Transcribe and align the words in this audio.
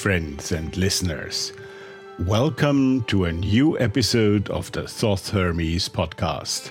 Friends 0.00 0.50
and 0.50 0.74
listeners. 0.78 1.52
Welcome 2.20 3.04
to 3.04 3.26
a 3.26 3.32
new 3.32 3.78
episode 3.78 4.48
of 4.48 4.72
the 4.72 4.88
Thoth 4.88 5.28
Hermes 5.28 5.90
podcast. 5.90 6.70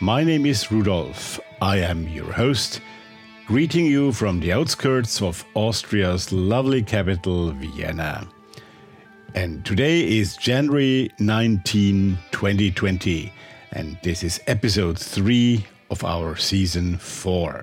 My 0.00 0.24
name 0.24 0.46
is 0.46 0.72
Rudolf. 0.72 1.38
I 1.60 1.76
am 1.80 2.08
your 2.08 2.32
host, 2.32 2.80
greeting 3.46 3.84
you 3.84 4.12
from 4.12 4.40
the 4.40 4.50
outskirts 4.50 5.20
of 5.20 5.44
Austria's 5.52 6.32
lovely 6.32 6.82
capital, 6.82 7.50
Vienna. 7.50 8.26
And 9.34 9.62
today 9.66 10.00
is 10.16 10.34
January 10.38 11.10
19, 11.18 12.16
2020, 12.30 13.30
and 13.72 13.98
this 14.02 14.22
is 14.24 14.40
episode 14.46 14.98
3 14.98 15.66
of 15.90 16.02
our 16.02 16.36
season 16.36 16.96
4. 16.96 17.61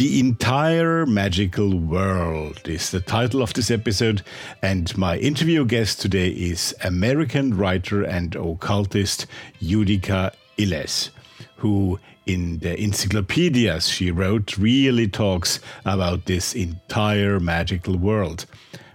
The 0.00 0.18
entire 0.18 1.04
magical 1.04 1.78
world 1.78 2.66
is 2.66 2.88
the 2.88 3.02
title 3.02 3.42
of 3.42 3.52
this 3.52 3.70
episode, 3.70 4.22
and 4.62 4.96
my 4.96 5.18
interview 5.18 5.66
guest 5.66 6.00
today 6.00 6.30
is 6.30 6.74
American 6.82 7.54
writer 7.54 8.02
and 8.02 8.34
occultist 8.34 9.26
Judika 9.60 10.32
Illes, 10.56 11.10
who 11.56 12.00
in 12.24 12.60
the 12.60 12.82
encyclopedias 12.82 13.90
she 13.90 14.10
wrote 14.10 14.56
really 14.56 15.06
talks 15.06 15.60
about 15.84 16.24
this 16.24 16.54
entire 16.54 17.38
magical 17.38 17.98
world 17.98 18.46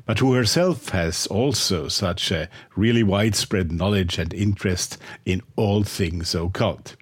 but 0.08 0.18
who 0.18 0.34
herself 0.34 0.90
has 0.90 1.28
also 1.28 1.88
such 1.88 2.32
a 2.32 2.50
really 2.76 3.04
widespread 3.04 3.72
knowledge 3.72 4.18
and 4.18 4.34
interest 4.34 4.98
in 5.24 5.44
all 5.56 5.84
things 5.84 6.34
occult. 6.34 6.96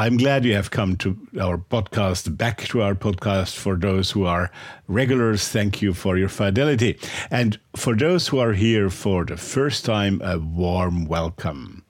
I'm 0.00 0.16
glad 0.16 0.46
you 0.46 0.54
have 0.54 0.70
come 0.70 0.96
to 0.96 1.14
our 1.38 1.58
podcast, 1.58 2.34
back 2.38 2.62
to 2.68 2.80
our 2.80 2.94
podcast. 2.94 3.56
For 3.56 3.76
those 3.76 4.10
who 4.10 4.24
are 4.24 4.50
regulars, 4.88 5.46
thank 5.46 5.82
you 5.82 5.92
for 5.92 6.16
your 6.16 6.30
fidelity. 6.30 6.98
And 7.30 7.60
for 7.76 7.94
those 7.94 8.26
who 8.28 8.38
are 8.38 8.54
here 8.54 8.88
for 8.88 9.26
the 9.26 9.36
first 9.36 9.84
time, 9.84 10.22
a 10.24 10.38
warm 10.38 11.04
welcome. 11.04 11.84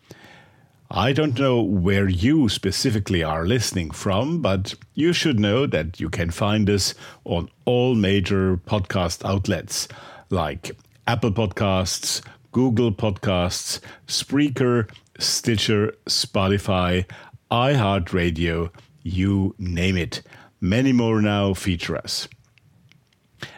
I 0.90 1.12
don't 1.12 1.38
know 1.38 1.62
where 1.62 2.08
you 2.08 2.48
specifically 2.48 3.22
are 3.22 3.46
listening 3.46 3.92
from, 3.92 4.42
but 4.42 4.74
you 4.94 5.12
should 5.12 5.38
know 5.38 5.66
that 5.66 6.00
you 6.00 6.10
can 6.10 6.32
find 6.32 6.68
us 6.68 6.94
on 7.24 7.48
all 7.64 7.94
major 7.94 8.56
podcast 8.56 9.24
outlets 9.24 9.86
like 10.30 10.76
Apple 11.06 11.30
Podcasts, 11.30 12.22
Google 12.50 12.90
Podcasts, 12.90 13.78
Spreaker, 14.08 14.90
Stitcher, 15.16 15.94
Spotify, 16.06 17.04
iHeartRadio, 17.50 18.70
you 19.02 19.54
name 19.58 19.96
it. 19.96 20.22
Many 20.60 20.92
more 20.92 21.20
now 21.20 21.52
feature 21.54 21.96
us. 21.96 22.28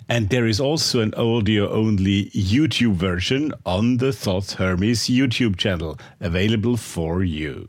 And 0.09 0.31
there 0.31 0.47
is 0.47 0.61
also 0.61 1.01
an 1.01 1.15
audio 1.15 1.71
only 1.71 2.31
YouTube 2.31 2.95
version 2.95 3.53
on 3.67 3.99
the 3.99 4.13
Thoth 4.13 4.55
Hermes 4.55 5.09
YouTube 5.09 5.57
channel 5.57 5.99
available 6.21 6.77
for 6.77 7.23
you. 7.23 7.69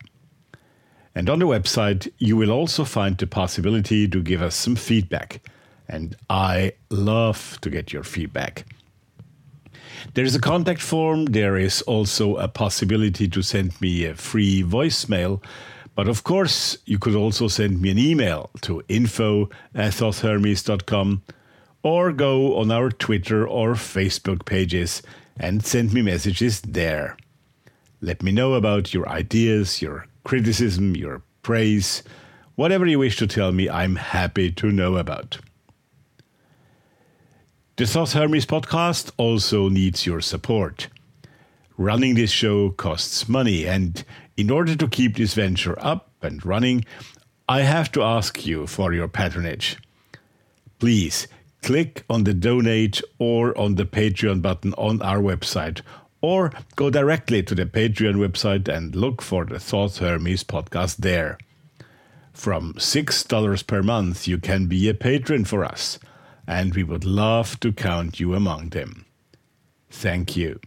And 1.14 1.30
on 1.30 1.38
the 1.38 1.46
website, 1.46 2.10
you 2.18 2.36
will 2.36 2.50
also 2.50 2.84
find 2.84 3.16
the 3.16 3.26
possibility 3.26 4.08
to 4.08 4.20
give 4.20 4.42
us 4.42 4.56
some 4.56 4.76
feedback. 4.76 5.40
And 5.88 6.16
I 6.28 6.72
love 6.90 7.58
to 7.60 7.70
get 7.70 7.92
your 7.92 8.02
feedback. 8.02 8.66
There 10.14 10.24
is 10.24 10.34
a 10.34 10.40
contact 10.40 10.80
form. 10.80 11.26
There 11.26 11.56
is 11.56 11.82
also 11.82 12.36
a 12.36 12.48
possibility 12.48 13.28
to 13.28 13.42
send 13.42 13.80
me 13.80 14.04
a 14.04 14.14
free 14.14 14.62
voicemail. 14.62 15.42
But 15.94 16.08
of 16.08 16.24
course, 16.24 16.76
you 16.86 16.98
could 16.98 17.14
also 17.14 17.48
send 17.48 17.80
me 17.80 17.90
an 17.90 17.98
email 17.98 18.50
to 18.62 18.82
info 18.88 19.48
or 21.82 22.12
go 22.12 22.56
on 22.56 22.72
our 22.72 22.90
Twitter 22.90 23.46
or 23.46 23.74
Facebook 23.74 24.44
pages 24.44 25.02
and 25.36 25.64
send 25.64 25.92
me 25.92 26.02
messages 26.02 26.60
there. 26.62 27.16
Let 28.00 28.22
me 28.22 28.32
know 28.32 28.54
about 28.54 28.92
your 28.92 29.08
ideas, 29.08 29.80
your 29.80 30.06
criticism, 30.24 30.96
your 30.96 31.22
praise, 31.42 32.02
whatever 32.56 32.86
you 32.86 32.98
wish 32.98 33.16
to 33.18 33.26
tell 33.26 33.52
me, 33.52 33.68
I'm 33.68 33.96
happy 33.96 34.50
to 34.52 34.72
know 34.72 34.96
about. 34.96 35.38
The 37.76 37.86
Thoth 37.86 38.12
Hermes 38.12 38.46
podcast 38.46 39.10
also 39.16 39.68
needs 39.68 40.06
your 40.06 40.20
support. 40.20 40.86
Running 41.76 42.14
this 42.14 42.30
show 42.30 42.70
costs 42.70 43.28
money, 43.28 43.66
and 43.66 44.04
in 44.36 44.48
order 44.48 44.76
to 44.76 44.86
keep 44.86 45.16
this 45.16 45.34
venture 45.34 45.76
up 45.80 46.08
and 46.22 46.46
running, 46.46 46.84
I 47.48 47.62
have 47.62 47.90
to 47.90 48.02
ask 48.04 48.46
you 48.46 48.68
for 48.68 48.92
your 48.92 49.08
patronage. 49.08 49.76
Please 50.78 51.26
click 51.62 52.04
on 52.08 52.22
the 52.22 52.32
donate 52.32 53.02
or 53.18 53.58
on 53.58 53.74
the 53.74 53.86
Patreon 53.86 54.40
button 54.40 54.72
on 54.74 55.02
our 55.02 55.18
website, 55.18 55.80
or 56.20 56.52
go 56.76 56.90
directly 56.90 57.42
to 57.42 57.56
the 57.56 57.66
Patreon 57.66 58.24
website 58.24 58.68
and 58.68 58.94
look 58.94 59.20
for 59.20 59.44
the 59.44 59.58
Thoth 59.58 59.98
Hermes 59.98 60.44
podcast 60.44 60.98
there. 60.98 61.38
From 62.32 62.74
$6 62.74 63.66
per 63.66 63.82
month, 63.82 64.28
you 64.28 64.38
can 64.38 64.66
be 64.66 64.88
a 64.88 64.94
patron 64.94 65.44
for 65.44 65.64
us 65.64 65.98
and 66.46 66.74
we 66.74 66.82
would 66.82 67.04
love 67.04 67.58
to 67.60 67.72
count 67.72 68.20
you 68.20 68.34
among 68.34 68.70
them. 68.70 69.06
Thank 69.90 70.36
you. 70.36 70.60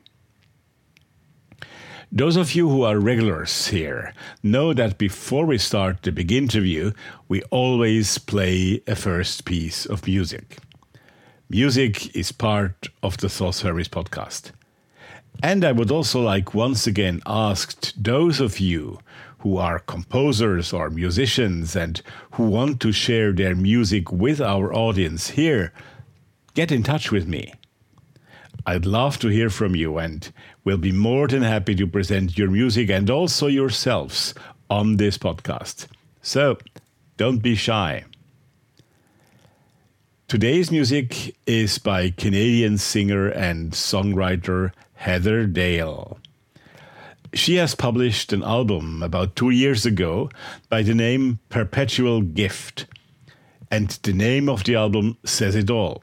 Those 2.12 2.38
of 2.38 2.56
you 2.56 2.70
who 2.70 2.84
are 2.84 3.00
regulars 3.00 3.68
here 3.68 4.14
know 4.42 4.74
that 4.74 4.98
before 4.98 5.46
we 5.46 5.58
start 5.58 6.04
the 6.04 6.12
big 6.12 6.32
interview, 6.32 6.94
we 7.28 7.42
always 7.52 8.18
play 8.18 8.82
a 8.88 8.96
first 8.96 9.44
piece 9.44 9.86
of 9.86 10.08
music. 10.08 10.58
Music 11.50 12.16
is 12.16 12.32
part 12.32 12.88
of 13.04 13.18
the 13.18 13.28
Thoth 13.28 13.62
Hermes 13.62 13.90
podcast. 13.90 14.52
And 15.44 15.66
I 15.66 15.74
would 15.74 15.92
also 15.92 16.22
like 16.22 16.54
once 16.54 16.88
again 16.88 17.22
ask 17.26 17.94
those 17.96 18.40
of 18.40 18.60
you 18.60 19.00
who 19.40 19.58
are 19.58 19.80
composers 19.80 20.74
or 20.74 20.90
musicians 20.90 21.76
and 21.76 22.02
who 22.32 22.44
want 22.44 22.80
to 22.82 22.92
share 22.92 23.32
their 23.32 23.56
music 23.56 24.12
with 24.12 24.42
our 24.42 24.74
audience 24.74 25.30
here, 25.30 25.72
get 26.54 26.72
in 26.72 26.84
touch 26.84 27.12
with 27.12 27.28
me. 27.28 27.54
I'd 28.66 28.86
love 28.86 29.18
to 29.20 29.30
hear 29.30 29.50
from 29.50 29.76
you 29.76 29.98
and 29.98 30.30
will 30.66 30.78
be 30.78 30.92
more 30.92 31.28
than 31.28 31.44
happy 31.44 31.76
to 31.76 31.88
present 31.88 32.38
your 32.38 32.50
music 32.50 32.90
and 32.90 33.10
also 33.10 33.48
yourselves 33.48 34.34
on 34.70 34.98
this 34.98 35.18
podcast. 35.18 35.88
So 36.22 36.58
don't 37.16 37.40
be 37.40 37.56
shy. 37.56 38.04
Today's 40.28 40.70
music 40.72 41.38
is 41.46 41.78
by 41.78 42.10
Canadian 42.10 42.78
singer 42.78 43.30
and 43.30 43.72
songwriter 43.72 44.74
Heather 44.96 45.46
Dale. 45.46 46.20
She 47.38 47.58
has 47.58 47.76
published 47.76 48.34
an 48.34 48.42
album 48.42 49.04
about 49.04 49.36
two 49.36 49.52
years 49.52 49.86
ago 49.86 50.32
by 50.70 50.82
the 50.82 50.96
name 50.96 51.38
Perpetual 51.50 52.22
Gift. 52.22 52.88
And 53.70 53.90
the 54.02 54.12
name 54.12 54.50
of 54.50 54.64
the 54.64 54.74
album 54.74 55.18
says 55.24 55.56
it 55.56 55.70
all. 55.70 56.02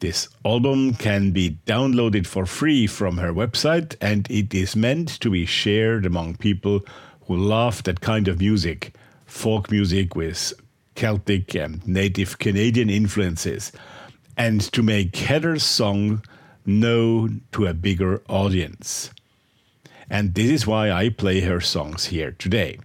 This 0.00 0.28
album 0.44 0.92
can 0.92 1.30
be 1.30 1.58
downloaded 1.64 2.26
for 2.26 2.44
free 2.44 2.86
from 2.86 3.16
her 3.16 3.32
website, 3.32 3.96
and 4.02 4.30
it 4.30 4.54
is 4.54 4.76
meant 4.76 5.08
to 5.20 5.30
be 5.30 5.46
shared 5.46 6.04
among 6.04 6.36
people 6.36 6.80
who 7.26 7.34
love 7.34 7.82
that 7.84 8.02
kind 8.02 8.28
of 8.28 8.38
music 8.38 8.94
folk 9.24 9.70
music 9.70 10.14
with 10.14 10.52
Celtic 10.94 11.54
and 11.54 11.84
native 11.88 12.38
Canadian 12.38 12.90
influences, 12.90 13.72
and 14.36 14.60
to 14.72 14.82
make 14.82 15.16
Heather's 15.16 15.64
song 15.64 16.22
known 16.66 17.40
to 17.52 17.66
a 17.66 17.72
bigger 17.72 18.22
audience. 18.28 19.10
And 20.10 20.34
this 20.34 20.50
is 20.50 20.66
why 20.66 20.90
I 20.90 21.10
play 21.10 21.40
her 21.40 21.60
songs 21.60 22.06
here 22.06 22.32
today. 22.32 22.78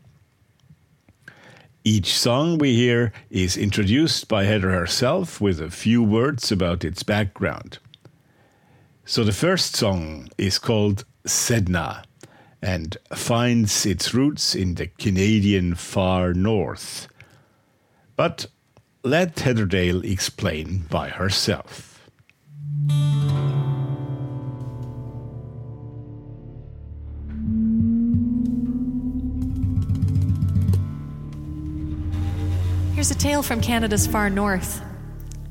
Each 1.85 2.17
song 2.17 2.57
we 2.57 2.75
hear 2.75 3.11
is 3.29 3.57
introduced 3.57 4.27
by 4.27 4.45
Heather 4.45 4.71
herself 4.71 5.41
with 5.41 5.59
a 5.59 5.69
few 5.69 6.01
words 6.01 6.51
about 6.51 6.85
its 6.85 7.03
background. 7.03 7.79
So 9.05 9.23
the 9.23 9.33
first 9.33 9.75
song 9.75 10.29
is 10.37 10.59
called 10.59 11.03
Sedna 11.27 12.03
and 12.61 12.95
finds 13.13 13.85
its 13.85 14.13
roots 14.13 14.55
in 14.55 14.75
the 14.75 14.87
Canadian 14.87 15.75
far 15.75 16.33
north. 16.33 17.09
But 18.15 18.45
let 19.03 19.39
Heather 19.39 19.65
Dale 19.65 20.05
explain 20.05 20.85
by 20.89 21.09
herself. 21.09 21.92
A 33.13 33.15
tale 33.15 33.43
from 33.43 33.61
Canada's 33.61 34.07
far 34.07 34.27
north. 34.27 34.81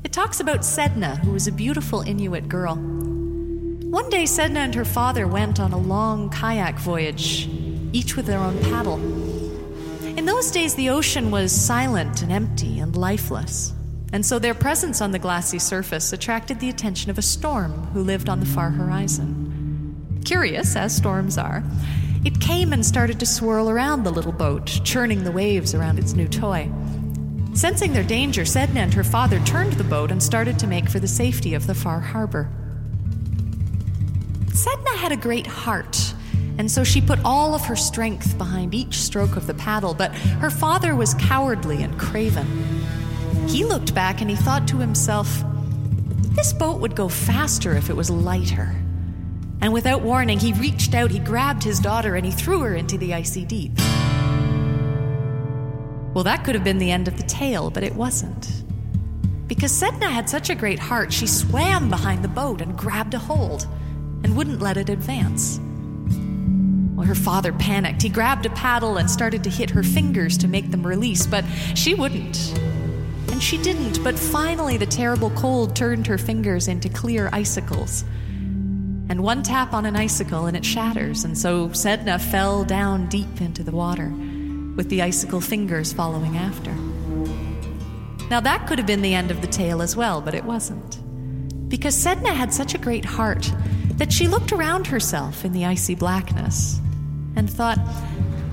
It 0.03 0.11
talks 0.11 0.41
about 0.41 0.65
Sedna, 0.65 1.17
who 1.19 1.31
was 1.31 1.47
a 1.47 1.51
beautiful 1.51 2.01
Inuit 2.01 2.49
girl. 2.49 2.75
One 2.75 4.09
day, 4.09 4.23
Sedna 4.23 4.57
and 4.57 4.75
her 4.75 4.83
father 4.83 5.25
went 5.29 5.61
on 5.61 5.71
a 5.71 5.77
long 5.77 6.29
kayak 6.29 6.77
voyage, 6.77 7.47
each 7.93 8.17
with 8.17 8.25
their 8.25 8.39
own 8.39 8.59
paddle. 8.63 8.97
In 10.17 10.25
those 10.25 10.51
days, 10.51 10.75
the 10.75 10.89
ocean 10.89 11.31
was 11.31 11.53
silent 11.53 12.21
and 12.21 12.33
empty 12.33 12.79
and 12.79 12.97
lifeless, 12.97 13.71
and 14.11 14.25
so 14.25 14.39
their 14.39 14.53
presence 14.53 14.99
on 14.99 15.11
the 15.11 15.19
glassy 15.19 15.59
surface 15.59 16.11
attracted 16.11 16.59
the 16.59 16.67
attention 16.67 17.11
of 17.11 17.17
a 17.17 17.21
storm 17.21 17.71
who 17.93 18.03
lived 18.03 18.27
on 18.27 18.41
the 18.41 18.45
far 18.45 18.71
horizon. 18.71 20.19
Curious, 20.25 20.75
as 20.75 20.93
storms 20.93 21.37
are, 21.37 21.63
it 22.25 22.41
came 22.41 22.73
and 22.73 22.85
started 22.85 23.21
to 23.21 23.25
swirl 23.25 23.69
around 23.69 24.03
the 24.03 24.11
little 24.11 24.33
boat, 24.33 24.81
churning 24.83 25.23
the 25.23 25.31
waves 25.31 25.73
around 25.73 25.97
its 25.97 26.11
new 26.11 26.27
toy. 26.27 26.69
Sensing 27.53 27.93
their 27.93 28.03
danger, 28.03 28.41
Sedna 28.43 28.77
and 28.77 28.93
her 28.93 29.03
father 29.03 29.39
turned 29.41 29.73
the 29.73 29.83
boat 29.83 30.11
and 30.11 30.21
started 30.21 30.57
to 30.59 30.67
make 30.67 30.89
for 30.89 30.99
the 30.99 31.07
safety 31.07 31.53
of 31.53 31.67
the 31.67 31.75
far 31.75 31.99
harbor. 31.99 32.49
Sedna 34.47 34.95
had 34.95 35.11
a 35.11 35.17
great 35.17 35.45
heart, 35.45 36.15
and 36.57 36.69
so 36.69 36.83
she 36.83 36.99
put 36.99 37.19
all 37.23 37.53
of 37.53 37.65
her 37.65 37.75
strength 37.75 38.37
behind 38.37 38.73
each 38.73 38.99
stroke 38.99 39.35
of 39.35 39.45
the 39.45 39.53
paddle, 39.53 39.93
but 39.93 40.13
her 40.15 40.49
father 40.49 40.95
was 40.95 41.13
cowardly 41.15 41.83
and 41.83 41.97
craven. 41.99 42.47
He 43.47 43.63
looked 43.63 43.93
back 43.93 44.21
and 44.21 44.29
he 44.29 44.35
thought 44.35 44.67
to 44.69 44.77
himself, 44.77 45.43
this 46.35 46.53
boat 46.53 46.81
would 46.81 46.95
go 46.95 47.07
faster 47.07 47.75
if 47.75 47.91
it 47.91 47.95
was 47.95 48.09
lighter. 48.09 48.75
And 49.61 49.71
without 49.71 50.01
warning, 50.01 50.39
he 50.39 50.53
reached 50.53 50.95
out, 50.95 51.11
he 51.11 51.19
grabbed 51.19 51.63
his 51.63 51.79
daughter, 51.79 52.15
and 52.15 52.25
he 52.25 52.31
threw 52.31 52.61
her 52.61 52.75
into 52.75 52.97
the 52.97 53.13
icy 53.13 53.45
deep. 53.45 53.71
Well, 56.13 56.23
that 56.25 56.43
could 56.43 56.53
have 56.53 56.63
been 56.63 56.77
the 56.77 56.91
end 56.91 57.07
of 57.07 57.17
the 57.17 57.23
tale, 57.23 57.71
but 57.71 57.83
it 57.83 57.95
wasn't. 57.95 58.63
Because 59.47 59.71
Sedna 59.71 60.09
had 60.09 60.29
such 60.29 60.49
a 60.49 60.55
great 60.55 60.79
heart, 60.79 61.11
she 61.11 61.27
swam 61.27 61.89
behind 61.89 62.23
the 62.23 62.27
boat 62.27 62.61
and 62.61 62.77
grabbed 62.77 63.13
a 63.13 63.19
hold 63.19 63.67
and 64.23 64.35
wouldn't 64.35 64.61
let 64.61 64.77
it 64.77 64.89
advance. 64.89 65.59
Well, 66.95 67.07
her 67.07 67.15
father 67.15 67.51
panicked. 67.51 68.03
He 68.03 68.09
grabbed 68.09 68.45
a 68.45 68.51
paddle 68.51 68.97
and 68.97 69.09
started 69.09 69.43
to 69.43 69.49
hit 69.49 69.71
her 69.71 69.81
fingers 69.81 70.37
to 70.39 70.47
make 70.47 70.69
them 70.69 70.85
release, 70.85 71.25
but 71.25 71.43
she 71.73 71.95
wouldn't. 71.95 72.37
And 73.31 73.41
she 73.41 73.57
didn't, 73.57 74.03
but 74.03 74.17
finally 74.17 74.77
the 74.77 74.85
terrible 74.85 75.31
cold 75.31 75.75
turned 75.75 76.05
her 76.05 76.19
fingers 76.19 76.67
into 76.67 76.89
clear 76.89 77.29
icicles. 77.33 78.03
And 79.09 79.23
one 79.23 79.41
tap 79.41 79.73
on 79.73 79.85
an 79.85 79.95
icicle 79.95 80.45
and 80.45 80.55
it 80.55 80.63
shatters, 80.63 81.25
and 81.25 81.35
so 81.35 81.69
Sedna 81.69 82.21
fell 82.21 82.63
down 82.63 83.09
deep 83.09 83.41
into 83.41 83.63
the 83.63 83.71
water 83.71 84.13
with 84.75 84.89
the 84.89 85.01
icicle 85.01 85.41
fingers 85.41 85.93
following 85.93 86.37
after. 86.37 86.73
Now, 88.29 88.39
that 88.39 88.67
could 88.67 88.79
have 88.79 88.87
been 88.87 89.01
the 89.01 89.13
end 89.13 89.31
of 89.31 89.41
the 89.41 89.47
tale 89.47 89.81
as 89.81 89.95
well, 89.95 90.21
but 90.21 90.33
it 90.33 90.43
wasn't. 90.43 90.99
Because 91.69 91.95
Sedna 91.95 92.33
had 92.33 92.53
such 92.53 92.73
a 92.73 92.79
great 92.79 93.05
heart 93.05 93.51
that 93.97 94.11
she 94.11 94.27
looked 94.27 94.51
around 94.51 94.87
herself 94.87 95.45
in 95.45 95.53
the 95.53 95.65
icy 95.65 95.95
blackness 95.95 96.79
and 97.35 97.49
thought, 97.49 97.79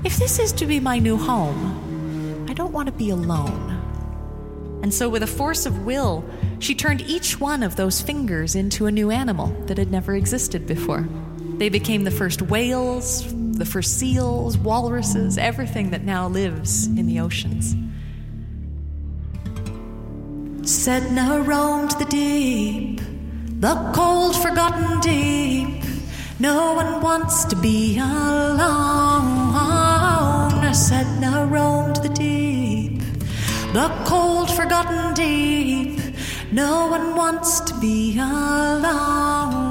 if 0.05 0.17
this 0.17 0.39
is 0.39 0.53
to 0.53 0.67
be 0.67 0.81
my 0.81 0.99
new 0.99 1.17
home, 1.17 2.47
I 2.49 2.55
don't 2.55 2.73
want 2.73 2.87
to 2.87 2.93
be 2.93 3.11
alone. 3.11 3.77
And 4.83 4.93
so, 4.93 5.09
with 5.09 5.23
a 5.23 5.27
force 5.27 5.67
of 5.67 5.85
will, 5.85 6.25
she 6.59 6.75
turned 6.75 7.03
each 7.03 7.39
one 7.39 7.63
of 7.63 7.77
those 7.77 8.01
fingers 8.01 8.55
into 8.55 8.87
a 8.87 8.93
new 8.93 9.11
animal 9.11 9.49
that 9.67 9.79
had 9.79 9.91
never 9.91 10.15
existed 10.15 10.67
before. 10.67 11.07
They 11.59 11.69
became 11.69 12.05
the 12.05 12.11
first 12.11 12.43
whales, 12.43 13.31
the 13.61 13.67
first 13.67 13.99
seals, 13.99 14.57
walruses, 14.57 15.37
everything 15.37 15.91
that 15.91 16.03
now 16.03 16.27
lives 16.27 16.87
in 16.87 17.07
the 17.07 17.21
oceans. 17.21 17.75
Sedna 20.63 21.47
roamed 21.47 21.91
the 21.93 22.07
deep, 22.07 23.03
the 23.61 23.75
cold, 23.95 24.35
forgotten 24.35 24.99
deep. 25.01 25.85
No 26.39 26.73
one 26.73 27.03
wants 27.03 27.45
to 27.45 27.57
be 27.57 27.99
alone. 27.99 28.61
Sedna 30.73 31.51
roamed 31.51 31.97
the 31.97 32.09
deep, 32.09 33.03
the 33.75 33.89
cold, 34.07 34.51
forgotten 34.51 35.13
deep. 35.13 36.01
No 36.51 36.87
one 36.87 37.15
wants 37.15 37.61
to 37.61 37.75
be 37.79 38.19
alone. 38.19 39.70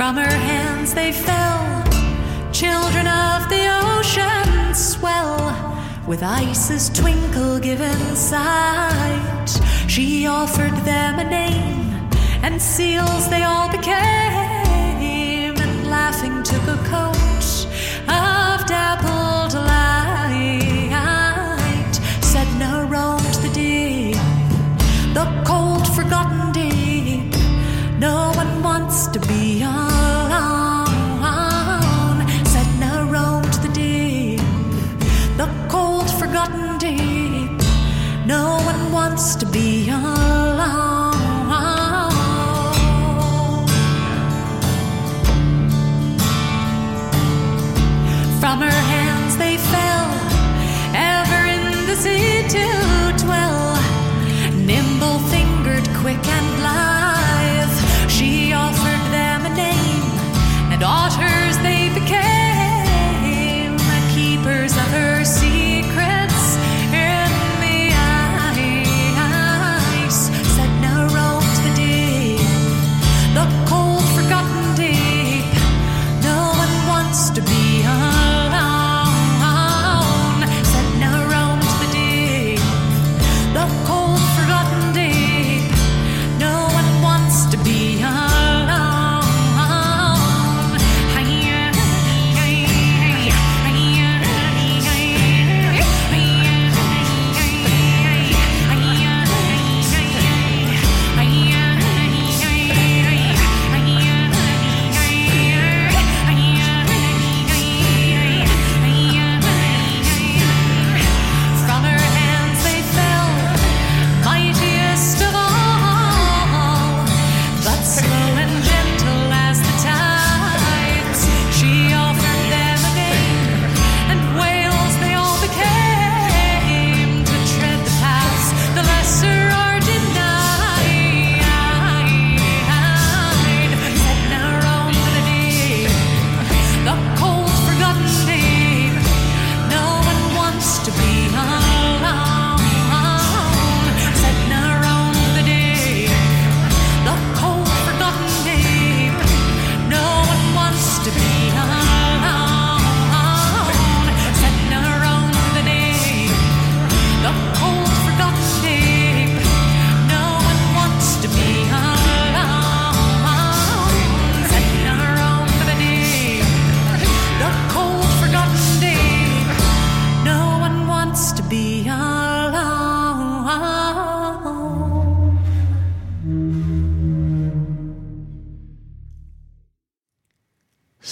From 0.00 0.16
her 0.16 0.22
hands 0.50 0.94
they 0.94 1.12
fell, 1.12 1.84
children 2.52 3.06
of 3.06 3.50
the 3.50 3.68
ocean 3.84 4.74
swell, 4.74 5.76
with 6.06 6.22
ice's 6.22 6.88
twinkle 6.88 7.58
given 7.58 8.16
sight. 8.16 9.60
She 9.88 10.26
offered 10.26 10.74
them 10.86 11.18
a 11.18 11.24
name, 11.24 12.08
and 12.42 12.62
seals 12.62 13.28
they 13.28 13.42
all 13.42 13.70
became, 13.70 14.19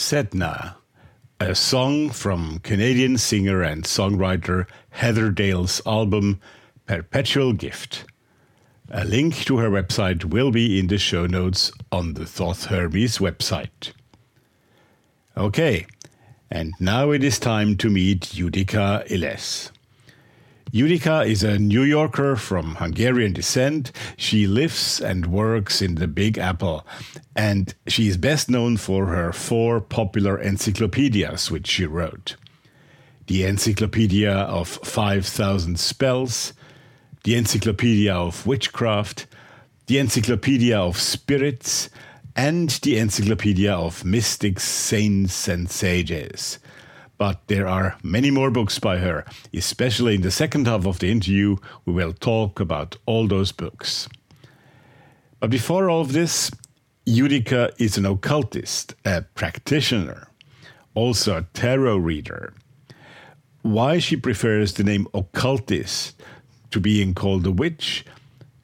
Sedna, 0.09 0.77
a 1.39 1.55
song 1.55 2.09
from 2.09 2.61
Canadian 2.61 3.19
singer 3.19 3.61
and 3.61 3.85
songwriter 3.85 4.67
Heather 4.89 5.31
Dale's 5.31 5.83
album 5.85 6.41
Perpetual 6.87 7.53
Gift. 7.53 8.07
A 8.91 9.05
link 9.05 9.35
to 9.45 9.59
her 9.59 9.69
website 9.69 10.25
will 10.25 10.51
be 10.51 10.79
in 10.79 10.87
the 10.87 10.97
show 10.97 11.27
notes 11.27 11.71
on 11.93 12.15
the 12.15 12.25
Thoth 12.25 12.65
Hermes 12.69 13.19
website. 13.19 13.93
Okay, 15.37 15.85
and 16.51 16.73
now 16.81 17.11
it 17.11 17.23
is 17.23 17.39
time 17.39 17.77
to 17.77 17.91
meet 17.91 18.21
Judika 18.21 19.07
Illes. 19.11 19.71
Judika 20.73 21.27
is 21.27 21.43
a 21.43 21.59
New 21.59 21.83
Yorker 21.83 22.37
from 22.37 22.75
Hungarian 22.75 23.33
descent. 23.33 23.91
She 24.19 24.47
lives 24.47 25.01
and 25.01 25.25
works 25.25 25.81
in 25.81 25.95
the 25.95 26.07
Big 26.07 26.37
Apple, 26.37 26.87
and 27.35 27.75
she 27.87 28.07
is 28.07 28.19
best 28.19 28.51
known 28.51 28.77
for 28.77 29.07
her 29.07 29.33
four 29.33 29.81
popular 29.81 30.39
encyclopedias 30.39 31.51
which 31.51 31.67
she 31.67 31.87
wrote 31.87 32.37
the 33.29 33.45
Encyclopedia 33.45 34.33
of 34.33 34.67
5,000 34.69 35.79
Spells, 35.79 36.55
the 37.25 37.35
Encyclopedia 37.35 38.15
of 38.15 38.47
Witchcraft, 38.47 39.27
the 39.87 39.99
Encyclopedia 39.99 40.79
of 40.79 40.99
Spirits, 40.99 41.91
and 42.35 42.71
the 42.83 42.97
Encyclopedia 42.97 43.71
of 43.71 44.03
Mystics, 44.03 44.65
Saints, 44.65 45.47
and 45.47 45.71
Sages 45.71 46.59
but 47.19 47.47
there 47.49 47.67
are 47.67 47.99
many 48.03 48.31
more 48.31 48.51
books 48.51 48.79
by 48.79 48.99
her. 48.99 49.25
Especially 49.53 50.15
in 50.15 50.23
the 50.23 50.31
second 50.31 50.67
half 50.67 50.87
of 50.87 51.01
the 51.01 51.11
interview, 51.11 51.57
we 51.85 51.93
will 51.93 52.13
talk 52.13 52.61
about 52.61 52.97
all 53.07 53.27
those 53.27 53.53
books. 53.53 54.09
But 55.41 55.51
before 55.51 55.91
all 55.91 56.01
of 56.01 56.13
this, 56.13 56.51
Judika 57.07 57.73
is 57.79 57.99
an 57.99 58.07
occultist, 58.07 58.95
a 59.05 59.23
practitioner, 59.23 60.29
also 60.95 61.39
a 61.39 61.47
tarot 61.55 61.97
reader. 61.97 62.55
Why 63.63 63.99
she 63.99 64.17
prefers 64.17 64.75
the 64.75 64.85
name 64.85 65.09
occultist 65.13 66.21
to 66.71 66.81
being 66.81 67.15
called 67.15 67.47
a 67.47 67.51
witch, 67.51 68.05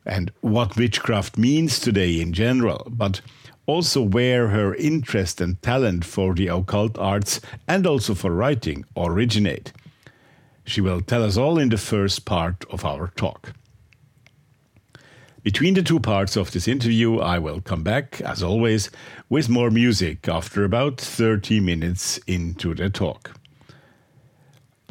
and 0.07 0.31
what 0.43 0.77
witchcraft 0.77 1.39
means 1.39 1.81
today 1.81 2.21
in 2.21 2.33
general, 2.33 2.87
but 2.91 3.21
also 3.67 4.03
where 4.03 4.49
her 4.49 4.75
interest 4.75 5.41
and 5.41 5.61
talent 5.63 6.05
for 6.05 6.35
the 6.35 6.49
occult 6.49 6.99
arts 6.99 7.41
and 7.67 7.87
also 7.87 8.15
for 8.15 8.33
writing 8.33 8.85
originate. 8.97 9.73
She 10.65 10.81
will 10.81 11.01
tell 11.01 11.23
us 11.23 11.37
all 11.37 11.59
in 11.59 11.69
the 11.69 11.79
first 11.79 12.25
part 12.25 12.65
of 12.71 12.85
our 12.85 13.09
talk. 13.17 13.53
Between 15.43 15.75
the 15.75 15.83
two 15.83 16.01
parts 16.01 16.37
of 16.37 16.53
this 16.53 16.67
interview, 16.67 17.19
I 17.19 17.39
will 17.39 17.61
come 17.61 17.83
back, 17.83 18.19
as 18.23 18.43
always, 18.43 18.91
with 19.29 19.51
more 19.51 19.71
music 19.71 20.27
after 20.27 20.65
about 20.65 20.99
30 20.99 21.61
minutes 21.61 22.19
into 22.27 22.75
the 22.75 22.89
talk. 22.89 23.33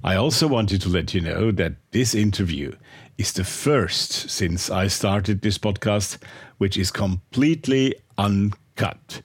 I 0.04 0.16
also 0.16 0.48
wanted 0.48 0.80
to 0.82 0.90
let 0.90 1.16
you 1.16 1.22
know 1.22 1.52
that 1.52 1.74
this 1.90 2.14
interview 2.14 2.76
is 3.18 3.34
the 3.34 3.44
first 3.44 4.30
since 4.30 4.70
I 4.70 4.88
started 4.88 5.42
this 5.42 5.58
podcast, 5.58 6.18
which 6.60 6.78
is 6.78 6.92
completely 6.92 7.96
uncut 8.18 8.60
cut, 8.76 9.22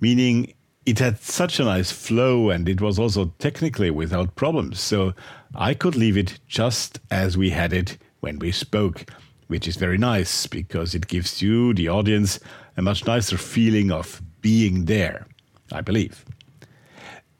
meaning 0.00 0.54
it 0.84 0.98
had 0.98 1.20
such 1.20 1.60
a 1.60 1.64
nice 1.64 1.92
flow 1.92 2.50
and 2.50 2.68
it 2.68 2.80
was 2.80 2.98
also 2.98 3.32
technically 3.38 3.90
without 3.90 4.34
problems. 4.34 4.80
So 4.80 5.14
I 5.54 5.74
could 5.74 5.94
leave 5.94 6.16
it 6.16 6.40
just 6.48 6.98
as 7.10 7.36
we 7.36 7.50
had 7.50 7.72
it 7.72 7.98
when 8.20 8.38
we 8.38 8.52
spoke, 8.52 9.10
which 9.46 9.68
is 9.68 9.76
very 9.76 9.98
nice 9.98 10.46
because 10.46 10.94
it 10.94 11.06
gives 11.06 11.40
you, 11.40 11.72
the 11.74 11.88
audience, 11.88 12.40
a 12.76 12.82
much 12.82 13.06
nicer 13.06 13.38
feeling 13.38 13.92
of 13.92 14.20
being 14.40 14.86
there, 14.86 15.26
I 15.70 15.82
believe. 15.82 16.24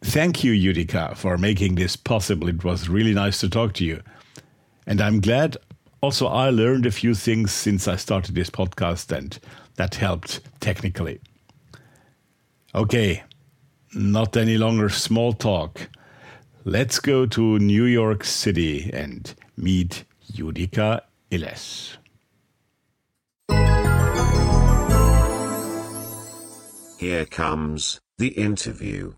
Thank 0.02 0.42
you, 0.44 0.52
Judika, 0.52 1.16
for 1.16 1.38
making 1.38 1.76
this 1.76 1.96
possible. 1.96 2.48
It 2.48 2.64
was 2.64 2.88
really 2.88 3.14
nice 3.14 3.40
to 3.40 3.48
talk 3.48 3.72
to 3.74 3.84
you. 3.84 4.02
And 4.86 5.00
I'm 5.00 5.20
glad 5.20 5.56
also 6.00 6.26
I 6.26 6.50
learned 6.50 6.86
a 6.86 6.90
few 6.90 7.14
things 7.14 7.52
since 7.52 7.86
I 7.86 7.96
started 7.96 8.34
this 8.34 8.50
podcast, 8.50 9.16
and 9.16 9.38
that 9.76 9.94
helped 9.94 10.40
technically. 10.60 11.20
Okay, 12.74 13.22
not 13.92 14.34
any 14.34 14.56
longer 14.56 14.88
small 14.88 15.34
talk. 15.34 15.90
Let's 16.64 17.00
go 17.00 17.26
to 17.26 17.58
New 17.58 17.84
York 17.84 18.24
City 18.24 18.90
and 18.90 19.34
meet 19.58 20.04
Judika 20.32 21.02
Illes. 21.30 21.98
Here 26.98 27.26
comes 27.26 28.00
the 28.16 28.28
interview. 28.28 29.14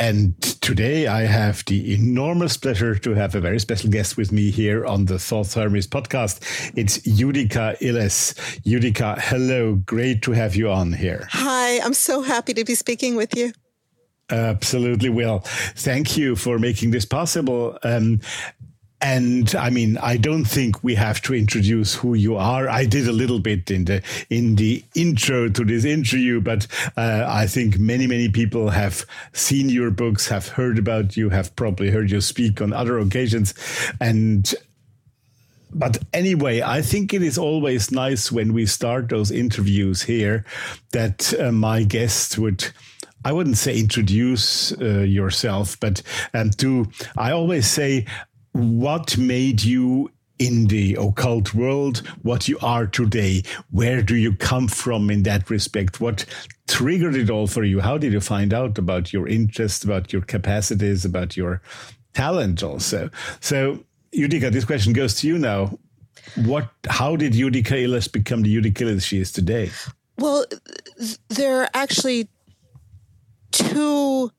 And 0.00 0.40
today 0.62 1.08
I 1.08 1.26
have 1.26 1.62
the 1.66 1.92
enormous 1.92 2.56
pleasure 2.56 2.94
to 2.94 3.12
have 3.12 3.34
a 3.34 3.40
very 3.40 3.60
special 3.60 3.90
guest 3.90 4.16
with 4.16 4.32
me 4.32 4.50
here 4.50 4.86
on 4.86 5.04
the 5.04 5.18
Thoth 5.18 5.52
Hermes 5.52 5.86
podcast. 5.86 6.40
It's 6.74 6.98
Judika 7.00 7.78
Illes. 7.80 8.34
Judika, 8.64 9.20
hello. 9.20 9.74
Great 9.74 10.22
to 10.22 10.32
have 10.32 10.56
you 10.56 10.70
on 10.70 10.94
here. 10.94 11.28
Hi, 11.32 11.80
I'm 11.80 11.92
so 11.92 12.22
happy 12.22 12.54
to 12.54 12.64
be 12.64 12.74
speaking 12.74 13.14
with 13.14 13.36
you. 13.36 13.52
Absolutely 14.30 15.10
will. 15.10 15.40
Thank 15.76 16.16
you 16.16 16.34
for 16.34 16.58
making 16.58 16.92
this 16.92 17.04
possible. 17.04 17.78
Um, 17.82 18.20
and 19.00 19.54
I 19.54 19.70
mean, 19.70 19.96
I 19.98 20.16
don't 20.16 20.44
think 20.44 20.84
we 20.84 20.94
have 20.94 21.22
to 21.22 21.34
introduce 21.34 21.94
who 21.94 22.14
you 22.14 22.36
are. 22.36 22.68
I 22.68 22.84
did 22.84 23.08
a 23.08 23.12
little 23.12 23.38
bit 23.38 23.70
in 23.70 23.86
the 23.86 24.02
in 24.28 24.56
the 24.56 24.84
intro 24.94 25.48
to 25.48 25.64
this 25.64 25.84
interview, 25.84 26.40
but 26.40 26.66
uh, 26.96 27.24
I 27.26 27.46
think 27.46 27.78
many 27.78 28.06
many 28.06 28.28
people 28.28 28.70
have 28.70 29.06
seen 29.32 29.70
your 29.70 29.90
books, 29.90 30.28
have 30.28 30.48
heard 30.48 30.78
about 30.78 31.16
you, 31.16 31.30
have 31.30 31.54
probably 31.56 31.90
heard 31.90 32.10
you 32.10 32.20
speak 32.20 32.60
on 32.60 32.72
other 32.72 32.98
occasions, 32.98 33.54
and 34.00 34.54
but 35.72 35.98
anyway, 36.12 36.62
I 36.62 36.82
think 36.82 37.14
it 37.14 37.22
is 37.22 37.38
always 37.38 37.90
nice 37.90 38.30
when 38.30 38.52
we 38.52 38.66
start 38.66 39.08
those 39.08 39.30
interviews 39.30 40.02
here 40.02 40.44
that 40.92 41.32
uh, 41.38 41.52
my 41.52 41.84
guest 41.84 42.38
would. 42.38 42.66
I 43.22 43.32
wouldn't 43.32 43.58
say 43.58 43.78
introduce 43.78 44.72
uh, 44.80 45.00
yourself, 45.00 45.78
but 45.78 46.00
um, 46.32 46.52
to, 46.52 46.86
I 47.18 47.32
always 47.32 47.66
say, 47.66 48.06
what 48.52 49.16
made 49.18 49.62
you 49.62 50.10
in 50.40 50.66
the 50.68 50.96
occult 50.98 51.54
world, 51.54 51.98
what 52.22 52.48
you 52.48 52.58
are 52.62 52.86
today. 52.86 53.42
Where 53.70 54.02
do 54.02 54.16
you 54.16 54.34
come 54.34 54.68
from 54.68 55.10
in 55.10 55.22
that 55.24 55.50
respect? 55.50 56.00
What 56.00 56.24
triggered 56.66 57.14
it 57.14 57.28
all 57.28 57.46
for 57.46 57.62
you? 57.62 57.78
How 57.80 57.98
did 57.98 58.14
you 58.14 58.20
find 58.20 58.54
out 58.54 58.78
about 58.78 59.12
your 59.12 59.28
interest, 59.28 59.84
about 59.84 60.12
your 60.14 60.22
capacities, 60.22 61.04
about 61.04 61.36
your 61.36 61.60
talent 62.14 62.62
also? 62.62 63.10
So, 63.40 63.84
Judika, 64.14 64.50
this 64.50 64.64
question 64.64 64.94
goes 64.94 65.14
to 65.16 65.28
you 65.28 65.38
now. 65.38 65.78
What? 66.36 66.70
How 66.88 67.16
did 67.16 67.34
Judika 67.34 67.84
Illes 67.84 68.10
become 68.10 68.42
the 68.42 68.56
Judika 68.56 68.82
Illes 68.82 69.04
she 69.04 69.20
is 69.20 69.30
today? 69.30 69.70
Well, 70.16 70.46
there 71.28 71.62
are 71.62 71.68
actually 71.74 72.28
two 73.52 74.30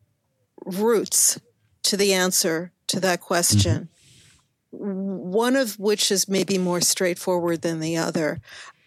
routes 0.65 1.39
to 1.84 1.98
the 1.98 2.13
answer 2.13 2.72
to 2.88 3.00
that 3.00 3.22
question. 3.22 3.75
Mm-hmm. 3.75 3.90
Mm-hmm 4.73 5.11
one 5.31 5.55
of 5.55 5.79
which 5.79 6.11
is 6.11 6.27
maybe 6.27 6.57
more 6.57 6.81
straightforward 6.81 7.61
than 7.61 7.79
the 7.79 7.97
other. 7.97 8.41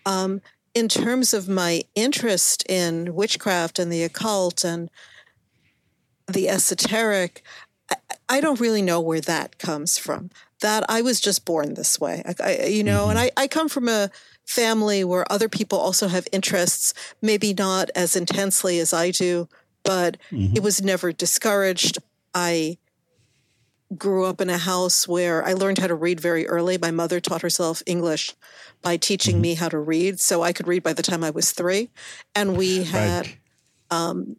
Um, 0.05 0.41
in 0.75 0.89
terms 0.89 1.33
of 1.33 1.49
my 1.49 1.83
interest 1.95 2.65
in 2.69 3.15
witchcraft 3.15 3.79
and 3.79 3.93
the 3.93 4.03
occult 4.03 4.65
and 4.65 4.91
the 6.27 6.49
esoteric, 6.49 7.43
I, 7.91 7.97
I 8.29 8.41
don't 8.41 8.61
really 8.61 8.83
know 8.83 9.01
where 9.01 9.21
that 9.23 9.59
comes 9.59 9.97
from. 9.97 10.31
That 10.61 10.85
I 10.89 11.03
was 11.03 11.21
just 11.21 11.45
born 11.45 11.75
this 11.75 12.01
way, 12.01 12.23
I, 12.27 12.35
I, 12.43 12.67
you 12.67 12.85
know, 12.85 13.03
mm-hmm. 13.03 13.11
and 13.11 13.19
I, 13.19 13.31
I 13.37 13.47
come 13.49 13.69
from 13.69 13.89
a 13.89 14.11
family 14.47 15.05
where 15.05 15.31
other 15.31 15.49
people 15.49 15.79
also 15.79 16.09
have 16.09 16.29
interests, 16.33 16.95
maybe 17.23 17.55
not 17.55 17.91
as 17.95 18.17
intensely 18.17 18.79
as 18.79 18.93
I 18.93 19.11
do, 19.11 19.49
but 19.83 20.17
mm-hmm. 20.31 20.57
it 20.57 20.63
was 20.63 20.83
never 20.83 21.13
discouraged. 21.13 21.99
I 22.35 22.79
grew 23.99 24.25
up 24.25 24.41
in 24.41 24.51
a 24.51 24.59
house 24.59 25.07
where 25.09 25.45
I 25.45 25.53
learned 25.53 25.79
how 25.79 25.87
to 25.87 25.95
read 25.95 26.21
very 26.21 26.47
early. 26.47 26.79
My 26.79 26.91
mother 26.91 27.21
taught 27.21 27.43
herself 27.43 27.83
English 27.87 28.35
by 28.83 28.97
teaching 28.97 29.37
mm-hmm. 29.37 29.43
me 29.43 29.55
how 29.55 29.69
to 29.69 29.79
read, 29.79 30.21
so 30.21 30.43
I 30.43 30.53
could 30.53 30.69
read 30.69 30.83
by 30.83 30.93
the 30.93 31.03
time 31.03 31.25
I 31.25 31.31
was 31.31 31.53
three. 31.53 31.91
And 32.35 32.57
we 32.57 32.85
had, 32.97 33.27
right. 33.27 33.39
um, 33.91 34.37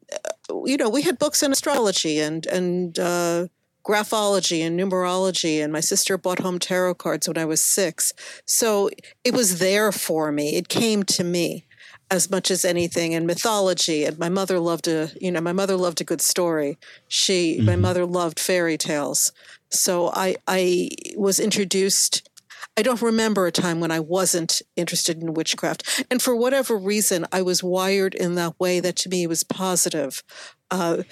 you 0.66 0.78
know, 0.78 0.90
we 0.90 1.02
had 1.02 1.20
books 1.20 1.44
in 1.44 1.52
astrology 1.52 2.20
and 2.20 2.46
and 2.46 2.98
uh, 3.00 3.48
graphology 3.84 4.62
and 4.62 4.80
numerology. 4.80 5.64
And 5.64 5.74
my 5.74 5.82
sister 5.82 6.18
bought 6.18 6.40
home 6.40 6.60
tarot 6.60 6.96
cards 6.96 7.28
when 7.28 7.38
I 7.38 7.46
was 7.46 7.64
six, 7.64 8.14
so 8.46 8.90
it 9.24 9.34
was 9.34 9.60
there 9.60 9.92
for 9.92 10.32
me. 10.32 10.56
It 10.56 10.70
came 10.70 11.04
to 11.04 11.24
me 11.24 11.66
as 12.12 12.30
much 12.30 12.52
as 12.52 12.64
anything 12.64 13.16
and 13.16 13.26
mythology 13.26 14.06
and 14.06 14.20
my 14.20 14.30
mother 14.30 14.60
loved 14.60 14.88
a 14.88 15.10
you 15.20 15.32
know 15.32 15.42
my 15.42 15.54
mother 15.54 15.76
loved 15.76 16.02
a 16.02 16.04
good 16.04 16.22
story 16.22 16.78
she 17.08 17.58
mm-hmm. 17.58 17.66
my 17.66 17.76
mother 17.76 18.06
loved 18.06 18.40
fairy 18.40 18.78
tales 18.78 19.32
so 19.70 20.12
i 20.14 20.36
i 20.48 20.90
was 21.16 21.40
introduced 21.40 22.30
I 22.78 22.82
don't 22.82 23.02
remember 23.02 23.48
a 23.48 23.54
time 23.54 23.80
when 23.80 23.92
I 23.92 24.02
wasn't 24.02 24.62
interested 24.76 25.22
in 25.22 25.34
witchcraft. 25.34 26.06
And 26.12 26.22
for 26.22 26.36
whatever 26.36 26.76
reason, 26.78 27.26
I 27.32 27.42
was 27.42 27.64
wired 27.64 28.14
in 28.14 28.36
that 28.36 28.60
way 28.60 28.82
that 28.82 28.98
to 28.98 29.10
me 29.10 29.26
was 29.28 29.46
positive. 29.46 30.22
Uh, 30.70 31.04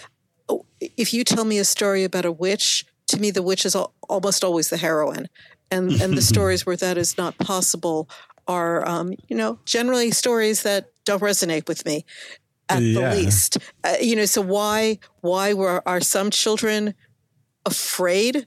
if 0.82 1.14
you 1.14 1.24
tell 1.24 1.46
me 1.46 1.58
a 1.60 1.64
story 1.64 2.04
about 2.04 2.26
a 2.26 2.34
witch, 2.34 2.86
to 3.08 3.20
me, 3.20 3.32
the 3.32 3.42
witch 3.42 3.66
is 3.66 3.78
almost 4.10 4.44
always 4.44 4.70
the 4.70 4.78
heroine. 4.78 5.30
And, 5.72 6.02
and 6.02 6.18
the 6.18 6.22
stories 6.34 6.66
where 6.66 6.76
that 6.76 6.98
is 6.98 7.18
not 7.18 7.38
possible 7.38 8.10
are, 8.48 8.88
um, 8.88 9.14
you 9.28 9.36
know, 9.36 9.60
generally 9.66 10.12
stories 10.12 10.64
that 10.64 10.92
don't 11.06 11.22
resonate 11.22 11.68
with 11.68 11.86
me 11.86 12.06
at 12.70 12.82
yeah. 12.82 13.10
the 13.10 13.16
least. 13.16 13.58
Uh, 13.84 13.96
you 14.02 14.16
know, 14.16 14.26
so 14.26 14.42
why 14.42 15.00
why 15.22 15.54
were 15.54 15.82
are 15.88 16.02
some 16.02 16.30
children 16.30 16.94
afraid 17.66 18.46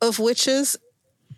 of 0.00 0.18
witches 0.18 0.76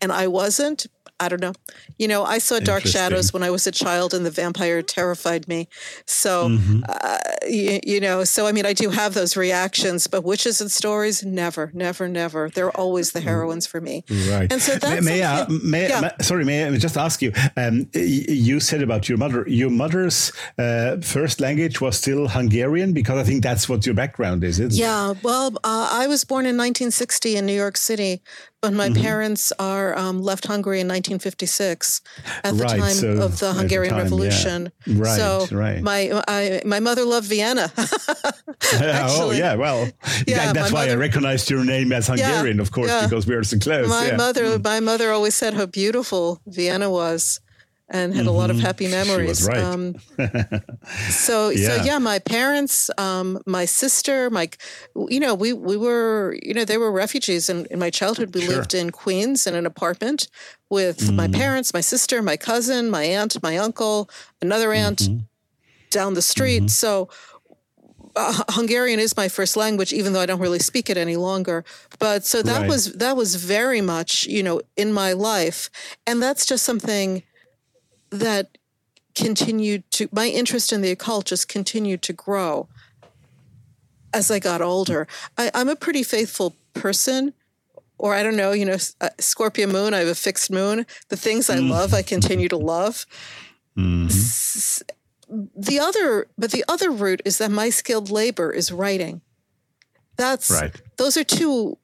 and 0.00 0.12
I 0.12 0.26
wasn't? 0.26 0.86
I 1.20 1.28
don't 1.28 1.40
know. 1.40 1.52
You 1.98 2.08
know, 2.08 2.24
I 2.24 2.38
saw 2.38 2.58
Dark 2.58 2.84
Shadows 2.86 3.32
when 3.32 3.42
I 3.42 3.50
was 3.50 3.66
a 3.66 3.70
child, 3.70 4.14
and 4.14 4.24
the 4.24 4.30
vampire 4.30 4.80
terrified 4.80 5.46
me. 5.46 5.68
So, 6.06 6.48
mm-hmm. 6.48 6.82
uh, 6.88 7.18
you, 7.46 7.78
you, 7.84 8.00
know, 8.00 8.24
so 8.24 8.46
I 8.46 8.52
mean, 8.52 8.64
I 8.64 8.72
do 8.72 8.88
have 8.88 9.12
those 9.12 9.36
reactions, 9.36 10.06
but 10.06 10.24
witches 10.24 10.60
and 10.62 10.70
stories, 10.70 11.22
never, 11.22 11.70
never, 11.74 12.08
never. 12.08 12.48
They're 12.48 12.70
always 12.70 13.12
the 13.12 13.20
heroines 13.20 13.66
for 13.66 13.80
me. 13.80 14.04
Right. 14.30 14.50
And 14.50 14.62
so 14.62 14.76
that's 14.76 15.04
may, 15.04 15.18
may 15.18 15.24
I, 15.24 15.46
may, 15.48 15.88
yeah. 15.88 16.00
may, 16.00 16.10
sorry, 16.22 16.44
may 16.46 16.64
I 16.64 16.76
just 16.78 16.96
ask 16.96 17.20
you? 17.20 17.32
Um, 17.56 17.88
you 17.92 18.58
said 18.58 18.82
about 18.82 19.08
your 19.08 19.18
mother. 19.18 19.44
Your 19.46 19.70
mother's 19.70 20.32
uh, 20.58 20.96
first 21.02 21.40
language 21.40 21.82
was 21.82 21.98
still 21.98 22.28
Hungarian 22.28 22.94
because 22.94 23.18
I 23.18 23.24
think 23.24 23.42
that's 23.42 23.68
what 23.68 23.84
your 23.84 23.94
background 23.94 24.42
is. 24.42 24.58
yeah. 24.78 25.14
Well, 25.22 25.48
uh, 25.64 25.88
I 25.92 26.06
was 26.06 26.24
born 26.24 26.46
in 26.46 26.56
1960 26.56 27.36
in 27.36 27.44
New 27.44 27.52
York 27.52 27.76
City, 27.76 28.22
but 28.60 28.72
my 28.72 28.88
mm-hmm. 28.88 29.02
parents 29.02 29.52
are 29.58 29.96
um, 29.96 30.22
left 30.22 30.46
Hungary 30.46 30.80
in 30.80 30.88
1956 30.88 32.02
at 32.44 32.54
the 32.54 32.64
right, 32.64 32.78
time 32.78 32.92
so 32.92 33.22
of 33.22 33.38
the 33.38 33.52
Hungarian 33.52 33.94
time, 33.94 34.02
Revolution. 34.02 34.72
Yeah. 34.86 34.94
Right, 34.98 35.16
so 35.16 35.46
right. 35.50 35.82
My 35.82 36.22
I, 36.28 36.62
my 36.64 36.80
mother 36.80 37.04
loved 37.04 37.26
Vienna. 37.26 37.72
oh 38.74 39.32
yeah, 39.34 39.54
well, 39.54 39.88
yeah, 40.26 40.52
that's 40.52 40.72
why 40.72 40.86
mother, 40.86 40.92
I 40.92 40.96
recognized 40.96 41.50
your 41.50 41.64
name 41.64 41.92
as 41.92 42.08
Hungarian, 42.08 42.56
yeah, 42.56 42.62
of 42.62 42.72
course, 42.72 43.02
because 43.02 43.26
we 43.26 43.34
are 43.34 43.44
so 43.44 43.58
close. 43.58 43.88
My 43.88 44.12
mother, 44.12 44.58
mm. 44.58 44.64
my 44.64 44.80
mother 44.80 45.10
always 45.10 45.34
said 45.34 45.54
how 45.54 45.66
beautiful 45.66 46.40
Vienna 46.46 46.90
was 46.90 47.40
and 47.90 48.14
had 48.14 48.20
mm-hmm. 48.20 48.28
a 48.28 48.32
lot 48.32 48.50
of 48.50 48.56
mm-hmm. 48.56 48.66
happy 48.66 48.88
memories. 48.88 49.46
Right. 49.46 49.58
Um, 49.58 49.96
so 51.10 51.48
yeah. 51.50 51.68
so 51.68 51.82
yeah, 51.84 51.98
my 51.98 52.20
parents, 52.20 52.88
um, 52.96 53.40
my 53.46 53.64
sister, 53.64 54.30
my 54.30 54.48
you 55.08 55.18
know, 55.18 55.34
we 55.34 55.52
we 55.52 55.76
were 55.76 56.36
you 56.42 56.54
know 56.54 56.64
they 56.64 56.78
were 56.78 56.92
refugees 56.92 57.48
in, 57.48 57.66
in 57.66 57.78
my 57.78 57.90
childhood. 57.90 58.34
We 58.34 58.42
sure. 58.42 58.56
lived 58.56 58.74
in 58.74 58.90
Queens 58.90 59.46
in 59.46 59.54
an 59.54 59.66
apartment 59.66 60.28
with 60.70 61.00
mm. 61.00 61.16
my 61.16 61.26
parents, 61.26 61.74
my 61.74 61.80
sister, 61.80 62.22
my 62.22 62.36
cousin, 62.36 62.90
my 62.90 63.02
aunt, 63.02 63.42
my 63.42 63.56
uncle, 63.56 64.08
another 64.40 64.72
aunt 64.72 65.00
mm-hmm. 65.00 65.18
down 65.90 66.14
the 66.14 66.22
street. 66.22 66.60
Mm-hmm. 66.60 66.68
So 66.68 67.08
uh, 68.14 68.44
Hungarian 68.50 69.00
is 69.00 69.16
my 69.16 69.28
first 69.28 69.56
language, 69.56 69.92
even 69.92 70.12
though 70.12 70.20
I 70.20 70.26
don't 70.26 70.40
really 70.40 70.60
speak 70.60 70.90
it 70.90 70.96
any 70.96 71.16
longer. 71.16 71.64
But 71.98 72.24
so 72.24 72.40
that 72.42 72.60
right. 72.60 72.68
was 72.68 72.92
that 72.94 73.16
was 73.16 73.34
very 73.34 73.80
much 73.80 74.26
you 74.26 74.44
know 74.44 74.60
in 74.76 74.92
my 74.92 75.12
life, 75.12 75.70
and 76.06 76.22
that's 76.22 76.46
just 76.46 76.64
something 76.64 77.24
that 78.10 78.58
continued 79.14 79.90
to 79.90 80.08
my 80.12 80.28
interest 80.28 80.72
in 80.72 80.82
the 80.82 80.90
occult 80.90 81.26
just 81.26 81.48
continued 81.48 82.02
to 82.02 82.12
grow 82.12 82.68
as 84.12 84.30
I 84.30 84.38
got 84.38 84.60
older. 84.60 85.06
I, 85.36 85.50
am 85.54 85.68
a 85.68 85.76
pretty 85.76 86.02
faithful 86.02 86.56
person, 86.74 87.32
or 87.98 88.14
I 88.14 88.22
don't 88.22 88.36
know, 88.36 88.52
you 88.52 88.64
know, 88.64 88.76
uh, 89.00 89.10
Scorpio 89.18 89.66
moon. 89.66 89.94
I 89.94 89.98
have 89.98 90.08
a 90.08 90.14
fixed 90.14 90.50
moon. 90.50 90.86
The 91.08 91.16
things 91.16 91.50
I 91.50 91.58
mm. 91.58 91.70
love, 91.70 91.94
I 91.94 92.02
continue 92.02 92.48
to 92.48 92.56
love. 92.56 93.06
Mm-hmm. 93.76 94.82
The 95.56 95.78
other, 95.78 96.26
but 96.36 96.50
the 96.50 96.64
other 96.66 96.90
route 96.90 97.22
is 97.24 97.38
that 97.38 97.50
my 97.50 97.70
skilled 97.70 98.10
labor 98.10 98.50
is 98.50 98.72
writing. 98.72 99.20
That's 100.16 100.50
right. 100.50 100.74
Those 100.96 101.16
are 101.16 101.24
two. 101.24 101.78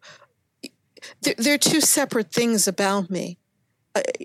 They're, 1.22 1.34
they're 1.38 1.58
two 1.58 1.80
separate 1.80 2.32
things 2.32 2.66
about 2.66 3.08
me. 3.08 3.38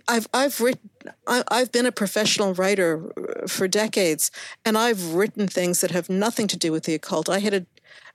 I've 0.07 0.27
I've 0.33 0.59
written 0.59 0.89
I've 1.27 1.71
been 1.71 1.85
a 1.85 1.91
professional 1.91 2.53
writer 2.53 3.11
uh, 3.17 3.47
for 3.47 3.67
decades, 3.67 4.31
and 4.65 4.77
I've 4.77 5.13
written 5.13 5.47
things 5.47 5.81
that 5.81 5.91
have 5.91 6.09
nothing 6.09 6.47
to 6.47 6.57
do 6.57 6.71
with 6.71 6.83
the 6.83 6.93
occult. 6.93 7.29
I 7.29 7.39
had 7.39 7.53
a 7.53 7.65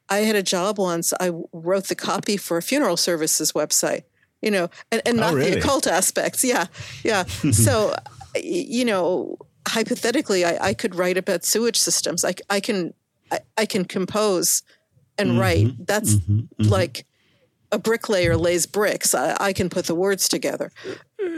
I 0.09 0.19
had 0.19 0.37
a 0.37 0.43
job 0.43 0.79
once. 0.79 1.13
I 1.21 1.33
wrote 1.53 1.87
the 1.87 1.95
copy 1.95 2.37
for 2.37 2.57
a 2.57 2.63
funeral 2.63 2.97
services 2.97 3.53
website, 3.53 4.05
you 4.41 4.51
know, 4.51 4.69
and, 4.93 5.03
and 5.05 5.17
not 5.17 5.33
oh, 5.33 5.37
really? 5.37 5.53
the 5.53 5.59
occult 5.59 5.87
aspects. 5.87 6.45
Yeah, 6.45 6.67
yeah. 7.03 7.25
so, 7.53 7.95
you 8.37 8.85
know, 8.85 9.37
hypothetically, 9.67 10.45
I, 10.45 10.69
I, 10.69 10.75
could 10.75 10.95
write 10.95 11.19
about 11.19 11.45
sewage 11.45 11.79
systems. 11.79 12.25
I, 12.25 12.35
I 12.49 12.61
can 12.61 12.95
I, 13.33 13.41
I 13.57 13.67
can 13.67 13.85
compose 13.85 14.63
and 15.19 15.31
mm-hmm, 15.31 15.41
write. 15.41 15.87
That's 15.87 16.15
mm-hmm, 16.15 16.39
mm-hmm. 16.39 16.71
like 16.71 17.07
a 17.73 17.79
bricklayer 17.79 18.37
lays 18.37 18.67
bricks. 18.67 19.15
I, 19.15 19.37
I, 19.41 19.53
can 19.53 19.69
put 19.69 19.87
the 19.87 19.95
words 19.95 20.29
together. 20.29 20.71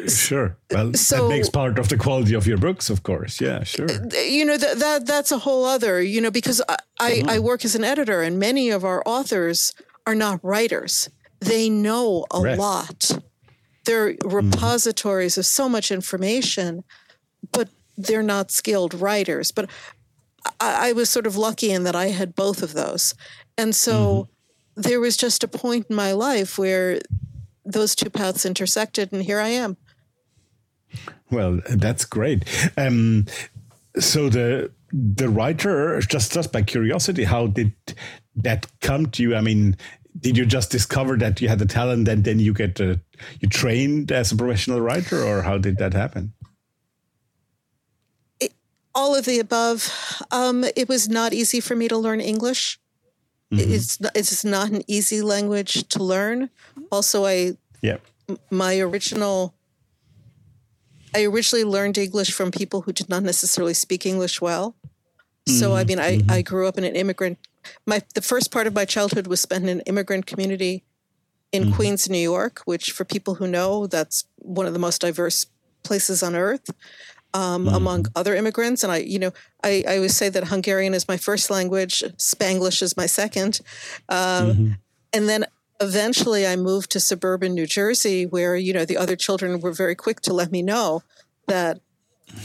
Sure. 0.06 0.56
Well, 0.70 0.94
so, 0.94 1.24
that 1.24 1.28
makes 1.28 1.48
part 1.48 1.78
of 1.78 1.88
the 1.88 1.96
quality 1.96 2.34
of 2.34 2.46
your 2.46 2.58
books, 2.58 2.90
of 2.90 3.02
course. 3.02 3.40
Yeah, 3.40 3.64
sure. 3.64 3.88
You 4.12 4.44
know 4.44 4.56
that 4.56 4.78
that 4.78 5.06
that's 5.06 5.32
a 5.32 5.38
whole 5.38 5.64
other. 5.64 6.02
You 6.02 6.20
know, 6.20 6.30
because 6.30 6.62
I 6.68 7.12
mm-hmm. 7.12 7.30
I, 7.30 7.38
work 7.38 7.64
as 7.64 7.74
an 7.74 7.84
editor, 7.84 8.22
and 8.22 8.38
many 8.38 8.70
of 8.70 8.84
our 8.84 9.02
authors 9.06 9.74
are 10.06 10.14
not 10.14 10.40
writers. 10.42 11.08
They 11.40 11.70
know 11.70 12.26
a 12.30 12.40
lot. 12.40 13.10
They're 13.84 14.14
mm-hmm. 14.14 14.28
repositories 14.28 15.32
mm-hmm. 15.32 15.40
of 15.40 15.46
so 15.46 15.68
much 15.68 15.90
information, 15.90 16.84
but 17.52 17.68
they're 17.96 18.22
not 18.22 18.50
skilled 18.50 18.94
writers. 18.94 19.50
But 19.50 19.70
I, 20.60 20.90
I, 20.90 20.92
was 20.92 21.08
sort 21.08 21.26
of 21.26 21.36
lucky 21.36 21.72
in 21.72 21.84
that 21.84 21.96
I 21.96 22.08
had 22.08 22.34
both 22.34 22.62
of 22.62 22.74
those, 22.74 23.14
and 23.56 23.74
so. 23.74 23.92
Mm-hmm 23.94 24.32
there 24.78 25.00
was 25.00 25.16
just 25.16 25.42
a 25.42 25.48
point 25.48 25.86
in 25.90 25.96
my 25.96 26.12
life 26.12 26.56
where 26.56 27.00
those 27.64 27.94
two 27.94 28.10
paths 28.10 28.46
intersected, 28.46 29.12
and 29.12 29.22
here 29.22 29.40
I 29.40 29.48
am. 29.48 29.76
Well, 31.30 31.60
that's 31.68 32.04
great. 32.04 32.44
Um, 32.76 33.26
so 33.98 34.28
the 34.28 34.70
the 34.92 35.28
writer, 35.28 36.00
just 36.00 36.32
just 36.32 36.52
by 36.52 36.62
curiosity, 36.62 37.24
how 37.24 37.48
did 37.48 37.72
that 38.36 38.66
come 38.80 39.06
to 39.06 39.22
you? 39.22 39.34
I 39.34 39.40
mean, 39.40 39.76
did 40.18 40.38
you 40.38 40.46
just 40.46 40.70
discover 40.70 41.16
that 41.18 41.40
you 41.40 41.48
had 41.48 41.58
the 41.58 41.66
talent, 41.66 42.08
and 42.08 42.24
then 42.24 42.38
you 42.38 42.54
get 42.54 42.80
uh, 42.80 42.96
you 43.40 43.48
trained 43.48 44.12
as 44.12 44.32
a 44.32 44.36
professional 44.36 44.80
writer, 44.80 45.22
or 45.22 45.42
how 45.42 45.58
did 45.58 45.78
that 45.78 45.92
happen? 45.92 46.32
It, 48.40 48.52
all 48.94 49.14
of 49.14 49.24
the 49.24 49.40
above. 49.40 50.22
Um, 50.30 50.64
it 50.76 50.88
was 50.88 51.08
not 51.08 51.34
easy 51.34 51.60
for 51.60 51.74
me 51.74 51.88
to 51.88 51.98
learn 51.98 52.20
English. 52.20 52.78
Mm-hmm. 53.52 53.72
It's 53.72 53.98
it's 54.14 54.44
not 54.44 54.70
an 54.70 54.82
easy 54.86 55.22
language 55.22 55.88
to 55.88 56.02
learn. 56.02 56.50
Also, 56.90 57.24
I 57.24 57.56
yeah 57.82 57.98
my 58.50 58.78
original 58.78 59.54
I 61.14 61.24
originally 61.24 61.64
learned 61.64 61.96
English 61.96 62.32
from 62.32 62.50
people 62.50 62.82
who 62.82 62.92
did 62.92 63.08
not 63.08 63.22
necessarily 63.22 63.74
speak 63.74 64.04
English 64.04 64.40
well. 64.40 64.76
So 65.46 65.74
I 65.74 65.80
mm-hmm. 65.80 65.88
mean, 65.88 65.98
I, 65.98 66.16
mm-hmm. 66.18 66.30
I 66.30 66.42
grew 66.42 66.68
up 66.68 66.76
in 66.76 66.84
an 66.84 66.94
immigrant. 66.94 67.38
My 67.86 68.02
the 68.14 68.20
first 68.20 68.50
part 68.50 68.66
of 68.66 68.74
my 68.74 68.84
childhood 68.84 69.26
was 69.26 69.40
spent 69.40 69.64
in 69.64 69.70
an 69.70 69.80
immigrant 69.86 70.26
community 70.26 70.84
in 71.52 71.64
mm-hmm. 71.64 71.72
Queens, 71.72 72.10
New 72.10 72.18
York, 72.18 72.60
which 72.66 72.92
for 72.92 73.06
people 73.06 73.36
who 73.36 73.48
know, 73.48 73.86
that's 73.86 74.26
one 74.36 74.66
of 74.66 74.74
the 74.74 74.78
most 74.78 75.00
diverse 75.00 75.46
places 75.82 76.22
on 76.22 76.36
earth 76.36 76.68
um, 77.34 77.66
mm-hmm. 77.66 77.74
among 77.74 78.06
other 78.16 78.34
immigrants. 78.34 78.82
And 78.82 78.92
I, 78.92 78.98
you 78.98 79.18
know, 79.18 79.32
I, 79.62 79.84
I, 79.86 79.96
always 79.96 80.16
say 80.16 80.28
that 80.28 80.48
Hungarian 80.48 80.94
is 80.94 81.08
my 81.08 81.16
first 81.16 81.50
language, 81.50 82.02
Spanglish 82.16 82.82
is 82.82 82.96
my 82.96 83.06
second. 83.06 83.60
Um, 84.08 84.18
mm-hmm. 84.18 84.72
And 85.12 85.28
then 85.28 85.44
eventually 85.80 86.46
I 86.46 86.56
moved 86.56 86.90
to 86.92 87.00
suburban 87.00 87.54
New 87.54 87.66
Jersey, 87.66 88.26
where, 88.26 88.56
you 88.56 88.72
know, 88.72 88.84
the 88.84 88.96
other 88.96 89.16
children 89.16 89.60
were 89.60 89.72
very 89.72 89.94
quick 89.94 90.20
to 90.22 90.32
let 90.32 90.50
me 90.50 90.62
know 90.62 91.02
that 91.46 91.80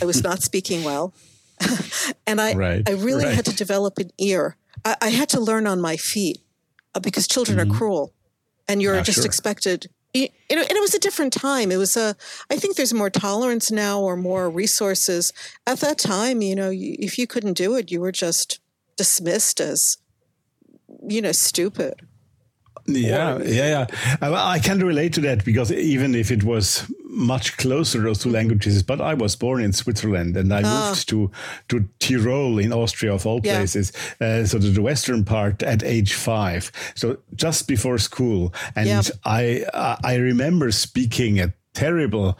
I 0.01 0.05
was 0.05 0.23
not 0.23 0.41
speaking 0.41 0.83
well. 0.83 1.13
and 2.27 2.41
I, 2.41 2.53
right, 2.53 2.89
I 2.89 2.93
really 2.93 3.25
right. 3.25 3.33
had 3.33 3.45
to 3.45 3.55
develop 3.55 3.97
an 3.99 4.11
ear. 4.17 4.57
I, 4.83 4.95
I, 5.01 5.09
had 5.09 5.29
to 5.29 5.39
learn 5.39 5.67
on 5.67 5.79
my 5.79 5.97
feet 5.97 6.39
uh, 6.95 6.99
because 6.99 7.27
children 7.27 7.57
mm-hmm. 7.57 7.71
are 7.71 7.77
cruel 7.77 8.13
and 8.67 8.81
you're 8.81 8.95
yeah, 8.95 9.03
just 9.03 9.19
sure. 9.19 9.25
expected 9.25 9.87
you 10.13 10.29
know, 10.51 10.61
and 10.61 10.71
it 10.71 10.81
was 10.81 10.93
a 10.93 10.99
different 10.99 11.33
time. 11.33 11.71
It 11.71 11.77
was 11.77 11.97
a, 11.97 12.15
I 12.49 12.57
think 12.57 12.75
there's 12.75 12.93
more 12.93 13.09
tolerance 13.09 13.71
now 13.71 13.99
or 13.99 14.15
more 14.15 14.49
resources. 14.49 15.33
At 15.65 15.79
that 15.79 15.97
time, 15.97 16.41
you 16.41 16.55
know, 16.55 16.71
if 16.71 17.17
you 17.17 17.25
couldn't 17.25 17.53
do 17.53 17.75
it, 17.75 17.91
you 17.91 17.99
were 17.99 18.11
just 18.11 18.59
dismissed 18.95 19.59
as, 19.59 19.97
you 21.07 21.21
know, 21.21 21.31
stupid. 21.31 21.95
Yeah, 22.85 23.39
yeah, 23.43 23.87
yeah. 23.89 24.17
I, 24.21 24.55
I 24.55 24.59
can 24.59 24.79
relate 24.79 25.13
to 25.13 25.21
that 25.21 25.45
because 25.45 25.71
even 25.71 26.15
if 26.15 26.31
it 26.31 26.43
was 26.43 26.85
much 27.13 27.57
closer 27.57 28.01
those 28.01 28.19
two 28.19 28.29
languages 28.29 28.81
but 28.83 28.99
i 28.99 29.13
was 29.13 29.35
born 29.35 29.61
in 29.61 29.71
switzerland 29.71 30.35
and 30.35 30.53
i 30.53 30.61
ah. 30.63 30.89
moved 30.89 31.07
to 31.07 31.29
to 31.69 31.87
tyrol 31.99 32.57
in 32.57 32.73
austria 32.73 33.13
of 33.13 33.25
all 33.25 33.39
yeah. 33.43 33.57
places 33.57 33.91
uh, 34.19 34.43
so 34.45 34.57
to 34.57 34.69
the 34.69 34.81
western 34.81 35.23
part 35.23 35.61
at 35.63 35.83
age 35.83 36.13
five 36.13 36.71
so 36.95 37.17
just 37.35 37.67
before 37.67 37.97
school 37.97 38.53
and 38.75 39.11
i 39.25 39.63
i 40.03 40.15
remember 40.15 40.71
speaking 40.71 41.39
a 41.39 41.53
terrible 41.73 42.37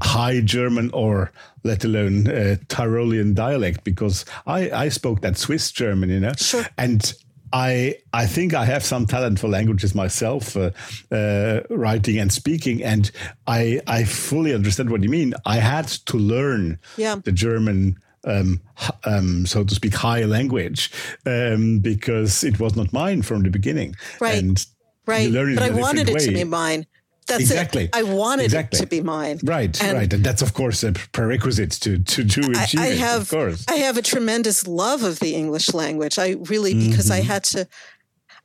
High 0.00 0.40
German 0.40 0.90
or 0.92 1.32
let 1.64 1.84
alone 1.84 2.28
uh, 2.28 2.56
Tyrolean 2.68 3.34
dialect 3.34 3.84
because 3.84 4.24
I, 4.46 4.70
I 4.70 4.88
spoke 4.90 5.22
that 5.22 5.36
Swiss 5.36 5.72
German, 5.72 6.10
you 6.10 6.20
know, 6.20 6.32
Sure. 6.36 6.64
and 6.76 7.12
I 7.52 7.96
I 8.12 8.26
think 8.26 8.54
I 8.54 8.64
have 8.64 8.84
some 8.84 9.06
talent 9.06 9.38
for 9.38 9.48
languages 9.48 9.94
myself, 9.94 10.56
uh, 10.56 10.70
uh, 11.10 11.60
writing 11.70 12.18
and 12.18 12.32
speaking, 12.32 12.82
and 12.82 13.10
I 13.46 13.80
I 13.86 14.04
fully 14.04 14.54
understand 14.54 14.90
what 14.90 15.02
you 15.02 15.08
mean. 15.08 15.34
I 15.46 15.56
had 15.56 15.88
to 16.06 16.16
learn 16.16 16.78
Yeah. 16.96 17.16
the 17.24 17.32
German. 17.32 17.98
Um, 18.24 18.60
um, 19.04 19.46
so 19.46 19.64
to 19.64 19.74
speak, 19.74 19.94
high 19.94 20.24
language 20.24 20.90
um, 21.24 21.78
because 21.78 22.42
it 22.44 22.58
was 22.58 22.74
not 22.76 22.92
mine 22.92 23.22
from 23.22 23.42
the 23.42 23.48
beginning. 23.48 23.94
Right. 24.20 24.36
And 24.38 24.66
right. 25.06 25.28
you 25.28 25.30
learn 25.32 25.52
it 25.52 25.54
but 25.54 25.70
I 25.70 25.70
wanted 25.70 26.02
it 26.02 26.06
different 26.06 26.26
to 26.26 26.32
be 26.32 26.44
mine. 26.44 26.84
That's 27.28 27.42
Exactly. 27.42 27.84
it. 27.84 27.90
I 27.96 28.02
wanted 28.02 28.46
Exactly. 28.46 28.78
it 28.78 28.82
to 28.82 28.86
be 28.88 29.00
mine. 29.02 29.38
Right, 29.44 29.80
And 29.82 29.96
right, 29.96 30.12
and 30.12 30.24
that's 30.24 30.42
of 30.42 30.52
course 30.54 30.82
a 30.82 30.92
prerequisite 31.12 31.72
to 31.82 31.98
to, 31.98 32.40
I, 32.56 32.64
achieve 32.64 32.80
I 32.80 32.86
it. 32.88 32.98
have 32.98 33.22
of 33.22 33.30
course, 33.30 33.64
I 33.68 33.74
have 33.86 33.96
a 33.98 34.02
tremendous 34.02 34.66
love 34.66 35.02
of 35.04 35.20
the 35.20 35.34
English 35.34 35.72
language. 35.74 36.18
I 36.18 36.36
really 36.48 36.74
because 36.74 37.10
Mm-hmm. 37.10 37.22
I 37.28 37.32
had 37.32 37.44
to. 37.44 37.68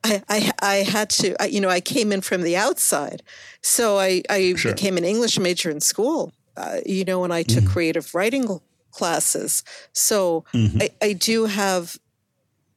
I, 0.06 0.22
I, 0.28 0.52
I 0.60 0.74
had 0.84 1.08
to, 1.20 1.34
I, 1.42 1.46
you 1.46 1.60
know, 1.62 1.70
I 1.70 1.80
came 1.80 2.12
in 2.12 2.20
from 2.20 2.42
the 2.42 2.56
outside. 2.56 3.22
So 3.62 3.98
I, 3.98 4.22
I 4.28 4.54
Sure. 4.54 4.72
became 4.74 4.98
an 4.98 5.04
English 5.04 5.38
major 5.38 5.70
in 5.70 5.80
school, 5.80 6.34
uh, 6.58 6.80
you 6.84 7.04
know, 7.06 7.24
and 7.24 7.32
I 7.32 7.42
Mm-hmm. 7.42 7.64
took 7.64 7.72
creative 7.72 8.14
writing 8.14 8.60
classes. 8.90 9.64
So 9.92 10.44
Mm-hmm. 10.52 10.82
I, 10.82 10.90
I 11.00 11.12
do 11.14 11.46
have 11.46 11.96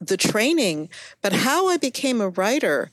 the 0.00 0.16
training. 0.16 0.88
But 1.20 1.32
how 1.34 1.68
I 1.68 1.76
became 1.76 2.22
a 2.22 2.30
writer, 2.30 2.90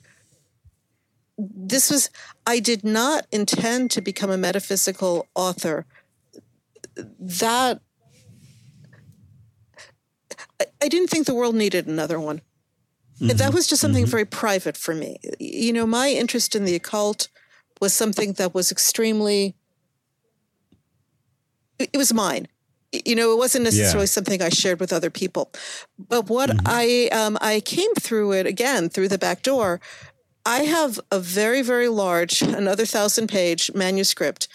this 1.37 1.89
was, 1.89 2.09
I 2.45 2.59
did 2.59 2.83
not 2.83 3.27
intend 3.31 3.91
to 3.91 4.01
become 4.01 4.29
a 4.29 4.37
metaphysical 4.37 5.27
author. 5.35 5.85
That 7.19 7.81
I, 10.59 10.65
I 10.81 10.87
didn't 10.87 11.09
think 11.09 11.25
the 11.25 11.35
world 11.35 11.55
needed 11.55 11.87
another 11.87 12.19
one. 12.19 12.41
Mm-hmm. 13.19 13.37
That 13.37 13.53
was 13.53 13.67
just 13.67 13.81
something 13.81 14.03
mm-hmm. 14.03 14.11
very 14.11 14.25
private 14.25 14.77
for 14.77 14.93
me. 14.93 15.17
You 15.39 15.73
know, 15.73 15.85
my 15.85 16.09
interest 16.09 16.55
in 16.55 16.65
the 16.65 16.75
occult 16.75 17.29
was 17.81 17.93
something 17.93 18.33
that 18.33 18.53
was 18.53 18.71
extremely. 18.71 19.55
It 21.79 21.97
was 21.97 22.13
mine. 22.13 22.47
You 22.91 23.15
know, 23.15 23.33
it 23.33 23.37
wasn't 23.37 23.65
necessarily 23.65 24.03
Yeah. 24.03 24.15
something 24.17 24.41
I 24.41 24.49
shared 24.49 24.79
with 24.79 24.93
other 24.93 25.09
people. 25.09 25.51
But 25.97 26.29
what 26.29 26.49
mm-hmm. 26.49 26.65
I 26.65 27.09
um, 27.11 27.37
I 27.41 27.59
came 27.59 27.93
through 27.95 28.33
it 28.33 28.45
again 28.45 28.89
through 28.89 29.09
the 29.09 29.17
back 29.17 29.41
door. 29.43 29.81
I 30.45 30.63
have 30.63 30.99
a 31.11 31.19
very 31.19 31.61
very 31.61 31.87
large, 31.87 32.41
another 32.41 32.85
thousand 32.85 33.27
page 33.27 33.71
manuscript 33.73 34.47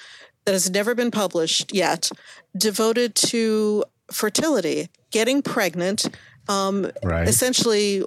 that 0.44 0.52
has 0.52 0.70
never 0.70 0.94
been 0.94 1.10
published 1.10 1.74
yet, 1.74 2.10
devoted 2.56 3.14
to 3.14 3.84
fertility, 4.10 4.88
getting 5.10 5.42
pregnant, 5.42 6.08
um, 6.48 6.90
right? 7.04 7.28
essentially 7.28 8.04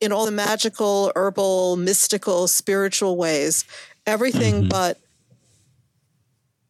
in 0.00 0.12
all 0.12 0.26
the 0.26 0.32
magical, 0.32 1.12
herbal, 1.14 1.76
mystical, 1.76 2.48
spiritual 2.48 3.16
ways, 3.16 3.64
everything 4.06 4.54
mm-hmm. 4.62 4.68
but 4.68 4.98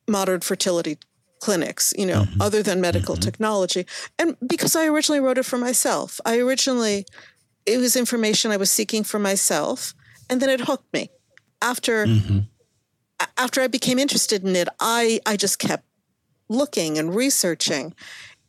modern 0.06 0.40
fertility 0.40 0.98
clinics, 1.40 1.92
you 1.96 2.06
know, 2.06 2.22
mm-hmm. 2.22 2.42
other 2.42 2.62
than 2.62 2.80
medical 2.80 3.14
mm-hmm. 3.14 3.22
technology. 3.22 3.86
And 4.18 4.36
because 4.46 4.76
I 4.76 4.86
originally 4.86 5.20
wrote 5.20 5.38
it 5.38 5.44
for 5.44 5.58
myself, 5.58 6.20
I 6.24 6.38
originally, 6.38 7.06
it 7.64 7.78
was 7.78 7.96
information 7.96 8.50
I 8.50 8.58
was 8.58 8.70
seeking 8.70 9.02
for 9.02 9.18
myself, 9.18 9.94
and 10.28 10.40
then 10.40 10.50
it 10.50 10.60
hooked 10.62 10.92
me. 10.92 11.10
After, 11.60 12.04
a- 13.20 13.28
after 13.36 13.60
I 13.60 13.68
became 13.68 13.98
interested 13.98 14.44
in 14.44 14.56
it, 14.56 14.68
I, 14.80 15.20
I 15.26 15.36
just 15.36 15.58
kept 15.58 15.84
looking 16.48 16.98
and 16.98 17.14
researching. 17.14 17.94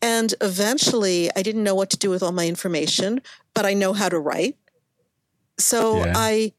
And 0.02 0.34
eventually, 0.42 1.30
I 1.36 1.42
didn't 1.44 1.64
know 1.64 1.76
what 1.76 1.90
to 1.92 1.98
do 1.98 2.10
with 2.10 2.22
all 2.22 2.34
my 2.34 2.48
information, 2.48 3.22
but 3.54 3.66
I 3.66 3.74
know 3.74 3.94
how 3.94 4.10
to 4.10 4.20
write. 4.20 4.58
So 5.58 5.98
Yeah. 5.98 6.14
I, 6.16 6.54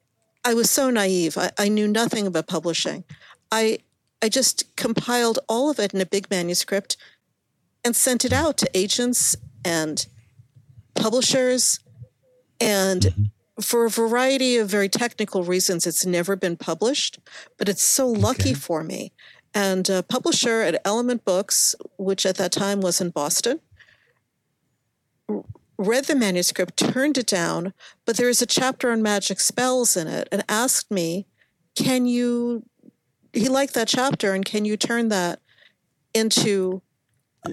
I 0.44 0.54
was 0.54 0.70
so 0.70 0.90
naive. 0.90 1.36
I, 1.36 1.50
I 1.58 1.68
knew 1.68 1.88
nothing 1.88 2.26
about 2.26 2.46
publishing. 2.46 3.04
I, 3.50 3.78
I 4.22 4.28
just 4.28 4.74
compiled 4.76 5.38
all 5.48 5.70
of 5.70 5.78
it 5.78 5.92
in 5.92 6.00
a 6.00 6.06
big 6.06 6.30
manuscript 6.30 6.96
and 7.84 7.94
sent 7.94 8.24
it 8.24 8.32
out 8.32 8.56
to 8.58 8.70
agents 8.72 9.36
and 9.64 10.06
publishers. 10.94 11.80
And 12.60 13.02
mm-hmm. 13.02 13.22
For 13.60 13.84
a 13.84 13.90
variety 13.90 14.56
of 14.56 14.68
very 14.68 14.88
technical 14.88 15.44
reasons, 15.44 15.86
it's 15.86 16.04
never 16.04 16.36
been 16.36 16.56
published, 16.56 17.18
but 17.56 17.68
it's 17.68 17.84
so 17.84 18.08
lucky 18.08 18.54
for 18.54 18.82
me. 18.82 19.12
And 19.54 19.88
a 19.88 20.02
publisher 20.02 20.62
at 20.62 20.80
Element 20.84 21.24
Books, 21.24 21.76
which 21.96 22.26
at 22.26 22.36
that 22.36 22.50
time 22.50 22.80
was 22.80 23.00
in 23.00 23.10
Boston, 23.10 23.60
read 25.78 26.04
the 26.04 26.16
manuscript, 26.16 26.76
turned 26.76 27.18
it 27.18 27.26
down, 27.26 27.72
but 28.04 28.16
there 28.16 28.28
is 28.28 28.42
a 28.42 28.46
chapter 28.46 28.90
on 28.90 29.02
magic 29.02 29.38
spells 29.38 29.96
in 29.96 30.08
it, 30.08 30.28
and 30.32 30.44
asked 30.48 30.90
me, 30.90 31.26
Can 31.76 32.06
you? 32.06 32.64
He 33.32 33.48
liked 33.48 33.74
that 33.74 33.88
chapter, 33.88 34.32
and 34.32 34.44
can 34.44 34.64
you 34.64 34.76
turn 34.76 35.08
that 35.08 35.40
into 36.12 36.82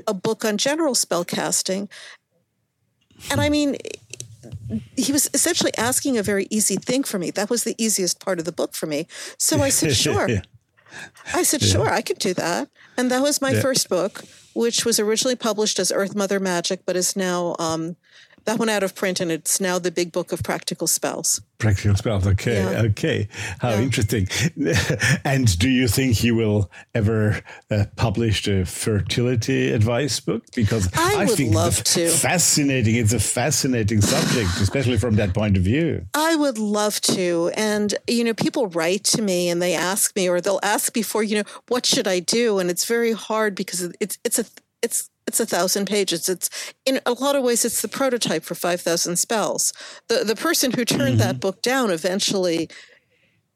a 0.08 0.14
book 0.14 0.46
on 0.46 0.58
general 0.58 0.96
spell 0.96 1.26
casting? 1.26 1.90
And 3.30 3.42
I 3.42 3.50
mean, 3.50 3.78
he 4.96 5.12
was 5.12 5.30
essentially 5.34 5.72
asking 5.78 6.18
a 6.18 6.24
very 6.24 6.48
easy 6.50 6.76
thing 6.76 7.04
for 7.04 7.18
me. 7.20 7.32
That 7.32 7.50
was 7.50 7.64
the 7.64 7.76
easiest 7.78 8.20
part 8.24 8.40
of 8.40 8.46
the 8.46 8.52
book 8.52 8.74
for 8.74 8.86
me. 8.88 9.08
So 9.38 9.62
I 9.62 9.70
said, 9.70 9.96
Sure. 9.96 10.30
Yeah. 10.30 10.42
I 11.34 11.44
said, 11.44 11.62
sure, 11.62 11.90
I 11.90 12.02
could 12.02 12.20
do 12.20 12.34
that. 12.34 12.70
And 12.98 13.10
that 13.12 13.22
was 13.22 13.42
my 13.42 13.52
Yeah. 13.52 13.62
first 13.62 13.88
book, 13.88 14.26
which 14.54 14.84
was 14.84 15.00
originally 15.00 15.38
published 15.38 15.80
as 15.80 15.90
Earth 15.90 16.16
Mother 16.16 16.38
Magic, 16.40 16.82
but 16.86 16.98
is 16.98 17.16
now, 17.16 17.56
um, 17.60 17.96
that 18.46 18.58
went 18.60 18.72
out 18.72 18.84
of 18.84 18.96
print 18.96 19.20
and 19.20 19.32
it's 19.32 19.60
now 19.62 19.78
the 19.80 19.92
big 19.92 20.12
book 20.12 20.32
of 20.32 20.42
practical 20.44 20.88
spells. 20.88 21.42
Practical 21.60 21.96
spells. 21.96 22.26
Okay, 22.26 22.56
Yeah. 22.64 22.82
okay. 22.90 23.28
How 23.60 23.70
Yeah. 23.72 23.82
interesting. 23.82 24.28
and 25.24 25.60
do 25.60 25.70
you 25.70 25.88
think 25.88 26.16
he 26.18 26.32
will 26.32 26.72
ever 26.96 27.42
uh, 27.70 27.86
publish 27.96 28.48
a 28.48 28.66
fertility 28.66 29.72
advice 29.72 30.20
book? 30.20 30.44
Because 30.56 30.90
I 30.98 31.26
would 31.26 31.38
think 31.38 31.54
love 31.54 31.84
to. 31.84 32.10
Fascinating. 32.10 32.96
It's 32.96 33.14
a 33.14 33.20
fascinating 33.20 34.02
subject, 34.02 34.50
especially 34.60 34.98
from 34.98 35.16
that 35.18 35.34
point 35.36 35.56
of 35.56 35.62
view. 35.64 36.06
I 36.16 36.36
would 36.36 36.58
love 36.58 37.00
to. 37.02 37.52
And, 37.56 37.94
you 38.08 38.24
know, 38.24 38.34
people 38.34 38.68
write 38.68 39.04
to 39.16 39.22
me 39.22 39.50
and 39.50 39.62
they 39.62 39.76
ask 39.76 40.16
me, 40.16 40.28
or 40.28 40.42
they'll 40.42 40.60
ask 40.64 40.94
before, 40.94 41.22
you 41.22 41.36
know, 41.38 41.44
what 41.68 41.86
should 41.86 42.08
I 42.08 42.20
do? 42.22 42.58
And 42.58 42.72
it's 42.72 42.86
very 42.86 43.12
hard 43.12 43.54
because 43.54 43.82
it's, 44.00 44.18
it's 44.24 44.40
a, 44.40 44.46
it's, 44.82 45.11
it's 45.32 45.40
a 45.40 45.46
thousand 45.46 45.86
pages. 45.86 46.28
It's 46.28 46.50
in 46.86 47.00
a 47.06 47.14
lot 47.14 47.38
of 47.38 47.44
ways, 47.44 47.64
it's 47.64 47.82
the 47.82 47.88
prototype 47.88 48.44
for 48.44 48.54
5,000 48.54 49.16
spells. 49.16 49.72
The, 50.10 50.26
the 50.26 50.36
person 50.36 50.72
who 50.72 50.84
turned 50.84 51.22
that 51.22 51.36
mm-hmm. 51.36 51.40
book 51.40 51.62
down 51.62 51.90
eventually, 51.90 52.70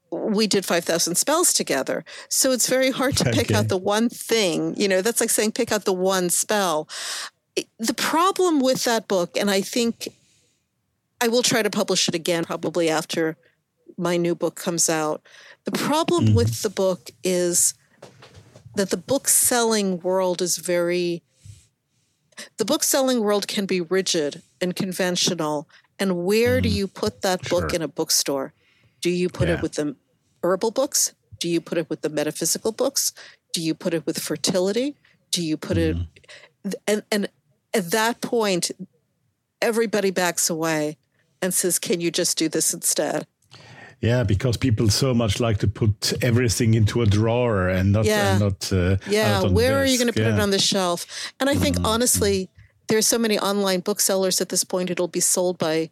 we 0.10 0.48
did 0.48 0.64
5,000 0.64 1.16
spells 1.16 1.52
together. 1.52 2.06
So 2.30 2.54
it's 2.54 2.70
very 2.70 2.92
hard 2.92 3.18
to 3.18 3.26
pick 3.26 3.52
out 3.52 3.68
the 3.68 3.78
one 3.78 4.08
thing, 4.08 4.74
you 4.78 4.88
know, 4.88 5.02
that's 5.02 5.20
like 5.20 5.30
saying 5.30 5.52
pick 5.52 5.74
out 5.74 5.84
the 5.84 5.92
one 5.92 6.30
spell. 6.30 6.88
The 7.78 7.94
problem 7.94 8.62
with 8.62 8.86
that 8.86 9.10
book, 9.10 9.36
and 9.36 9.52
I 9.52 9.60
think 9.60 10.08
I 11.20 11.28
will 11.28 11.44
try 11.44 11.62
to 11.62 11.70
publish 11.70 12.08
it 12.08 12.16
again 12.16 12.46
probably 12.46 12.90
after 12.90 13.36
my 13.98 14.16
new 14.16 14.34
book 14.34 14.56
comes 14.56 14.90
out. 14.90 15.22
The 15.66 15.74
problem 15.74 16.28
mm-hmm. 16.28 16.36
with 16.36 16.62
the 16.62 16.70
book 16.70 17.10
is 17.22 17.74
that 18.76 18.92
the 18.92 18.98
book 18.98 19.28
selling 19.28 20.00
world 20.00 20.42
is 20.42 20.58
very 20.58 21.22
the 22.58 22.66
book 22.66 22.84
selling 22.84 23.22
world 23.22 23.48
can 23.48 23.66
be 23.66 23.82
rigid 23.82 24.42
and 24.62 24.76
conventional 24.76 25.68
and 26.00 26.26
where 26.26 26.60
do 26.62 26.70
mm. 26.70 26.74
you 26.74 26.88
put 26.88 27.22
that 27.22 27.48
book 27.50 27.74
in 27.74 27.82
a 27.82 27.88
bookstore? 27.88 28.54
Do 29.02 29.10
you 29.10 29.30
put 29.30 29.48
Yeah. 29.48 29.56
it 29.56 29.62
with 29.62 29.74
the 29.74 29.96
herbal 30.44 30.72
books? 30.72 31.14
Do 31.40 31.48
you 31.48 31.62
put 31.62 31.78
it 31.78 31.90
with 31.90 32.02
the 32.02 32.10
metaphysical 32.10 32.72
books? 32.72 33.14
Do 33.54 33.62
you 33.62 33.74
put 33.74 33.94
it 33.94 34.06
with 34.06 34.20
fertility? 34.20 34.96
Do 35.32 35.44
you 35.44 35.58
put 35.58 35.78
it 35.78 35.96
mm. 35.96 36.08
and 36.88 37.04
and 37.12 37.30
at 37.74 37.92
that 37.92 38.22
point 38.22 38.72
everybody 39.62 40.12
backs 40.12 40.50
away 40.50 40.98
and 41.42 41.54
says 41.54 41.80
can 41.80 42.02
you 42.02 42.12
just 42.12 42.38
do 42.38 42.50
this 42.50 42.74
instead 42.74 43.28
Yeah, 44.06 44.24
because 44.24 44.58
people 44.58 44.90
so 44.90 45.14
much 45.14 45.40
like 45.40 45.58
to 45.60 45.68
put 45.68 46.14
everything 46.22 46.74
into 46.76 47.02
a 47.02 47.06
drawer 47.06 47.70
and 47.70 47.92
not, 47.92 48.06
Yeah. 48.06 48.32
and 48.32 48.40
not 48.40 48.72
uh, 48.72 48.98
Yeah, 49.10 49.38
out 49.38 49.44
on 49.46 49.50
the 49.50 49.56
where 49.56 49.76
are 49.82 49.86
you 49.86 49.98
going 49.98 50.14
to 50.14 50.20
desk. 50.20 50.26
put 50.32 50.38
it 50.38 50.40
on 50.44 50.52
the 50.52 50.60
shelf? 50.60 51.06
And 51.40 51.50
I 51.50 51.56
think 51.56 51.78
honestly, 51.84 52.50
there's 52.88 53.08
so 53.08 53.18
many 53.18 53.40
online 53.40 53.80
booksellers 53.82 54.42
at 54.42 54.50
this 54.50 54.64
point. 54.64 54.90
It'll 54.90 55.08
be 55.08 55.20
sold 55.22 55.58
by 55.58 55.90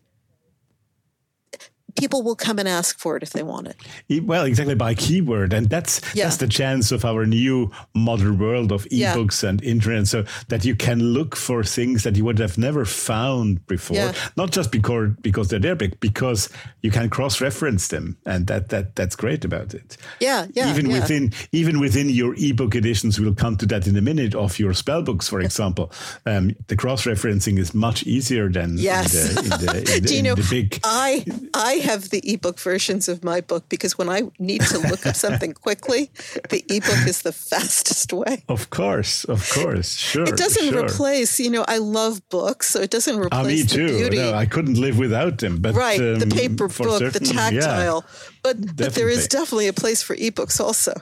people 1.96 2.24
will 2.24 2.36
come 2.36 2.60
and 2.60 2.68
ask 2.68 3.00
for 3.00 3.18
it 3.18 3.24
if 3.24 3.32
they 3.32 3.44
want 3.44 3.68
it. 3.68 4.24
Well, 4.24 4.46
exactly 4.46 4.76
by 4.76 4.94
keyword, 4.96 5.54
and 5.54 5.70
that's 5.70 6.02
yeah. 6.14 6.26
that's 6.26 6.38
the 6.38 6.48
chance 6.48 6.92
of 6.92 7.06
our 7.06 7.26
new 7.26 7.72
modern 7.94 8.38
world 8.38 8.72
of 8.72 8.86
ebooks 8.86 9.44
yeah. 9.44 9.50
and 9.50 9.64
internet, 9.64 10.08
so 10.08 10.26
that 10.48 10.66
you 10.66 10.76
can 10.76 11.00
look 11.00 11.36
for 11.36 11.64
things 11.64 12.04
that 12.04 12.16
you 12.16 12.26
would 12.26 12.40
have 12.40 12.58
never 12.58 12.86
found 12.86 13.66
before. 13.68 13.98
Yeah. 13.98 14.14
Not 14.38 14.52
just 14.52 14.72
because 14.72 15.12
because 15.22 15.50
they're 15.50 15.60
there, 15.60 15.76
but 15.76 16.00
because 16.00 16.50
you 16.82 16.92
can 16.92 17.10
cross 17.10 17.42
reference 17.42 17.88
them, 17.90 18.18
and 18.26 18.48
that 18.48 18.70
that 18.70 18.96
that's 18.96 19.16
great 19.16 19.46
about 19.46 19.74
it. 19.74 19.98
Yeah, 20.20 20.48
yeah. 20.54 20.70
Even 20.70 20.90
within 20.90 21.34
even 21.52 21.80
within 21.80 22.10
your 22.10 22.36
ebook 22.38 22.76
editions, 22.76 23.20
we'll 23.20 23.36
come 23.36 23.58
to 23.58 23.66
that 23.68 23.88
in 23.88 23.96
a 23.96 24.02
minute. 24.02 24.36
Of 24.36 24.60
your 24.60 24.74
spell 24.74 25.02
books, 25.02 25.28
for 25.28 25.40
example, 25.48 25.92
um, 26.26 26.56
the 26.68 26.76
cross 26.76 27.06
referencing 27.06 27.58
is 27.60 27.74
much 27.74 28.04
easier 28.04 28.50
than 28.50 28.78
yes. 28.78 29.14
in 29.14 29.36
the, 29.36 29.42
in 29.42 29.50
the, 29.50 29.96
in 29.96 30.04
the, 30.04 30.14
you 30.16 30.24
know, 30.24 30.36
big. 30.36 30.80
I 30.84 31.26
I 31.54 31.83
have 31.84 32.10
the 32.10 32.22
ebook 32.26 32.60
versions 32.60 33.08
of 33.08 33.24
my 33.24 33.40
book 33.40 33.70
because 33.70 33.98
when 33.98 34.10
I 34.10 34.24
need 34.40 34.62
to 34.62 34.80
look 34.80 35.06
up 35.06 35.16
something 35.16 35.54
quickly, 35.54 36.12
the 36.50 36.64
ebook 36.70 37.08
is 37.08 37.22
the 37.22 37.32
fastest 37.32 38.12
way. 38.12 38.44
Of 38.50 38.70
course, 38.70 39.24
of 39.26 39.48
course, 39.54 39.96
sure. 39.96 40.28
It 40.28 40.36
doesn't 40.36 40.70
sure. 40.70 40.86
replace, 40.86 41.40
you 41.40 41.50
know, 41.50 41.66
I 41.68 41.78
love 41.78 42.28
books, 42.30 42.70
so 42.70 42.82
it 42.82 42.92
doesn't 42.92 43.18
replace 43.18 43.32
ah, 43.34 43.44
me 43.44 43.64
too. 43.64 43.88
the 43.88 43.98
beauty. 43.98 44.18
No, 44.18 44.34
I 44.34 44.46
couldn't 44.46 44.80
live 44.80 44.98
without 44.98 45.38
them. 45.38 45.62
But 45.62 45.76
right, 45.76 46.00
um, 46.00 46.20
the 46.20 46.28
paper 46.28 46.68
book, 46.68 47.00
certain, 47.00 47.24
the 47.24 47.34
tactile. 47.34 48.06
Yeah, 48.06 48.30
but 48.44 48.58
definitely. 48.58 48.86
but 48.86 48.94
there 48.96 49.10
is 49.10 49.28
definitely 49.28 49.68
a 49.68 49.74
place 49.74 50.02
for 50.02 50.16
ebooks 50.16 50.60
also. 50.60 50.94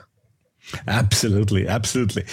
Absolutely, 0.86 1.66
absolutely. 1.66 2.24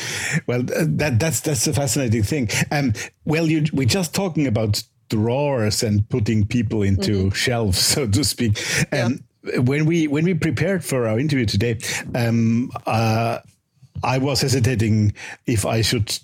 Well, 0.47 0.62
uh, 0.62 0.85
that 0.88 1.19
that's 1.19 1.39
that's 1.41 1.67
a 1.67 1.73
fascinating 1.73 2.23
thing. 2.23 2.49
Um, 2.71 2.93
well, 3.25 3.47
you 3.47 3.65
we're 3.73 3.88
just 3.88 4.13
talking 4.13 4.47
about 4.47 4.83
drawers 5.10 5.84
and 5.84 6.08
putting 6.10 6.45
people 6.45 6.84
into 6.84 7.12
mm-hmm. 7.12 7.30
shelves, 7.30 7.80
so 7.93 8.08
to 8.08 8.24
speak. 8.24 8.62
And 8.91 9.15
yeah. 9.15 9.60
When 9.60 9.86
we 9.86 10.08
when 10.08 10.26
we 10.26 10.34
prepared 10.34 10.84
for 10.84 11.08
our 11.08 11.17
interview 11.17 11.45
today, 11.45 11.80
um, 12.13 12.72
uh, 12.86 13.39
I 14.04 14.17
was 14.17 14.41
hesitating 14.41 15.13
if 15.45 15.65
I 15.65 15.82
should 15.82 16.19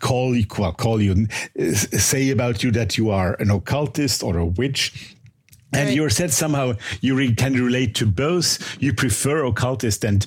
call 0.00 0.34
you 0.34 0.44
well, 0.58 0.72
call 0.72 1.00
you 1.00 1.26
say 1.72 2.30
about 2.30 2.62
you 2.62 2.70
that 2.72 2.98
you 2.98 3.10
are 3.10 3.34
an 3.34 3.50
occultist 3.50 4.22
or 4.22 4.38
a 4.38 4.44
witch. 4.44 5.16
And 5.72 5.88
right. 5.88 5.96
you 5.96 6.08
said 6.08 6.32
somehow 6.32 6.74
you 7.00 7.16
re- 7.16 7.34
can 7.34 7.54
relate 7.54 7.94
to 7.96 8.06
both. 8.06 8.80
You 8.80 8.92
prefer 8.92 9.44
occultist, 9.44 10.04
and 10.04 10.26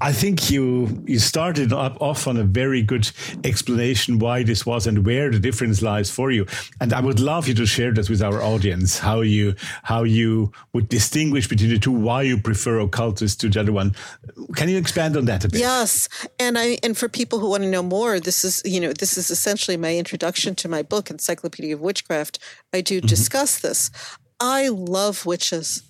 I 0.00 0.12
think 0.12 0.50
you 0.50 1.02
you 1.06 1.18
started 1.18 1.72
up 1.72 2.00
off 2.00 2.26
on 2.26 2.36
a 2.36 2.44
very 2.44 2.82
good 2.82 3.10
explanation 3.44 4.18
why 4.18 4.44
this 4.44 4.64
was 4.64 4.86
and 4.86 5.04
where 5.04 5.30
the 5.30 5.40
difference 5.40 5.82
lies 5.82 6.10
for 6.10 6.30
you. 6.30 6.46
And 6.80 6.92
I 6.92 7.00
would 7.00 7.18
love 7.18 7.48
you 7.48 7.54
to 7.54 7.66
share 7.66 7.92
that 7.92 8.08
with 8.08 8.22
our 8.22 8.40
audience, 8.40 8.98
how 8.98 9.22
you 9.22 9.54
how 9.82 10.04
you 10.04 10.52
would 10.72 10.88
distinguish 10.88 11.48
between 11.48 11.70
the 11.70 11.78
two, 11.78 11.90
why 11.90 12.22
you 12.22 12.38
prefer 12.38 12.78
occultist 12.80 13.40
to 13.40 13.48
the 13.48 13.60
other 13.60 13.72
one. 13.72 13.94
Can 14.54 14.68
you 14.68 14.78
expand 14.78 15.16
on 15.16 15.24
that 15.24 15.44
a 15.44 15.48
bit? 15.48 15.60
Yes. 15.60 16.08
And 16.38 16.58
I 16.58 16.78
and 16.82 16.96
for 16.96 17.08
people 17.08 17.40
who 17.40 17.50
want 17.50 17.64
to 17.64 17.68
know 17.68 17.82
more, 17.82 18.20
this 18.20 18.44
is 18.44 18.62
you 18.64 18.80
know, 18.80 18.92
this 18.92 19.18
is 19.18 19.30
essentially 19.30 19.76
my 19.76 19.96
introduction 19.96 20.54
to 20.56 20.68
my 20.68 20.82
book, 20.82 21.10
Encyclopedia 21.10 21.74
of 21.74 21.80
Witchcraft. 21.80 22.38
I 22.72 22.82
do 22.82 22.98
mm-hmm. 22.98 23.06
discuss 23.06 23.58
this. 23.58 23.90
I 24.40 24.68
love 24.68 25.26
witches. 25.26 25.82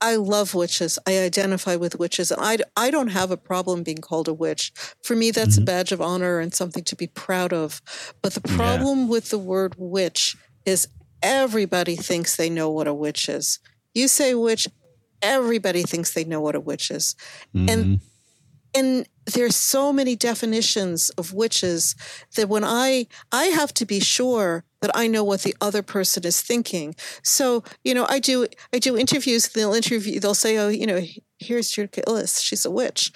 I 0.00 0.16
love 0.16 0.54
witches. 0.54 0.98
I 1.06 1.18
identify 1.18 1.76
with 1.76 1.98
witches. 1.98 2.30
And 2.30 2.40
I, 2.40 2.58
I 2.76 2.90
don't 2.90 3.08
have 3.08 3.30
a 3.30 3.36
problem 3.36 3.82
being 3.82 3.98
called 3.98 4.28
a 4.28 4.34
witch. 4.34 4.72
For 5.02 5.16
me, 5.16 5.30
that's 5.30 5.54
mm-hmm. 5.54 5.62
a 5.62 5.66
badge 5.66 5.92
of 5.92 6.00
honor 6.00 6.38
and 6.38 6.54
something 6.54 6.84
to 6.84 6.96
be 6.96 7.08
proud 7.08 7.52
of. 7.52 7.82
But 8.22 8.34
the 8.34 8.40
problem 8.40 9.00
yeah. 9.00 9.06
with 9.06 9.30
the 9.30 9.38
word 9.38 9.74
witch 9.76 10.36
is 10.64 10.88
everybody 11.22 11.96
thinks 11.96 12.36
they 12.36 12.50
know 12.50 12.70
what 12.70 12.86
a 12.86 12.94
witch 12.94 13.28
is. 13.28 13.58
You 13.94 14.08
say 14.08 14.34
witch, 14.34 14.68
everybody 15.22 15.82
thinks 15.82 16.14
they 16.14 16.24
know 16.24 16.40
what 16.40 16.54
a 16.54 16.60
witch 16.60 16.90
is. 16.90 17.16
Mm-hmm. 17.54 17.68
And 17.68 18.00
and 18.74 19.08
there's 19.26 19.56
so 19.56 19.92
many 19.92 20.14
definitions 20.14 21.10
of 21.10 21.32
witches 21.32 21.94
that 22.36 22.48
when 22.48 22.64
I 22.64 23.06
I 23.32 23.46
have 23.46 23.72
to 23.74 23.86
be 23.86 24.00
sure 24.00 24.64
that 24.80 24.90
I 24.94 25.08
know 25.08 25.24
what 25.24 25.42
the 25.42 25.56
other 25.60 25.82
person 25.82 26.24
is 26.24 26.40
thinking. 26.40 26.94
So, 27.22 27.64
you 27.84 27.94
know, 27.94 28.06
I 28.08 28.18
do 28.18 28.46
I 28.72 28.78
do 28.78 28.96
interviews, 28.96 29.48
they'll 29.48 29.74
interview 29.74 30.20
they'll 30.20 30.34
say, 30.34 30.58
Oh, 30.58 30.68
you 30.68 30.86
know, 30.86 31.00
here's 31.38 31.70
Judika 31.70 32.04
Illes, 32.06 32.42
she's 32.42 32.64
a 32.64 32.70
witch. 32.70 33.12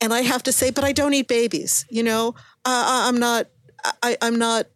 And 0.00 0.12
I 0.12 0.22
have 0.22 0.42
to 0.44 0.52
say, 0.52 0.70
but 0.70 0.82
I 0.82 0.92
don't 0.92 1.14
eat 1.14 1.28
babies, 1.28 1.86
you 1.88 2.02
know. 2.02 2.34
Uh, 2.64 3.06
I'm 3.08 3.18
not 3.18 3.46
I, 4.02 4.16
I'm 4.20 4.38
not 4.38 4.66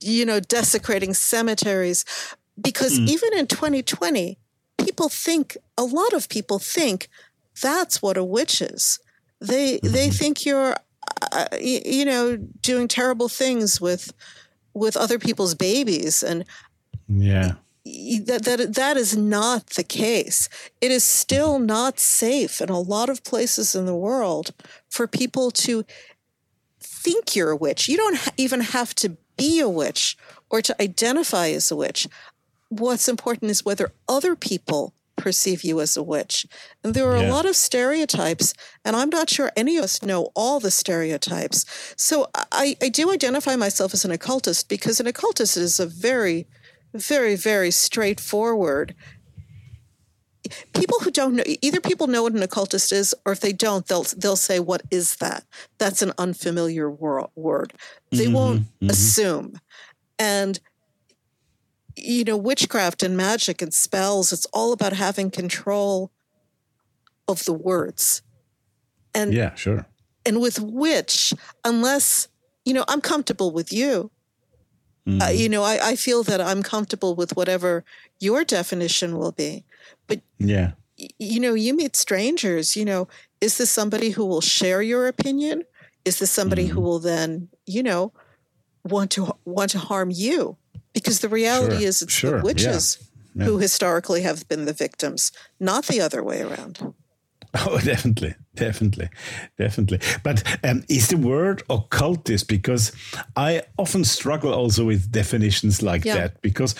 you 0.00 0.24
know, 0.24 0.40
desecrating 0.40 1.14
cemeteries. 1.14 2.04
Because 2.60 2.98
mm. 2.98 3.08
even 3.08 3.34
in 3.34 3.46
2020, 3.46 4.38
people 4.84 5.08
think 5.08 5.56
a 5.78 5.84
lot 5.84 6.12
of 6.12 6.28
people 6.28 6.58
think 6.58 7.08
that's 7.62 8.02
what 8.02 8.16
a 8.16 8.24
witch 8.24 8.60
is. 8.60 8.98
They 9.40 9.78
mm-hmm. 9.78 9.92
they 9.92 10.10
think 10.10 10.44
you're, 10.44 10.76
uh, 11.32 11.46
you, 11.58 11.80
you 11.84 12.04
know, 12.04 12.36
doing 12.36 12.88
terrible 12.88 13.28
things 13.28 13.80
with 13.80 14.12
with 14.74 14.96
other 14.96 15.18
people's 15.18 15.54
babies, 15.54 16.22
and 16.22 16.44
yeah, 17.08 17.54
that 17.84 18.42
that 18.44 18.74
that 18.74 18.96
is 18.96 19.16
not 19.16 19.66
the 19.70 19.84
case. 19.84 20.48
It 20.80 20.90
is 20.90 21.04
still 21.04 21.58
not 21.58 21.98
safe 21.98 22.60
in 22.60 22.68
a 22.68 22.80
lot 22.80 23.08
of 23.08 23.24
places 23.24 23.74
in 23.74 23.86
the 23.86 23.94
world 23.94 24.52
for 24.88 25.06
people 25.06 25.50
to 25.52 25.84
think 26.80 27.34
you're 27.34 27.50
a 27.50 27.56
witch. 27.56 27.88
You 27.88 27.96
don't 27.96 28.16
ha- 28.16 28.32
even 28.36 28.60
have 28.60 28.94
to 28.96 29.16
be 29.36 29.60
a 29.60 29.68
witch 29.68 30.16
or 30.50 30.60
to 30.62 30.82
identify 30.82 31.48
as 31.48 31.70
a 31.70 31.76
witch. 31.76 32.06
What's 32.68 33.08
important 33.08 33.50
is 33.50 33.64
whether 33.64 33.92
other 34.08 34.36
people 34.36 34.94
perceive 35.16 35.62
you 35.62 35.80
as 35.80 35.96
a 35.96 36.02
witch. 36.02 36.46
And 36.82 36.94
there 36.94 37.10
are 37.10 37.22
yeah. 37.22 37.30
a 37.30 37.32
lot 37.32 37.46
of 37.46 37.56
stereotypes, 37.56 38.54
and 38.84 38.96
I'm 38.96 39.10
not 39.10 39.30
sure 39.30 39.52
any 39.56 39.76
of 39.76 39.84
us 39.84 40.02
know 40.02 40.30
all 40.34 40.60
the 40.60 40.70
stereotypes. 40.70 41.64
So 41.96 42.28
I, 42.34 42.76
I 42.82 42.88
do 42.88 43.12
identify 43.12 43.56
myself 43.56 43.94
as 43.94 44.04
an 44.04 44.10
occultist 44.10 44.68
because 44.68 45.00
an 45.00 45.06
occultist 45.06 45.56
is 45.56 45.78
a 45.78 45.86
very, 45.86 46.46
very, 46.94 47.36
very 47.36 47.70
straightforward. 47.70 48.94
People 50.74 50.98
who 51.00 51.10
don't 51.10 51.34
know, 51.34 51.44
either 51.60 51.80
people 51.80 52.06
know 52.06 52.22
what 52.22 52.32
an 52.32 52.42
occultist 52.42 52.90
is, 52.90 53.14
or 53.26 53.32
if 53.32 53.40
they 53.40 53.52
don't, 53.52 53.86
they'll 53.86 54.06
they'll 54.16 54.36
say, 54.36 54.58
"What 54.58 54.82
is 54.90 55.16
that?" 55.16 55.44
That's 55.78 56.00
an 56.00 56.12
unfamiliar 56.16 56.90
word. 56.90 57.74
They 58.10 58.24
mm-hmm, 58.24 58.32
won't 58.32 58.60
mm-hmm. 58.62 58.90
assume, 58.90 59.60
and 60.18 60.58
you 62.02 62.24
know, 62.24 62.36
witchcraft 62.36 63.02
and 63.02 63.16
magic 63.16 63.62
and 63.62 63.72
spells, 63.72 64.32
it's 64.32 64.46
all 64.46 64.72
about 64.72 64.92
having 64.92 65.30
control 65.30 66.10
of 67.28 67.44
the 67.44 67.52
words. 67.52 68.22
And 69.14 69.32
yeah, 69.32 69.54
sure. 69.54 69.86
And 70.24 70.40
with 70.40 70.60
witch, 70.60 71.32
unless, 71.64 72.28
you 72.64 72.74
know, 72.74 72.84
I'm 72.88 73.00
comfortable 73.00 73.52
with 73.52 73.72
you. 73.72 74.10
Mm. 75.06 75.22
Uh, 75.22 75.30
you 75.30 75.48
know, 75.48 75.62
I, 75.62 75.90
I 75.90 75.96
feel 75.96 76.22
that 76.24 76.40
I'm 76.40 76.62
comfortable 76.62 77.14
with 77.14 77.36
whatever 77.36 77.84
your 78.18 78.44
definition 78.44 79.16
will 79.16 79.32
be. 79.32 79.64
But 80.06 80.20
yeah, 80.38 80.72
you 81.18 81.40
know, 81.40 81.54
you 81.54 81.74
meet 81.74 81.96
strangers, 81.96 82.76
you 82.76 82.84
know, 82.84 83.08
is 83.40 83.56
this 83.56 83.70
somebody 83.70 84.10
who 84.10 84.26
will 84.26 84.42
share 84.42 84.82
your 84.82 85.08
opinion? 85.08 85.64
Is 86.04 86.18
this 86.18 86.30
somebody 86.30 86.66
mm. 86.66 86.70
who 86.70 86.80
will 86.80 86.98
then, 86.98 87.48
you 87.66 87.82
know, 87.82 88.12
want 88.84 89.10
to 89.12 89.34
want 89.44 89.70
to 89.70 89.78
harm 89.78 90.10
you? 90.10 90.56
Because 90.92 91.20
the 91.20 91.28
reality 91.28 91.78
sure, 91.78 91.88
is 91.88 92.02
it's 92.02 92.12
sure, 92.12 92.38
the 92.38 92.44
witches 92.44 92.98
yeah, 93.34 93.44
yeah. 93.44 93.50
who 93.50 93.58
historically 93.58 94.22
have 94.22 94.46
been 94.48 94.64
the 94.64 94.72
victims, 94.72 95.32
not 95.58 95.86
the 95.86 96.00
other 96.00 96.22
way 96.22 96.42
around. 96.42 96.94
Oh, 97.52 97.80
definitely, 97.80 98.36
definitely, 98.54 99.08
definitely. 99.58 99.98
But 100.22 100.44
um, 100.62 100.84
is 100.88 101.08
the 101.08 101.16
word 101.16 101.64
occultist 101.68 102.46
because 102.46 102.92
I 103.34 103.62
often 103.76 104.04
struggle 104.04 104.54
also 104.54 104.84
with 104.84 105.10
definitions 105.10 105.82
like 105.82 106.04
yeah. 106.04 106.14
that 106.16 106.42
because. 106.42 106.74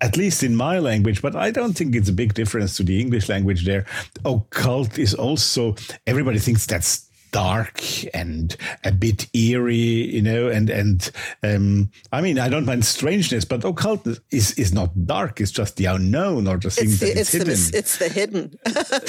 At 0.00 0.16
least 0.16 0.44
in 0.44 0.54
my 0.54 0.78
language, 0.78 1.22
but 1.22 1.34
I 1.34 1.50
don't 1.50 1.72
think 1.72 1.96
it's 1.96 2.08
a 2.08 2.12
big 2.12 2.32
difference 2.32 2.76
to 2.76 2.84
the 2.84 3.00
English 3.00 3.28
language 3.28 3.66
there. 3.66 3.84
Occult 4.24 4.96
is 4.96 5.12
also, 5.12 5.74
everybody 6.06 6.38
thinks 6.38 6.66
that's 6.66 7.07
dark 7.30 7.82
and 8.14 8.56
a 8.84 8.92
bit 8.92 9.28
eerie, 9.34 9.76
you 9.76 10.22
know, 10.22 10.48
and 10.48 10.70
and 10.70 11.10
um, 11.42 11.90
I 12.12 12.20
mean, 12.20 12.38
I 12.38 12.48
don't 12.48 12.64
mind 12.64 12.84
strangeness, 12.84 13.44
but 13.44 13.64
occult 13.64 14.06
is 14.30 14.52
is 14.52 14.72
not 14.72 15.06
dark. 15.06 15.40
It's 15.40 15.50
just 15.50 15.76
the 15.76 15.86
unknown 15.86 16.46
or 16.46 16.58
the 16.58 16.70
things 16.70 17.00
that 17.00 17.16
it's, 17.16 17.32
hidden. 17.32 17.48
The, 17.48 17.72
it's 17.74 17.98
the 17.98 18.08
hidden. 18.08 18.58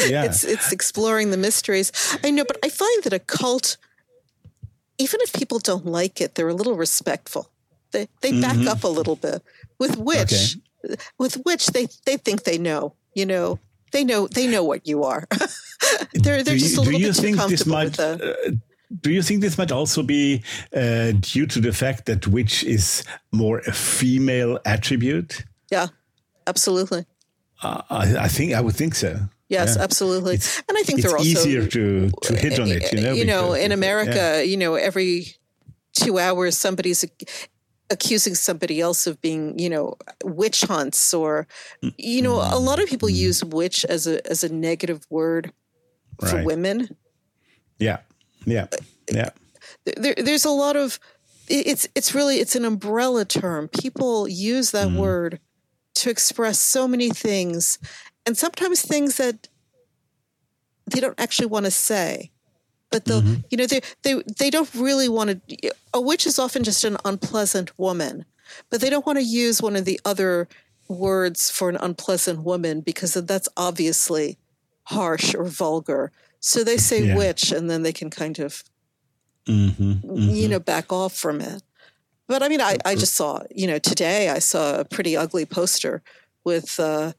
yeah. 0.09 0.23
it's 0.23 0.43
it's 0.43 0.71
exploring 0.71 1.31
the 1.31 1.37
mysteries. 1.37 1.91
I 2.23 2.31
know, 2.31 2.45
but 2.45 2.57
I 2.63 2.69
find 2.69 3.03
that 3.03 3.13
a 3.13 3.19
cult, 3.19 3.77
even 4.97 5.19
if 5.21 5.33
people 5.33 5.59
don't 5.59 5.85
like 5.85 6.21
it, 6.21 6.35
they're 6.35 6.49
a 6.49 6.53
little 6.53 6.75
respectful. 6.75 7.49
They 7.91 8.07
they 8.21 8.39
back 8.39 8.55
mm-hmm. 8.55 8.67
up 8.67 8.83
a 8.83 8.87
little 8.87 9.15
bit. 9.15 9.41
With 9.79 9.97
which, 9.97 10.57
okay. 10.85 10.95
with 11.17 11.35
which 11.45 11.67
they 11.67 11.87
they 12.05 12.17
think 12.17 12.43
they 12.43 12.57
know. 12.57 12.93
You 13.13 13.25
know, 13.25 13.59
they 13.91 14.03
know 14.03 14.27
they 14.27 14.47
know 14.47 14.63
what 14.63 14.87
you 14.87 15.03
are. 15.03 15.27
they're 16.13 16.43
they're 16.43 16.57
just 16.57 16.77
a 16.77 16.81
little 16.81 16.99
bit 16.99 17.15
too 17.15 17.35
comfortable 17.35 17.71
might, 17.71 17.83
with 17.85 17.95
the. 17.95 18.37
Uh, 18.47 18.51
do 19.01 19.11
you 19.11 19.21
think 19.21 19.41
this 19.41 19.57
might 19.57 19.71
also 19.71 20.01
be 20.01 20.43
uh, 20.75 21.11
due 21.19 21.45
to 21.45 21.59
the 21.59 21.71
fact 21.71 22.07
that 22.07 22.25
witch 22.27 22.63
is 22.63 23.03
more 23.31 23.59
a 23.59 23.71
female 23.71 24.59
attribute? 24.65 25.45
Yeah, 25.71 25.87
absolutely. 26.47 27.05
Uh, 27.61 27.81
I, 27.89 28.17
I, 28.17 28.27
think 28.27 28.53
I 28.53 28.61
would 28.61 28.75
think 28.75 28.95
so. 28.95 29.19
Yes, 29.47 29.75
yeah. 29.75 29.83
absolutely. 29.83 30.35
It's, 30.35 30.59
and 30.67 30.77
I 30.77 30.83
think 30.83 31.01
they're 31.01 31.11
also 31.11 31.23
easier 31.23 31.67
to 31.67 32.09
to 32.09 32.35
hit 32.35 32.59
on 32.59 32.67
it. 32.69 32.91
You 32.93 33.01
know, 33.01 33.13
you 33.13 33.25
know, 33.25 33.53
in 33.53 33.71
America, 33.71 34.13
yeah. 34.15 34.41
you 34.41 34.57
know, 34.57 34.75
every 34.75 35.35
two 35.93 36.17
hours 36.17 36.57
somebody's 36.57 37.05
accusing 37.89 38.35
somebody 38.35 38.79
else 38.79 39.07
of 39.07 39.19
being, 39.21 39.57
you 39.57 39.69
know, 39.69 39.95
witch 40.23 40.61
hunts 40.61 41.13
or, 41.13 41.47
you 41.97 42.21
know, 42.21 42.35
a 42.35 42.59
lot 42.59 42.81
of 42.81 42.87
people 42.87 43.09
mm-hmm. 43.09 43.25
use 43.25 43.43
witch 43.43 43.83
as 43.85 44.07
a 44.07 44.25
as 44.29 44.43
a 44.43 44.53
negative 44.53 45.05
word 45.09 45.51
for 46.19 46.37
right. 46.37 46.45
women. 46.45 46.95
Yeah, 47.79 47.99
yeah, 48.45 48.67
yeah. 49.11 49.29
There, 49.97 50.15
there's 50.17 50.45
a 50.45 50.51
lot 50.51 50.75
of 50.75 50.99
it's 51.47 51.87
it's 51.95 52.13
really 52.13 52.37
it's 52.37 52.55
an 52.55 52.65
umbrella 52.65 53.25
term. 53.25 53.67
People 53.67 54.27
use 54.27 54.71
that 54.71 54.89
mm-hmm. 54.89 54.97
word 54.97 55.39
to 55.95 56.09
express 56.09 56.59
so 56.59 56.87
many 56.87 57.09
things, 57.09 57.79
and 58.25 58.37
sometimes 58.37 58.81
things 58.81 59.17
that 59.17 59.47
they 60.87 60.99
don't 60.99 61.19
actually 61.19 61.47
want 61.47 61.65
to 61.65 61.71
say 61.71 62.31
but 62.89 63.05
they'll 63.05 63.21
mm-hmm. 63.21 63.41
you 63.49 63.57
know 63.57 63.65
they 63.65 63.81
they 64.03 64.21
they 64.37 64.49
don't 64.49 64.73
really 64.75 65.09
want 65.09 65.47
to 65.47 65.71
a 65.93 66.01
witch 66.01 66.25
is 66.25 66.39
often 66.39 66.63
just 66.63 66.83
an 66.83 66.97
unpleasant 67.05 67.77
woman 67.77 68.25
but 68.69 68.81
they 68.81 68.89
don't 68.89 69.05
want 69.05 69.17
to 69.17 69.23
use 69.23 69.61
one 69.61 69.75
of 69.75 69.85
the 69.85 69.99
other 70.05 70.47
words 70.87 71.51
for 71.51 71.69
an 71.69 71.77
unpleasant 71.77 72.43
woman 72.43 72.81
because 72.81 73.13
that's 73.13 73.49
obviously 73.55 74.37
harsh 74.89 75.35
or 75.35 75.45
vulgar 75.45 76.11
so 76.39 76.63
they 76.63 76.77
say 76.77 77.03
yeah. 77.03 77.15
witch 77.15 77.51
and 77.51 77.69
then 77.69 77.83
they 77.83 77.93
can 77.93 78.09
kind 78.09 78.39
of 78.39 78.63
mm-hmm. 79.45 79.91
Mm-hmm. 79.91 80.17
you 80.17 80.47
know 80.47 80.59
back 80.59 80.91
off 80.91 81.13
from 81.13 81.41
it 81.41 81.63
but 82.27 82.43
i 82.43 82.47
mean 82.47 82.61
I, 82.61 82.77
I 82.85 82.95
just 82.95 83.15
saw 83.15 83.43
you 83.53 83.67
know 83.67 83.79
today 83.79 84.29
i 84.29 84.39
saw 84.39 84.79
a 84.79 84.85
pretty 84.85 85.15
ugly 85.15 85.45
poster 85.45 86.01
with 86.43 86.79
uh, 86.79 87.13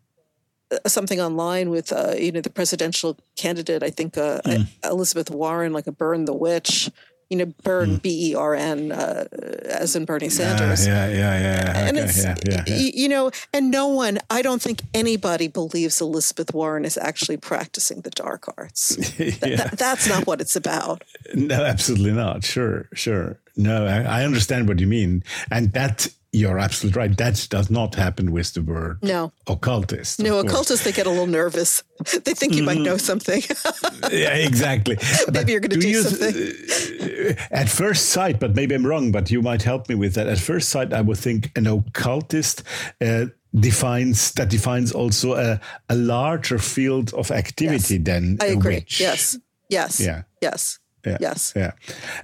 something 0.87 1.21
online 1.21 1.71
with 1.71 1.93
uh, 1.93 2.15
you 2.17 2.33
know 2.33 2.41
the 2.41 2.51
presidential 2.51 3.19
candidate. 3.37 3.83
I 3.83 3.91
think 3.91 4.17
uh, 4.17 4.41
mm. 4.45 4.67
Elizabeth 4.85 5.31
Warren, 5.31 5.73
like 5.73 5.87
a 5.87 5.93
burn 5.93 6.25
the 6.25 6.35
witch. 6.35 6.91
You 7.31 7.37
know, 7.37 7.55
burn 7.63 7.91
mm. 7.97 8.03
B 8.03 8.31
E 8.31 8.35
R 8.35 8.55
N, 8.55 8.93
uh, 8.93 9.25
as 9.65 9.95
in 9.95 10.05
Bernie 10.05 10.29
Sanders. 10.29 10.87
Yeah, 10.87 11.09
yeah, 11.09 11.15
yeah, 11.15 11.41
yeah. 11.41 11.79
And 11.79 11.97
okay, 11.97 12.07
it's 12.07 12.25
yeah, 12.25 12.37
yeah, 12.45 12.65
yeah. 12.67 12.91
you 12.93 13.09
know, 13.09 13.31
and 13.53 13.71
no 13.71 13.87
one. 13.87 14.19
I 14.29 14.43
don't 14.43 14.61
think 14.61 14.83
anybody 14.93 15.47
believes 15.47 16.01
Elizabeth 16.01 16.53
Warren 16.53 16.85
is 16.85 16.99
actually 16.99 17.37
practicing 17.37 18.01
the 18.01 18.11
dark 18.11 18.53
arts. 18.59 18.99
yeah. 19.19 19.31
Th- 19.31 19.71
that's 19.71 20.09
not 20.09 20.27
what 20.27 20.41
it's 20.41 20.57
about. 20.57 21.05
No, 21.35 21.63
absolutely 21.63 22.13
not. 22.13 22.45
Sure, 22.45 22.89
sure. 22.95 23.39
No, 23.57 23.87
I, 23.87 24.03
I 24.21 24.25
understand 24.25 24.69
what 24.69 24.81
you 24.81 24.87
mean, 24.87 25.23
and 25.51 25.73
that 25.73 26.09
you're 26.33 26.59
absolutely 26.59 26.99
right. 26.99 27.17
That 27.17 27.47
does 27.51 27.71
not 27.71 27.95
happen 27.95 28.31
with 28.31 28.55
the 28.55 28.63
word 28.63 28.99
no 29.03 29.33
occultist. 29.47 30.21
No, 30.21 30.39
occultists 30.39 30.85
they 30.85 30.93
get 30.93 31.07
a 31.07 31.11
little 31.11 31.27
nervous. 31.27 31.83
They 32.25 32.33
think 32.33 32.55
you 32.55 32.63
mm. 32.63 32.67
might 32.67 32.81
know 32.81 32.97
something. 32.97 33.43
yeah, 34.11 34.35
exactly. 34.35 34.97
maybe 35.27 35.33
but 35.33 35.49
you're 35.49 35.61
going 35.61 35.71
to 35.71 35.77
do, 35.77 35.93
do 35.93 36.03
something. 36.03 37.29
Uh, 37.29 37.35
at 37.51 37.69
first 37.69 38.09
sight, 38.09 38.41
but 38.41 38.55
maybe 38.55 38.75
I'm 38.75 38.87
wrong. 38.87 39.13
But 39.13 39.31
you 39.31 39.43
might 39.43 39.63
help 39.63 39.89
me 39.89 39.95
with 39.95 40.15
that. 40.15 40.27
At 40.27 40.39
first 40.39 40.71
sight, 40.71 40.95
I 40.95 41.03
would 41.03 41.19
think 41.19 41.51
an 41.57 41.67
occultist. 41.67 42.63
Uh, 43.01 43.27
defines 43.53 44.31
that 44.33 44.49
defines 44.49 44.93
also 44.93 45.35
a, 45.35 45.61
a 45.89 45.97
larger 45.97 46.57
field 46.57 47.13
of 47.15 47.33
activity 47.33 47.97
yes. 47.97 48.05
than 48.05 48.39
I 48.41 48.47
agree. 48.47 48.77
Witch. 48.77 49.01
Yes. 49.01 49.37
Yes. 49.69 50.01
Yeah. 50.01 50.23
Yes. 50.41 50.79
Yeah. 51.05 51.19
Yes. 51.21 51.53
Yeah. 51.57 51.73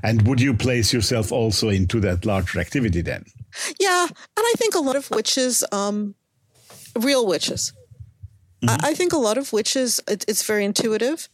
And 0.03 0.23
would 0.29 0.41
you 0.41 0.55
place 0.55 0.93
yourself 0.93 1.33
also 1.33 1.69
into 1.69 2.01
that 2.01 2.25
larger 2.25 2.61
activity 2.61 3.01
then? 3.01 3.25
Yeah, 3.79 4.03
and 4.05 4.13
I 4.37 4.53
think 4.57 4.75
a 4.75 4.81
lot 4.81 4.97
of 4.97 5.11
witches, 5.11 5.65
um, 5.73 6.15
real 6.99 7.27
witches. 7.27 7.73
Mm-hmm. 8.63 8.85
I, 8.85 8.91
I, 8.91 8.95
think 8.95 9.13
a 9.13 9.19
lot 9.19 9.39
of 9.39 9.53
witches, 9.53 10.01
it, 10.09 10.25
it's 10.29 10.43
very 10.43 10.65
intuitive 10.65 11.29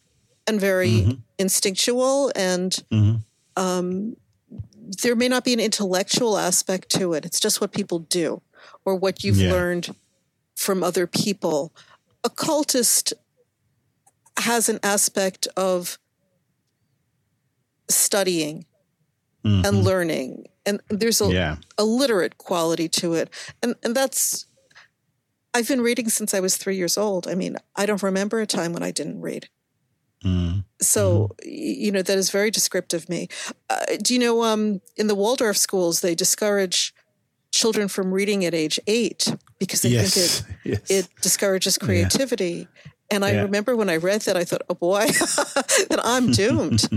and 0.46 0.60
very 0.60 0.90
mm-hmm. 0.90 1.12
instinctual, 1.38 2.32
and 2.34 2.72
mm-hmm. 2.90 3.62
um, 3.62 4.16
there 5.02 5.14
may 5.14 5.28
not 5.28 5.44
be 5.44 5.52
an 5.52 5.60
intellectual 5.60 6.36
aspect 6.36 6.88
to 6.90 7.12
it. 7.14 7.24
It's 7.24 7.40
just 7.40 7.60
what 7.60 7.72
people 7.72 8.00
do 8.00 8.42
or 8.84 8.96
what 8.96 9.22
you've 9.22 9.36
yeah. 9.36 9.52
learned 9.52 9.94
from 10.56 10.82
other 10.82 11.06
people. 11.06 11.72
Occultist 12.24 13.12
has 14.38 14.68
an 14.68 14.80
aspect 14.82 15.46
of 15.56 15.98
studying 17.88 18.64
mm-hmm. 19.44 19.64
and 19.64 19.84
learning 19.84 20.46
and 20.66 20.80
there's 20.88 21.20
a, 21.20 21.32
yeah. 21.32 21.56
a 21.78 21.84
literate 21.84 22.38
quality 22.38 22.88
to 22.88 23.14
it 23.14 23.30
and 23.62 23.74
and 23.82 23.94
that's 23.94 24.46
i've 25.54 25.68
been 25.68 25.80
reading 25.80 26.08
since 26.08 26.34
i 26.34 26.40
was 26.40 26.56
three 26.56 26.76
years 26.76 26.96
old 26.96 27.26
i 27.28 27.34
mean 27.34 27.56
i 27.76 27.86
don't 27.86 28.02
remember 28.02 28.40
a 28.40 28.46
time 28.46 28.72
when 28.72 28.82
i 28.82 28.90
didn't 28.90 29.20
read 29.20 29.48
mm. 30.24 30.64
so 30.80 31.34
mm. 31.44 31.44
you 31.44 31.90
know 31.90 32.02
that 32.02 32.18
is 32.18 32.30
very 32.30 32.50
descriptive 32.50 33.02
of 33.02 33.08
me 33.08 33.28
uh, 33.70 33.84
do 34.00 34.14
you 34.14 34.20
know 34.20 34.42
um, 34.42 34.80
in 34.96 35.06
the 35.06 35.14
waldorf 35.14 35.56
schools 35.56 36.00
they 36.00 36.14
discourage 36.14 36.94
children 37.50 37.86
from 37.88 38.12
reading 38.12 38.44
at 38.44 38.54
age 38.54 38.80
eight 38.86 39.34
because 39.58 39.82
they 39.82 39.90
yes. 39.90 40.14
think 40.40 40.56
it, 40.64 40.80
yes. 40.88 40.90
it 40.90 41.08
discourages 41.20 41.76
creativity 41.78 42.66
yeah. 42.74 42.91
And 43.12 43.26
I 43.26 43.32
yeah. 43.32 43.42
remember 43.42 43.76
when 43.76 43.90
I 43.90 43.96
read 43.96 44.22
that, 44.22 44.38
I 44.38 44.44
thought, 44.44 44.62
oh 44.70 44.74
boy, 44.74 45.04
that 45.06 46.00
I'm 46.02 46.32
doomed. 46.32 46.88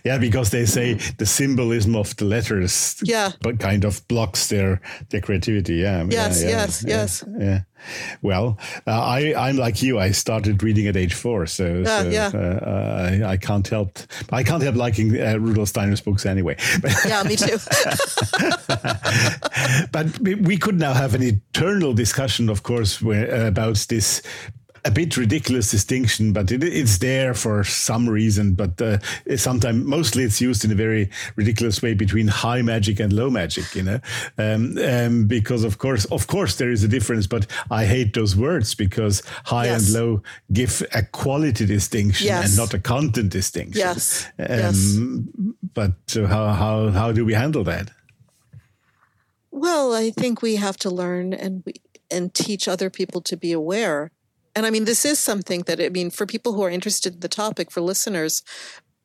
yeah, 0.04 0.18
because 0.18 0.50
they 0.50 0.66
say 0.66 0.94
the 1.16 1.24
symbolism 1.24 1.96
of 1.96 2.14
the 2.16 2.26
letters 2.26 3.00
yeah. 3.02 3.32
but 3.40 3.58
kind 3.58 3.84
of 3.84 4.06
blocks 4.06 4.48
their, 4.48 4.82
their 5.08 5.22
creativity. 5.22 5.76
Yeah. 5.76 6.04
Yes, 6.10 6.42
yeah, 6.42 6.48
yes, 6.50 6.84
yes. 6.86 7.24
Yeah. 7.38 7.60
Well, 8.22 8.58
uh, 8.86 8.90
I, 8.90 9.34
I'm 9.36 9.56
like 9.56 9.82
you. 9.82 9.98
I 9.98 10.10
started 10.10 10.62
reading 10.62 10.86
at 10.86 10.96
age 10.96 11.14
four, 11.14 11.46
so, 11.46 11.82
yeah, 11.84 12.02
so 12.02 12.08
yeah. 12.08 12.30
Uh, 12.34 13.24
I, 13.24 13.32
I, 13.32 13.36
can't 13.36 13.66
help. 13.66 13.98
I 14.30 14.42
can't 14.42 14.62
help 14.62 14.76
liking 14.76 15.20
uh, 15.20 15.38
Rudolf 15.38 15.68
Steiner's 15.68 16.00
books 16.00 16.26
anyway. 16.26 16.56
yeah, 17.06 17.22
me 17.22 17.36
too. 17.36 17.56
but 19.92 20.18
we 20.20 20.56
could 20.56 20.78
now 20.78 20.92
have 20.92 21.14
an 21.14 21.22
eternal 21.22 21.92
discussion, 21.92 22.48
of 22.48 22.62
course, 22.62 23.02
where, 23.02 23.46
about 23.46 23.76
this 23.88 24.22
a 24.84 24.90
bit 24.90 25.16
ridiculous 25.16 25.70
distinction, 25.70 26.32
but 26.32 26.50
it, 26.50 26.62
it's 26.62 26.98
there 26.98 27.34
for 27.34 27.64
some 27.64 28.08
reason. 28.08 28.54
But 28.54 28.80
uh, 28.80 28.98
sometimes, 29.36 29.84
mostly, 29.84 30.22
it's 30.22 30.40
used 30.40 30.64
in 30.64 30.70
a 30.70 30.74
very 30.74 31.10
ridiculous 31.36 31.82
way 31.82 31.94
between 31.94 32.28
high 32.28 32.62
magic 32.62 33.00
and 33.00 33.12
low 33.12 33.30
magic. 33.30 33.74
You 33.74 33.82
know, 33.82 34.00
um, 34.38 34.78
um, 34.78 35.26
because 35.26 35.64
of 35.64 35.78
course, 35.78 36.04
of 36.06 36.26
course, 36.26 36.56
there 36.56 36.70
is 36.70 36.84
a 36.84 36.88
difference. 36.88 37.26
But 37.26 37.46
I 37.70 37.84
hate 37.84 38.14
those 38.14 38.36
words 38.36 38.74
because 38.74 39.22
high 39.44 39.66
yes. 39.66 39.86
and 39.86 39.94
low 39.94 40.22
give 40.52 40.82
a 40.94 41.02
quality 41.02 41.66
distinction 41.66 42.26
yes. 42.26 42.48
and 42.48 42.56
not 42.56 42.74
a 42.74 42.78
content 42.78 43.30
distinction. 43.30 43.80
Yes. 43.80 44.26
Um, 44.38 44.46
yes. 44.48 44.98
But 45.74 46.16
uh, 46.16 46.26
how 46.26 46.48
how 46.52 46.90
how 46.90 47.12
do 47.12 47.24
we 47.24 47.34
handle 47.34 47.64
that? 47.64 47.90
Well, 49.50 49.92
I 49.94 50.10
think 50.10 50.42
we 50.42 50.56
have 50.56 50.76
to 50.78 50.90
learn 50.90 51.34
and 51.34 51.62
we, 51.66 51.74
and 52.10 52.32
teach 52.32 52.66
other 52.68 52.90
people 52.90 53.20
to 53.22 53.36
be 53.36 53.52
aware 53.52 54.10
and 54.54 54.66
I 54.66 54.70
mean, 54.70 54.84
this 54.84 55.04
is 55.04 55.18
something 55.18 55.62
that, 55.62 55.80
I 55.80 55.88
mean, 55.90 56.10
for 56.10 56.26
people 56.26 56.52
who 56.52 56.62
are 56.62 56.70
interested 56.70 57.14
in 57.14 57.20
the 57.20 57.28
topic, 57.28 57.70
for 57.70 57.80
listeners, 57.80 58.42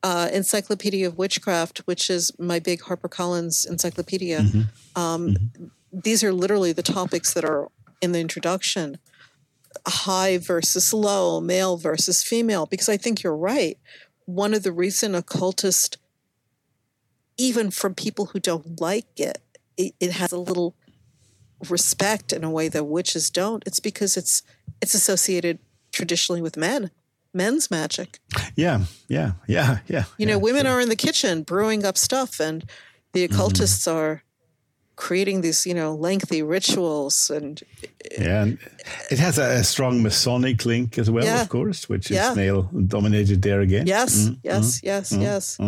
uh, 0.02 0.28
Encyclopedia 0.32 1.06
of 1.06 1.18
Witchcraft, 1.18 1.78
which 1.86 2.10
is 2.10 2.32
my 2.38 2.58
big 2.58 2.80
HarperCollins 2.80 3.68
encyclopedia, 3.68 4.40
mm-hmm. 4.40 5.00
Um, 5.00 5.28
mm-hmm. 5.28 5.66
these 5.92 6.24
are 6.24 6.32
literally 6.32 6.72
the 6.72 6.82
topics 6.82 7.34
that 7.34 7.44
are 7.44 7.68
in 8.00 8.12
the 8.12 8.20
introduction 8.20 8.98
high 9.86 10.38
versus 10.38 10.92
low, 10.92 11.40
male 11.40 11.76
versus 11.76 12.22
female, 12.22 12.66
because 12.66 12.88
I 12.88 12.96
think 12.96 13.22
you're 13.22 13.36
right. 13.36 13.78
One 14.24 14.54
of 14.54 14.62
the 14.62 14.72
reason 14.72 15.14
occultist, 15.14 15.98
even 17.36 17.70
from 17.70 17.94
people 17.94 18.26
who 18.26 18.40
don't 18.40 18.80
like 18.80 19.06
it, 19.18 19.38
it, 19.76 19.94
it 20.00 20.12
has 20.12 20.32
a 20.32 20.38
little 20.38 20.74
respect 21.68 22.32
in 22.32 22.44
a 22.44 22.50
way 22.50 22.68
that 22.68 22.84
witches 22.84 23.30
don't. 23.30 23.62
It's 23.66 23.80
because 23.80 24.16
it's 24.16 24.42
it's 24.80 24.94
associated 24.94 25.58
traditionally 25.92 26.42
with 26.42 26.56
men, 26.56 26.90
men's 27.32 27.70
magic. 27.70 28.18
Yeah, 28.54 28.84
yeah, 29.08 29.32
yeah, 29.46 29.78
yeah. 29.86 30.04
You 30.18 30.26
know, 30.26 30.38
women 30.38 30.66
sure. 30.66 30.74
are 30.74 30.80
in 30.80 30.88
the 30.88 30.96
kitchen 30.96 31.42
brewing 31.42 31.84
up 31.84 31.96
stuff, 31.96 32.40
and 32.40 32.64
the 33.12 33.24
mm-hmm. 33.24 33.34
occultists 33.34 33.86
mm-hmm. 33.86 33.96
are 33.96 34.22
creating 34.96 35.42
these, 35.42 35.66
you 35.66 35.74
know, 35.74 35.94
lengthy 35.94 36.42
rituals 36.42 37.30
and 37.30 37.62
yeah, 38.18 38.42
and 38.42 38.58
it 39.10 39.18
has 39.18 39.38
a, 39.38 39.60
a 39.60 39.64
strong 39.64 40.02
Masonic 40.02 40.64
link 40.64 40.98
as 40.98 41.10
well, 41.10 41.24
yeah. 41.24 41.42
of 41.42 41.48
course, 41.48 41.88
which 41.88 42.10
is 42.10 42.16
yeah. 42.16 42.34
male 42.34 42.62
dominated 42.62 43.42
there 43.42 43.60
again. 43.60 43.86
Yes, 43.86 44.16
mm-hmm. 44.16 44.34
yes, 44.42 44.80
yes, 44.82 45.12
mm-hmm. 45.12 45.22
yes. 45.22 45.58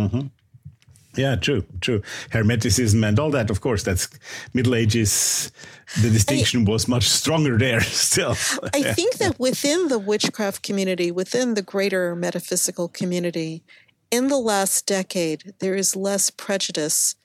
Yeah, 1.18 1.36
true, 1.36 1.64
true. 1.80 2.02
Hermeticism 2.30 3.06
and 3.06 3.18
all 3.18 3.30
that, 3.32 3.50
of 3.50 3.60
course, 3.60 3.82
that's 3.82 4.08
Middle 4.54 4.74
Ages. 4.74 5.52
The 6.00 6.10
distinction 6.10 6.66
I, 6.66 6.70
was 6.70 6.88
much 6.88 7.08
stronger 7.08 7.58
there 7.58 7.80
still. 8.06 8.30
I 8.72 8.92
think 8.94 9.16
that 9.16 9.38
within 9.38 9.88
the 9.88 9.98
witchcraft 9.98 10.62
community, 10.62 11.10
within 11.10 11.54
the 11.54 11.62
greater 11.62 12.14
metaphysical 12.14 12.88
community, 12.88 13.62
in 14.10 14.28
the 14.28 14.38
last 14.38 14.86
decade, 14.86 15.54
there 15.58 15.74
is 15.74 15.96
less 15.96 16.30
prejudice 16.30 17.16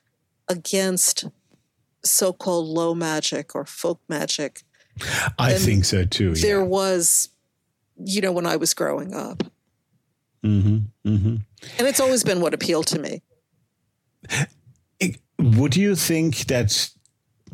against 0.48 1.26
so 2.04 2.32
called 2.32 2.66
low 2.66 2.94
magic 2.94 3.54
or 3.54 3.64
folk 3.64 4.00
magic 4.08 4.62
I 5.38 5.54
think 5.54 5.84
so 5.84 6.04
too. 6.04 6.34
There 6.34 6.64
was, 6.64 7.28
you 7.96 8.20
know, 8.20 8.32
when 8.32 8.46
I 8.46 8.56
was 8.56 8.74
growing 8.74 9.14
up. 9.14 9.42
Mm-hmm, 10.44 11.08
mm-hmm. 11.08 11.36
And 11.78 11.88
it's 11.88 12.00
always 12.00 12.22
been 12.22 12.40
what 12.40 12.54
appealed 12.54 12.86
to 12.88 12.98
me. 12.98 13.22
Would 15.38 15.76
you 15.76 15.96
think 15.96 16.46
that 16.46 16.90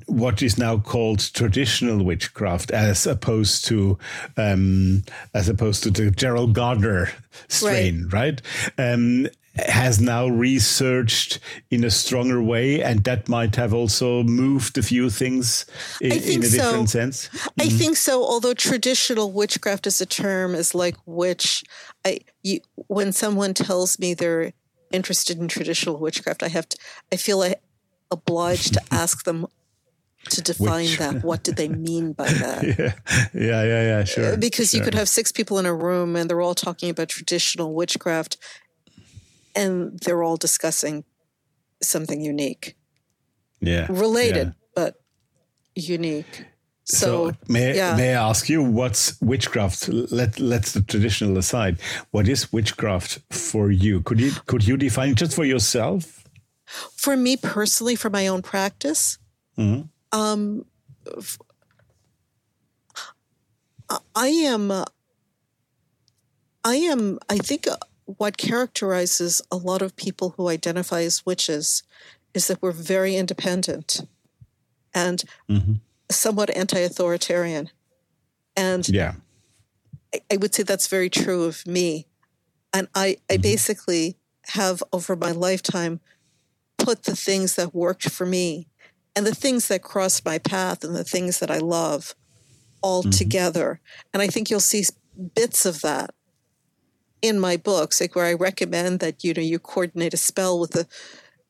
what 0.07 0.43
is 0.43 0.59
now 0.59 0.79
called 0.79 1.33
traditional 1.33 2.05
witchcraft, 2.05 2.71
as 2.71 3.07
opposed 3.07 3.65
to 3.67 3.99
um, 4.37 5.03
as 5.35 5.49
opposed 5.49 5.83
to 5.85 5.91
the 5.91 6.11
Gerald 6.11 6.55
Gardner 6.55 7.11
strain, 7.49 8.09
right? 8.11 8.41
right? 8.77 8.93
Um, 8.93 9.29
has 9.57 10.01
now 10.01 10.29
researched 10.29 11.41
in 11.71 11.85
a 11.85 11.91
stronger 11.91 12.43
way, 12.43 12.83
and 12.83 13.03
that 13.05 13.29
might 13.29 13.57
have 13.57 13.75
also 13.75 14.23
moved 14.23 14.79
a 14.79 14.83
few 14.83 15.11
things 15.11 15.67
in, 16.01 16.13
in 16.13 16.43
a 16.43 16.47
so. 16.47 16.57
different 16.57 16.91
sense. 16.91 17.29
Mm-hmm. 17.29 17.61
I 17.61 17.69
think 17.69 17.97
so. 17.97 18.25
Although 18.25 18.55
traditional 18.55 19.33
witchcraft 19.33 19.87
as 19.87 20.01
a 20.01 20.07
term 20.07 20.55
is 20.55 20.75
like 20.75 20.97
witch, 21.07 21.65
I 22.05 22.21
you, 22.43 22.61
when 22.75 23.13
someone 23.13 23.55
tells 23.55 23.99
me 23.99 24.15
they're 24.15 24.53
interested 24.91 25.39
in 25.39 25.49
traditional 25.49 25.99
witchcraft, 25.99 26.43
I 26.43 26.49
have 26.49 26.69
to. 26.69 26.79
I 27.13 27.17
feel 27.17 27.39
like 27.39 27.63
obliged 28.11 28.75
to 28.75 28.83
ask 28.91 29.25
them 29.25 29.47
to 30.31 30.43
define 30.43 30.85
Which, 30.85 30.99
that. 30.99 31.23
What 31.23 31.43
did 31.43 31.57
they 31.57 31.69
mean 31.69 32.13
by 32.13 32.29
that? 32.33 32.65
Yeah, 32.65 32.93
yeah, 33.35 33.63
yeah, 33.63 33.83
yeah 33.83 34.05
sure. 34.05 34.33
Uh, 34.33 34.37
because 34.37 34.71
sure. 34.71 34.79
you 34.79 34.85
could 34.85 34.95
have 34.95 35.09
six 35.09 35.33
people 35.33 35.59
in 35.59 35.67
a 35.67 35.75
room 35.75 36.17
and 36.17 36.29
they're 36.29 36.41
all 36.41 36.55
talking 36.55 36.91
about 36.91 37.09
traditional 37.09 37.75
witchcraft, 37.75 38.37
and 39.55 39.99
they're 40.01 40.23
all 40.23 40.37
discussing 40.37 41.05
something 41.83 42.21
unique. 42.21 42.77
Yeah, 43.61 43.87
related 43.91 44.49
yeah. 44.49 44.53
but 44.75 44.95
unique. 45.75 46.47
So, 46.91 47.31
so 47.31 47.37
may, 47.49 47.77
yeah. 47.77 47.97
may 47.97 48.15
I 48.15 48.29
ask 48.29 48.49
you 48.49 48.63
what's 48.63 49.21
witchcraft? 49.21 49.89
Let 49.89 50.41
let's 50.41 50.73
the 50.73 50.83
traditional 50.83 51.39
aside. 51.39 51.79
What 52.11 52.29
is 52.29 52.53
witchcraft 52.53 53.21
for 53.31 53.71
you? 53.71 54.03
Could 54.03 54.21
you 54.21 54.33
could 54.47 54.67
you 54.67 54.77
define 54.77 55.15
just 55.15 55.35
for 55.35 55.45
yourself? 55.45 56.25
For 56.97 57.17
me 57.17 57.37
personally, 57.37 57.97
for 57.97 58.11
my 58.11 58.27
own 58.27 58.43
practice, 58.43 59.19
mm-hmm. 59.57 59.83
um, 60.19 60.65
I 64.15 64.29
am. 64.29 64.71
Uh, 64.71 64.85
I 66.65 66.77
am. 66.77 67.19
I 67.29 67.39
think 67.39 67.67
uh, 67.67 67.77
what 68.05 68.37
characterizes 68.37 69.43
a 69.51 69.57
lot 69.57 69.83
of 69.83 69.97
people 69.97 70.35
who 70.37 70.49
identify 70.49 71.03
as 71.03 71.25
witches 71.25 71.83
is 72.35 72.47
that 72.49 72.63
we're 72.63 72.73
very 72.73 73.17
independent 73.17 74.07
and 74.95 75.25
mm-hmm. 75.49 75.75
Somewhat 76.11 76.55
anti-authoritarian, 76.57 77.71
and 78.57 78.89
yeah, 78.89 79.15
I, 80.15 80.21
I, 80.33 80.37
would 80.37 80.55
say 80.55 80.63
that's 80.63 80.89
very 80.89 81.11
true 81.11 81.45
of 81.45 81.67
me. 81.67 82.07
And 82.73 82.89
I, 82.95 83.17
I 83.29 83.35
mm-hmm. 83.35 83.43
basically 83.43 84.17
have 84.47 84.83
over 84.93 85.17
my 85.17 85.33
lifetime 85.33 86.01
put 86.79 87.05
the 87.05 87.17
things 87.17 87.57
that 87.57 87.75
worked 87.75 88.09
for 88.09 88.27
me 88.27 88.69
and 89.15 89.27
the 89.27 89.35
things 89.35 89.69
that 89.69 89.83
crossed 89.83 90.25
my 90.25 90.39
path 90.39 90.85
and 90.85 90.95
the 90.95 91.05
things 91.05 91.41
that 91.41 91.51
I 91.51 91.59
love 91.59 92.15
all 92.81 93.03
mm-hmm. 93.03 93.11
together. 93.11 93.81
And 94.13 94.23
I 94.23 94.29
think 94.29 94.51
you'll 94.51 94.61
see 94.61 94.85
bits 95.35 95.67
of 95.67 95.83
that 95.83 96.15
in 97.23 97.39
my 97.39 97.57
books, 97.57 98.01
like 98.01 98.15
where 98.15 98.27
I 98.27 98.35
recommend 98.35 99.01
that 99.01 99.23
you 99.23 99.35
know 99.35 99.43
you 99.43 99.59
coordinate 99.59 100.15
a 100.15 100.17
spell 100.17 100.59
with 100.59 100.75
a 100.75 100.87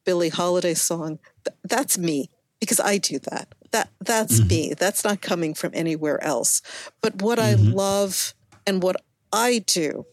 Billie 0.05 0.31
Holiday 0.31 0.75
song. 0.75 1.19
That's 1.63 1.97
me 1.97 2.31
because 2.59 2.81
I 2.81 2.99
do 2.99 3.19
that. 3.31 3.55
That 3.73 3.91
that's 4.01 4.41
mm-hmm. 4.41 4.49
me. 4.49 4.75
That's 4.77 5.05
not 5.05 5.21
coming 5.21 5.55
from 5.55 5.71
anywhere 5.75 6.23
else. 6.23 6.63
But 7.01 7.23
what 7.23 7.39
mm-hmm. 7.39 7.69
I 7.69 7.73
love 7.73 8.35
and 8.67 8.83
what 8.83 8.97
I 9.33 9.59
do 9.59 10.07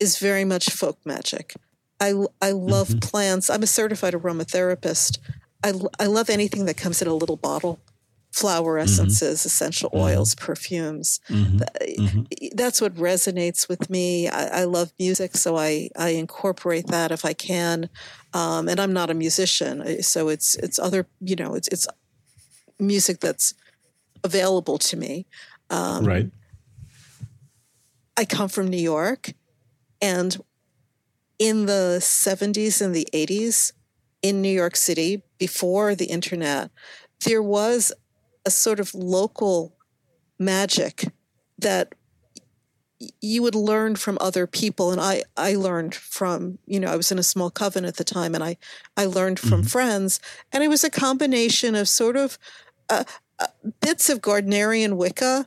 is 0.00 0.18
very 0.18 0.44
much 0.44 0.70
folk 0.70 0.98
magic. 1.04 1.54
I, 2.00 2.14
I 2.42 2.50
love 2.50 2.88
mm-hmm. 2.88 2.98
plants. 2.98 3.48
I'm 3.48 3.62
a 3.62 3.66
certified 3.66 4.14
aromatherapist. 4.14 5.18
I, 5.62 5.72
I 5.98 6.06
love 6.06 6.28
anything 6.28 6.66
that 6.66 6.76
comes 6.76 7.00
in 7.00 7.08
a 7.08 7.14
little 7.14 7.36
bottle 7.36 7.80
flower 8.32 8.74
mm-hmm. 8.74 8.84
essences, 8.84 9.40
mm-hmm. 9.40 9.46
essential 9.46 9.90
oils, 9.94 10.34
perfumes. 10.34 11.20
Mm-hmm. 11.28 11.58
mm-hmm. 11.58 12.22
That's 12.54 12.80
what 12.80 12.94
resonates 12.94 13.68
with 13.68 13.88
me. 13.88 14.28
I, 14.28 14.62
I, 14.62 14.64
love 14.64 14.92
music, 14.98 15.36
so 15.36 15.56
I, 15.56 15.88
I 15.96 16.10
incorporate 16.10 16.88
that 16.88 17.12
if 17.12 17.24
I 17.24 17.32
can. 17.32 17.88
Um, 18.32 18.68
and 18.68 18.80
I'm 18.80 18.92
not 18.92 19.10
a 19.10 19.14
musician, 19.14 20.02
so 20.02 20.28
it's 20.28 20.56
it's 20.56 20.78
other 20.80 21.06
you 21.20 21.36
know 21.36 21.54
it's 21.54 21.68
it's 21.68 21.86
music 22.78 23.20
that's 23.20 23.54
available 24.22 24.78
to 24.78 24.96
me. 24.96 25.26
Um, 25.70 26.04
right. 26.04 26.30
I 28.16 28.24
come 28.24 28.48
from 28.48 28.68
New 28.68 28.76
York, 28.76 29.32
and 30.00 30.36
in 31.38 31.66
the 31.66 31.98
70s 32.00 32.80
and 32.80 32.94
the 32.94 33.08
80s 33.12 33.72
in 34.22 34.40
New 34.40 34.48
York 34.52 34.76
City, 34.76 35.22
before 35.38 35.94
the 35.94 36.06
internet, 36.06 36.70
there 37.24 37.42
was 37.42 37.92
a 38.46 38.50
sort 38.50 38.78
of 38.78 38.94
local 38.94 39.76
magic 40.38 41.12
that 41.58 41.94
you 43.20 43.42
would 43.42 43.54
learn 43.54 43.96
from 43.96 44.18
other 44.20 44.46
people 44.46 44.90
and 44.92 45.00
I, 45.00 45.22
I 45.36 45.54
learned 45.54 45.94
from 45.94 46.58
you 46.66 46.80
know 46.80 46.88
i 46.88 46.96
was 46.96 47.10
in 47.12 47.18
a 47.18 47.22
small 47.22 47.50
coven 47.50 47.84
at 47.84 47.96
the 47.96 48.04
time 48.04 48.34
and 48.34 48.44
i, 48.44 48.56
I 48.96 49.06
learned 49.06 49.38
from 49.38 49.60
mm-hmm. 49.60 49.68
friends 49.68 50.20
and 50.52 50.62
it 50.62 50.68
was 50.68 50.84
a 50.84 50.90
combination 50.90 51.74
of 51.74 51.88
sort 51.88 52.16
of 52.16 52.38
uh, 52.88 53.04
uh, 53.38 53.46
bits 53.80 54.08
of 54.08 54.20
gardnerian 54.20 54.96
wicca 54.96 55.46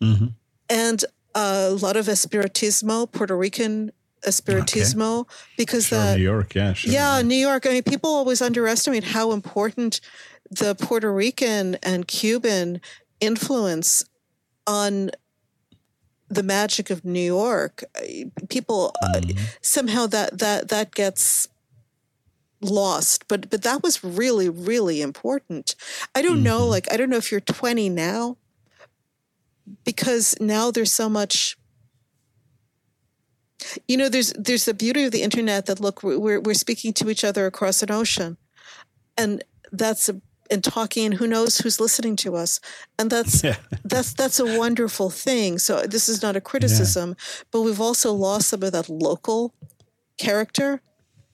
mm-hmm. 0.00 0.26
and 0.68 1.04
a 1.34 1.70
lot 1.70 1.96
of 1.96 2.06
espiritismo 2.06 3.10
puerto 3.10 3.36
rican 3.36 3.92
espiritismo 4.26 5.20
okay. 5.20 5.34
because 5.56 5.86
sure, 5.86 5.98
that 5.98 6.16
New 6.16 6.24
York, 6.24 6.54
yeah, 6.54 6.72
sure. 6.72 6.92
yeah, 6.92 7.22
New 7.22 7.36
York. 7.36 7.66
I 7.66 7.70
mean, 7.70 7.82
people 7.84 8.10
always 8.10 8.42
underestimate 8.42 9.04
how 9.04 9.30
important 9.30 10.00
the 10.50 10.74
Puerto 10.74 11.12
Rican 11.12 11.76
and 11.84 12.08
Cuban 12.08 12.80
influence 13.20 14.04
on 14.66 15.10
the 16.28 16.42
magic 16.42 16.90
of 16.90 17.04
New 17.04 17.20
York. 17.20 17.84
People 18.48 18.94
mm-hmm. 19.02 19.38
uh, 19.38 19.42
somehow 19.60 20.06
that 20.06 20.38
that 20.38 20.68
that 20.68 20.94
gets 20.94 21.48
lost 22.60 23.28
but 23.28 23.48
but 23.50 23.62
that 23.62 23.84
was 23.84 24.02
really 24.02 24.48
really 24.48 25.00
important 25.00 25.76
i 26.16 26.20
don't 26.20 26.38
mm-hmm. 26.38 26.42
know 26.42 26.66
like 26.66 26.92
i 26.92 26.96
don't 26.96 27.08
know 27.08 27.16
if 27.16 27.30
you're 27.30 27.40
20 27.40 27.88
now 27.88 28.36
because 29.84 30.34
now 30.40 30.68
there's 30.72 30.92
so 30.92 31.08
much 31.08 31.56
you 33.86 33.96
know, 33.96 34.08
there's 34.08 34.32
there's 34.34 34.64
the 34.64 34.74
beauty 34.74 35.04
of 35.04 35.12
the 35.12 35.22
internet 35.22 35.66
that 35.66 35.80
look 35.80 36.02
we're 36.02 36.40
we're 36.40 36.54
speaking 36.54 36.92
to 36.94 37.10
each 37.10 37.24
other 37.24 37.46
across 37.46 37.82
an 37.82 37.90
ocean, 37.90 38.36
and 39.16 39.42
that's 39.72 40.08
a 40.08 40.20
and 40.50 40.64
talking 40.64 41.06
and 41.06 41.14
who 41.14 41.26
knows 41.26 41.58
who's 41.58 41.80
listening 41.80 42.16
to 42.16 42.36
us 42.36 42.60
and 42.98 43.10
that's 43.10 43.44
yeah. 43.44 43.56
that's 43.84 44.12
that's 44.14 44.40
a 44.40 44.58
wonderful 44.58 45.10
thing 45.10 45.58
so 45.58 45.82
this 45.82 46.08
is 46.08 46.22
not 46.22 46.36
a 46.36 46.40
criticism 46.40 47.10
yeah. 47.10 47.44
but 47.50 47.60
we've 47.62 47.80
also 47.80 48.12
lost 48.12 48.48
some 48.48 48.62
of 48.62 48.72
that 48.72 48.88
local 48.88 49.54
character 50.18 50.80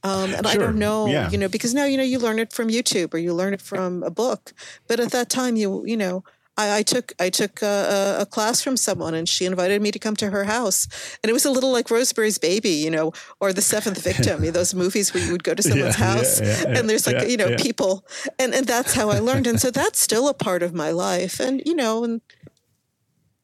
um, 0.04 0.34
and 0.34 0.46
sure. 0.46 0.60
I 0.60 0.66
don't 0.66 0.76
know, 0.76 1.06
yeah. 1.06 1.30
you 1.30 1.38
know, 1.38 1.48
because 1.48 1.72
now 1.72 1.86
you 1.86 1.96
know 1.96 2.02
you 2.02 2.18
learn 2.18 2.38
it 2.38 2.52
from 2.52 2.68
YouTube 2.68 3.14
or 3.14 3.18
you 3.18 3.32
learn 3.32 3.54
it 3.54 3.62
from 3.62 4.02
a 4.02 4.10
book. 4.10 4.52
But 4.86 5.00
at 5.00 5.12
that 5.12 5.30
time, 5.30 5.56
you 5.56 5.82
you 5.86 5.96
know, 5.96 6.24
I, 6.56 6.78
I, 6.78 6.82
took 6.82 7.12
I 7.18 7.30
took 7.30 7.62
a, 7.62 8.18
a, 8.20 8.26
class 8.26 8.62
from 8.62 8.76
someone, 8.76 9.14
and 9.14 9.28
she 9.28 9.44
invited 9.44 9.82
me 9.82 9.90
to 9.90 9.98
come 9.98 10.14
to 10.16 10.30
her 10.30 10.44
house, 10.44 10.86
and 11.22 11.30
it 11.30 11.32
was 11.32 11.44
a 11.44 11.50
little 11.50 11.72
like 11.72 11.90
Rosemary's 11.90 12.38
Baby, 12.38 12.70
you 12.70 12.90
know, 12.90 13.12
or 13.40 13.52
The 13.52 13.62
Seventh 13.62 14.02
Victim, 14.04 14.44
you 14.44 14.50
know, 14.50 14.52
those 14.52 14.74
movies 14.74 15.12
where 15.12 15.24
you 15.24 15.32
would 15.32 15.44
go 15.44 15.54
to 15.54 15.62
someone's 15.62 15.98
yeah, 15.98 16.14
house, 16.14 16.40
yeah, 16.40 16.62
yeah, 16.62 16.78
and 16.78 16.88
there's 16.88 17.06
like 17.06 17.28
you 17.28 17.36
know 17.36 17.56
people, 17.56 18.06
and 18.38 18.54
and 18.54 18.66
that's 18.66 18.94
how 18.94 19.10
I 19.10 19.18
learned, 19.18 19.46
and 19.46 19.60
so 19.60 19.70
that's 19.70 20.00
still 20.00 20.28
a 20.28 20.34
part 20.34 20.62
of 20.62 20.72
my 20.72 20.90
life, 20.90 21.40
and 21.40 21.60
you 21.66 21.74
know, 21.74 22.04
and 22.04 22.20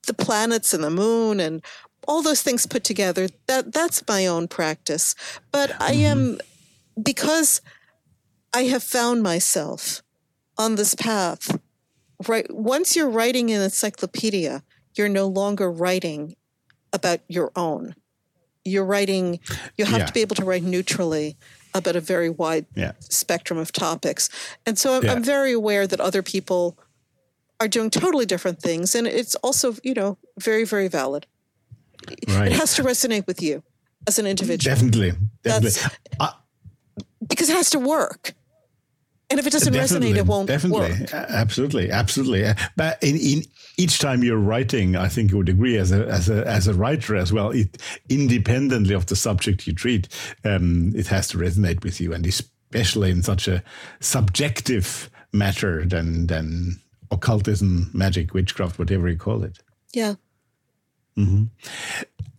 the 0.07 0.15
planets 0.15 0.73
and 0.73 0.83
the 0.83 0.91
moon 0.91 1.41
and 1.41 1.63
all 2.09 2.23
those 2.23 2.43
things 2.43 2.67
put 2.67 2.83
together, 2.83 3.29
that 3.47 3.73
that's 3.73 4.07
my 4.09 4.27
own 4.27 4.49
practice, 4.49 5.15
but 5.53 5.71
I 5.81 5.93
mm-hmm. 5.95 6.05
am 6.05 6.39
because 7.03 7.61
I 8.53 8.65
have 8.65 8.83
found 8.83 9.23
myself 9.23 10.03
on 10.59 10.75
this 10.75 10.95
path 10.95 11.59
right 12.29 12.47
once 12.53 12.97
you're 12.97 13.09
writing 13.09 13.51
an 13.51 13.63
encyclopedia, 13.63 14.63
you're 14.95 15.09
no 15.09 15.27
longer 15.27 15.71
writing 15.71 16.37
about 16.93 17.21
your 17.29 17.53
own. 17.57 17.95
You're 18.65 18.85
writing. 18.85 19.41
You 19.77 19.87
have 19.87 20.01
yeah. 20.01 20.07
to 20.07 20.13
be 20.13 20.21
able 20.21 20.37
to 20.37 20.45
write 20.45 20.63
neutrally 20.63 21.37
about 21.75 21.97
a 21.97 22.01
very 22.01 22.29
wide 22.29 22.67
yeah. 22.75 22.93
spectrum 22.99 23.59
of 23.59 23.73
topics, 23.73 24.29
and 24.67 24.79
so 24.79 24.97
I'm, 24.97 25.05
yeah. 25.05 25.13
I'm 25.13 25.23
very 25.23 25.53
aware 25.53 25.87
that 25.87 26.01
other 26.01 26.23
people 26.23 26.79
are 27.59 27.69
doing 27.69 27.91
totally 27.91 28.27
different 28.27 28.61
things, 28.61 28.95
and 28.95 29.07
it's 29.07 29.35
also 29.37 29.77
you 29.83 29.95
know 29.95 30.19
very 30.39 30.65
very 30.65 30.89
valid. 30.89 31.27
Right. 32.29 32.49
It 32.49 32.53
has 32.53 32.75
to 32.77 32.83
resonate 32.83 33.27
with 33.27 33.43
you 33.43 33.63
as 34.07 34.19
an 34.19 34.27
individual. 34.27 34.75
Definitely, 34.75 35.13
definitely. 35.43 35.83
Uh, 36.19 36.33
because 37.27 37.49
it 37.49 37.57
has 37.57 37.71
to 37.71 37.79
work. 37.79 38.35
And 39.31 39.39
if 39.39 39.47
it 39.47 39.53
doesn't 39.53 39.73
definitely, 39.73 40.13
resonate, 40.13 40.17
it 40.19 40.27
won't 40.27 40.49
definitely, 40.49 40.91
work. 40.91 41.15
absolutely, 41.15 41.91
absolutely. 41.91 42.45
Uh, 42.47 42.55
But 42.77 42.99
in, 43.03 43.17
in 43.17 43.45
each 43.79 43.99
time 44.01 44.25
you're 44.25 44.37
writing, 44.37 44.97
I 44.97 45.09
think 45.09 45.31
you 45.31 45.37
would 45.37 45.49
agree 45.49 45.79
as 45.79 45.93
a 45.93 46.05
as 46.09 46.29
a 46.29 46.45
as 46.47 46.67
a 46.67 46.75
writer 46.75 47.15
as 47.15 47.33
well. 47.33 47.51
It 47.51 47.79
independently 48.09 48.95
of 48.95 49.07
the 49.07 49.17
subject 49.17 49.67
you 49.67 49.73
treat, 49.73 50.09
um, 50.45 50.93
it 50.97 51.07
has 51.07 51.29
to 51.29 51.39
resonate 51.39 51.85
with 51.85 52.01
you, 52.01 52.13
and 52.13 52.27
especially 52.27 53.11
in 53.11 53.23
such 53.23 53.47
a 53.49 53.63
subjective 54.01 55.09
matter 55.33 55.85
than 55.87 56.27
than 56.27 56.81
occultism, 57.11 57.91
magic, 57.95 58.35
witchcraft, 58.35 58.79
whatever 58.79 59.09
you 59.09 59.17
call 59.17 59.45
it. 59.45 59.59
Yeah. 59.95 60.15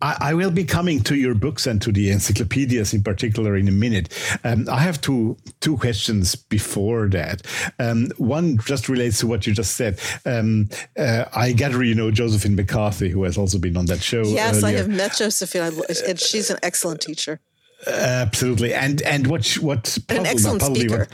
I, 0.02 0.16
I 0.20 0.34
will 0.34 0.50
be 0.50 0.64
coming 0.64 1.00
to 1.04 1.14
your 1.14 1.34
books 1.34 1.66
and 1.66 1.80
to 1.82 1.92
the 1.92 2.10
encyclopedias 2.10 2.92
in 2.92 3.02
particular 3.02 3.56
in 3.56 3.68
a 3.68 3.72
minute. 3.72 4.12
Um, 4.44 4.68
I 4.68 4.80
have 4.80 5.00
two 5.00 5.36
two 5.60 5.76
questions 5.76 6.34
before 6.34 7.08
that. 7.10 7.42
Um, 7.78 8.10
one 8.18 8.58
just 8.58 8.88
relates 8.88 9.20
to 9.20 9.26
what 9.26 9.46
you 9.46 9.54
just 9.54 9.76
said. 9.76 10.00
Um, 10.26 10.68
uh, 10.98 11.26
I 11.34 11.52
gather 11.52 11.82
you 11.84 11.94
know 11.94 12.10
Josephine 12.10 12.56
McCarthy, 12.56 13.08
who 13.08 13.22
has 13.22 13.38
also 13.38 13.58
been 13.58 13.76
on 13.76 13.86
that 13.86 14.02
show. 14.02 14.22
Yes, 14.22 14.62
I 14.62 14.72
have 14.72 14.88
met 14.88 15.14
Josephine, 15.16 15.80
and 16.08 16.18
she's 16.18 16.50
an 16.50 16.58
excellent 16.62 17.00
teacher. 17.00 17.40
Absolutely, 17.86 18.74
and 18.74 19.02
and 19.02 19.26
what 19.26 19.46
what 19.60 19.98
And 20.08 20.20
an 20.20 20.26
excellent 20.26 20.60
probably 20.60 20.80
speaker. 20.80 20.98
what 20.98 21.08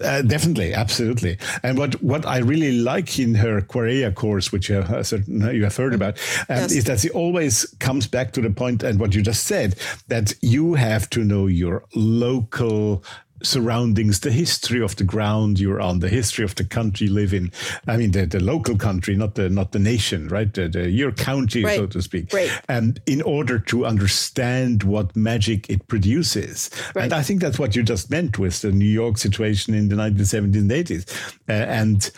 uh, 0.00 0.22
definitely, 0.22 0.74
absolutely. 0.74 1.38
And 1.62 1.76
what, 1.78 2.00
what 2.02 2.24
I 2.26 2.38
really 2.38 2.78
like 2.78 3.18
in 3.18 3.34
her 3.34 3.60
Quareia 3.60 4.14
course, 4.14 4.52
which 4.52 4.68
you 4.68 4.76
have, 4.76 4.90
uh, 4.90 5.02
certain, 5.02 5.40
you 5.54 5.64
have 5.64 5.76
heard 5.76 5.94
about, 5.94 6.18
um, 6.48 6.56
Yes. 6.58 6.72
is 6.72 6.84
that 6.84 7.00
she 7.00 7.10
always 7.10 7.64
comes 7.80 8.06
back 8.06 8.32
to 8.32 8.40
the 8.40 8.50
point 8.50 8.82
and 8.82 9.00
what 9.00 9.14
you 9.14 9.22
just 9.22 9.44
said 9.44 9.76
that 10.08 10.34
you 10.40 10.74
have 10.74 11.10
to 11.10 11.24
know 11.24 11.46
your 11.46 11.84
local 11.94 13.02
surroundings, 13.42 14.20
the 14.20 14.30
history 14.30 14.82
of 14.82 14.96
the 14.96 15.04
ground 15.04 15.58
you're 15.58 15.80
on, 15.80 16.00
the 16.00 16.08
history 16.08 16.44
of 16.44 16.54
the 16.54 16.64
country 16.64 17.06
you 17.06 17.12
live 17.12 17.32
in. 17.32 17.52
I 17.86 17.96
mean, 17.96 18.12
the, 18.12 18.26
the 18.26 18.40
local 18.40 18.76
country, 18.76 19.16
not 19.16 19.34
the 19.34 19.48
not 19.48 19.72
the 19.72 19.78
nation, 19.78 20.28
right? 20.28 20.52
The, 20.52 20.68
the, 20.68 20.90
your 20.90 21.12
county, 21.12 21.62
so 21.62 21.86
to 21.86 22.02
speak. 22.02 22.32
Right. 22.32 22.50
And 22.68 23.00
in 23.06 23.22
order 23.22 23.58
to 23.58 23.86
understand 23.86 24.82
what 24.82 25.14
magic 25.16 25.68
it 25.70 25.86
produces. 25.88 26.70
Right. 26.94 27.04
And 27.04 27.12
I 27.12 27.22
think 27.22 27.40
that's 27.40 27.58
what 27.58 27.76
you 27.76 27.82
just 27.82 28.10
meant 28.10 28.38
with 28.38 28.60
the 28.60 28.72
New 28.72 28.84
York 28.84 29.18
situation 29.18 29.74
in 29.74 29.88
the 29.88 29.96
1970s 29.96 30.56
and 30.56 30.70
80s. 30.70 31.32
Uh, 31.48 31.52
and 31.52 32.10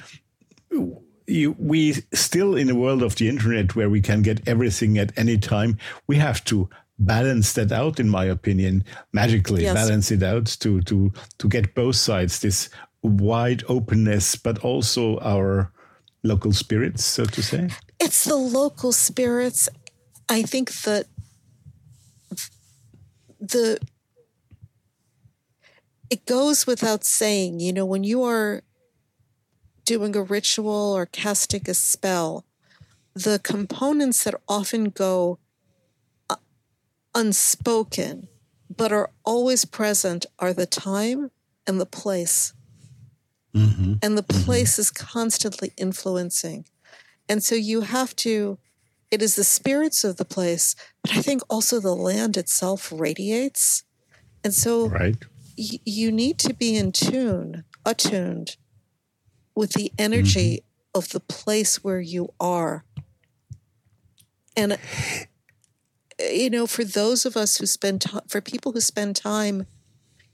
you, 1.27 1.57
we 1.59 1.95
still 2.13 2.57
in 2.57 2.69
a 2.71 2.75
world 2.75 3.03
of 3.03 3.17
the 3.17 3.29
internet 3.29 3.77
where 3.77 3.89
we 3.89 4.01
can 4.01 4.23
get 4.23 4.47
everything 4.49 4.99
at 4.99 5.17
any 5.17 5.39
time, 5.39 5.79
we 6.07 6.17
have 6.17 6.45
to 6.45 6.69
balance 7.01 7.55
that 7.55 7.73
out, 7.73 7.99
in 7.99 8.09
my 8.09 8.25
opinion, 8.27 8.85
magically 9.13 9.63
Yes. 9.63 9.75
balance 9.75 10.11
it 10.13 10.23
out 10.23 10.47
to 10.61 10.81
to 10.83 11.11
to 11.39 11.49
get 11.49 11.75
both 11.75 11.97
sides 11.97 12.39
this 12.39 12.69
wide 13.03 13.65
openness, 13.69 14.37
but 14.37 14.59
also 14.59 15.19
our 15.21 15.73
local 16.23 16.53
spirits, 16.53 17.05
so 17.05 17.25
to 17.25 17.43
say. 17.43 17.71
It's 17.99 18.25
the 18.25 18.37
local 18.37 18.93
spirits. 18.93 19.69
I 20.29 20.43
think 20.43 20.71
that 20.83 21.07
the 23.41 23.79
it 26.11 26.27
goes 26.27 26.67
without 26.67 27.05
saying, 27.05 27.61
you 27.61 27.73
know, 27.73 27.87
when 27.87 28.05
you 28.05 28.23
are 28.25 28.63
doing 29.85 30.15
a 30.17 30.23
ritual 30.23 30.93
or 30.97 31.07
casting 31.07 31.63
a 31.69 31.75
spell, 31.75 32.45
the 33.15 33.39
components 33.39 34.25
that 34.25 34.35
often 34.49 34.91
go 34.91 35.39
unspoken 37.15 38.29
but 38.75 38.93
are 38.93 39.11
always 39.25 39.65
present 39.65 40.27
are 40.39 40.53
the 40.53 40.67
time 40.67 41.31
and 41.67 41.81
the 41.81 41.87
place. 41.87 42.55
Mm-hmm. 43.55 43.95
And 44.01 44.17
the 44.17 44.23
mm-hmm. 44.23 44.45
place 44.45 44.79
is 44.79 44.91
constantly 44.91 45.73
influencing. 45.77 46.67
And 47.29 47.43
so 47.43 47.55
you 47.57 47.83
have 47.83 48.15
to, 48.17 48.59
it 49.11 49.23
is 49.23 49.35
the 49.35 49.45
spirits 49.45 50.05
of 50.05 50.17
the 50.17 50.25
place, 50.25 50.77
but 51.03 51.17
I 51.17 51.21
think 51.21 51.43
also 51.51 51.81
the 51.81 51.95
land 51.95 52.37
itself 52.37 52.93
radiates. 52.95 53.83
And 54.45 54.55
so 54.55 54.89
Right. 54.89 55.17
y- 55.59 55.81
you 55.85 56.13
need 56.13 56.39
to 56.39 56.55
be 56.55 56.77
in 56.77 56.93
tune, 56.93 57.65
attuned 57.85 58.57
with 59.57 59.73
the 59.73 59.93
energy 59.99 60.63
mm-hmm. 60.63 60.99
of 60.99 61.09
the 61.09 61.21
place 61.21 61.83
where 61.83 62.01
you 62.01 62.33
are. 62.39 62.85
And, 64.57 64.79
you 66.33 66.51
know, 66.51 66.67
for 66.67 66.85
those 66.85 67.25
of 67.27 67.37
us 67.37 67.57
who 67.57 67.67
spend 67.67 68.01
time, 68.03 68.23
for 68.29 68.41
people 68.41 68.73
who 68.73 68.81
spend 68.81 69.17
time, 69.17 69.67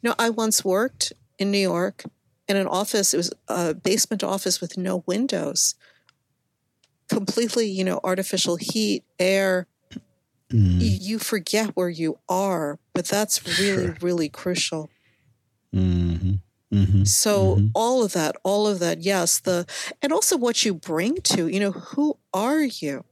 you 0.02 0.10
know, 0.10 0.14
I 0.18 0.30
once 0.30 0.64
worked 0.64 1.12
in 1.38 1.50
New 1.50 1.58
York 1.58 2.04
in 2.48 2.56
an 2.56 2.66
office, 2.66 3.12
it 3.12 3.16
was 3.16 3.32
a 3.48 3.74
basement 3.74 4.22
office 4.22 4.60
with 4.60 4.76
no 4.78 5.02
windows, 5.06 5.74
completely, 7.08 7.66
you 7.66 7.84
know, 7.84 8.00
artificial 8.04 8.56
heat, 8.56 9.04
air. 9.18 9.66
Mm. 10.52 11.00
You 11.00 11.18
forget 11.18 11.70
where 11.76 11.88
you 11.88 12.18
are, 12.28 12.78
but 12.94 13.06
that's 13.06 13.46
really, 13.58 13.86
Sure. 13.86 13.96
really 14.00 14.28
crucial. 14.28 14.90
hmm 15.72 16.34
hmm 16.70 17.04
So 17.04 17.62
all 17.74 18.02
of 18.02 18.12
that, 18.12 18.36
all 18.44 18.66
of 18.66 18.78
that, 18.80 19.02
yes, 19.02 19.40
the 19.40 19.66
and 20.02 20.12
also 20.12 20.36
what 20.36 20.64
you 20.64 20.74
bring 20.74 21.16
to, 21.22 21.48
you 21.48 21.60
know, 21.60 21.72
who 21.72 22.18
are 22.32 22.62
you? 22.62 23.04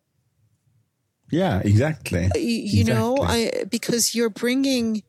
Yeah, 1.34 1.60
exactly. 1.64 2.28
Y- 2.34 2.40
You 2.76 2.84
know, 2.84 3.16
I 3.20 3.64
because 3.68 4.14
you're 4.14 4.30
bringing 4.30 5.02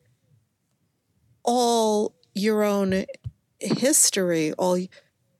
all 1.44 2.14
your 2.34 2.62
own 2.64 3.04
history, 3.60 4.52
all 4.54 4.78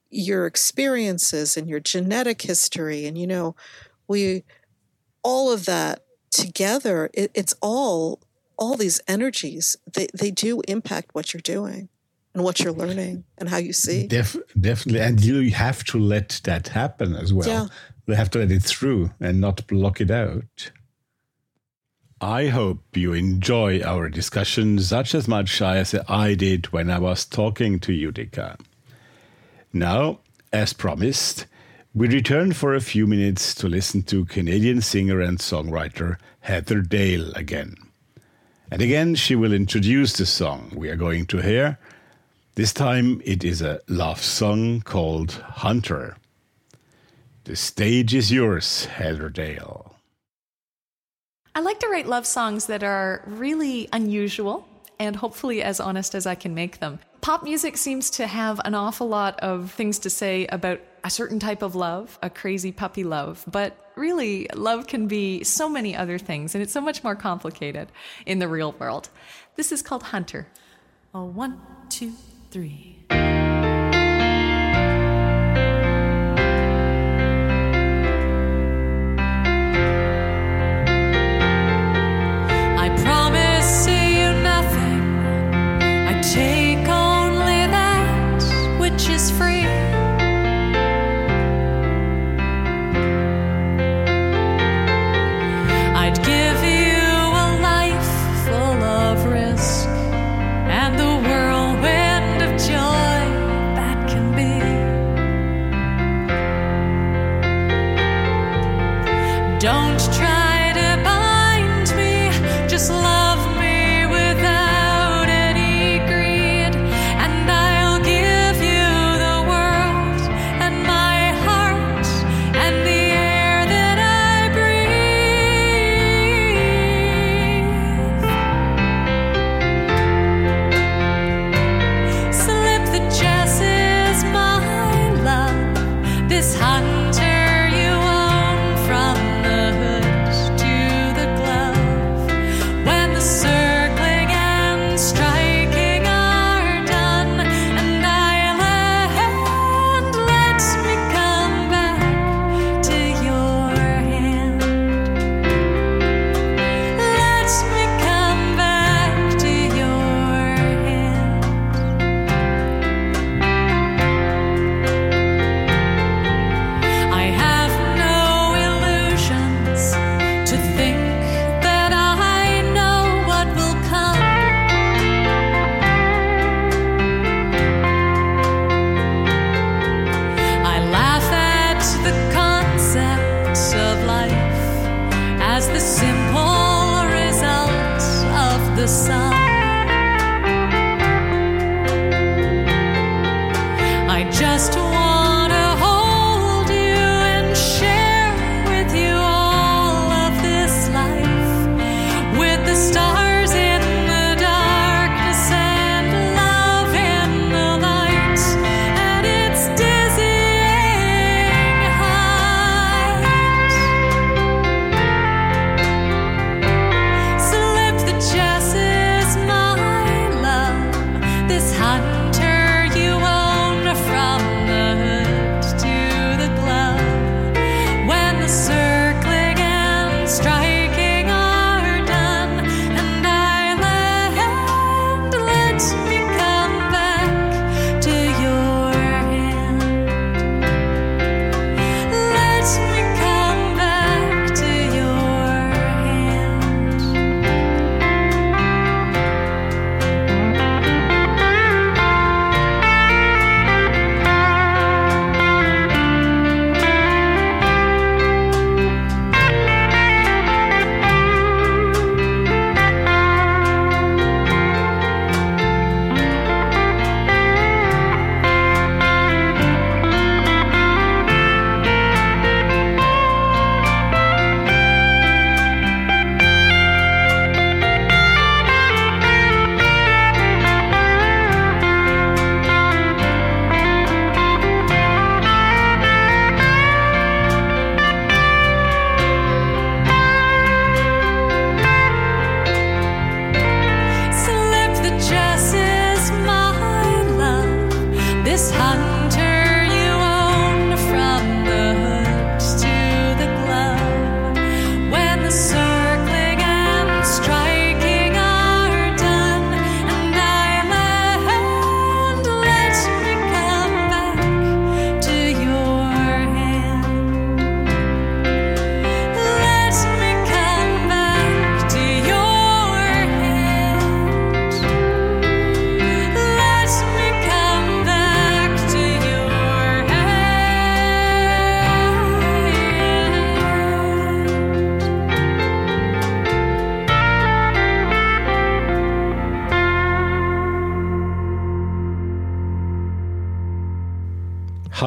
your 0.09 0.45
experiences 0.45 1.57
and 1.57 1.67
your 1.69 1.79
genetic 1.81 2.41
history 2.41 3.05
and 3.05 3.17
you 3.17 3.27
know, 3.27 3.55
we 4.07 4.43
all 5.23 5.51
of 5.51 5.65
that 5.65 6.03
together, 6.31 7.09
it, 7.13 7.31
it's 7.33 7.53
all 7.61 8.19
all 8.57 8.75
these 8.77 9.01
energies, 9.07 9.75
they 9.93 10.07
they 10.19 10.31
do 10.31 10.61
impact 10.67 11.13
what 11.13 11.33
you're 11.33 11.41
doing 11.57 11.89
and 12.33 12.43
what 12.43 12.59
you're 12.59 12.73
learning 12.73 13.23
and 13.37 13.49
how 13.49 13.57
you 13.57 13.73
see. 13.73 14.07
Def- 14.07 14.37
definitely. 14.59 15.01
And 15.01 15.19
you 15.23 15.51
have 15.51 15.83
to 15.85 15.99
let 15.99 16.39
that 16.43 16.67
happen 16.69 17.15
as 17.15 17.33
well. 17.33 17.47
Yeah. 17.47 17.67
You 18.07 18.15
have 18.15 18.29
to 18.31 18.39
let 18.39 18.51
it 18.51 18.63
through 18.63 19.11
and 19.19 19.41
not 19.41 19.67
block 19.67 19.99
it 20.01 20.09
out. 20.11 20.71
I 22.19 22.47
hope 22.47 22.97
you 22.97 23.13
enjoy 23.13 23.81
our 23.81 24.09
discussion 24.09 24.79
such 24.79 25.13
as 25.13 25.27
much 25.27 25.61
as 25.61 25.93
I 26.07 26.33
did 26.33 26.65
when 26.73 26.89
I 26.89 26.97
was 26.97 27.25
talking 27.25 27.79
to 27.81 27.91
Judika. 27.91 28.59
Now, 29.71 30.21
as 30.51 30.73
promised, 30.73 31.45
we 31.93 32.07
return 32.07 32.53
for 32.53 32.73
a 32.73 32.81
few 32.81 33.05
minutes 33.05 33.53
to 33.55 33.67
listen 33.67 34.01
to 34.03 34.25
Canadian 34.25 34.81
singer 34.81 35.21
and 35.21 35.37
songwriter 35.37 36.17
Heather 36.39 36.81
Dale 36.81 37.31
again. 37.33 37.75
And 38.71 38.81
again, 38.81 39.13
she 39.13 39.35
will 39.35 39.53
introduce 39.53 40.13
the 40.13 40.25
song 40.25 40.71
we 40.75 40.89
are 40.89 40.95
going 40.95 41.27
to 41.27 41.37
hear. 41.37 41.77
This 42.55 42.73
time 42.73 43.21
it 43.25 43.43
is 43.43 43.61
a 43.61 43.81
love 43.87 44.23
song 44.23 44.81
called 44.81 45.33
Hunter. 45.33 46.17
The 47.43 47.55
stage 47.55 48.15
is 48.15 48.31
yours, 48.31 48.85
Heather 48.85 49.29
Dale. 49.29 49.86
I 51.57 51.59
like 51.61 51.79
to 51.79 51.87
write 51.87 52.05
love 52.05 52.27
songs 52.27 52.67
that 52.67 52.83
are 52.83 53.23
really 53.25 53.89
unusual 53.91 54.69
and 54.99 55.15
hopefully 55.15 55.63
as 55.63 55.79
honest 55.79 56.13
as 56.13 56.27
I 56.27 56.35
can 56.35 56.53
make 56.53 56.77
them. 56.77 56.99
Pop 57.21 57.43
music 57.43 57.77
seems 57.77 58.11
to 58.11 58.27
have 58.27 58.61
an 58.63 58.75
awful 58.75 59.07
lot 59.07 59.39
of 59.39 59.71
things 59.71 59.97
to 59.99 60.11
say 60.11 60.45
about 60.51 60.79
a 61.03 61.09
certain 61.09 61.39
type 61.39 61.63
of 61.63 61.73
love, 61.73 62.19
a 62.21 62.29
crazy 62.29 62.71
puppy 62.71 63.03
love, 63.03 63.43
but 63.47 63.91
really, 63.95 64.47
love 64.53 64.85
can 64.85 65.07
be 65.07 65.43
so 65.43 65.67
many 65.67 65.95
other 65.95 66.19
things, 66.19 66.53
and 66.53 66.61
it's 66.61 66.73
so 66.73 66.79
much 66.79 67.03
more 67.03 67.15
complicated 67.15 67.91
in 68.27 68.37
the 68.37 68.47
real 68.47 68.73
world. 68.73 69.09
This 69.55 69.71
is 69.71 69.81
called 69.81 70.03
Hunter. 70.03 70.45
Oh, 71.15 71.25
one, 71.25 71.59
two, 71.89 72.13
three. 72.51 72.99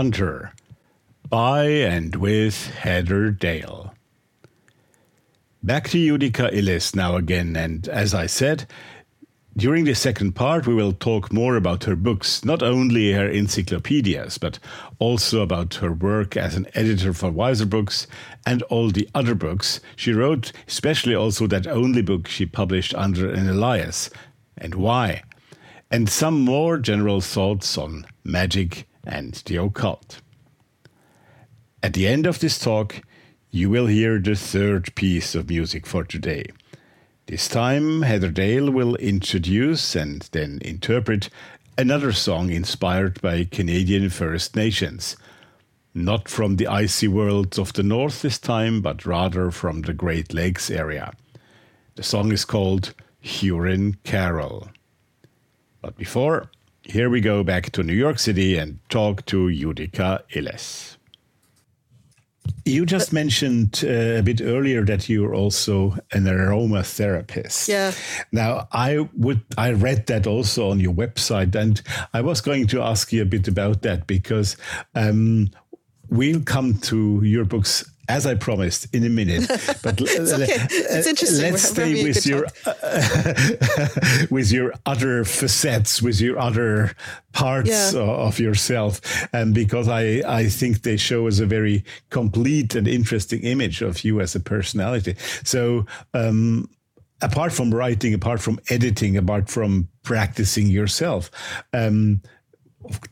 Hunter 0.00 0.54
by 1.28 1.64
and 1.64 2.16
with 2.16 2.68
Heather 2.70 3.30
Dale. 3.30 3.92
Back 5.62 5.90
to 5.90 5.98
Judika 5.98 6.50
Illes 6.54 6.96
now 6.96 7.16
again, 7.16 7.54
and 7.54 7.86
as 7.86 8.14
I 8.14 8.24
said, 8.24 8.66
during 9.58 9.84
the 9.84 9.94
second 9.94 10.32
part, 10.32 10.66
we 10.66 10.72
will 10.72 10.94
talk 10.94 11.30
more 11.34 11.54
about 11.54 11.84
her 11.84 11.96
books, 11.96 12.46
not 12.46 12.62
only 12.62 13.12
her 13.12 13.28
encyclopedias, 13.28 14.38
but 14.38 14.58
also 14.98 15.42
about 15.42 15.74
her 15.74 15.92
work 15.92 16.34
as 16.34 16.56
an 16.56 16.66
editor 16.72 17.12
for 17.12 17.30
Weiser 17.30 17.68
Books 17.68 18.06
and 18.46 18.62
all 18.70 18.88
the 18.88 19.06
other 19.14 19.34
books 19.34 19.80
she 19.96 20.14
wrote, 20.14 20.50
especially 20.66 21.14
also 21.14 21.46
that 21.48 21.66
only 21.66 22.00
book 22.00 22.26
she 22.26 22.46
published 22.46 22.94
under 22.94 23.30
an 23.30 23.50
alias, 23.50 24.08
and 24.56 24.74
why, 24.76 25.22
and 25.90 26.08
some 26.08 26.40
more 26.40 26.78
general 26.78 27.20
thoughts 27.20 27.76
on 27.76 28.06
magic 28.24 28.86
and 29.04 29.34
the 29.46 29.56
occult. 29.56 30.20
At 31.82 31.94
the 31.94 32.06
end 32.06 32.26
of 32.26 32.40
this 32.40 32.58
talk, 32.58 33.02
you 33.50 33.70
will 33.70 33.86
hear 33.86 34.18
the 34.18 34.36
third 34.36 34.94
piece 34.94 35.34
of 35.34 35.48
music 35.48 35.86
for 35.86 36.04
today. 36.04 36.44
This 37.26 37.48
time, 37.48 38.02
Heather 38.02 38.30
Dale 38.30 38.70
will 38.70 38.96
introduce 38.96 39.94
and 39.94 40.22
then 40.32 40.58
interpret 40.62 41.30
another 41.78 42.12
song 42.12 42.50
inspired 42.50 43.20
by 43.22 43.44
Canadian 43.44 44.10
First 44.10 44.54
Nations. 44.54 45.16
Not 45.94 46.28
from 46.28 46.56
the 46.56 46.66
icy 46.66 47.08
worlds 47.08 47.58
of 47.58 47.72
the 47.72 47.82
north 47.82 48.22
this 48.22 48.38
time, 48.38 48.82
but 48.82 49.06
rather 49.06 49.50
from 49.50 49.82
the 49.82 49.94
Great 49.94 50.34
Lakes 50.34 50.70
area. 50.70 51.12
The 51.94 52.02
song 52.02 52.32
is 52.32 52.44
called 52.44 52.94
Huron 53.20 53.96
Carol. 54.04 54.68
But 55.80 55.96
before, 55.96 56.50
here 56.90 57.08
we 57.08 57.20
go 57.20 57.44
back 57.44 57.70
to 57.70 57.82
New 57.84 57.94
York 57.94 58.18
City 58.18 58.58
and 58.58 58.78
talk 58.88 59.24
to 59.26 59.46
Judika 59.46 60.22
Illes. 60.34 60.96
You 62.64 62.84
just 62.84 63.12
mentioned 63.12 63.84
uh, 63.84 64.18
a 64.18 64.22
bit 64.22 64.40
earlier 64.40 64.84
that 64.84 65.08
you're 65.08 65.34
also 65.34 65.96
an 66.12 66.24
aromatherapist. 66.24 67.68
Yeah. 67.68 67.92
Now 68.32 68.68
I 68.72 69.08
would 69.16 69.40
I 69.56 69.72
read 69.72 70.06
that 70.06 70.26
also 70.26 70.70
on 70.70 70.80
your 70.80 70.92
website, 70.92 71.54
and 71.54 71.80
I 72.12 72.20
was 72.22 72.40
going 72.40 72.66
to 72.68 72.82
ask 72.82 73.12
you 73.12 73.22
a 73.22 73.26
bit 73.26 73.46
about 73.48 73.82
that 73.82 74.06
because 74.06 74.56
um, 74.94 75.50
we'll 76.08 76.42
come 76.42 76.78
to 76.80 77.22
your 77.22 77.44
books 77.44 77.89
as 78.08 78.26
I 78.26 78.34
promised, 78.34 78.92
in 78.94 79.04
a 79.04 79.08
minute. 79.08 79.48
But 79.82 80.00
it's 80.00 80.32
okay. 80.32 80.66
It's 80.70 81.06
interesting. 81.06 81.52
Let's 81.52 81.62
stay 81.62 82.02
with 82.02 82.26
your 82.26 82.46
with 84.30 84.52
your 84.52 84.74
other 84.84 85.24
facets, 85.24 86.02
with 86.02 86.20
your 86.20 86.38
other 86.38 86.94
parts 87.32 87.92
yeah. 87.94 88.00
of 88.00 88.38
yourself, 88.38 89.00
and 89.32 89.54
because 89.54 89.88
I 89.88 90.22
I 90.26 90.48
think 90.48 90.82
they 90.82 90.96
show 90.96 91.28
us 91.28 91.40
a 91.40 91.46
very 91.46 91.84
complete 92.10 92.74
and 92.74 92.86
interesting 92.86 93.40
image 93.42 93.80
of 93.82 94.04
you 94.04 94.20
as 94.20 94.34
a 94.34 94.40
personality. 94.40 95.14
So. 95.44 95.86
Um, 96.14 96.68
apart 97.22 97.52
from 97.52 97.74
writing, 97.74 98.14
apart 98.14 98.40
from 98.40 98.58
editing, 98.70 99.14
apart 99.14 99.50
from 99.50 99.88
practicing 100.02 100.68
yourself, 100.68 101.30
um, 101.74 102.22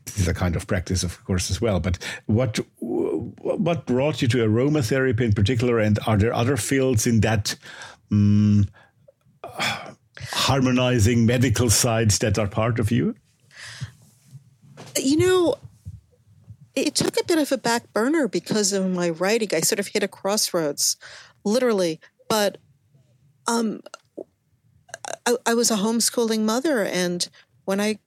this 0.04 0.18
is 0.18 0.28
a 0.28 0.34
kind 0.34 0.56
of 0.56 0.66
practice, 0.66 1.02
of 1.02 1.22
course, 1.24 1.50
as 1.50 1.60
well. 1.60 1.80
But 1.80 1.98
what 2.26 2.58
what 3.40 3.86
brought 3.86 4.22
you 4.22 4.28
to 4.28 4.38
aromatherapy 4.38 5.22
in 5.22 5.32
particular, 5.32 5.78
and 5.78 5.98
are 6.06 6.16
there 6.16 6.32
other 6.32 6.56
fields 6.56 7.06
in 7.06 7.20
that 7.20 7.56
um, 8.10 8.68
harmonizing 10.32 11.26
medical 11.26 11.70
sides 11.70 12.18
that 12.20 12.38
are 12.38 12.48
part 12.48 12.78
of 12.78 12.90
you? 12.90 13.14
You 14.96 15.16
know, 15.16 15.56
it 16.74 16.94
took 16.94 17.20
a 17.20 17.24
bit 17.24 17.38
of 17.38 17.52
a 17.52 17.58
back 17.58 17.92
burner 17.92 18.28
because 18.28 18.72
of 18.72 18.88
my 18.90 19.10
writing. 19.10 19.50
I 19.52 19.60
sort 19.60 19.78
of 19.78 19.88
hit 19.88 20.02
a 20.02 20.08
crossroads, 20.08 20.96
literally. 21.44 22.00
But 22.28 22.58
um, 23.46 23.80
I, 25.26 25.36
I 25.46 25.54
was 25.54 25.70
a 25.70 25.76
homeschooling 25.76 26.40
mother, 26.40 26.84
and 26.84 27.28
when 27.64 27.80
I 27.80 27.98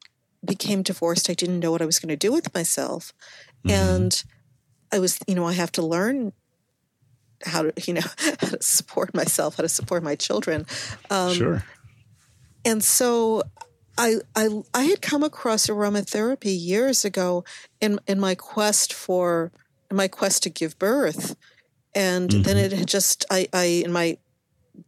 became 0.44 0.82
divorced, 0.82 1.30
I 1.30 1.34
didn't 1.34 1.60
know 1.60 1.72
what 1.72 1.82
I 1.82 1.86
was 1.86 2.00
going 2.00 2.10
to 2.10 2.16
do 2.16 2.32
with 2.32 2.54
myself. 2.54 3.14
Mm-hmm. 3.66 3.70
And 3.72 4.24
I 4.92 5.00
was, 5.00 5.20
you 5.28 5.36
know, 5.36 5.46
I 5.46 5.54
have 5.54 5.72
to 5.74 5.82
learn 5.82 6.34
how 7.44 7.64
to, 7.64 7.74
you 7.86 7.94
know, 7.94 8.02
how 8.18 8.48
to 8.48 8.62
support 8.62 9.14
myself, 9.14 9.58
how 9.58 9.64
to 9.64 9.70
support 9.70 10.04
my 10.04 10.16
children. 10.16 10.66
Um, 11.10 11.34
sure. 11.34 11.64
And 12.64 12.84
so 12.84 13.44
I, 13.98 14.16
I, 14.36 14.50
I 14.74 14.84
had 14.84 15.02
come 15.02 15.24
across 15.24 15.68
aromatherapy 15.68 16.58
years 16.58 17.06
ago 17.06 17.44
in, 17.80 18.00
in 18.08 18.20
my 18.20 18.36
quest 18.36 18.94
for, 18.94 19.52
in 19.90 19.98
my 19.98 20.08
quest 20.08 20.44
to 20.44 20.50
give 20.50 20.78
birth. 20.78 21.36
And 21.94 22.30
mm-hmm. 22.30 22.42
then 22.44 22.58
it 22.58 22.72
had 22.72 22.88
just, 22.88 23.26
I, 23.30 23.48
I, 23.54 23.64
in 23.86 23.92
my, 23.92 24.18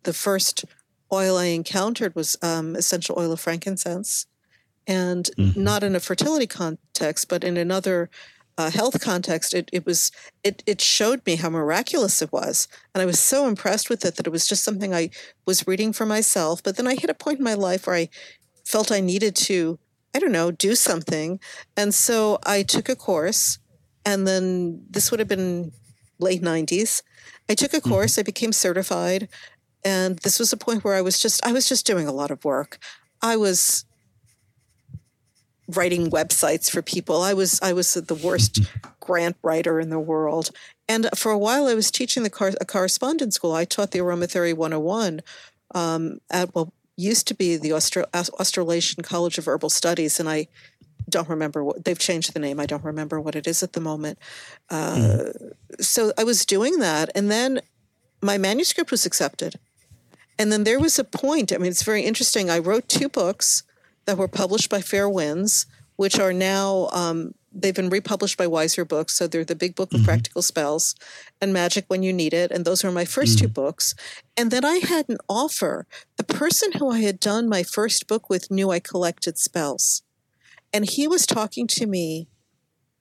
the 0.03 0.13
first 0.13 0.65
oil 1.11 1.37
I 1.37 1.45
encountered 1.45 2.15
was 2.15 2.37
um, 2.41 2.75
essential 2.75 3.15
oil 3.17 3.31
of 3.31 3.39
frankincense 3.39 4.25
and 4.87 5.29
mm-hmm. 5.37 5.63
not 5.63 5.83
in 5.83 5.95
a 5.95 5.99
fertility 5.99 6.47
context, 6.47 7.29
but 7.29 7.43
in 7.43 7.57
another 7.57 8.09
uh, 8.57 8.69
health 8.69 9.01
context, 9.01 9.53
it, 9.53 9.69
it 9.73 9.85
was 9.85 10.11
it 10.43 10.63
it 10.65 10.79
showed 10.79 11.25
me 11.25 11.35
how 11.35 11.49
miraculous 11.49 12.21
it 12.21 12.31
was, 12.31 12.67
and 12.93 13.01
I 13.01 13.05
was 13.05 13.19
so 13.19 13.47
impressed 13.47 13.89
with 13.89 14.05
it 14.05 14.15
that 14.15 14.27
it 14.27 14.31
was 14.31 14.47
just 14.47 14.63
something 14.63 14.93
I 14.93 15.09
was 15.45 15.67
reading 15.67 15.93
for 15.93 16.05
myself. 16.05 16.61
But 16.61 16.77
then 16.77 16.87
I 16.87 16.95
hit 16.95 17.09
a 17.09 17.15
point 17.15 17.39
in 17.39 17.43
my 17.43 17.55
life 17.55 17.87
where 17.87 17.95
I 17.95 18.09
felt 18.63 18.91
I 18.91 18.99
needed 18.99 19.35
to, 19.35 19.79
I 20.15 20.19
don't 20.19 20.31
know, 20.31 20.51
do 20.51 20.75
something, 20.75 21.39
and 21.75 21.93
so 21.93 22.39
I 22.45 22.63
took 22.63 22.89
a 22.89 22.95
course, 22.95 23.57
and 24.05 24.27
then 24.27 24.85
this 24.89 25.09
would 25.09 25.19
have 25.19 25.29
been 25.29 25.71
late 26.19 26.41
'90s. 26.41 27.01
I 27.49 27.55
took 27.55 27.73
a 27.73 27.77
mm-hmm. 27.77 27.89
course. 27.89 28.19
I 28.19 28.23
became 28.23 28.53
certified, 28.53 29.29
and 29.83 30.19
this 30.19 30.37
was 30.37 30.53
a 30.53 30.57
point 30.57 30.83
where 30.83 30.95
I 30.95 31.01
was 31.01 31.19
just 31.19 31.43
I 31.45 31.51
was 31.51 31.67
just 31.67 31.87
doing 31.87 32.07
a 32.07 32.13
lot 32.13 32.29
of 32.29 32.45
work. 32.45 32.77
I 33.21 33.35
was 33.35 33.85
writing 35.67 36.09
websites 36.09 36.69
for 36.69 36.81
people. 36.81 37.21
I 37.21 37.33
was 37.33 37.59
I 37.61 37.73
was 37.73 37.93
the 37.93 38.15
worst 38.15 38.59
grant 38.99 39.37
writer 39.41 39.79
in 39.79 39.89
the 39.89 39.99
world. 39.99 40.51
And 40.87 41.09
for 41.15 41.31
a 41.31 41.37
while, 41.37 41.67
I 41.67 41.73
was 41.73 41.91
teaching 41.91 42.23
the 42.23 42.29
car, 42.29 42.51
a 42.59 42.65
correspondence 42.65 43.35
school. 43.35 43.53
I 43.53 43.65
taught 43.65 43.91
the 43.91 43.99
Aromatherapy 43.99 44.55
101 44.55 45.21
um, 45.73 46.19
at 46.29 46.53
what 46.53 46.69
used 46.97 47.27
to 47.27 47.33
be 47.33 47.57
the 47.57 47.73
Austral- 47.73 48.07
Australasian 48.13 49.03
College 49.03 49.37
of 49.37 49.47
Herbal 49.47 49.69
Studies, 49.69 50.19
and 50.19 50.29
I 50.29 50.47
don't 51.09 51.29
remember 51.29 51.63
what 51.63 51.85
they've 51.85 51.99
changed 51.99 52.33
the 52.33 52.39
name. 52.39 52.59
I 52.59 52.65
don't 52.65 52.83
remember 52.83 53.19
what 53.19 53.35
it 53.35 53.47
is 53.47 53.63
at 53.63 53.73
the 53.73 53.81
moment. 53.81 54.19
Uh, 54.69 54.95
mm. 54.95 55.51
So 55.79 56.11
I 56.17 56.23
was 56.23 56.45
doing 56.45 56.79
that, 56.79 57.09
and 57.15 57.31
then 57.31 57.61
my 58.21 58.37
manuscript 58.37 58.91
was 58.91 59.05
accepted. 59.05 59.55
And 60.39 60.51
then 60.51 60.63
there 60.63 60.79
was 60.79 60.97
a 60.97 61.03
point. 61.03 61.53
I 61.53 61.57
mean, 61.57 61.71
it's 61.71 61.83
very 61.83 62.03
interesting. 62.03 62.49
I 62.49 62.59
wrote 62.59 62.87
two 62.89 63.09
books 63.09 63.63
that 64.05 64.17
were 64.17 64.27
published 64.27 64.69
by 64.69 64.81
Fair 64.81 65.09
Winds, 65.09 65.65
which 65.95 66.19
are 66.19 66.33
now 66.33 66.89
um, 66.91 67.33
they've 67.53 67.75
been 67.75 67.89
republished 67.89 68.37
by 68.37 68.47
Weiser 68.47 68.87
Books. 68.87 69.15
So 69.15 69.27
they're 69.27 69.45
the 69.45 69.55
Big 69.55 69.75
Book 69.75 69.93
of 69.93 69.99
mm-hmm. 69.99 70.05
Practical 70.05 70.41
Spells 70.41 70.95
and 71.39 71.53
Magic 71.53 71.85
When 71.87 72.03
You 72.03 72.11
Need 72.11 72.33
It, 72.33 72.51
and 72.51 72.65
those 72.65 72.83
were 72.83 72.91
my 72.91 73.05
1st 73.05 73.23
mm-hmm. 73.23 73.45
two 73.45 73.47
books. 73.47 73.95
And 74.35 74.51
then 74.51 74.65
I 74.65 74.77
had 74.77 75.07
an 75.09 75.17
offer. 75.29 75.85
The 76.17 76.23
person 76.23 76.73
who 76.73 76.89
I 76.89 76.99
had 76.99 77.19
done 77.19 77.47
my 77.47 77.63
first 77.63 78.07
book 78.07 78.29
with 78.29 78.51
knew 78.51 78.71
I 78.71 78.79
collected 78.79 79.37
spells, 79.37 80.01
and 80.71 80.89
he 80.89 81.07
was 81.07 81.25
talking 81.25 81.67
to 81.67 81.85
me 81.85 82.27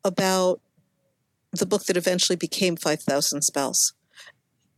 about 0.04 0.60
the 1.52 1.66
book 1.66 1.84
that 1.84 1.96
eventually 1.96 2.36
became 2.36 2.76
Five 2.76 3.02
Thousand 3.02 3.42
Spells. 3.42 3.94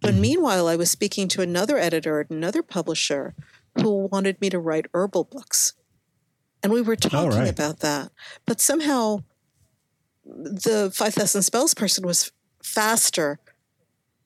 But 0.01 0.13
mm-hmm. 0.13 0.21
meanwhile, 0.21 0.69
I 0.69 0.77
was 0.77 0.91
speaking 0.91 1.29
to 1.29 1.43
another 1.43 1.79
editor 1.79 2.21
at 2.21 2.31
another 2.31 2.63
publisher 2.63 3.35
who 3.81 4.09
wanted 4.13 4.41
me 4.41 4.51
to 4.51 4.59
write 4.59 4.87
herbal 4.93 5.25
books. 5.25 5.73
And 6.65 6.73
we 6.73 6.81
were 6.81 6.97
talking 6.97 7.39
right. 7.39 7.49
about 7.49 7.81
that. 7.81 8.11
But 8.47 8.59
somehow 8.59 9.23
the 10.25 10.91
5,000 10.95 11.43
spells 11.43 11.75
person 11.75 12.07
was 12.07 12.33
faster 12.63 13.39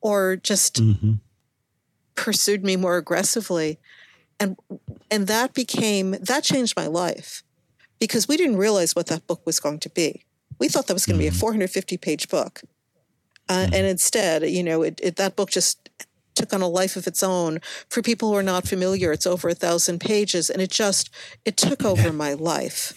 or 0.01 0.37
just 0.37 0.77
mm-hmm. 0.77 1.15
pursued 2.15 2.65
me 2.65 2.77
more 2.77 2.97
aggressively. 2.97 3.81
And, 4.39 4.57
and 5.11 5.27
that 5.27 5.53
became, 5.53 6.13
that 6.13 6.45
changed 6.45 6.77
my 6.77 6.87
life 6.87 7.43
because 7.99 8.29
we 8.29 8.37
didn't 8.37 8.57
realize 8.57 8.95
what 8.95 9.09
that 9.09 9.27
book 9.27 9.45
was 9.45 9.59
going 9.59 9.81
to 9.81 9.91
be. 9.91 10.23
We 10.61 10.69
thought 10.69 10.87
that 10.87 10.95
was 10.95 11.07
going 11.07 11.19
to 11.19 11.25
mm-hmm. 11.25 11.35
be 11.35 11.37
a 11.37 11.39
mm-hmm. 11.39 11.41
450 11.41 11.97
page 11.97 12.29
book. 12.29 12.63
Uh, 13.49 13.65
mm-hmm. 13.65 13.75
And 13.75 13.87
instead, 13.87 14.49
you 14.49 14.63
know, 14.63 14.83
it, 14.83 15.01
it, 15.03 15.17
that 15.17 15.35
book 15.35 15.51
just 15.51 15.91
took 16.39 16.53
on 16.55 16.63
a 16.63 16.69
life 16.69 16.97
of 16.97 17.07
its 17.07 17.23
own. 17.23 17.61
For 17.91 18.01
people 18.01 18.31
who 18.31 18.37
are 18.37 18.43
not 18.43 18.67
familiar, 18.67 19.13
it's 19.13 19.27
over 19.27 19.49
a 19.49 19.55
thousand 19.55 20.01
pages, 20.01 20.49
and 20.49 20.63
it 20.63 20.71
just 20.71 21.11
it 21.45 21.57
took 21.57 21.85
over 21.85 22.13
my 22.13 22.33
life, 22.35 22.95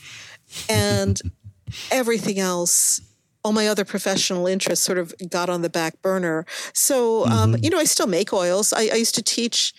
and 0.70 1.20
everything 1.90 2.40
else. 2.40 3.02
All 3.44 3.54
my 3.54 3.68
other 3.68 3.86
professional 3.86 4.46
interests 4.46 4.86
sort 4.86 5.00
of 5.00 5.16
got 5.28 5.50
on 5.50 5.64
the 5.64 5.70
back 5.70 6.00
burner. 6.04 6.46
So, 6.74 7.26
um, 7.26 7.54
mm-hmm. 7.54 7.64
you 7.64 7.72
know, 7.72 7.80
I 7.80 7.86
still 7.86 8.06
make 8.06 8.32
oils. 8.32 8.72
I, 8.72 8.82
I 8.82 8.98
used 8.98 9.16
to 9.16 9.24
teach 9.24 9.74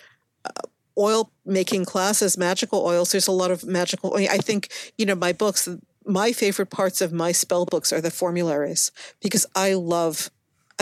uh, 0.44 0.66
oil 0.98 1.30
making 1.46 1.84
classes, 1.84 2.36
magical 2.36 2.84
oils. 2.84 3.12
There's 3.12 3.28
a 3.28 3.32
lot 3.32 3.52
of 3.52 3.64
magical. 3.64 4.16
I 4.16 4.38
think 4.38 4.68
you 4.98 5.06
know 5.06 5.14
my 5.14 5.32
books. 5.32 5.68
My 6.04 6.32
favorite 6.32 6.70
parts 6.70 7.00
of 7.00 7.12
my 7.12 7.30
spell 7.30 7.64
books 7.64 7.92
are 7.92 8.00
the 8.00 8.10
formularies 8.10 8.90
because 9.20 9.46
I 9.54 9.74
love 9.74 10.30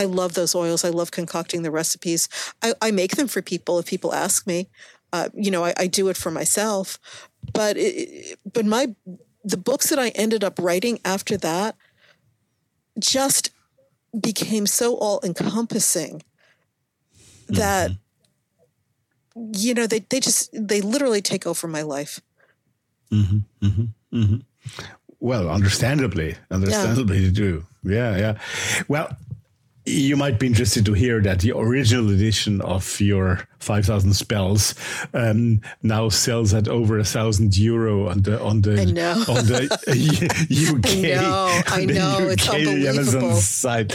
I 0.01 0.05
love 0.05 0.33
those 0.33 0.55
oils. 0.55 0.83
I 0.83 0.89
love 0.89 1.11
concocting 1.11 1.61
the 1.61 1.69
recipes. 1.69 2.27
I, 2.63 2.73
I 2.81 2.89
make 2.89 3.15
them 3.17 3.27
for 3.27 3.41
people 3.43 3.77
if 3.77 3.85
people 3.85 4.15
ask 4.15 4.47
me. 4.47 4.67
Uh, 5.13 5.29
you 5.35 5.51
know, 5.51 5.63
I, 5.63 5.73
I, 5.77 5.87
do 5.87 6.07
it 6.07 6.17
for 6.17 6.31
myself. 6.31 6.97
But 7.53 7.75
it, 7.77 8.39
but 8.51 8.65
my 8.65 8.95
the 9.43 9.57
books 9.57 9.89
that 9.89 9.99
I 9.99 10.09
ended 10.09 10.43
up 10.43 10.57
writing 10.57 10.99
after 11.03 11.37
that 11.37 11.75
just 12.97 13.51
became 14.19 14.65
so 14.65 14.95
all 14.95 15.19
encompassing 15.23 16.23
that 17.49 17.91
mm-hmm. 17.91 19.51
you 19.53 19.73
know 19.73 19.85
they 19.85 19.99
they 19.99 20.19
just 20.19 20.49
they 20.53 20.81
literally 20.81 21.21
take 21.21 21.45
over 21.45 21.67
my 21.67 21.81
life. 21.81 22.21
Mm-hmm, 23.11 23.65
mm-hmm, 23.65 24.17
mm-hmm. 24.17 24.37
well, 25.19 25.49
understandably, 25.49 26.37
understandably 26.49 27.17
yeah. 27.19 27.27
to 27.27 27.31
do. 27.31 27.65
Yeah, 27.83 28.17
yeah. 28.17 28.37
Well, 28.87 29.17
you 29.91 30.15
might 30.17 30.39
be 30.39 30.47
interested 30.47 30.85
to 30.85 30.93
hear 30.93 31.21
that 31.21 31.39
the 31.39 31.51
original 31.55 32.09
edition 32.11 32.61
of 32.61 32.99
your 32.99 33.47
5000 33.61 34.13
spells 34.13 34.75
um, 35.13 35.61
now 35.83 36.09
sells 36.09 36.53
at 36.53 36.67
over 36.67 36.99
a 36.99 37.03
thousand 37.03 37.57
euro 37.57 38.09
on 38.09 38.21
the 38.21 38.41
on 38.41 38.61
the 38.61 38.81
on 38.81 39.45
the 39.45 39.69
UK 40.51 40.91
I 40.91 41.15
know, 41.21 41.61
I 41.67 41.85
know. 41.85 42.29
it's 42.29 42.49
unbelievable 42.49 43.35
site. 43.35 43.93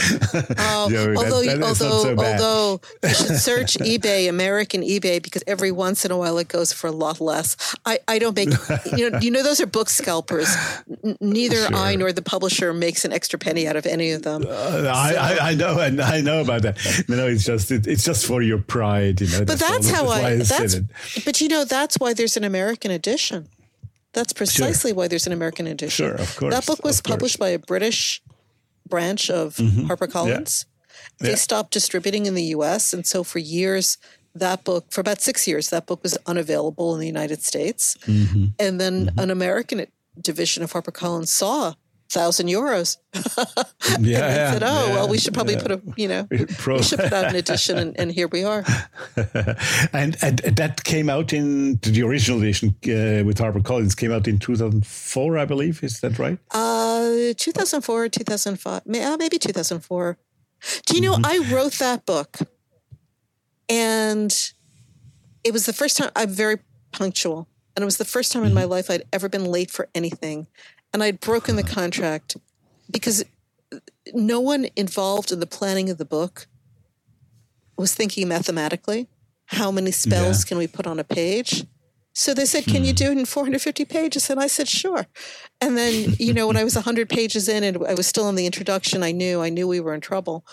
Oh, 0.59 0.89
although 1.17 1.43
that, 1.43 1.59
that 1.59 1.63
although 1.63 2.03
so 2.03 2.15
although 2.17 2.81
you 3.03 3.09
should 3.09 3.37
search 3.37 3.77
eBay 3.77 4.29
American 4.29 4.81
eBay 4.81 5.21
because 5.21 5.43
every 5.47 5.71
once 5.71 6.05
in 6.05 6.11
a 6.11 6.17
while 6.17 6.37
it 6.37 6.47
goes 6.47 6.73
for 6.73 6.87
a 6.87 6.91
lot 6.91 7.19
less. 7.19 7.75
I, 7.85 7.99
I 8.07 8.19
don't 8.19 8.35
make 8.35 8.49
you 8.95 9.09
know 9.09 9.19
you 9.19 9.31
know 9.31 9.43
those 9.43 9.59
are 9.59 9.65
book 9.65 9.89
scalpers. 9.89 10.53
N- 11.03 11.17
neither 11.21 11.67
sure. 11.67 11.75
I 11.75 11.95
nor 11.95 12.11
the 12.11 12.21
publisher 12.21 12.73
makes 12.73 13.05
an 13.05 13.13
extra 13.13 13.39
penny 13.39 13.67
out 13.67 13.75
of 13.75 13.85
any 13.85 14.11
of 14.11 14.23
them. 14.23 14.45
Uh, 14.47 14.71
so. 14.71 14.87
I, 14.87 15.13
I, 15.13 15.49
I 15.49 15.53
know 15.55 15.79
and 15.79 16.01
I 16.01 16.21
know 16.21 16.41
about 16.41 16.61
that. 16.63 16.77
You 17.07 17.15
know, 17.15 17.27
it's 17.27 17.45
just 17.45 17.71
it, 17.71 17.87
it's 17.87 18.03
just 18.03 18.25
for 18.25 18.41
your 18.41 18.59
pride, 18.59 19.21
you 19.21 19.27
know. 19.27 19.45
But 19.45 19.56
that's, 19.57 19.89
how 19.89 20.07
I. 20.07 20.37
That's, 20.37 20.79
but 21.25 21.41
you 21.41 21.47
know, 21.47 21.65
that's 21.65 21.97
why 21.97 22.13
there's 22.13 22.37
an 22.37 22.43
American 22.43 22.91
edition. 22.91 23.47
That's 24.13 24.33
precisely 24.33 24.91
sure. 24.91 24.95
why 24.97 25.07
there's 25.07 25.27
an 25.27 25.33
American 25.33 25.67
edition. 25.67 26.07
Sure, 26.07 26.15
of 26.15 26.35
course. 26.37 26.53
That 26.53 26.65
book 26.65 26.83
was 26.83 27.01
published 27.01 27.37
by 27.37 27.49
a 27.49 27.59
British 27.59 28.21
branch 28.87 29.29
of 29.29 29.55
mm-hmm. 29.57 29.87
HarperCollins. 29.87 30.65
They 31.19 31.31
Yeah. 31.31 31.35
stopped 31.35 31.71
distributing 31.71 32.25
in 32.25 32.33
the 32.33 32.45
US. 32.55 32.93
And 32.93 33.05
so 33.05 33.23
for 33.23 33.39
years, 33.39 33.97
that 34.33 34.63
book, 34.63 34.85
for 34.91 35.01
about 35.01 35.21
six 35.21 35.47
years, 35.47 35.69
that 35.69 35.85
book 35.85 36.01
was 36.03 36.17
unavailable 36.25 36.93
in 36.93 36.99
the 36.99 37.07
United 37.07 37.43
States. 37.43 37.97
Mm-hmm. 38.05 38.45
And 38.59 38.79
then 38.81 39.11
an 39.17 39.29
American 39.29 39.85
division 40.19 40.63
of 40.63 40.73
HarperCollins 40.73 41.27
saw 41.27 41.73
thousand 42.09 42.47
euros. 42.47 42.97
Yeah, 43.13 43.93
and 43.95 44.05
yeah, 44.05 44.51
said, 44.51 44.63
"Oh, 44.63 44.87
yeah, 44.87 44.93
well, 44.95 45.07
we 45.09 45.17
should 45.17 45.33
probably 45.33 45.55
yeah. 45.55 45.61
put 45.61 45.71
a, 45.71 45.81
you 45.95 46.07
know, 46.07 46.27
Pro- 46.57 46.75
we 46.77 46.83
should 46.83 46.99
put 46.99 47.13
out 47.13 47.25
an 47.25 47.35
edition." 47.43 47.77
And, 47.77 47.99
and 47.99 48.11
here 48.11 48.27
we 48.27 48.43
are. 48.43 48.63
and, 49.93 50.17
and 50.21 50.39
that 50.39 50.83
came 50.83 51.09
out 51.09 51.33
in 51.33 51.79
the 51.81 52.03
original 52.03 52.39
edition 52.41 52.69
uh, 52.85 53.23
with 53.25 53.37
HarperCollins 53.37 53.95
came 53.95 54.11
out 54.11 54.27
in 54.27 54.39
2004, 54.39 55.37
I 55.37 55.45
believe. 55.45 55.83
Is 55.83 55.99
that 56.01 56.19
right? 56.19 56.37
Uh, 56.51 57.33
2004, 57.37 58.09
2005, 58.09 58.81
uh, 58.85 59.17
maybe 59.17 59.37
2004. 59.37 60.17
Do 60.85 60.95
you 60.95 61.01
know, 61.01 61.17
I 61.23 61.37
wrote 61.51 61.73
that 61.73 62.05
book 62.05 62.39
and 63.69 64.51
it 65.43 65.53
was 65.53 65.65
the 65.65 65.73
first 65.73 65.97
time 65.97 66.11
I'm 66.15 66.29
very 66.29 66.57
punctual. 66.91 67.47
And 67.75 67.83
it 67.83 67.85
was 67.85 67.97
the 67.97 68.05
first 68.05 68.31
time 68.31 68.43
in 68.43 68.53
my 68.53 68.63
life 68.63 68.89
I'd 68.89 69.03
ever 69.13 69.29
been 69.29 69.45
late 69.45 69.69
for 69.69 69.87
anything. 69.93 70.47
And 70.93 71.03
I'd 71.03 71.19
broken 71.19 71.55
the 71.55 71.63
contract 71.63 72.37
because 72.89 73.23
no 74.13 74.39
one 74.39 74.67
involved 74.75 75.31
in 75.31 75.39
the 75.39 75.45
planning 75.47 75.89
of 75.89 75.97
the 75.97 76.05
book 76.05 76.47
was 77.77 77.93
thinking 77.93 78.27
mathematically. 78.27 79.07
How 79.47 79.71
many 79.71 79.91
spells 79.91 80.43
Yeah. 80.43 80.47
can 80.47 80.57
we 80.57 80.67
put 80.67 80.87
on 80.87 80.99
a 80.99 81.03
page? 81.03 81.65
So 82.13 82.33
they 82.33 82.45
said, 82.45 82.65
Can 82.65 82.83
you 82.83 82.93
do 82.93 83.11
it 83.11 83.17
in 83.17 83.25
450 83.25 83.85
pages? 83.85 84.29
And 84.29 84.39
I 84.39 84.47
said, 84.47 84.67
Sure. 84.67 85.05
And 85.61 85.77
then, 85.77 86.15
you 86.17 86.33
know, 86.33 86.47
when 86.47 86.57
I 86.57 86.63
was 86.63 86.75
100 86.75 87.09
pages 87.09 87.47
in 87.47 87.63
and 87.63 87.77
I 87.85 87.93
was 87.93 88.07
still 88.07 88.27
in 88.29 88.35
the 88.35 88.45
introduction, 88.47 89.03
I 89.03 89.11
knew, 89.11 89.41
I 89.41 89.49
knew 89.49 89.67
we 89.67 89.79
were 89.79 89.93
in 89.93 90.01
trouble. 90.01 90.43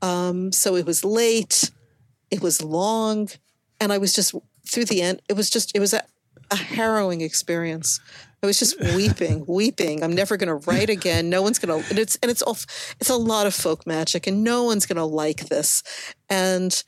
Um, 0.00 0.50
so 0.50 0.76
it 0.76 0.86
was 0.86 1.04
late, 1.04 1.70
it 2.30 2.40
was 2.40 2.62
long, 2.62 3.28
and 3.78 3.92
I 3.92 3.98
was 3.98 4.14
just 4.14 4.34
through 4.66 4.86
the 4.86 5.02
end. 5.02 5.20
It 5.28 5.34
was 5.34 5.50
just, 5.50 5.76
it 5.76 5.80
was 5.80 5.94
a, 6.50 6.56
harrowing 6.56 7.20
experience. 7.20 8.00
I 8.42 8.46
was 8.46 8.58
just 8.58 8.80
weeping, 8.80 9.44
weeping. 9.48 10.02
I'm 10.02 10.14
never 10.14 10.36
going 10.36 10.48
to 10.48 10.70
write 10.70 10.90
again. 10.90 11.28
No 11.30 11.42
one's 11.42 11.58
going 11.58 11.82
to, 11.82 11.88
and 11.90 11.98
it's, 11.98 12.16
and 12.22 12.30
it's 12.30 12.42
all, 12.42 12.56
it's 12.98 13.10
a 13.10 13.16
lot 13.16 13.46
of 13.46 13.54
folk 13.54 13.86
magic 13.86 14.26
and 14.26 14.42
no 14.42 14.64
one's 14.64 14.86
going 14.86 14.96
to 14.96 15.04
like 15.04 15.48
this. 15.48 15.82
And 16.28 16.82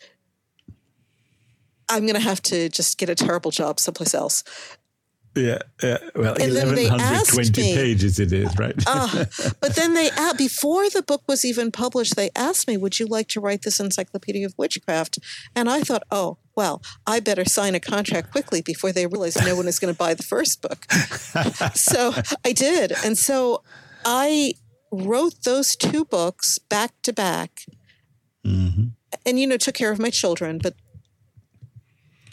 I'm 1.89 2.03
going 2.03 2.15
to 2.15 2.21
have 2.21 2.41
to 2.43 2.69
just 2.69 2.99
get 2.99 3.11
a 3.11 3.15
terrible 3.15 3.51
job 3.51 3.79
someplace 3.79 4.15
else. 4.15 4.45
Yeah, 5.35 5.59
yeah. 5.83 5.97
Well, 6.15 6.35
And 6.39 6.53
1120 6.53 7.63
me- 7.63 7.75
pages 7.75 8.19
it 8.21 8.33
is, 8.33 8.57
right? 8.59 8.75
Ah, 8.87 9.25
but 9.61 9.75
then 9.77 9.95
they 9.95 10.11
before 10.37 10.91
the 10.91 11.03
book 11.03 11.23
was 11.27 11.43
even 11.45 11.73
published, 11.73 12.17
they 12.17 12.31
asked 12.37 12.69
me, 12.69 12.77
"Would 12.77 12.99
you 12.99 13.07
like 13.07 13.29
to 13.29 13.41
write 13.41 13.63
this 13.63 13.81
encyclopedia 13.81 14.45
of 14.45 14.53
witchcraft?" 14.59 15.19
And 15.57 15.71
I 15.71 15.81
thought, 15.81 16.03
"Oh, 16.11 16.37
well, 16.55 16.83
I 17.07 17.21
better 17.21 17.47
sign 17.47 17.75
a 17.75 17.81
contract 17.81 18.31
quickly 18.31 18.61
before 18.61 18.93
they 18.93 19.07
realize 19.07 19.37
no 19.37 19.57
one 19.57 19.69
is 19.69 19.79
going 19.79 19.95
to 19.95 19.97
buy 19.99 20.13
the 20.13 20.23
first 20.23 20.61
book." 20.61 20.85
so 21.75 22.13
I 22.45 22.53
did, 22.53 22.93
and 23.03 23.17
so 23.17 23.63
I 24.05 24.53
wrote 24.91 25.45
those 25.45 25.75
two 25.77 26.05
books 26.05 26.59
back 26.59 26.93
to 27.05 27.13
back, 27.15 27.63
and 29.25 29.41
you 29.41 29.47
know, 29.47 29.57
took 29.57 29.75
care 29.75 29.93
of 29.93 29.99
my 29.99 30.11
children, 30.11 30.59
but 30.63 30.75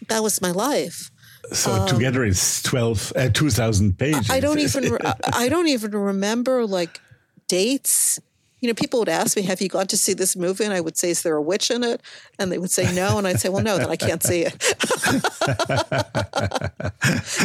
that 0.10 0.22
was 0.22 0.42
my 0.42 0.52
life. 0.52 1.12
So 1.52 1.86
together 1.88 2.24
it's 2.24 2.62
12, 2.64 3.14
uh, 3.16 3.30
2,000 3.30 3.98
pages. 3.98 4.30
Um, 4.30 4.36
I 4.36 4.40
don't 4.40 4.60
even 4.60 4.92
re- 4.94 5.00
I- 5.34 5.50
don't 5.50 5.68
even 5.68 5.92
remember 5.92 6.66
like 6.66 7.00
dates. 7.48 8.20
You 8.62 8.68
know, 8.68 8.74
people 8.74 9.00
would 9.00 9.08
ask 9.08 9.38
me, 9.38 9.44
"Have 9.44 9.62
you 9.62 9.70
gone 9.70 9.88
to 9.88 9.96
see 9.96 10.14
this 10.14 10.36
movie?" 10.36 10.66
And 10.66 10.74
I 10.74 10.82
would 10.82 10.98
say, 10.98 11.12
"Is 11.12 11.22
there 11.22 11.36
a 11.38 11.42
witch 11.42 11.72
in 11.72 11.82
it?" 11.82 12.02
And 12.38 12.52
they 12.52 12.58
would 12.58 12.72
say 12.72 12.94
no, 12.94 13.18
and 13.18 13.26
I'd 13.26 13.40
say, 13.40 13.48
"Well, 13.48 13.64
no, 13.64 13.78
then 13.78 13.90
I 13.90 13.96
can't 13.96 14.22
see 14.22 14.42
it." 14.46 14.54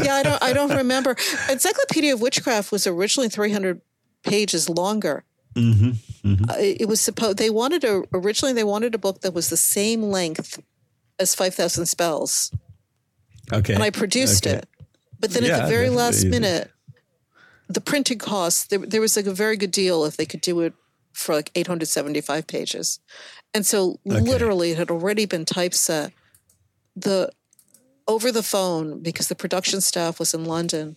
yeah, 0.03 0.15
I 0.17 0.23
don't. 0.25 0.43
I 0.43 0.53
don't 0.53 0.77
remember. 0.77 1.15
Encyclopedia 1.49 2.15
of 2.15 2.21
Witchcraft 2.21 2.73
was 2.73 2.87
originally 2.87 3.29
three 3.29 3.53
hundred 3.53 3.81
pages 4.25 4.69
longer. 4.69 5.23
Mm-hmm, 5.55 6.45
Uh, 6.51 6.55
it 6.59 6.89
was 6.89 7.01
supposed 7.01 7.39
they 7.39 7.49
wanted 7.51 7.85
a 7.85 8.03
originally 8.13 8.53
they 8.53 8.65
wanted 8.65 8.93
a 8.95 8.99
book 8.99 9.21
that 9.21 9.33
was 9.33 9.51
the 9.51 9.57
same 9.57 10.03
length 10.03 10.61
as 11.21 11.33
Five 11.35 11.55
Thousand 11.55 11.87
Spells 11.87 12.51
Okay. 13.53 13.75
and 13.75 13.83
I 13.83 13.91
produced 13.91 14.47
okay. 14.47 14.57
it. 14.57 14.69
But 15.21 15.31
then 15.31 15.45
at 15.45 15.63
the 15.63 15.69
very 15.69 15.91
last 15.91 16.23
definitely. 16.23 16.41
minute, 16.41 16.71
the 17.69 17.81
printing 17.81 18.19
costs 18.19 18.67
there, 18.67 18.79
there 18.79 19.01
was 19.01 19.17
like 19.17 19.27
a 19.27 19.33
very 19.33 19.57
good 19.57 19.71
deal 19.71 20.05
if 20.05 20.17
they 20.17 20.27
could 20.27 20.41
do 20.41 20.61
it 20.61 20.75
for 21.13 21.35
like 21.35 21.51
875 21.55 22.47
pages, 22.47 23.01
and 23.55 23.65
so 23.65 24.01
literally 24.05 24.73
it 24.73 24.79
had 24.79 24.91
already 24.91 25.27
been 25.27 25.45
typeset. 25.45 26.13
The 26.97 27.31
over 28.07 28.31
the 28.31 28.43
phone 28.43 29.01
because 29.01 29.29
the 29.29 29.35
production 29.35 29.81
staff 29.81 30.19
was 30.19 30.35
in 30.35 30.45
London. 30.45 30.97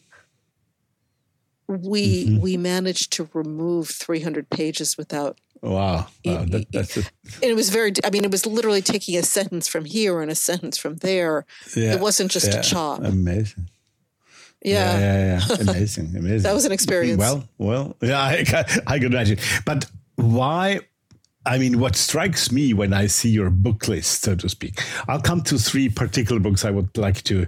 We 1.67 2.25
Mm-hmm. 2.25 2.41
we 2.41 2.57
managed 2.57 3.11
to 3.13 3.29
remove 3.33 3.89
300 3.89 4.49
pages 4.49 4.97
without 4.97 5.37
Wow. 5.61 6.07
wow 6.25 6.45
that, 6.45 6.67
that's 6.71 6.97
a, 6.97 6.99
and 7.41 7.51
it 7.51 7.55
was 7.55 7.69
very 7.69 7.93
i 8.03 8.09
mean 8.09 8.23
it 8.23 8.31
was 8.31 8.45
literally 8.45 8.81
taking 8.81 9.17
a 9.17 9.23
sentence 9.23 9.67
from 9.67 9.85
here 9.85 10.21
and 10.21 10.31
a 10.31 10.35
sentence 10.35 10.77
from 10.77 10.97
there 10.97 11.45
yeah, 11.75 11.93
it 11.93 11.99
wasn't 11.99 12.31
just 12.31 12.47
yeah, 12.47 12.59
a 12.59 12.63
chop 12.63 13.03
Amazing. 13.03 13.69
yeah, 14.63 14.99
yeah, 14.99 15.47
yeah. 15.49 15.55
Amazing, 15.59 16.15
amazing. 16.15 16.43
that 16.43 16.53
was 16.53 16.65
an 16.65 16.71
experience 16.71 17.19
Well, 17.19 17.47
well, 17.57 17.95
yeah, 18.01 18.19
I, 18.19 18.45
I 18.87 18.99
can 18.99 19.13
imagine. 19.13 19.37
But 19.65 19.85
why? 20.15 20.79
I 21.45 21.57
mean, 21.57 21.79
what 21.79 21.95
strikes 21.95 22.51
me 22.51 22.73
when 22.73 22.91
I 22.91 23.07
see 23.07 23.29
your 23.29 23.49
book 23.49 23.87
list, 23.87 24.23
so 24.23 24.35
to 24.35 24.49
speak, 24.49 24.81
I'll 25.07 25.21
come 25.21 25.41
to 25.43 25.57
three 25.57 25.87
particular 25.87 26.41
books 26.41 26.65
I 26.65 26.71
would 26.71 26.97
like 26.97 27.23
to 27.23 27.47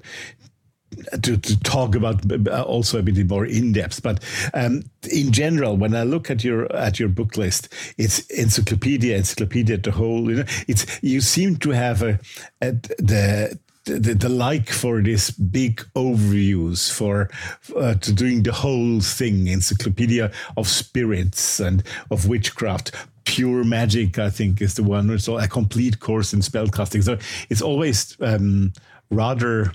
to, 1.21 1.37
to 1.37 1.59
talk 1.61 1.95
about 1.95 2.21
uh, 2.47 2.63
also 2.63 2.99
a 2.99 3.03
bit 3.03 3.29
more 3.29 3.45
in 3.45 3.71
depth. 3.71 4.01
But 4.01 4.23
um, 4.53 4.83
in 5.11 5.31
general, 5.31 5.77
when 5.77 5.95
I 5.95 6.03
look 6.03 6.29
at 6.29 6.43
your 6.43 6.73
at 6.75 6.99
your 6.99 7.09
book 7.09 7.37
list, 7.37 7.69
it's 7.97 8.19
encyclopedia, 8.29 9.17
encyclopedia 9.17 9.77
the 9.77 9.91
whole. 9.91 10.29
You 10.29 10.37
know, 10.37 10.45
it's 10.67 10.85
you 11.01 11.21
seem 11.21 11.57
to 11.57 11.71
have 11.71 12.01
a, 12.01 12.19
a 12.61 12.71
the. 12.71 13.59
The, 13.85 14.13
the 14.13 14.29
like 14.29 14.69
for 14.69 15.01
this 15.01 15.31
big 15.31 15.77
overviews 15.95 16.91
for 16.91 17.27
uh, 17.75 17.95
to 17.95 18.13
doing 18.13 18.43
the 18.43 18.51
whole 18.51 18.99
thing 18.99 19.47
encyclopedia 19.47 20.31
of 20.57 20.67
spirits 20.67 21.59
and 21.59 21.81
of 22.11 22.27
witchcraft 22.27 22.91
pure 23.25 23.63
magic 23.63 24.19
i 24.19 24.29
think 24.29 24.61
is 24.61 24.75
the 24.75 24.83
one 24.83 25.09
it's 25.09 25.27
a 25.27 25.47
complete 25.47 25.99
course 26.01 26.33
in 26.33 26.41
spellcasting 26.41 27.03
so 27.03 27.17
it's 27.49 27.63
always 27.63 28.15
um, 28.21 28.71
rather 29.09 29.71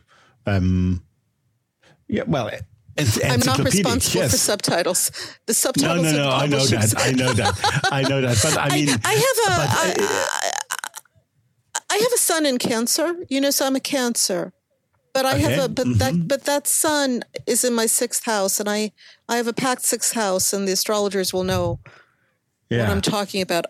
um, 0.46 1.02
yeah, 2.08 2.22
well, 2.26 2.50
it's 2.96 3.16
I'm 3.24 3.40
not 3.40 3.58
encyclopedic, 3.58 3.74
responsible 3.84 4.20
yes. 4.22 4.30
for 4.32 4.36
subtitles. 4.36 5.10
The 5.46 5.54
subtitles. 5.54 6.12
no, 6.12 6.12
no. 6.12 6.28
are 6.28 6.42
I 6.42 6.46
know 6.46 6.64
that. 6.66 6.94
I 6.96 7.10
know 7.12 7.32
that. 7.32 7.88
I 7.90 8.02
know 8.02 8.20
that. 8.20 8.38
But 8.42 8.56
I 8.58 8.68
mean, 8.74 8.88
I 9.04 9.12
have 9.12 9.38
a. 9.46 9.56
but, 9.56 9.68
I, 9.70 9.94
uh, 9.98 10.50
I 11.90 11.96
have 11.96 12.12
a 12.12 12.18
sun 12.18 12.46
in 12.46 12.58
Cancer. 12.58 13.16
You 13.28 13.40
know, 13.40 13.50
so 13.50 13.66
I'm 13.66 13.76
a 13.76 13.80
Cancer. 13.80 14.52
But 15.12 15.26
I 15.26 15.34
Okay, 15.34 15.42
have 15.42 15.64
a 15.64 15.68
but 15.68 15.86
Mm-hmm. 15.86 15.98
that 15.98 16.28
but 16.28 16.44
that 16.44 16.66
sun 16.66 17.22
is 17.46 17.64
in 17.64 17.72
my 17.74 17.86
sixth 17.86 18.24
house, 18.24 18.58
and 18.60 18.68
I 18.68 18.92
I 19.28 19.36
have 19.36 19.46
a 19.46 19.52
packed 19.52 19.82
sixth 19.84 20.14
house, 20.14 20.52
and 20.52 20.66
the 20.68 20.72
astrologers 20.72 21.32
will 21.32 21.44
know 21.44 21.80
what 22.68 22.88
I'm 22.90 23.00
talking 23.00 23.40
about. 23.40 23.66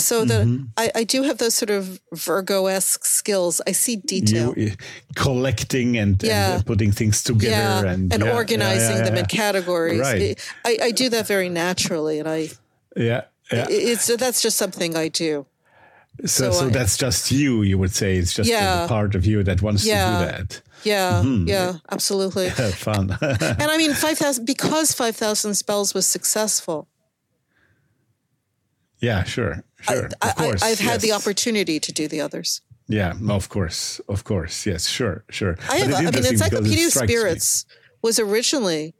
So 0.00 0.24
that 0.24 0.66
I, 0.76 0.90
I 0.94 1.04
do 1.04 1.22
have 1.22 1.38
those 1.38 1.54
sort 1.54 1.70
of 1.70 2.00
Virgo 2.12 2.66
esque 2.66 3.04
skills. 3.04 3.60
I 3.66 3.72
see 3.72 3.96
detail. 3.96 4.54
you, 4.56 4.72
uh, 4.72 4.74
collecting 5.14 5.96
and, 5.96 6.22
Yeah. 6.22 6.52
and 6.54 6.60
uh, 6.60 6.64
putting 6.64 6.92
things 6.92 7.22
together 7.22 7.86
yeah, 7.86 7.92
and, 7.94 8.12
and 8.12 8.24
yeah, 8.24 8.34
organizing 8.34 9.04
them 9.04 9.16
in 9.16 9.26
categories. 9.26 10.00
Right. 10.00 10.36
I, 10.64 10.78
I 10.84 10.90
do 10.92 11.08
that 11.10 11.26
very 11.26 11.48
naturally, 11.48 12.18
and 12.18 12.28
I 12.28 12.48
Yeah, 12.96 13.22
yeah. 13.52 13.66
it's 13.68 14.06
that's 14.16 14.42
just 14.42 14.56
something 14.56 14.96
I 14.96 15.08
do. 15.08 15.46
So, 16.26 16.50
so 16.50 16.52
so 16.52 16.66
I- 16.66 16.70
that's 16.70 16.96
just 16.98 17.30
you. 17.30 17.62
You 17.62 17.78
would 17.78 17.94
say 17.94 18.16
it's 18.16 18.34
just 18.34 18.48
the- 18.48 18.54
Yeah. 18.56 18.82
the 18.82 18.88
part 18.88 19.14
of 19.14 19.24
you 19.24 19.42
that 19.44 19.62
wants 19.62 19.84
Yeah. 19.86 20.04
to 20.04 20.24
do 20.24 20.30
that. 20.32 20.62
Yeah, 20.84 21.22
Mm-hmm. 21.22 21.48
yeah, 21.48 21.72
absolutely. 21.90 22.50
Fun. 22.90 23.16
and 23.20 23.62
I 23.70 23.76
mean, 23.76 23.92
five 24.06 24.16
thousand 24.18 24.44
because 24.46 24.92
five 24.92 25.14
thousand 25.16 25.54
spells 25.54 25.94
was 25.94 26.06
successful. 26.06 26.88
yeah, 29.00 29.24
sure, 29.24 29.64
sure. 29.80 30.08
I, 30.20 30.28
of 30.30 30.36
course, 30.36 30.62
I, 30.62 30.68
I've 30.70 30.78
had 30.78 31.00
the 31.00 31.08
yes. 31.08 31.20
opportunity 31.20 31.80
to 31.80 31.92
do 31.92 32.08
the 32.08 32.20
others. 32.20 32.60
Yeah, 32.88 33.14
of 33.28 33.48
course, 33.48 34.00
of 34.08 34.24
course. 34.24 34.66
Yes, 34.66 34.86
sure, 34.88 35.24
sure. 35.30 35.56
I 35.70 35.76
have. 35.78 35.94
I 35.94 36.00
mean, 36.10 36.26
Encyclopedia 36.26 36.86
of 36.86 36.92
strikes 36.92 37.08
me. 37.08 37.16
Spirits 37.16 37.66
was 38.02 38.18
originally 38.18 38.94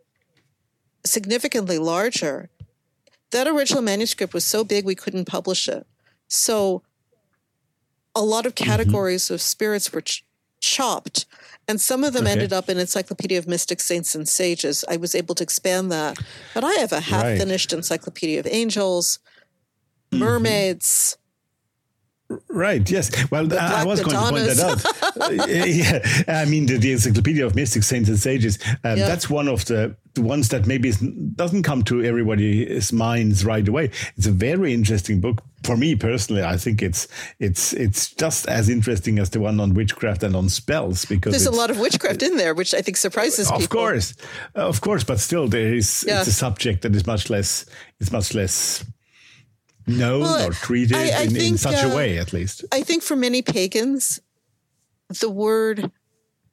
significantly 1.05 1.79
larger. 1.79 2.51
That 3.31 3.47
original 3.47 3.83
manuscript 3.83 4.35
was 4.35 4.45
so 4.45 4.65
big 4.65 4.85
we 4.85 4.95
couldn't 4.95 5.25
publish 5.27 5.69
it. 5.69 5.87
So 6.29 6.83
a 8.15 8.23
lot 8.23 8.47
of 8.47 8.55
Mm-hmm. 8.55 8.71
categories 8.71 9.31
of 9.31 9.41
spirits 9.41 9.93
were 9.93 10.01
ch- 10.03 10.25
chopped, 10.61 11.27
and 11.69 11.81
some 11.81 12.05
of 12.05 12.13
them 12.13 12.25
Okay. 12.25 12.33
ended 12.33 12.53
up 12.53 12.69
in 12.69 12.79
Encyclopedia 12.79 13.39
of 13.39 13.47
Mystic 13.47 13.81
Saints, 13.81 14.15
and 14.15 14.29
Sages. 14.29 14.85
I 14.89 14.97
was 14.97 15.15
able 15.15 15.35
to 15.37 15.43
expand 15.43 15.91
that, 15.93 16.19
but 16.55 16.65
I 16.65 16.73
have 16.75 16.93
a 16.93 17.01
half-finished 17.01 17.73
Encyclopedia 17.73 18.39
of 18.41 18.47
Angels, 18.47 19.19
Mm-hmm. 19.19 19.30
Mermaids, 20.13 21.17
Right. 22.49 22.89
Yes. 22.89 23.11
Well, 23.31 23.53
I, 23.53 23.83
I 23.83 23.85
was 23.85 24.01
going 24.01 24.17
to 24.17 24.31
point 24.31 24.47
that 24.47 24.61
out. 24.61 25.49
yeah. 25.49 26.43
I 26.43 26.45
mean, 26.45 26.67
the, 26.67 26.79
the, 26.79 26.93
Encyclopedia 26.93 27.45
of 27.45 27.57
Mystic 27.57 27.83
Saints 27.83 28.09
and 28.09 28.19
Sages. 28.19 28.59
Um, 28.85 28.99
yeah. 28.99 29.09
That's 29.09 29.29
one 29.29 29.49
of 29.49 29.65
the, 29.65 29.97
the 30.15 30.23
ones 30.23 30.49
that 30.51 30.67
maybe 30.67 30.93
doesn't 31.35 31.65
come 31.65 31.83
to 31.85 32.05
everybody's 32.05 32.93
minds 32.93 33.45
right 33.45 33.67
away. 33.67 33.91
It's 34.17 34.27
a 34.27 34.33
very 34.33 34.73
interesting 34.73 35.21
book 35.21 35.43
for 35.65 35.77
me 35.77 35.97
personally. 35.97 36.45
I 36.45 36.57
think 36.57 36.83
it's 36.83 37.09
it's 37.39 37.73
it's 37.73 38.13
just 38.15 38.49
as 38.49 38.69
interesting 38.69 39.19
as 39.19 39.31
the 39.31 39.41
one 39.41 39.59
on 39.61 39.75
witchcraft 39.75 40.23
and 40.23 40.37
on 40.37 40.49
spells 40.49 41.05
because 41.05 41.33
there's 41.33 41.47
a 41.47 41.51
lot 41.51 41.71
of 41.71 41.79
witchcraft 41.81 42.23
in 42.23 42.37
there, 42.37 42.55
which 42.55 42.75
I 42.75 42.81
think 42.81 42.97
surprises 42.97 43.51
of 43.51 43.59
people. 43.59 43.65
Of 43.65 43.71
course, 43.71 44.15
of 44.55 44.81
course, 44.81 45.05
but 45.05 45.21
still, 45.21 45.49
there 45.49 45.75
is 45.75 46.05
yeah. 46.07 46.21
it's 46.21 46.29
a 46.29 46.33
subject 46.33 46.83
that 46.83 46.95
is 46.95 47.07
much 47.07 47.29
less. 47.29 47.67
It's 47.99 48.13
much 48.13 48.35
less 48.35 48.85
known 49.87 50.23
well, 50.23 50.49
or 50.49 50.53
treated 50.53 50.97
I, 50.97 51.01
I 51.01 51.23
in, 51.23 51.31
think, 51.31 51.53
in, 51.53 51.59
such 51.59 51.85
uh, 51.85 51.89
a 51.89 51.95
way, 51.95 52.19
at 52.19 52.33
least. 52.33 52.65
I 52.73 52.83
think 52.83 53.03
for 53.03 53.17
many 53.17 53.43
pagans, 53.43 54.21
the 55.21 55.31
word 55.31 55.91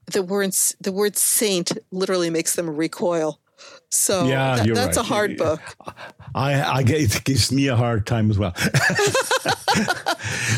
the 0.07 0.23
word 0.23 0.53
the 0.82 0.91
word 0.91 1.17
saint 1.17 1.71
literally 1.91 2.30
makes 2.30 2.55
them 2.55 2.69
recoil. 2.69 3.39
So 3.89 4.25
yeah, 4.25 4.57
that, 4.57 4.75
that's 4.75 4.97
right. 4.97 5.05
a 5.05 5.07
hard 5.07 5.38
book. 5.38 5.61
I, 6.36 6.53
I 6.53 6.84
it 6.86 7.23
gives 7.23 7.51
me 7.51 7.67
a 7.67 7.75
hard 7.75 8.05
time 8.05 8.30
as 8.30 8.38
well. 8.38 8.51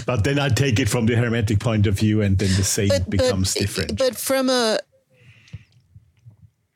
but 0.05 0.23
then 0.23 0.39
I 0.39 0.49
take 0.49 0.79
it 0.79 0.89
from 0.89 1.05
the 1.05 1.15
hermetic 1.15 1.59
point 1.59 1.87
of 1.87 1.97
view, 1.97 2.21
and 2.21 2.37
then 2.37 2.49
the 2.55 2.63
saint 2.63 2.91
but, 2.91 3.09
becomes 3.09 3.53
but, 3.53 3.61
different. 3.61 3.97
But 3.97 4.17
from 4.17 4.49
a 4.49 4.79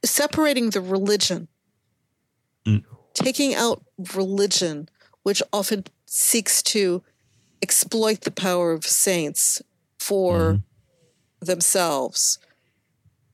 separating 0.05 0.71
the 0.71 0.81
religion, 0.81 1.47
mm. 2.65 2.83
taking 3.13 3.55
out 3.55 3.83
religion 4.15 4.89
which 5.23 5.41
often 5.51 5.85
seeks 6.05 6.61
to 6.61 7.03
exploit 7.61 8.21
the 8.21 8.31
power 8.31 8.71
of 8.71 8.85
saints 8.85 9.61
for 9.97 10.37
mm-hmm. 10.39 11.45
themselves. 11.45 12.39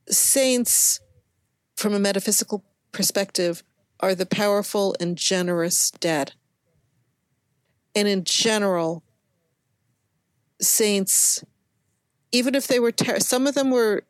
Saints, 0.08 1.00
from 1.76 1.94
a 1.94 1.98
metaphysical 1.98 2.64
perspective, 2.92 3.62
are 3.98 4.14
the 4.14 4.26
powerful 4.26 4.94
and 5.00 5.16
generous 5.16 5.90
dead. 5.90 6.32
And 7.94 8.06
in 8.06 8.24
general, 8.24 9.02
saints, 10.60 11.44
even 12.32 12.54
if 12.54 12.66
they 12.66 12.78
were, 12.78 12.92
ter- 12.92 13.18
some 13.18 13.46
of 13.46 13.54
them 13.54 13.70
were 13.70 14.04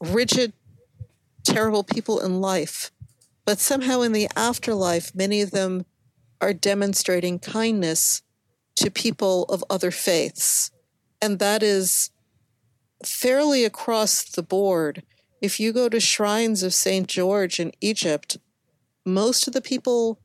rigid, 0.00 0.52
terrible 1.44 1.82
people 1.82 2.20
in 2.20 2.40
life, 2.40 2.92
but 3.44 3.58
somehow 3.58 4.02
in 4.02 4.12
the 4.12 4.28
afterlife, 4.36 5.14
many 5.14 5.42
of 5.42 5.50
them 5.50 5.84
are 6.40 6.52
demonstrating 6.52 7.38
kindness 7.38 8.22
to 8.76 8.90
people 8.90 9.44
of 9.44 9.64
other 9.68 9.90
faiths. 9.90 10.70
And 11.20 11.38
that 11.38 11.62
is 11.62 12.10
fairly 13.04 13.64
across 13.64 14.22
the 14.22 14.42
board. 14.42 15.02
If 15.40 15.58
you 15.60 15.72
go 15.72 15.88
to 15.88 16.00
shrines 16.00 16.62
of 16.62 16.74
St. 16.74 17.06
George 17.06 17.60
in 17.60 17.72
Egypt, 17.80 18.38
most 19.04 19.46
of 19.46 19.52
the 19.52 19.60
people 19.60 20.20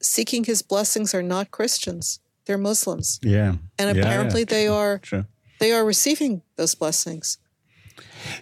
seeking 0.00 0.44
his 0.44 0.62
blessings 0.62 1.14
are 1.14 1.22
not 1.22 1.50
Christians. 1.50 2.20
They're 2.46 2.58
Muslims. 2.58 3.18
Yeah. 3.22 3.56
And 3.78 3.98
apparently 3.98 4.40
yeah, 4.40 4.46
yeah. 4.48 4.56
they 4.56 4.68
are 4.68 5.00
sure. 5.02 5.26
they 5.60 5.72
are 5.72 5.84
receiving 5.84 6.42
those 6.56 6.74
blessings. 6.74 7.38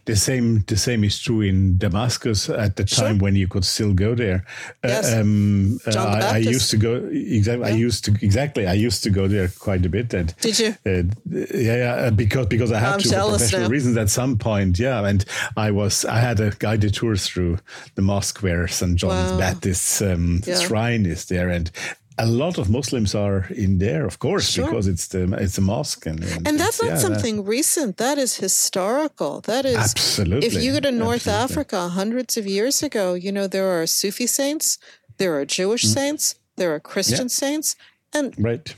The 0.05 0.17
same, 0.17 0.61
the 0.67 0.77
same 0.77 1.05
is 1.05 1.19
true 1.19 1.41
in 1.41 1.79
Damascus 1.79 2.49
at 2.49 2.77
the 2.77 2.85
time 2.85 3.17
sure. 3.17 3.23
when 3.23 3.37
you 3.37 3.49
could 3.49 3.65
still 3.65 3.93
go 3.93 4.15
there. 4.15 4.45
Uh, 4.85 4.89
yes. 4.89 5.13
Uh, 5.13 5.21
um, 5.21 5.79
John 5.91 6.23
uh, 6.23 6.27
I, 6.27 6.35
I, 6.35 6.37
used 6.39 6.71
to 6.71 6.77
go 6.77 6.95
exactly. 7.11 7.69
Yeah. 7.69 7.75
I 7.75 7.77
used 7.77 8.05
to 8.07 8.13
exactly. 8.23 8.67
I 8.67 8.73
used 8.75 9.03
to 9.05 9.11
go 9.11 9.29
there 9.29 9.49
quite 9.59 9.85
a 9.85 9.89
bit. 9.89 10.15
And 10.15 10.35
did 10.37 10.59
you? 10.59 10.69
Uh, 10.87 11.03
yeah, 11.27 11.77
yeah. 11.77 11.95
Uh, 11.95 12.11
because 12.11 12.47
because 12.47 12.73
I 12.73 12.79
had 12.79 12.95
I'm 12.95 13.01
to 13.01 13.09
for 13.09 13.31
professional 13.31 13.63
now. 13.63 13.69
reasons 13.69 13.97
at 13.97 14.11
some 14.11 14.39
point. 14.39 14.79
Yeah, 14.79 15.05
and 15.07 15.25
I 15.57 15.71
was 15.71 16.05
I 16.05 16.19
had 16.19 16.41
a 16.41 16.51
guided 16.51 16.95
tour 16.95 17.17
through 17.17 17.59
the 17.95 18.03
mosque 18.03 18.43
where 18.43 18.69
St. 18.69 18.97
John 18.97 19.11
wow. 19.11 19.39
Baptist's 19.39 20.01
um, 20.03 20.43
yeah. 20.47 20.59
shrine 20.59 21.07
is 21.07 21.27
there, 21.27 21.49
and 21.49 21.71
a 22.19 22.27
lot 22.27 22.59
of 22.59 22.69
Muslims 22.69 23.15
are 23.15 23.47
in 23.51 23.79
there, 23.79 24.05
of 24.07 24.19
course, 24.19 24.51
sure. 24.51 24.67
because 24.67 24.87
it's 24.87 25.09
the 25.09 25.33
it's 25.35 25.59
a 25.59 25.61
mosque, 25.61 26.07
and 26.07 26.23
and, 26.23 26.49
and 26.49 26.61
that's 26.61 26.83
not 26.83 26.93
yeah, 26.93 26.97
something 26.97 27.37
that, 27.37 27.43
recent. 27.43 27.97
That 27.97 28.19
is 28.19 28.37
historical. 28.37 29.41
That 29.43 29.65
is 29.65 29.77
absolutely. 29.77 30.47
If 30.47 30.63
you 30.63 30.73
go 30.73 30.81
to 30.81 30.93
North 30.93 31.27
absolutely. 31.27 31.45
Africa, 31.45 31.89
hundreds 31.89 32.37
of 32.37 32.47
years 32.47 32.83
ago, 32.83 33.15
you 33.15 33.33
know 33.33 33.47
there 33.47 33.69
are 33.69 33.87
Sufi 33.87 34.27
saints, 34.27 34.79
there 35.19 35.35
are 35.39 35.45
Jewish 35.45 35.85
mm. 35.85 35.95
saints, 35.95 36.37
there 36.57 36.75
are 36.75 36.81
Christian 36.81 37.25
yeah. 37.25 37.41
saints, 37.43 37.77
and 38.13 38.35
right. 38.39 38.75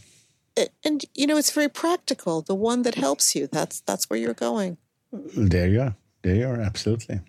and 0.85 1.05
you 1.15 1.27
know 1.27 1.37
it's 1.37 1.51
very 1.51 1.69
practical. 1.69 2.43
The 2.43 2.55
one 2.55 2.83
that 2.83 2.95
helps 2.95 3.35
you. 3.35 3.47
That's 3.47 3.81
that's 3.81 4.09
where 4.09 4.19
you're 4.19 4.35
going. 4.35 4.79
There 5.13 5.69
you 5.69 5.81
are. 5.81 5.97
There 6.23 6.35
you 6.35 6.47
are. 6.47 6.61
Absolutely 6.61 7.21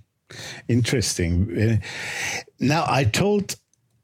interesting. 0.68 1.82
Now 2.60 2.86
I 2.88 3.04
told 3.04 3.56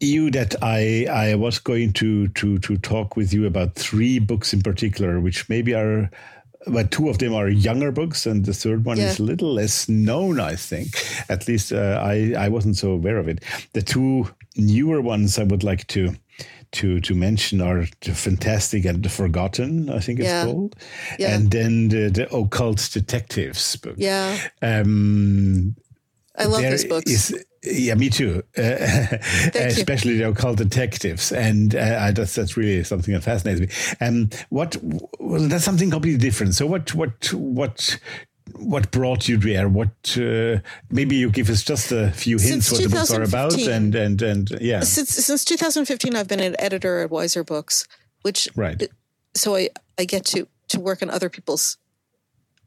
you 0.01 0.31
that 0.31 0.55
I 0.61 1.05
I 1.09 1.35
was 1.35 1.59
going 1.59 1.93
to 1.93 2.27
to 2.29 2.57
to 2.59 2.77
talk 2.77 3.15
with 3.15 3.33
you 3.33 3.45
about 3.45 3.75
three 3.75 4.19
books 4.19 4.53
in 4.53 4.61
particular, 4.61 5.19
which 5.19 5.47
maybe 5.49 5.73
are 5.73 6.09
but 6.67 6.91
two 6.91 7.09
of 7.09 7.17
them 7.17 7.33
are 7.33 7.49
younger 7.49 7.91
books, 7.91 8.25
and 8.25 8.45
the 8.45 8.53
third 8.53 8.85
one 8.85 8.97
yeah. 8.97 9.09
is 9.09 9.19
a 9.19 9.23
little 9.23 9.53
less 9.53 9.89
known, 9.89 10.39
I 10.39 10.55
think. 10.55 10.89
At 11.29 11.47
least 11.47 11.71
uh, 11.71 11.99
I 12.03 12.33
I 12.37 12.49
wasn't 12.49 12.77
so 12.77 12.91
aware 12.91 13.17
of 13.17 13.27
it. 13.27 13.43
The 13.73 13.81
two 13.81 14.29
newer 14.55 15.01
ones 15.01 15.39
I 15.39 15.43
would 15.43 15.63
like 15.63 15.87
to 15.87 16.15
to 16.71 16.99
to 17.01 17.13
mention 17.13 17.61
are 17.61 17.85
the 18.01 18.13
fantastic 18.13 18.85
and 18.85 19.03
the 19.03 19.09
forgotten 19.09 19.89
i 19.89 19.99
think 19.99 20.19
it's 20.19 20.27
yeah. 20.27 20.45
called 20.45 20.75
yeah. 21.19 21.35
and 21.35 21.51
then 21.51 21.89
the, 21.89 22.09
the 22.09 22.33
occult 22.33 22.89
detectives 22.93 23.75
book 23.75 23.95
yeah 23.97 24.37
um 24.61 25.75
i 26.37 26.45
love 26.45 26.61
those 26.61 26.85
books 26.85 27.11
is, 27.11 27.45
yeah, 27.63 27.95
me 27.95 28.09
too. 28.09 28.43
Uh, 28.57 29.17
especially 29.55 30.17
the 30.17 30.27
occult 30.29 30.57
detectives, 30.57 31.31
and 31.31 31.75
uh, 31.75 31.97
I, 31.99 32.11
that's 32.11 32.35
that's 32.35 32.57
really 32.57 32.83
something 32.83 33.13
that 33.13 33.23
fascinates 33.23 33.59
me. 33.61 33.97
Um, 34.05 34.29
what 34.49 34.77
well, 35.19 35.41
that's 35.47 35.63
something 35.63 35.89
completely 35.89 36.19
different. 36.19 36.55
So, 36.55 36.65
what 36.65 36.93
what 36.93 37.33
what 37.33 37.99
what 38.55 38.91
brought 38.91 39.27
you 39.27 39.37
there? 39.37 39.67
What 39.69 40.17
uh, 40.17 40.59
maybe 40.89 41.15
you 41.15 41.29
give 41.29 41.49
us 41.49 41.63
just 41.63 41.91
a 41.91 42.11
few 42.11 42.37
hints 42.37 42.67
since 42.67 42.71
what 42.71 42.83
the 42.83 42.89
books 42.89 43.13
are 43.13 43.23
about, 43.23 43.57
and 43.57 43.93
and 43.95 44.21
and 44.21 44.49
yeah. 44.61 44.81
Since 44.81 45.09
since 45.09 45.45
2015, 45.45 46.15
I've 46.15 46.27
been 46.27 46.39
an 46.39 46.55
editor 46.59 46.99
at 46.99 47.09
Weiser 47.09 47.45
Books, 47.45 47.87
which 48.21 48.47
right. 48.55 48.89
So 49.35 49.55
I 49.55 49.69
I 49.97 50.05
get 50.05 50.25
to 50.27 50.47
to 50.69 50.79
work 50.79 51.01
on 51.01 51.09
other 51.09 51.29
people's 51.29 51.77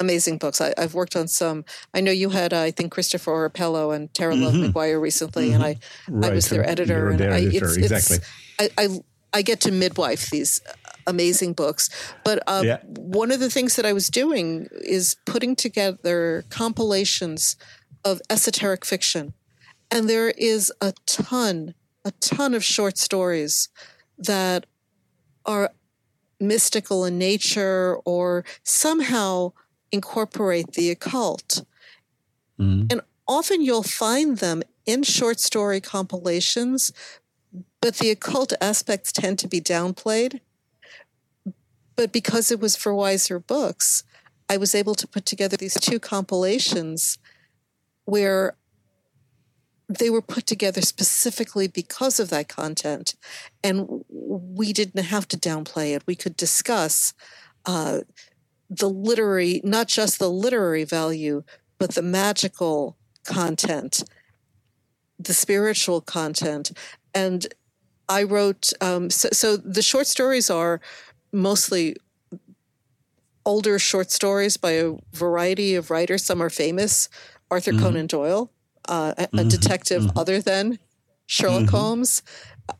amazing 0.04 0.38
books. 0.38 0.60
I, 0.60 0.72
have 0.76 0.94
worked 0.94 1.16
on 1.16 1.28
some. 1.28 1.64
I 1.92 2.00
know 2.00 2.12
you 2.12 2.30
had, 2.30 2.52
uh, 2.52 2.60
I 2.60 2.70
think, 2.70 2.92
Christopher 2.92 3.32
Orapello 3.32 3.94
and 3.94 4.12
Tara 4.14 4.34
mm-hmm. 4.34 4.44
Love 4.44 4.54
Maguire 4.54 5.00
recently, 5.00 5.46
mm-hmm. 5.46 5.54
and 5.54 5.64
I, 5.64 5.76
right. 6.08 6.32
I 6.32 6.34
was 6.34 6.48
their 6.48 6.68
editor. 6.68 7.10
and 7.10 7.18
their 7.18 7.32
I, 7.32 7.40
editor, 7.40 7.66
it's, 7.66 7.76
exactly. 7.76 8.16
It's, 8.58 8.74
I, 8.78 8.84
I, 8.84 9.00
I 9.38 9.42
get 9.42 9.60
to 9.62 9.72
midwife 9.72 10.30
these 10.30 10.60
amazing 11.06 11.54
books. 11.54 11.90
But 12.24 12.42
uh, 12.46 12.62
yeah. 12.64 12.78
one 12.86 13.30
of 13.32 13.40
the 13.40 13.50
things 13.50 13.76
that 13.76 13.86
I 13.86 13.92
was 13.92 14.08
doing 14.08 14.68
is 14.82 15.16
putting 15.26 15.56
together 15.56 16.44
compilations 16.50 17.56
of 18.04 18.20
esoteric 18.28 18.84
fiction, 18.84 19.34
and 19.90 20.08
there 20.08 20.30
is 20.30 20.72
a 20.80 20.92
ton, 21.06 21.74
a 22.04 22.12
ton 22.20 22.54
of 22.54 22.62
short 22.62 22.98
stories 22.98 23.68
that 24.18 24.66
are 25.46 25.70
mystical 26.40 27.04
in 27.04 27.18
nature 27.18 27.96
or 28.04 28.44
somehow 28.62 29.52
incorporate 29.94 30.72
the 30.72 30.90
occult. 30.90 31.64
Mm-hmm. 32.60 32.86
And 32.90 33.00
often 33.26 33.62
you'll 33.62 33.82
find 33.82 34.38
them 34.38 34.62
in 34.84 35.02
short 35.02 35.40
story 35.40 35.80
compilations, 35.80 36.92
but 37.80 37.96
the 37.96 38.10
occult 38.10 38.52
aspects 38.60 39.12
tend 39.12 39.38
to 39.38 39.48
be 39.48 39.60
downplayed. 39.60 40.40
But 41.96 42.12
because 42.12 42.50
it 42.50 42.60
was 42.60 42.76
for 42.76 42.92
Weiser 42.92 43.44
Books, 43.44 44.04
I 44.48 44.56
was 44.56 44.74
able 44.74 44.94
to 44.96 45.06
put 45.06 45.24
together 45.24 45.56
these 45.56 45.80
two 45.80 45.98
compilations 45.98 47.18
where 48.04 48.56
they 49.88 50.10
were 50.10 50.22
put 50.22 50.46
together 50.46 50.80
specifically 50.80 51.68
because 51.68 52.18
of 52.18 52.30
that 52.30 52.48
content. 52.48 53.14
And 53.62 54.04
we 54.08 54.72
didn't 54.72 55.04
have 55.04 55.28
to 55.28 55.36
downplay 55.36 55.94
it. 55.94 56.02
We 56.06 56.16
could 56.16 56.36
discuss 56.36 57.14
uh, 57.64 58.00
the 58.70 58.88
literary, 58.88 59.60
not 59.64 59.88
just 59.88 60.18
the 60.18 60.30
literary 60.30 60.84
value, 60.84 61.42
but 61.78 61.94
the 61.94 62.02
magical 62.02 62.96
content, 63.24 64.04
the 65.18 65.34
spiritual 65.34 66.00
content. 66.00 66.72
And 67.14 67.46
I 68.08 68.22
wrote, 68.22 68.72
um, 68.80 69.10
so, 69.10 69.28
so 69.32 69.56
the 69.56 69.82
short 69.82 70.06
stories 70.06 70.50
are 70.50 70.80
mostly 71.32 71.96
older 73.46 73.78
short 73.78 74.10
stories 74.10 74.56
by 74.56 74.72
a 74.72 74.92
variety 75.12 75.74
of 75.74 75.90
writers. 75.90 76.24
Some 76.24 76.42
are 76.42 76.50
famous. 76.50 77.08
Arthur 77.50 77.72
mm-hmm. 77.72 77.82
Conan 77.82 78.06
Doyle, 78.06 78.50
uh, 78.88 79.14
a, 79.16 79.26
mm-hmm. 79.28 79.48
detective 79.48 80.02
mm-hmm. 80.04 80.18
other 80.18 80.40
than 80.40 80.78
Sherlock 81.26 81.64
mm-hmm. 81.64 81.76
Holmes. 81.76 82.22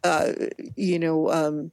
Uh, 0.03 0.33
you 0.77 0.99
know, 0.99 1.31
um, 1.31 1.71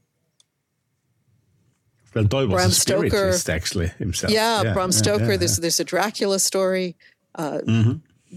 Well, 2.14 2.26
Doyle 2.26 2.48
was 2.48 2.56
Bram 2.56 2.70
a 2.70 2.74
spiritist, 2.74 3.42
Stoker. 3.42 3.56
actually 3.56 3.88
himself. 4.00 4.34
Yeah, 4.34 4.74
Bram 4.74 4.92
Stoker. 4.92 5.32
yeah, 5.32 5.38
there's 5.38 5.58
there's 5.58 5.80
a 5.80 5.84
Dracula 5.86 6.40
story. 6.40 6.96
Uh, 7.36 7.60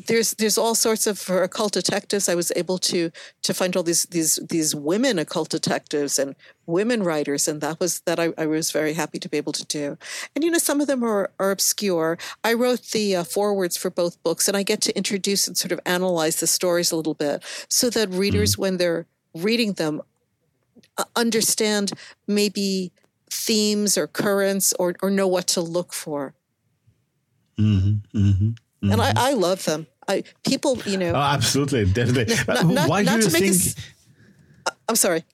There's 0.09 0.35
there's 0.35 0.59
all 0.59 0.75
sorts 0.75 1.07
of 1.07 1.31
occult 1.31 1.73
detectives. 1.73 2.29
I 2.29 2.35
was 2.35 2.51
able 2.57 2.79
to 2.79 3.11
to 3.43 3.55
find 3.55 3.77
all 3.77 3.85
these 3.85 4.07
these 4.11 4.41
these 4.49 4.75
women 4.75 5.21
occult 5.21 5.51
detectives 5.51 6.19
and 6.19 6.35
women 6.67 7.05
writers, 7.05 7.47
and 7.47 7.61
that 7.61 7.79
was 7.79 8.01
that 8.01 8.19
I, 8.19 8.33
I 8.37 8.47
was 8.47 8.73
very 8.73 8.95
happy 8.95 9.21
to 9.21 9.29
be 9.29 9.37
able 9.37 9.53
to 9.53 9.65
do. 9.65 9.97
And 10.35 10.43
you 10.43 10.51
know, 10.51 10.59
some 10.59 10.81
of 10.81 10.89
them 10.89 11.05
are 11.05 11.31
are 11.39 11.53
obscure. 11.53 12.19
I 12.43 12.55
wrote 12.55 12.91
the 12.91 13.15
uh, 13.17 13.25
forwards 13.25 13.77
for 13.77 13.89
both 13.91 14.21
books, 14.25 14.49
and 14.49 14.57
I 14.57 14.65
get 14.65 14.81
to 14.83 14.97
introduce 14.97 15.47
and 15.47 15.57
sort 15.57 15.71
of 15.71 15.79
analyze 15.87 16.41
the 16.41 16.49
stories 16.49 16.91
a 16.91 16.97
little 16.97 17.15
bit, 17.15 17.45
so 17.69 17.89
that 17.91 18.09
readers, 18.11 18.59
when 18.59 18.79
they're 18.79 19.07
reading 19.33 19.75
them, 19.75 20.03
uh, 20.99 21.05
understand 21.15 21.93
maybe 22.27 22.91
themes 23.31 23.97
or 23.99 24.07
currents 24.07 24.73
or 24.79 24.95
or 25.03 25.11
know 25.11 25.27
what 25.29 25.47
to 25.49 25.61
look 25.61 25.93
for 25.93 26.35
Mm-hmm, 27.59 28.19
mm-hmm. 28.19 28.91
and 28.93 29.01
I, 29.01 29.13
I 29.17 29.33
love 29.35 29.65
them. 29.65 29.87
I 30.09 30.25
people, 30.45 30.77
you 30.87 30.99
know, 30.99 31.13
Oh, 31.13 31.17
absolutely, 31.21 31.85
definitely. 31.87 32.35
not, 32.49 32.67
not, 32.67 32.89
Why 32.89 33.03
not 33.03 33.21
do 33.21 33.27
you 33.27 33.31
to 33.31 33.33
make 33.33 33.43
a 33.43 33.53
think? 33.53 33.77
s- 33.77 34.75
I'm 34.89 34.97
sorry. 34.97 35.25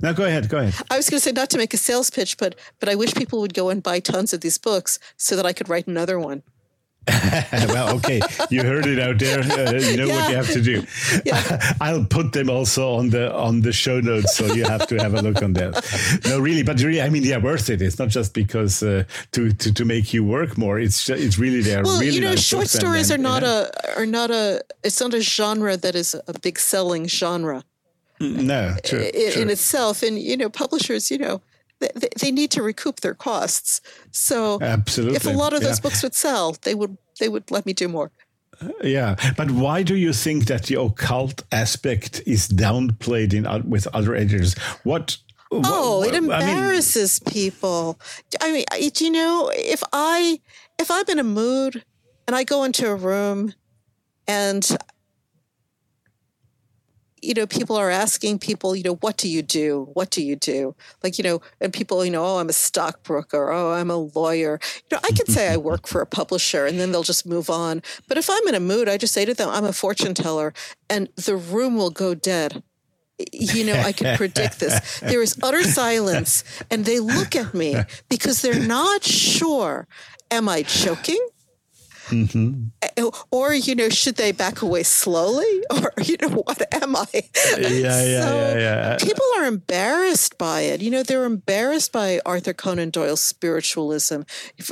No, 0.00 0.14
go 0.14 0.24
ahead. 0.24 0.48
Go 0.48 0.56
ahead. 0.56 0.74
I 0.90 0.96
was 0.96 1.10
going 1.10 1.18
to 1.20 1.22
say 1.24 1.32
not 1.32 1.50
to 1.50 1.58
make 1.58 1.74
a 1.74 1.76
sales 1.76 2.08
pitch, 2.10 2.38
but 2.38 2.54
but 2.78 2.88
I 2.88 2.94
wish 2.94 3.14
people 3.14 3.40
would 3.42 3.52
go 3.52 3.68
and 3.68 3.82
buy 3.82 4.00
tons 4.00 4.32
of 4.32 4.40
these 4.40 4.56
books 4.56 4.98
so 5.18 5.36
that 5.36 5.44
I 5.44 5.52
could 5.52 5.68
write 5.68 5.86
another 5.86 6.18
one. 6.18 6.42
well, 7.68 7.96
okay, 7.96 8.20
you 8.50 8.62
heard 8.62 8.86
it 8.86 8.98
out 8.98 9.18
there. 9.18 9.40
Uh, 9.40 9.72
you 9.72 9.96
know 9.96 10.08
what 10.08 10.30
you 10.30 10.36
have 10.36 10.50
to 10.50 10.60
do. 10.60 10.82
Yeah. 11.24 11.74
I'll 11.80 12.04
put 12.04 12.32
them 12.32 12.48
also 12.48 12.94
on 12.94 13.10
the 13.10 13.32
on 13.34 13.60
the 13.62 13.72
show 13.72 14.00
notes, 14.00 14.36
so 14.36 14.46
you 14.54 14.64
have 14.64 14.86
to 14.88 14.96
have 14.96 15.14
a 15.14 15.22
look 15.22 15.42
on 15.42 15.52
that. 15.54 15.72
No, 16.24 16.38
really, 16.38 16.62
but 16.62 16.80
really, 16.80 17.02
I 17.02 17.10
mean, 17.10 17.30
are 17.32 17.40
worth 17.40 17.68
it. 17.68 17.82
It's 17.82 17.98
not 17.98 18.08
just 18.08 18.32
because 18.32 18.82
uh, 18.82 19.04
to, 19.32 19.52
to 19.52 19.72
to 19.72 19.84
make 19.84 20.14
you 20.14 20.24
work 20.24 20.56
more. 20.56 20.78
It's 20.78 21.04
ju- 21.04 21.14
it's 21.14 21.38
really 21.38 21.62
there. 21.62 21.82
Well, 21.82 22.00
really 22.00 22.14
you 22.16 22.20
know, 22.20 22.30
nice 22.30 22.42
short 22.42 22.68
stories 22.68 23.10
and- 23.10 23.20
are 23.20 23.30
not 23.30 23.42
yeah. 23.42 23.66
a 23.96 23.98
are 23.98 24.06
not 24.06 24.30
a 24.30 24.62
it's 24.84 25.00
not 25.00 25.14
a 25.14 25.20
genre 25.20 25.76
that 25.76 25.94
is 25.94 26.14
a 26.26 26.38
big 26.38 26.58
selling 26.58 27.08
genre 27.08 27.64
no 28.20 28.76
true, 28.84 29.00
in, 29.00 29.32
true. 29.32 29.42
in 29.42 29.50
itself. 29.50 30.02
And 30.02 30.18
you 30.18 30.36
know, 30.36 30.50
publishers, 30.50 31.10
you 31.10 31.18
know, 31.18 31.40
they, 31.80 32.08
they 32.20 32.30
need 32.30 32.50
to 32.52 32.62
recoup 32.62 33.00
their 33.00 33.14
costs. 33.14 33.80
So 34.10 34.58
Absolutely, 34.60 35.16
if 35.16 35.26
a 35.26 35.30
lot 35.30 35.52
of 35.52 35.60
those 35.60 35.78
yeah. 35.78 35.82
books 35.82 36.02
would 36.02 36.14
sell, 36.14 36.56
they 36.62 36.74
would 36.74 36.96
they 37.18 37.28
would 37.28 37.50
let 37.50 37.66
me 37.66 37.72
do 37.72 37.88
more. 37.88 38.10
Uh, 38.62 38.68
yeah, 38.82 39.16
but 39.36 39.50
why 39.50 39.82
do 39.82 39.96
you 39.96 40.12
think 40.12 40.46
that 40.46 40.64
the 40.64 40.80
occult 40.80 41.42
aspect 41.50 42.22
is 42.26 42.48
downplayed 42.48 43.32
in 43.32 43.68
with 43.68 43.86
other 43.94 44.14
editors? 44.14 44.56
What? 44.84 45.16
Oh, 45.52 46.04
it 46.04 46.14
I 46.14 46.20
mean, 46.20 46.30
embarrasses 46.30 47.18
people. 47.20 47.98
I 48.40 48.52
mean, 48.52 48.64
do 48.92 49.04
you 49.04 49.10
know 49.10 49.50
if 49.54 49.82
I 49.92 50.40
if 50.78 50.90
I'm 50.90 51.04
in 51.08 51.18
a 51.18 51.24
mood 51.24 51.84
and 52.26 52.36
I 52.36 52.44
go 52.44 52.62
into 52.64 52.88
a 52.88 52.94
room 52.94 53.54
and 54.28 54.76
you 57.22 57.34
know 57.34 57.46
people 57.46 57.76
are 57.76 57.90
asking 57.90 58.38
people, 58.38 58.74
you 58.74 58.82
know, 58.82 58.96
what 58.96 59.16
do 59.16 59.28
you 59.28 59.42
do? 59.42 59.88
What 59.92 60.10
do 60.10 60.22
you 60.22 60.36
do? 60.36 60.74
Like, 61.02 61.18
you 61.18 61.24
know, 61.24 61.40
and 61.60 61.72
people, 61.72 62.04
you 62.04 62.10
know, 62.10 62.24
oh, 62.24 62.38
I'm 62.38 62.48
a 62.48 62.54
stockbroker, 62.54 63.52
oh, 63.52 63.72
I'm 63.72 63.90
a 63.90 63.96
lawyer. 63.96 64.60
You 64.90 64.96
know, 64.96 65.00
I 65.04 65.12
could 65.12 65.28
say 65.28 65.52
I 65.52 65.56
work 65.70 65.86
for 65.86 66.00
a 66.00 66.06
publisher 66.06 66.66
and 66.66 66.78
then 66.78 66.92
they'll 66.92 67.02
just 67.02 67.26
move 67.26 67.50
on. 67.50 67.82
But 68.08 68.18
if 68.18 68.28
I'm 68.30 68.46
in 68.48 68.54
a 68.54 68.60
mood, 68.60 68.88
I 68.88 68.96
just 68.96 69.14
say 69.14 69.24
to 69.24 69.34
them, 69.34 69.48
I'm 69.50 69.64
a 69.64 69.72
fortune 69.72 70.14
teller 70.14 70.52
and 70.88 71.08
the 71.16 71.36
room 71.36 71.76
will 71.76 71.90
go 71.90 72.14
dead 72.14 72.62
you 73.32 73.64
know, 73.64 73.74
I 73.74 73.92
can 73.92 74.16
predict 74.16 74.60
this. 74.60 75.00
There 75.00 75.22
is 75.22 75.38
utter 75.42 75.62
silence, 75.62 76.44
and 76.70 76.84
they 76.84 77.00
look 77.00 77.36
at 77.36 77.54
me 77.54 77.76
because 78.08 78.42
they're 78.42 78.58
not 78.58 79.04
sure. 79.04 79.86
Am 80.30 80.48
I 80.48 80.62
choking? 80.62 81.20
Uh, 82.82 83.10
Or, 83.30 83.54
you 83.54 83.74
know, 83.74 83.88
should 83.88 84.16
they 84.16 84.32
back 84.32 84.62
away 84.62 84.82
slowly? 84.82 85.62
Or, 85.70 85.92
you 86.02 86.16
know, 86.20 86.28
what 86.28 86.62
am 86.82 86.96
I? 86.96 87.06
Yeah, 87.58 87.68
yeah, 87.68 88.20
So 88.26 88.34
yeah, 88.36 88.58
yeah. 88.58 88.96
People 88.98 89.24
are 89.38 89.46
embarrassed 89.46 90.36
by 90.38 90.60
it. 90.62 90.80
You 90.82 90.90
know, 90.90 91.02
they're 91.02 91.24
embarrassed 91.24 91.92
by 91.92 92.20
Arthur 92.26 92.52
Conan 92.54 92.90
Doyle's 92.90 93.22
spiritualism. 93.22 94.20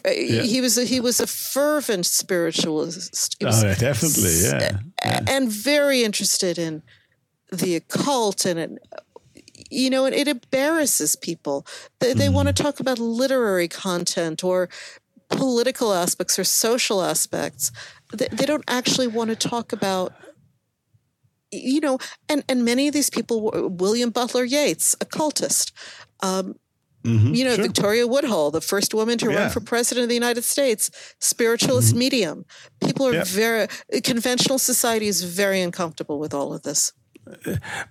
Uh, 0.04 0.10
He 0.10 0.60
was 0.60 0.76
a, 0.78 0.84
he 0.84 1.00
was 1.00 1.20
a 1.20 1.26
fervent 1.26 2.06
spiritualist. 2.06 3.36
He 3.38 3.44
was 3.46 3.62
Oh, 3.62 3.68
yeah, 3.68 3.74
definitely, 3.74 4.34
yeah. 4.42 4.78
a- 5.04 5.30
and 5.30 5.50
very 5.50 6.02
interested 6.02 6.58
in 6.58 6.82
the 7.52 7.76
occult 7.76 8.44
and 8.44 8.58
it, 8.58 8.70
you 9.70 9.90
know, 9.90 10.04
and 10.06 10.14
it 10.14 10.28
embarrasses 10.28 11.16
people. 11.16 11.66
They, 12.00 12.12
they 12.14 12.28
want 12.28 12.48
to 12.48 12.54
talk 12.62 12.80
about 12.80 12.98
literary 12.98 13.68
content 13.68 14.42
or 14.44 14.68
political 15.30 15.92
aspects 15.94 16.38
or 16.38 16.44
social 16.44 17.02
aspects. 17.02 17.70
They, 18.12 18.28
they 18.32 18.46
don't 18.46 18.64
actually 18.68 19.06
want 19.06 19.30
to 19.30 19.36
talk 19.36 19.72
about, 19.72 20.12
you 21.50 21.80
know, 21.80 21.98
and, 22.28 22.44
and 22.48 22.64
many 22.64 22.88
of 22.88 22.94
these 22.94 23.10
people, 23.10 23.40
were- 23.42 23.68
William 23.68 24.10
Butler 24.10 24.44
Yeats, 24.44 24.94
occultist, 25.00 25.72
um, 26.20 26.54
Mhm, 27.04 27.36
you 27.36 27.44
know, 27.44 27.54
sure. 27.54 27.64
Victoria 27.64 28.06
Woodhull, 28.08 28.50
the 28.50 28.60
first 28.60 28.92
woman 28.92 29.18
to 29.18 29.30
Yeah. 29.30 29.36
run 29.42 29.50
for 29.50 29.60
president 29.60 30.02
of 30.02 30.08
the 30.08 30.16
United 30.16 30.42
States, 30.42 30.90
spiritualist 31.20 31.94
medium. 31.94 32.44
People 32.84 33.06
are 33.06 33.14
Yeah. 33.14 33.24
very, 33.24 33.68
conventional 34.02 34.58
society 34.58 35.06
is 35.06 35.22
very 35.22 35.60
uncomfortable 35.62 36.18
with 36.18 36.34
all 36.34 36.52
of 36.52 36.62
this. 36.62 36.92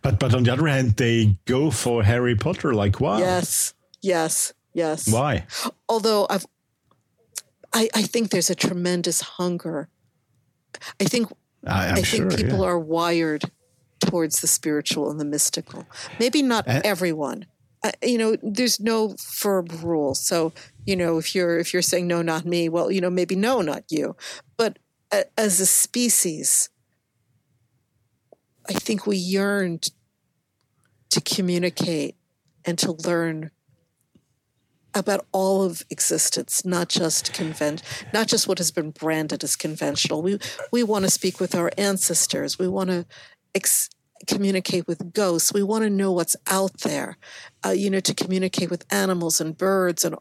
But 0.02 0.20
but 0.20 0.34
on 0.36 0.44
the 0.44 0.52
other 0.52 0.68
hand, 0.68 0.98
they 0.98 1.38
go 1.46 1.72
for 1.72 2.04
Harry 2.04 2.36
Potter. 2.36 2.74
Like 2.74 3.00
why? 3.00 3.20
Yes, 3.20 3.74
yes, 4.02 4.54
yes. 4.74 5.08
Why? 5.08 5.46
Although 5.88 6.28
I've, 6.30 6.46
I, 7.74 7.90
I 7.94 8.02
think 8.04 8.30
there's 8.30 8.50
a 8.50 8.56
tremendous 8.56 9.22
hunger. 9.22 9.90
I 11.00 11.06
think 11.06 11.32
I, 11.66 11.88
I'm 11.88 11.96
I 11.96 12.02
sure. 12.02 12.30
think 12.30 12.42
people 12.42 12.60
yeah. 12.60 12.70
are 12.70 12.80
wired 12.80 13.44
towards 14.00 14.42
the 14.42 14.48
spiritual 14.48 15.10
and 15.10 15.20
the 15.20 15.26
mystical. 15.26 15.86
Maybe 16.20 16.42
not 16.42 16.66
And- 16.68 16.86
everyone. 16.86 17.46
Uh, 17.84 17.92
you 18.02 18.18
know, 18.18 18.36
there's 18.42 18.80
no 18.80 19.16
firm 19.20 19.68
rule. 19.84 20.16
So 20.16 20.52
you 20.86 20.96
know, 20.96 21.18
if 21.18 21.36
you're 21.36 21.60
if 21.60 21.74
you're 21.74 21.82
saying 21.82 22.08
no, 22.08 22.22
not 22.22 22.46
me, 22.46 22.70
well, 22.70 22.92
you 22.92 23.02
know, 23.02 23.10
maybe 23.10 23.36
no, 23.36 23.62
not 23.62 23.84
you. 23.90 24.16
But 24.58 24.80
a, 25.12 25.26
as 25.38 25.60
a 25.60 25.66
species, 25.66 26.70
I 28.68 28.74
think 28.74 29.06
we 29.06 29.18
yearned 29.18 29.90
to 31.10 31.22
communicate 31.22 32.16
and 32.66 32.78
to 32.80 32.92
learn 32.92 33.52
about 34.98 35.26
all 35.32 35.64
of 35.64 35.84
existence, 35.90 36.66
not 36.66 36.90
just 36.90 37.34
convent, 37.34 37.82
not 38.14 38.28
just 38.28 38.48
what 38.48 38.58
has 38.58 38.72
been 38.72 38.92
branded 38.92 39.44
as 39.44 39.56
conventional. 39.56 40.22
We 40.22 40.40
we 40.72 40.84
want 40.84 41.06
to 41.06 41.12
speak 41.12 41.40
with 41.40 41.56
our 41.56 41.72
ancestors. 41.78 42.60
We 42.60 42.68
want 42.68 42.90
to 42.90 43.06
ex- 43.56 43.90
communicate 44.26 44.88
with 44.88 45.14
ghosts. 45.14 45.54
We 45.54 45.64
want 45.64 45.84
to 45.84 45.90
know 45.90 46.12
what's 46.12 46.36
out 46.48 46.80
there. 46.80 47.18
Uh, 47.66 47.72
you 47.72 47.90
know, 47.90 48.00
to 48.00 48.14
communicate 48.14 48.70
with 48.70 48.86
animals 48.92 49.40
and 49.40 49.58
birds 49.58 50.04
and 50.04 50.16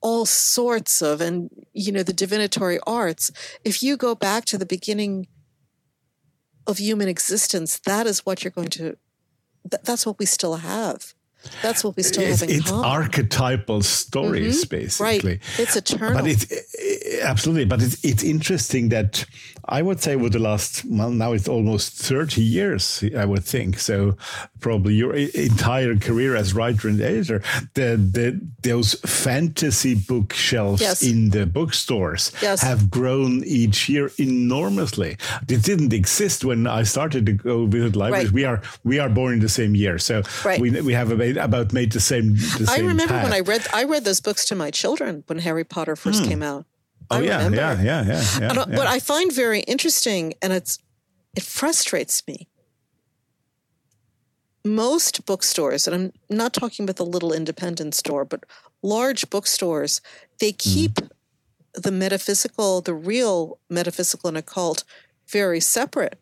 all 0.00 0.24
sorts 0.24 1.02
of 1.02 1.20
and 1.20 1.50
you 1.72 1.92
know 1.92 2.02
the 2.02 2.12
divinatory 2.12 2.78
arts. 2.86 3.30
If 3.64 3.82
you 3.82 3.96
go 3.96 4.14
back 4.14 4.44
to 4.46 4.58
the 4.58 4.66
beginning 4.66 5.26
of 6.66 6.78
human 6.78 7.08
existence, 7.08 7.78
that 7.86 8.06
is 8.06 8.24
what 8.24 8.44
you're 8.44 8.50
going 8.50 8.68
to. 8.70 8.96
Th- 9.70 9.82
that's 9.84 10.06
what 10.06 10.18
we 10.18 10.26
still 10.26 10.56
have. 10.56 11.14
That's 11.62 11.84
what 11.84 11.96
we 11.96 12.02
still 12.02 12.22
It's, 12.24 12.40
have 12.40 12.50
in 12.50 12.56
it's 12.56 12.70
common. 12.70 12.84
archetypal 12.84 13.82
stories, 13.82 14.64
mm-hmm. 14.64 14.76
basically. 14.76 15.30
Right. 15.30 15.40
It's 15.58 15.76
eternal. 15.76 16.20
But 16.22 16.30
it's 16.30 16.46
absolutely, 17.22 17.66
but 17.66 17.82
it's 17.82 18.04
it's 18.04 18.22
interesting 18.22 18.88
that 18.90 19.24
I 19.66 19.82
would 19.82 20.00
say 20.00 20.16
with 20.16 20.32
the 20.32 20.38
last 20.38 20.84
well 20.84 21.10
now 21.10 21.32
it's 21.32 21.48
almost 21.48 21.92
thirty 21.94 22.42
years 22.42 23.04
I 23.16 23.24
would 23.24 23.44
think 23.44 23.78
so 23.78 24.16
probably 24.60 24.94
your 24.94 25.14
entire 25.14 25.96
career 25.96 26.36
as 26.36 26.54
writer 26.54 26.88
and 26.88 27.00
editor 27.00 27.42
the 27.74 27.96
the 27.96 28.40
those 28.62 28.94
fantasy 29.04 29.94
bookshelves 29.94 30.80
Yes. 30.82 31.02
in 31.02 31.30
the 31.30 31.46
bookstores 31.46 32.32
Yes. 32.42 32.62
have 32.62 32.90
grown 32.90 33.44
each 33.44 33.88
year 33.88 34.10
enormously. 34.18 35.16
It 35.48 35.62
didn't 35.62 35.92
exist 35.92 36.44
when 36.44 36.66
I 36.66 36.82
started 36.84 37.26
to 37.26 37.32
go 37.32 37.66
visit 37.66 37.96
libraries. 37.96 38.26
Right. 38.26 38.34
We 38.34 38.44
are 38.44 38.62
we 38.84 38.98
are 38.98 39.08
born 39.08 39.34
in 39.34 39.40
the 39.40 39.48
same 39.48 39.74
year, 39.74 39.98
so 39.98 40.22
Right. 40.44 40.60
we 40.60 40.70
we 40.80 40.92
have 40.94 41.10
about, 41.10 41.72
made 41.72 41.92
the 41.92 42.00
same. 42.00 42.34
The 42.34 42.66
I 42.68 42.76
same 42.76 42.86
remember 42.86 43.14
when. 43.14 43.32
I 43.32 43.40
read 43.40 43.66
I 43.72 43.84
read 43.84 44.04
those 44.04 44.20
books 44.20 44.44
to 44.46 44.54
my 44.54 44.70
children 44.70 45.24
when 45.26 45.38
Harry 45.38 45.64
Potter 45.64 45.96
first 45.96 46.22
hmm. 46.22 46.28
came 46.30 46.42
out. 46.42 46.66
Oh 47.12 47.18
I 47.18 47.20
yeah, 47.22 47.36
remember. 47.36 47.56
yeah, 47.56 47.82
yeah, 47.82 48.02
yeah, 48.04 48.24
yeah, 48.40 48.48
And, 48.48 48.56
yeah. 48.72 48.76
What 48.78 48.86
I 48.86 48.98
find 49.00 49.32
very 49.32 49.60
interesting, 49.60 50.34
and 50.42 50.52
it's 50.52 50.78
it 51.36 51.42
frustrates 51.42 52.22
me. 52.26 52.48
Most 54.64 55.26
bookstores, 55.26 55.88
and 55.88 55.94
I'm 55.96 56.12
not 56.36 56.52
talking 56.52 56.84
about 56.84 56.96
the 56.96 57.04
little 57.04 57.32
independent 57.32 57.94
store, 57.94 58.24
but 58.24 58.44
large 58.82 59.28
bookstores, 59.30 60.00
they 60.38 60.52
Mm-hmm. 60.52 60.70
keep 60.74 60.98
the 61.74 61.90
metaphysical, 61.90 62.80
the 62.80 62.94
real 62.94 63.58
metaphysical 63.68 64.28
and 64.28 64.36
occult, 64.36 64.84
very 65.26 65.58
separate 65.60 66.18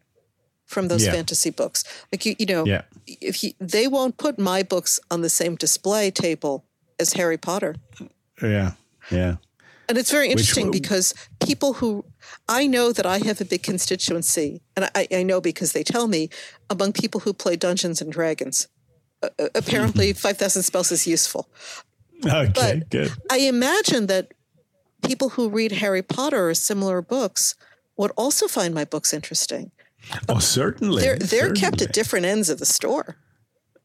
from 0.65 0.89
those 0.89 1.05
Yeah. 1.05 1.13
fantasy 1.13 1.51
books. 1.51 1.83
Like 2.13 2.25
you, 2.25 2.35
you 2.39 2.47
know, 2.47 2.65
Yeah. 2.65 2.83
if 3.07 3.43
you, 3.43 3.53
they 3.61 3.87
won't 3.89 4.17
put 4.17 4.39
my 4.39 4.63
books 4.63 5.01
on 5.11 5.21
the 5.23 5.29
same 5.29 5.57
display 5.57 6.11
table 6.11 6.65
as 6.99 7.15
Harry 7.15 7.37
Potter. 7.37 7.75
Yeah, 8.41 8.73
yeah. 9.11 9.37
And 9.91 9.99
it's 9.99 10.13
very 10.13 10.29
interesting 10.31 10.71
Which- 10.71 10.83
because 10.83 11.13
people 11.45 11.73
who 11.75 12.05
I 12.49 12.69
know 12.69 12.93
that 12.93 13.05
I 13.07 13.19
have 13.19 13.41
a 13.41 13.45
big 13.45 13.65
constituency, 13.65 14.63
and 14.77 14.89
I, 14.95 15.09
I 15.13 15.23
know 15.25 15.41
because 15.41 15.73
they 15.73 15.83
tell 15.83 16.07
me 16.07 16.31
among 16.71 16.93
people 16.93 17.23
who 17.23 17.33
play 17.33 17.57
Dungeons 17.57 18.01
and 18.01 18.13
Dragons. 18.13 18.69
Uh, 19.21 19.29
apparently, 19.57 20.13
5,000 20.29 20.63
Spells 20.63 20.93
is 20.93 21.09
useful. 21.09 21.49
Okay, 22.25 22.53
But- 22.55 22.89
good. 22.91 23.13
I 23.33 23.39
imagine 23.41 24.07
that 24.07 24.33
people 25.05 25.31
who 25.31 25.49
read 25.49 25.73
Harry 25.73 26.03
Potter 26.03 26.51
or 26.51 26.55
similar 26.55 27.03
books 27.03 27.57
would 27.97 28.13
also 28.17 28.47
find 28.47 28.73
my 28.73 28.85
books 28.85 29.13
interesting. 29.13 29.73
Oh, 30.29 30.39
certainly. 30.39 31.03
They're 31.03 31.19
they're 31.19 31.53
kept 31.53 31.83
at 31.83 31.93
different 31.93 32.27
ends 32.27 32.49
of 32.49 32.59
the 32.61 32.65
store. 32.67 33.17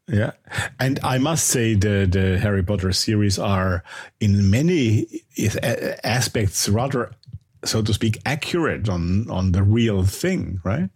Yeah, 0.08 0.32
and 0.80 1.00
I 1.04 1.18
must 1.18 1.48
say 1.48 1.74
the 1.76 2.06
the 2.10 2.38
Harry 2.40 2.62
Potter 2.64 2.92
series 2.94 3.40
are 3.40 3.84
in 4.20 4.50
many 4.52 5.08
aspects 6.04 6.70
rather, 6.70 7.12
so 7.64 7.82
to 7.82 7.94
speak, 7.94 8.18
accurate 8.26 8.88
on 8.90 9.30
on 9.32 9.52
the 9.52 9.64
real 9.64 10.04
thing, 10.04 10.60
right? 10.64 10.90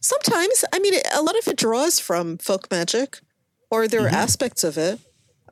Sometimes, 0.00 0.64
I 0.74 0.78
mean, 0.78 0.94
a 1.14 1.22
lot 1.22 1.36
of 1.38 1.48
it 1.48 1.56
draws 1.56 1.98
from 2.00 2.38
folk 2.38 2.70
magic, 2.70 3.20
or 3.70 3.88
there 3.88 4.00
are 4.04 4.08
Mm-hmm. 4.10 4.22
aspects 4.24 4.64
of 4.64 4.76
it. 4.76 4.98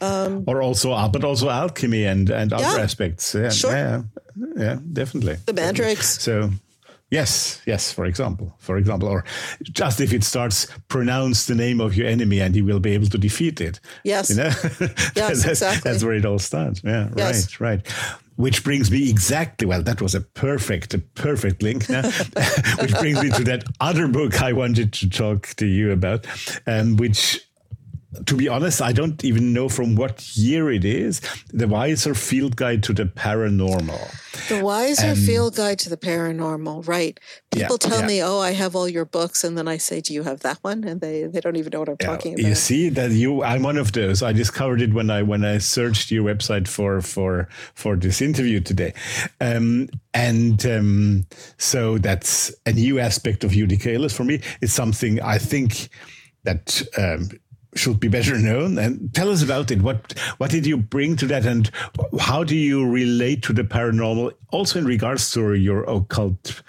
Um, 0.01 0.45
Or 0.47 0.61
also, 0.63 0.93
uh, 0.93 1.09
but 1.09 1.25
also 1.25 1.49
alchemy 1.49 2.05
and 2.07 2.31
and 2.31 2.53
other 2.53 2.77
Yeah. 2.77 2.85
aspects. 2.85 3.35
Yeah, 3.35 3.51
Sure. 3.51 3.73
yeah, 3.77 4.03
yeah, 4.59 4.79
definitely. 4.93 5.37
The 5.47 5.53
mandrakes. 5.55 6.21
So, 6.23 6.51
yes, 7.13 7.61
yes. 7.67 7.93
For 7.93 8.05
example, 8.07 8.55
for 8.59 8.77
example, 8.77 9.09
or 9.09 9.25
just 9.63 10.01
if 10.01 10.13
it 10.13 10.25
starts, 10.25 10.67
pronounce 10.89 11.47
the 11.47 11.55
name 11.55 11.81
of 11.81 11.95
your 11.95 12.09
enemy, 12.09 12.41
and 12.41 12.57
you 12.57 12.65
will 12.65 12.81
be 12.81 12.93
able 12.95 13.07
to 13.09 13.19
defeat 13.19 13.61
it. 13.61 13.79
Yes. 14.03 14.31
You 14.31 14.37
know? 14.37 14.51
Yes, 14.51 15.13
that's, 15.15 15.45
exactly. 15.47 15.91
That's 15.91 16.03
where 16.03 16.15
it 16.15 16.25
all 16.25 16.39
starts. 16.41 16.81
Yeah, 16.83 17.09
Yes. 17.17 17.61
right, 17.61 17.69
right. 17.77 17.89
Which 18.37 18.65
brings 18.65 18.91
me 18.91 19.11
exactly, 19.11 19.67
well, 19.69 19.83
that 19.83 20.01
was 20.01 20.15
a 20.15 20.21
perfect, 20.23 20.95
a 20.95 20.99
perfect 20.99 21.63
link. 21.63 21.89
Now, 21.89 22.03
which 22.81 22.95
brings 22.99 23.23
me 23.23 23.31
to 23.31 23.45
that 23.45 23.65
other 23.79 24.09
book 24.09 24.43
I 24.43 24.53
wanted 24.55 24.93
to 24.95 25.09
talk 25.11 25.49
to 25.57 25.67
you 25.67 25.93
about, 25.93 26.27
um, 26.67 26.97
which, 26.97 27.47
to 28.27 28.37
be 28.37 28.49
honest, 28.49 28.83
I 28.83 28.93
don't 28.93 29.25
even 29.25 29.53
know 29.53 29.69
from 29.69 29.97
what 29.97 30.37
year 30.37 30.71
it 30.71 30.85
is. 30.85 31.21
The 31.49 31.65
Weiser 31.65 32.17
Field 32.17 32.57
Guide 32.57 32.83
to 32.85 32.93
the 32.93 33.07
Paranormal. 33.07 34.49
The 34.49 34.57
Weiser 34.57 35.17
Field 35.17 35.57
Guide 35.57 35.79
to 35.81 35.89
the 35.89 35.97
Paranormal, 35.97 36.87
right? 36.87 37.19
Yeah, 37.55 37.63
People 37.63 37.79
tell 37.79 38.01
yeah. 38.01 38.07
me, 38.07 38.23
"Oh, 38.23 38.39
I 38.39 38.53
have 38.53 38.77
all 38.77 38.89
your 38.89 39.05
books," 39.07 39.45
and 39.45 39.57
then 39.57 39.67
I 39.67 39.79
say, 39.79 40.01
"Do 40.01 40.13
you 40.13 40.25
have 40.25 40.41
that 40.41 40.59
one?" 40.63 40.85
And 40.85 41.01
they 41.01 41.25
they 41.25 41.41
don't 41.41 41.57
even 41.57 41.71
know 41.71 41.81
what 41.81 41.89
I'm 41.89 41.97
talking 41.97 42.35
about. 42.35 42.47
You 42.47 42.55
see 42.55 42.91
that 42.91 43.13
you, 43.13 43.43
I'm 43.43 43.63
one 43.63 43.79
of 43.79 43.93
those. 43.93 44.23
I 44.23 44.33
discovered 44.33 44.83
it 44.83 44.93
when 44.93 45.11
I 45.11 45.23
when 45.23 45.45
I 45.45 45.59
searched 45.59 46.11
your 46.11 46.25
website 46.25 46.69
for 46.69 47.01
for 47.01 47.49
for 47.75 47.97
this 47.97 48.21
interview 48.21 48.61
today, 48.61 48.93
um, 49.41 49.89
and 50.13 50.65
um, 50.67 51.27
so 51.57 51.97
that's 51.99 52.55
a 52.67 52.73
new 52.73 52.99
aspect 52.99 53.45
of 53.45 53.53
Judika 53.53 53.95
Illes 53.95 54.15
for 54.15 54.25
me. 54.25 54.41
It's 54.61 54.75
something 54.75 55.21
I 55.23 55.39
think 55.39 55.89
that. 56.45 56.83
Um, 56.99 57.31
should 57.75 57.99
be 57.99 58.09
better 58.09 58.39
known 58.49 58.79
and 58.79 59.15
tell 59.15 59.31
us 59.31 59.43
about 59.43 59.71
it 59.71 59.83
what 59.83 60.13
what 60.39 60.51
did 60.51 60.67
you 60.67 60.77
bring 60.77 61.17
to 61.17 61.27
that 61.27 61.47
and 61.47 61.71
how 62.21 62.45
do 62.45 62.57
you 62.57 62.87
relate 62.87 63.43
to 63.43 63.53
the 63.53 63.65
paranormal 63.65 64.33
also 64.51 64.79
in 64.79 64.85
regards 64.85 65.31
to 65.33 65.55
your 65.55 65.85
occult 65.85 66.63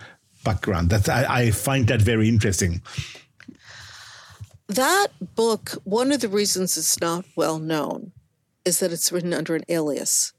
background 0.44 0.90
that 0.90 1.10
i, 1.10 1.44
I 1.44 1.52
find 1.52 1.88
that 1.88 2.02
very 2.02 2.30
interesting 2.30 2.82
That 4.68 5.10
book, 5.36 5.72
one 5.84 6.12
of 6.12 6.22
the 6.22 6.30
reasons 6.30 6.78
it's 6.78 7.00
not 7.00 7.26
well 7.36 7.60
known 7.60 8.12
is 8.66 8.80
that 8.80 8.92
it's 8.92 9.12
written 9.12 9.34
under 9.34 9.56
an 9.56 9.64
alias. 9.70 10.34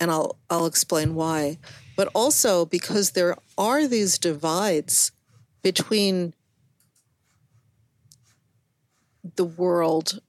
And 0.00 0.10
I'll 0.10 0.36
I'll 0.48 0.66
explain 0.66 1.14
why. 1.14 1.58
But 1.96 2.08
also 2.14 2.64
because 2.64 3.10
there 3.10 3.36
are 3.58 3.86
these 3.86 4.18
divides 4.18 5.12
between 5.62 6.34
the 9.36 9.44
world 9.44 10.20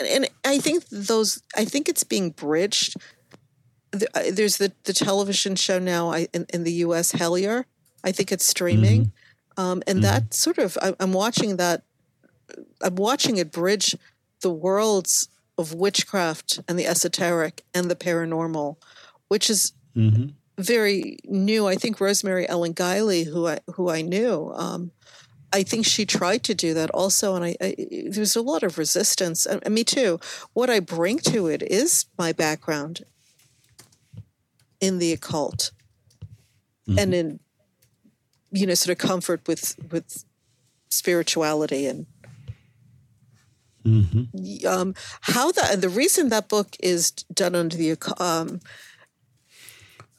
and 0.00 0.28
I 0.44 0.58
think 0.58 0.88
those 0.88 1.42
I 1.56 1.64
think 1.64 1.88
it's 1.88 2.04
being 2.04 2.30
bridged. 2.30 2.96
Uh, 3.92 4.30
There's 4.30 4.58
the, 4.58 4.72
the 4.84 4.92
television 4.92 5.56
show 5.56 5.78
now 5.78 6.12
in, 6.14 6.46
in 6.52 6.64
the 6.64 6.72
U.S. 6.84 7.12
Hellier. 7.12 7.64
I 8.04 8.12
think 8.12 8.30
it's 8.30 8.46
streaming, 8.46 9.12
um, 9.56 9.82
and 9.86 10.04
that 10.04 10.34
sort 10.34 10.58
of 10.58 10.78
I, 10.80 10.94
I'm 11.00 11.12
watching 11.12 11.56
that 11.56 11.82
I'm 12.80 12.94
watching 12.94 13.38
it 13.38 13.50
bridge 13.50 13.96
the 14.40 14.50
worlds 14.50 15.28
of 15.56 15.74
witchcraft 15.74 16.60
and 16.68 16.78
the 16.78 16.86
esoteric 16.86 17.64
and 17.74 17.90
the 17.90 17.96
paranormal, 17.96 18.76
which 19.26 19.50
is 19.50 19.72
very 20.56 21.16
new. 21.24 21.66
I 21.66 21.74
think 21.74 22.00
Rosemary 22.00 22.48
Ellen 22.48 22.74
Guiley, 22.74 23.26
who 23.26 23.48
I 23.48 23.58
who 23.74 23.90
I 23.90 24.02
knew, 24.02 24.52
um, 24.54 24.92
I 25.52 25.62
think 25.62 25.86
she 25.86 26.04
tried 26.04 26.44
to 26.44 26.54
do 26.54 26.74
that 26.74 26.90
also, 26.90 27.34
and 27.34 27.44
I, 27.44 27.56
I 27.60 27.74
there's 28.10 28.36
a 28.36 28.42
lot 28.42 28.62
of 28.62 28.76
resistance. 28.76 29.46
And, 29.46 29.62
and 29.64 29.74
me 29.74 29.84
too. 29.84 30.20
What 30.52 30.68
I 30.68 30.80
bring 30.80 31.18
to 31.20 31.46
it 31.46 31.62
is 31.62 32.06
my 32.18 32.32
background 32.32 33.04
in 34.80 34.98
the 34.98 35.12
occult, 35.12 35.70
and 36.86 37.14
in 37.14 37.40
you 38.50 38.66
know 38.66 38.74
sort 38.74 38.92
of 38.92 39.08
comfort 39.08 39.46
with 39.46 39.76
with 39.90 40.24
spirituality 40.90 41.86
and 41.86 42.06
um, 44.66 44.94
how 45.22 45.50
that 45.52 45.72
and 45.72 45.82
the 45.82 45.88
reason 45.88 46.28
that 46.28 46.48
book 46.48 46.76
is 46.80 47.10
done 47.32 47.54
under 47.54 47.76
the 47.76 47.96
um, 48.18 48.60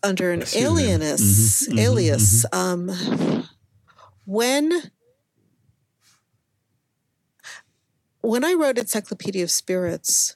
under 0.01 0.31
an 0.31 0.43
alias 0.55 1.69
alias 1.77 2.45
um, 2.51 2.89
when 4.25 4.91
when 8.21 8.43
I 8.43 8.53
wrote 8.53 8.77
Encyclopedia 8.77 9.43
of 9.43 9.51
Spirits. 9.51 10.35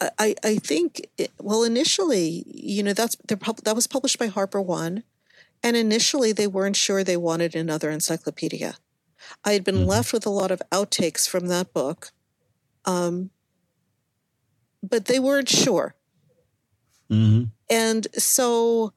I- 0.00 0.36
I, 0.44 0.56
think 0.58 1.08
it, 1.16 1.32
well 1.40 1.64
initially 1.64 2.44
you 2.46 2.84
know 2.84 2.92
that's 2.92 3.16
pub- 3.16 3.62
that 3.64 3.74
was 3.74 3.88
published 3.88 4.16
by 4.18 4.28
Harper 4.28 4.60
One, 4.60 5.02
and 5.60 5.76
initially 5.76 6.30
they 6.32 6.46
weren't 6.46 6.76
sure 6.76 7.02
they 7.02 7.16
wanted 7.16 7.56
another 7.56 7.90
encyclopedia. 7.90 8.76
I 9.44 9.54
had 9.54 9.64
been 9.64 9.86
left 9.86 10.12
with 10.12 10.24
a 10.24 10.30
lot 10.30 10.52
of 10.52 10.62
outtakes 10.70 11.28
from 11.28 11.48
that 11.48 11.72
book, 11.72 12.12
um, 12.84 13.30
but 14.82 15.06
they 15.06 15.18
weren't 15.18 15.48
sure. 15.48 15.96
And 17.68 18.06
so 18.14 18.92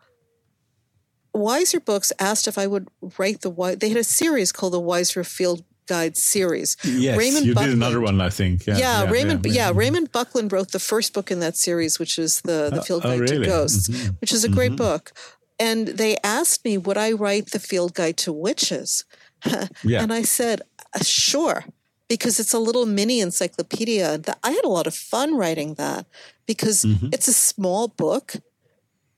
Weiser 1.35 1.84
Books 1.84 2.11
asked 2.19 2.47
if 2.47 2.57
I 2.59 2.68
would 2.68 2.89
write 3.18 3.41
the 3.41 3.76
they 3.80 3.89
had 3.89 3.97
a 3.97 4.03
series 4.03 4.51
called 4.51 4.73
the 4.73 4.81
Weiser 4.81 5.26
Field 5.26 5.63
Guide 5.91 6.15
series. 6.15 6.77
Yes, 6.84 7.18
Raymond 7.18 7.45
you 7.45 7.53
did 7.53 7.73
another 7.73 7.99
one, 7.99 8.22
I 8.22 8.30
think. 8.30 8.65
Yeah, 8.65 8.77
Yeah, 8.77 9.11
Raymond. 9.11 9.45
Yeah, 9.45 9.53
yeah. 9.53 9.72
Raymond 9.76 10.11
Buckland 10.11 10.51
wrote 10.53 10.72
the 10.72 10.80
first 10.91 11.13
book 11.13 11.31
in 11.31 11.39
that 11.41 11.57
series, 11.57 11.99
which 11.99 12.18
is 12.18 12.41
the 12.41 12.69
the 12.76 12.80
oh, 12.80 12.88
Field 12.88 13.01
oh, 13.05 13.09
Guide 13.09 13.19
really? 13.19 13.39
to 13.39 13.45
Ghosts, 13.45 13.89
mm-hmm. 13.89 14.13
which 14.22 14.31
is 14.31 14.43
a 14.43 14.49
great 14.49 14.73
mm-hmm. 14.73 14.88
book. 14.88 15.11
And 15.59 15.89
they 16.01 16.13
asked 16.23 16.65
me, 16.65 16.77
would 16.77 16.97
I 16.97 17.11
write 17.11 17.51
the 17.51 17.59
Field 17.59 17.93
Guide 17.93 18.18
to 18.23 18.31
Witches? 18.34 19.05
Yeah. 19.84 20.03
And 20.03 20.13
I 20.13 20.22
said, 20.22 20.61
"Uh, 20.93 21.03
sure, 21.03 21.65
because 22.07 22.39
it's 22.39 22.53
a 22.53 22.59
little 22.59 22.85
mini 22.85 23.19
encyclopedia. 23.19 24.22
I 24.43 24.51
had 24.51 24.65
a 24.65 24.76
lot 24.77 24.85
of 24.85 24.93
fun 24.93 25.35
writing 25.35 25.73
that 25.76 26.05
because 26.45 26.84
mm-hmm. 26.84 27.07
it's 27.11 27.27
a 27.27 27.34
small 27.34 27.88
book, 27.88 28.35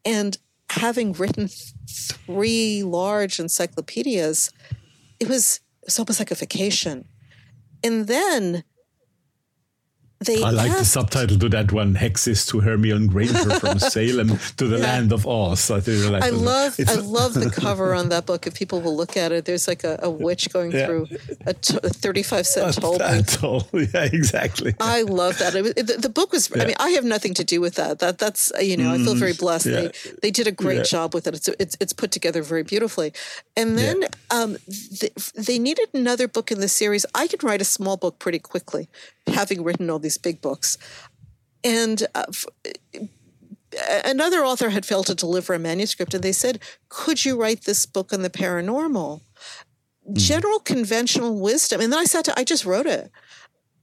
and 0.05 0.37
having 0.69 1.11
written 1.13 1.49
three 1.89 2.83
large 2.83 3.39
encyclopedias, 3.39 4.51
it 5.19 5.27
was 5.27 5.59
it's 5.85 5.99
almost 5.99 6.19
like 6.19 6.31
a 6.31 6.35
vacation. 6.35 7.05
And 7.83 8.07
then 8.07 8.63
they 10.25 10.41
I 10.41 10.51
like 10.51 10.71
the 10.71 10.85
subtitle 10.85 11.37
to 11.39 11.49
that 11.49 11.73
one: 11.73 11.95
"Hexes 11.95 12.47
to 12.47 12.61
Hermione 12.61 13.07
Granger 13.07 13.59
from 13.59 13.77
Salem 13.93 14.37
to 14.55 14.67
the 14.67 14.77
land 14.77 15.11
of 15.11 15.27
Oz." 15.27 15.69
I, 15.69 15.75
I 15.79 16.29
love 16.29 16.79
I 16.87 16.95
love 16.95 17.33
the 17.33 17.49
cover 17.61 17.93
on 17.93 18.07
that 18.07 18.25
book. 18.25 18.47
If 18.47 18.53
people 18.53 18.79
will 18.79 18.95
look 18.95 19.17
at 19.17 19.33
it, 19.33 19.43
there's 19.43 19.67
like 19.67 19.83
a, 19.83 19.99
a 20.01 20.09
witch 20.09 20.47
going 20.53 20.71
Yeah. 20.71 20.85
through 20.85 21.07
a, 21.45 21.53
t- 21.53 21.77
a 21.83 21.89
35 21.89 22.47
cent 22.47 22.75
toll 22.75 22.91
booth. 22.97 22.99
That's. 22.99 23.37
Yeah, 23.93 24.05
exactly. 24.05 24.73
I 24.79 25.01
love 25.01 25.39
that. 25.39 25.55
It, 25.55 25.61
was- 25.63 25.73
the, 25.73 25.97
the 25.99 26.09
book 26.09 26.31
was. 26.31 26.49
I 26.55 26.63
mean, 26.67 26.75
I 26.79 26.91
have 26.91 27.03
nothing 27.03 27.33
to 27.33 27.43
do 27.43 27.59
with 27.59 27.75
that. 27.75 27.99
That 27.99 28.17
that's 28.17 28.49
you 28.61 28.77
know, 28.77 28.93
I 28.93 28.99
feel 28.99 29.15
very 29.15 29.33
blessed. 29.33 29.67
Mm-hmm. 29.67 29.85
yeah. 29.87 29.91
They 30.21 30.27
they 30.29 30.31
did 30.31 30.47
a 30.47 30.53
great 30.53 30.77
Yeah. 30.77 30.83
job 30.83 31.13
with 31.13 31.27
it. 31.27 31.35
It's 31.35 31.49
it's 31.59 31.75
it's 31.81 31.91
put 31.91 32.11
together 32.11 32.41
very 32.43 32.63
beautifully. 32.63 33.11
And 33.55 33.77
then 33.77 34.05
um, 34.31 34.57
th- 34.67 35.13
they 35.35 35.59
needed 35.59 35.89
another 35.93 36.27
book 36.27 36.51
in 36.51 36.59
the 36.59 36.67
series. 36.67 37.05
I 37.13 37.27
could 37.27 37.43
write 37.43 37.61
a 37.61 37.65
small 37.65 37.97
book 37.97 38.17
pretty 38.17 38.39
quickly, 38.39 38.89
having 39.27 39.63
written 39.63 39.89
all 39.89 39.99
these 39.99 40.17
big 40.17 40.41
books. 40.41 40.77
And 41.63 42.07
uh, 42.15 42.25
f- 42.29 42.47
another 44.03 44.43
author 44.43 44.69
had 44.69 44.85
failed 44.85 45.05
to 45.07 45.15
deliver 45.15 45.53
a 45.53 45.59
manuscript, 45.59 46.13
and 46.13 46.23
they 46.23 46.31
said, 46.31 46.59
"Could 46.89 47.25
you 47.25 47.39
write 47.39 47.61
this 47.61 47.85
book 47.85 48.11
on 48.11 48.23
the 48.23 48.29
paranormal?" 48.29 49.21
General 50.11 50.59
conventional 50.59 51.39
wisdom, 51.39 51.79
and 51.79 51.93
then 51.93 51.99
I 51.99 52.05
sat 52.05 52.27
I 52.37 52.43
just 52.43 52.65
wrote 52.65 52.87
it. 52.87 53.11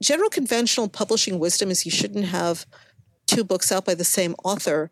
General 0.03 0.31
conventional 0.31 0.89
publishing 0.89 1.39
wisdom 1.39 1.71
is 1.71 1.85
you 1.85 1.93
shouldn't 1.93 2.27
have 2.27 2.67
two 3.27 3.45
books 3.45 3.71
out 3.71 3.85
by 3.85 3.95
the 3.95 4.05
same 4.05 4.35
author 4.45 4.91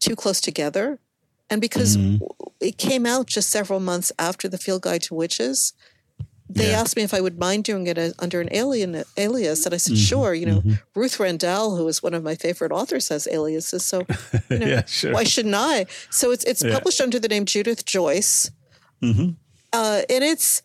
too 0.00 0.16
close 0.16 0.40
together. 0.40 0.98
And 1.50 1.60
because 1.60 1.96
Mhm. 1.96 2.20
it 2.60 2.76
came 2.78 3.06
out 3.06 3.26
just 3.26 3.50
several 3.50 3.80
months 3.80 4.12
after 4.18 4.48
the 4.48 4.58
Field 4.58 4.82
Guide 4.82 5.02
to 5.04 5.14
Witches, 5.14 5.72
they 6.50 6.70
Yeah. 6.70 6.80
asked 6.80 6.96
me 6.96 7.02
if 7.02 7.12
I 7.12 7.20
would 7.20 7.38
mind 7.38 7.64
doing 7.64 7.86
it 7.86 7.98
as, 7.98 8.14
under 8.18 8.40
an 8.40 8.48
alien 8.52 9.04
alias, 9.16 9.64
and 9.66 9.74
I 9.74 9.78
said, 9.78 9.94
Mhm, 9.94 10.06
"Sure." 10.08 10.34
You 10.34 10.46
know, 10.46 10.60
mhm. 10.62 10.80
Ruth 10.94 11.20
Rendell, 11.20 11.76
who 11.76 11.86
is 11.88 12.02
one 12.02 12.14
of 12.14 12.22
my 12.22 12.34
favorite 12.34 12.72
authors, 12.72 13.08
has 13.08 13.26
aliases, 13.30 13.84
so 13.84 14.06
you 14.50 14.58
know, 14.58 14.66
yeah, 14.66 14.84
sure. 14.86 15.12
why 15.12 15.24
shouldn't 15.24 15.54
I? 15.54 15.86
So 16.10 16.30
it's 16.30 16.44
it's 16.44 16.62
Yeah. 16.62 16.72
published 16.72 17.00
under 17.00 17.18
the 17.18 17.28
name 17.28 17.44
Judith 17.44 17.84
Joyce, 17.84 18.50
Mhm. 19.02 19.36
uh, 19.72 20.02
and 20.08 20.24
it's 20.24 20.62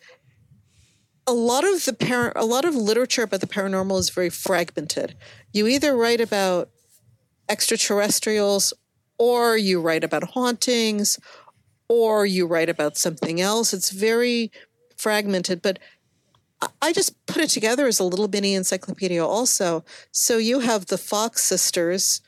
a 1.27 1.33
lot 1.33 1.63
of 1.65 1.83
the 1.85 1.93
par- 1.93 2.33
a 2.35 2.45
lot 2.45 2.65
of 2.65 2.75
literature 2.75 3.23
about 3.23 3.39
the 3.41 3.47
paranormal 3.47 3.97
is 3.99 4.09
very 4.09 4.29
fragmented. 4.29 5.15
You 5.53 5.67
either 5.67 5.95
write 5.95 6.19
about 6.21 6.69
extraterrestrials, 7.49 8.73
or 9.17 9.57
you 9.57 9.79
write 9.79 10.03
about 10.03 10.31
hauntings, 10.31 11.19
or 11.87 12.25
you 12.25 12.47
write 12.47 12.69
about 12.69 12.97
something 12.97 13.39
else. 13.39 13.73
It's 13.73 13.91
very 13.91 14.51
fragmented, 14.97 15.61
but 15.61 15.79
I- 16.81 16.93
just 16.93 17.25
put 17.25 17.43
it 17.43 17.49
together 17.49 17.87
as 17.87 17.99
a 17.99 18.03
little 18.03 18.27
mini 18.27 18.53
encyclopedia 18.53 19.25
also. 19.25 19.83
So 20.11 20.37
you 20.37 20.61
have 20.61 20.85
the 20.85 20.97
Fox 20.97 21.43
sisters, 21.43 22.21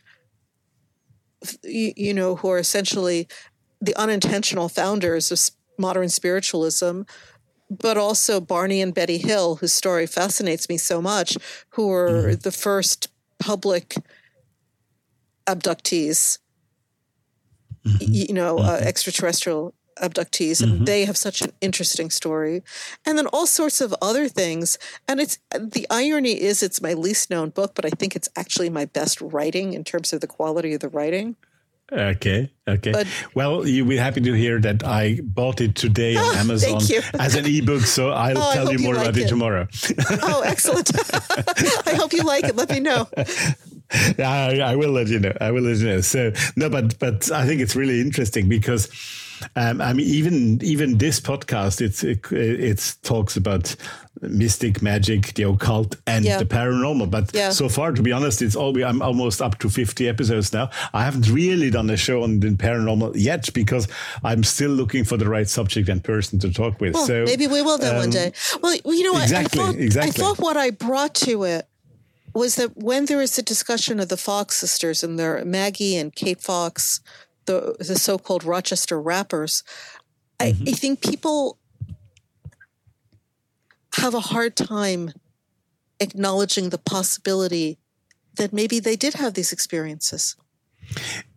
you, 1.64 1.94
you 1.96 2.14
know, 2.14 2.36
who 2.36 2.50
are 2.50 2.60
essentially 2.60 3.28
the 3.80 3.96
unintentional 3.96 4.68
founders 4.68 5.32
of 5.32 5.40
modern 5.78 6.10
spiritualism, 6.10 7.02
but 7.70 7.98
also 7.98 8.40
Barney 8.40 8.82
and 8.82 8.94
Betty 8.94 9.18
Hill, 9.18 9.58
whose 9.58 9.74
story 9.74 10.06
fascinates 10.06 10.70
me 10.70 10.78
so 10.78 11.02
much, 11.02 11.38
who 11.70 11.88
were 11.88 12.30
mm-hmm. 12.30 12.40
the 12.42 12.52
first 12.52 13.10
public 13.40 13.96
abductees, 15.48 16.40
Mm-hmm. 17.86 17.98
y- 18.00 18.26
you 18.30 18.34
know, 18.34 18.58
uh, 18.58 18.78
mm-hmm. 18.78 18.88
extraterrestrial 18.88 19.74
abductees, 20.02 20.62
and 20.62 20.74
mm-hmm. 20.74 20.84
they 20.86 21.06
have 21.06 21.18
such 21.18 21.42
an 21.42 21.52
interesting 21.62 22.10
story. 22.10 22.64
And 23.06 23.18
then 23.18 23.28
all 23.28 23.48
sorts 23.48 23.80
of 23.80 23.96
other 24.02 24.28
things. 24.28 24.78
And 25.08 25.20
it's 25.20 25.40
the 25.58 25.88
irony 25.90 26.42
is 26.42 26.62
it's 26.62 26.82
my 26.82 26.94
least 26.94 27.30
known 27.30 27.50
book, 27.50 27.74
but 27.76 27.86
I 27.86 27.90
think 27.90 28.16
it's 28.16 28.30
actually 28.36 28.70
my 28.70 28.86
best 28.86 29.22
writing 29.22 29.74
in 29.74 29.84
terms 29.84 30.12
of 30.12 30.22
the 30.22 30.28
quality 30.28 30.74
of 30.74 30.82
the 30.82 30.90
writing. 30.90 31.36
Okay. 31.92 32.52
Okay. 32.68 32.92
But- 32.92 33.08
well, 33.36 33.68
you'll 33.68 33.88
be 33.88 33.98
happy 33.98 34.22
to 34.22 34.34
hear 34.34 34.60
that 34.62 34.84
I 34.84 35.20
bought 35.24 35.62
it 35.62 35.76
today 35.76 36.16
on 36.16 36.24
Ah, 36.36 36.40
Amazon 36.40 36.82
as 37.20 37.36
an 37.36 37.46
ebook. 37.46 37.82
So 37.82 38.10
I'll 38.10 38.38
Oh, 38.38 38.54
tell 38.54 38.72
you 38.72 38.80
you 38.80 38.84
more 38.84 38.96
like 38.96 39.04
about 39.10 39.18
it, 39.18 39.26
it. 39.26 39.28
tomorrow. 39.30 39.68
Oh, 40.24 40.42
excellent. 40.46 40.92
I 41.88 41.94
hope 41.94 42.12
you 42.14 42.24
like 42.24 42.46
it. 42.46 42.56
Let 42.56 42.70
me 42.72 42.80
know. 42.80 43.08
I, 44.18 44.60
I 44.66 44.76
will 44.76 44.90
let 44.92 45.08
you 45.10 45.20
know. 45.20 45.34
I 45.40 45.52
will 45.52 45.62
let 45.62 45.78
you 45.78 45.86
know. 45.86 46.02
So 46.02 46.32
no, 46.56 46.70
but 46.70 46.98
but 46.98 47.32
I 47.32 47.46
think 47.46 47.62
it's 47.62 47.76
really 47.76 48.02
interesting 48.02 48.50
because 48.50 48.90
um, 49.56 49.80
I 49.80 49.94
mean 49.94 50.08
even 50.08 50.60
even 50.64 50.98
this 50.98 51.20
podcast 51.22 51.82
it's 51.82 52.04
it, 52.04 52.20
it 52.32 52.96
talks 53.04 53.38
about 53.38 53.76
mystic 54.22 54.82
magic, 54.82 55.34
the 55.34 55.44
occult, 55.44 55.98
and 56.08 56.26
Yeah. 56.26 56.38
the 56.40 56.46
paranormal. 56.46 57.10
But 57.12 57.32
Yeah. 57.34 57.50
so 57.52 57.70
far, 57.70 57.92
to 57.92 58.02
be 58.02 58.12
honest, 58.12 58.42
it's 58.42 58.56
all 58.56 58.74
I'm 58.84 59.02
almost 59.02 59.42
up 59.42 59.60
to 59.60 59.70
fifty 59.70 60.08
episodes 60.08 60.54
now. 60.54 60.70
I 60.94 61.04
haven't 61.04 61.28
really 61.30 61.70
done 61.70 61.90
a 61.90 61.98
show 61.98 62.24
on 62.24 62.40
the 62.40 62.50
paranormal 62.52 63.14
yet 63.16 63.50
because 63.54 63.88
I'm 64.24 64.44
still 64.44 64.72
looking 64.72 65.04
for 65.06 65.18
the 65.18 65.28
right 65.28 65.48
subject 65.50 65.90
and 65.90 66.04
person 66.04 66.40
to 66.40 66.52
talk 66.52 66.80
with. 66.82 66.94
Well, 66.94 67.08
so 67.08 67.24
maybe 67.26 67.48
we 67.48 67.62
will 67.62 67.78
one 67.78 67.96
um, 68.06 68.10
day. 68.10 68.32
Well, 68.62 68.76
you 68.86 69.04
know, 69.04 69.16
I- 69.20 69.24
exactly, 69.24 69.62
I, 69.62 69.66
thought, 69.66 69.76
exactly. 69.76 70.24
I 70.24 70.28
thought 70.28 70.40
what 70.40 70.58
I 70.58 70.70
brought 70.72 71.14
to 71.16 71.44
it 71.44 71.68
was 72.34 72.56
that 72.56 72.76
when 72.78 73.06
there 73.06 73.18
was 73.18 73.38
a 73.38 73.42
discussion 73.42 74.00
of 74.00 74.10
the 74.10 74.18
Fox 74.18 74.58
sisters 74.58 75.04
and 75.04 75.18
their 75.18 75.44
Maggie 75.46 75.96
and 75.96 76.14
Kate 76.14 76.42
Fox, 76.42 77.00
the 77.46 77.76
the 77.80 77.96
so-called 77.98 78.44
Rochester 78.44 79.00
rappers, 79.02 79.64
I, 80.40 80.52
Mm-hmm. 80.52 80.64
I 80.70 80.72
think 80.74 81.02
people 81.02 81.58
have 84.02 84.14
a 84.14 84.20
hard 84.20 84.56
time 84.56 85.12
acknowledging 86.00 86.70
the 86.70 86.78
possibility 86.78 87.78
that 88.36 88.52
maybe 88.52 88.80
they 88.80 88.96
did 88.96 89.14
have 89.16 89.34
these 89.34 89.52
experiences. 89.54 90.36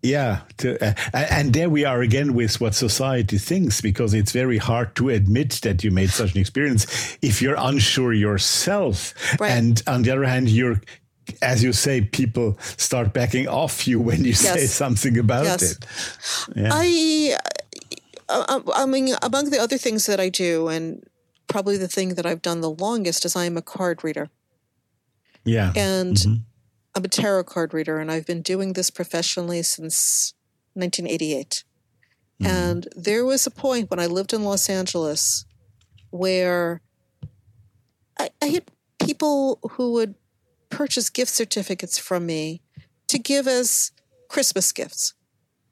Yeah, 0.02 0.40
to, 0.58 0.76
uh, 0.84 0.94
and 1.14 1.52
there 1.54 1.70
we 1.70 1.84
are 1.84 2.02
again 2.02 2.34
with 2.34 2.60
what 2.60 2.74
society 2.74 3.38
thinks, 3.38 3.80
because 3.80 4.12
it's 4.12 4.32
very 4.32 4.58
hard 4.58 4.94
to 4.96 5.08
admit 5.08 5.60
that 5.62 5.82
you 5.82 5.90
made 5.90 6.10
such 6.10 6.34
an 6.34 6.40
experience 6.40 7.16
if 7.22 7.40
you're 7.40 7.56
unsure 7.58 8.12
yourself. 8.12 9.14
Right. 9.40 9.50
And 9.52 9.82
on 9.86 10.02
the 10.02 10.10
other 10.10 10.24
hand, 10.24 10.48
you're, 10.50 10.80
as 11.40 11.62
you 11.62 11.72
say, 11.72 12.02
people 12.02 12.58
start 12.76 13.12
backing 13.14 13.48
off 13.48 13.86
you 13.88 13.98
when 14.08 14.24
you 14.24 14.34
say 14.34 14.66
something 14.66 15.16
about 15.18 15.44
Yes. 15.44 15.62
it. 15.72 15.86
Yeah. 16.56 16.70
I, 16.72 17.36
I, 18.28 18.60
I 18.74 18.86
mean, 18.86 19.14
among 19.22 19.48
the 19.50 19.58
other 19.58 19.78
things 19.78 20.04
that 20.06 20.20
I 20.20 20.28
do, 20.28 20.68
and 20.68 21.02
probably 21.48 21.76
the 21.76 21.88
thing 21.88 22.14
that 22.14 22.26
I've 22.26 22.42
done 22.42 22.60
the 22.60 22.70
longest 22.70 23.24
is 23.24 23.34
I 23.34 23.46
am 23.46 23.56
a 23.56 23.62
card 23.62 24.04
reader, 24.04 24.30
yeah. 25.44 25.72
and 25.74 26.16
Mhm. 26.16 26.42
I'm 26.94 27.04
a 27.04 27.08
tarot 27.08 27.44
card 27.44 27.74
reader, 27.74 27.98
and 27.98 28.10
I've 28.10 28.26
been 28.26 28.42
doing 28.42 28.72
this 28.72 28.90
professionally 28.90 29.62
since 29.62 30.34
1988. 30.74 31.64
Mm-hmm. 32.40 32.46
And 32.46 32.88
there 32.96 33.24
was 33.24 33.46
a 33.46 33.50
point 33.50 33.90
when 33.90 34.00
I 34.00 34.06
lived 34.06 34.32
in 34.32 34.44
Los 34.44 34.68
Angeles 34.68 35.44
where 36.10 36.80
I, 38.18 38.30
I 38.40 38.46
had 38.46 38.64
people 38.98 39.58
who 39.72 39.92
would 39.92 40.14
purchase 40.70 41.10
gift 41.10 41.32
certificates 41.32 41.98
from 41.98 42.26
me 42.26 42.62
to 43.08 43.18
give 43.18 43.46
as 43.48 43.92
Christmas 44.28 44.72
gifts. 44.72 45.14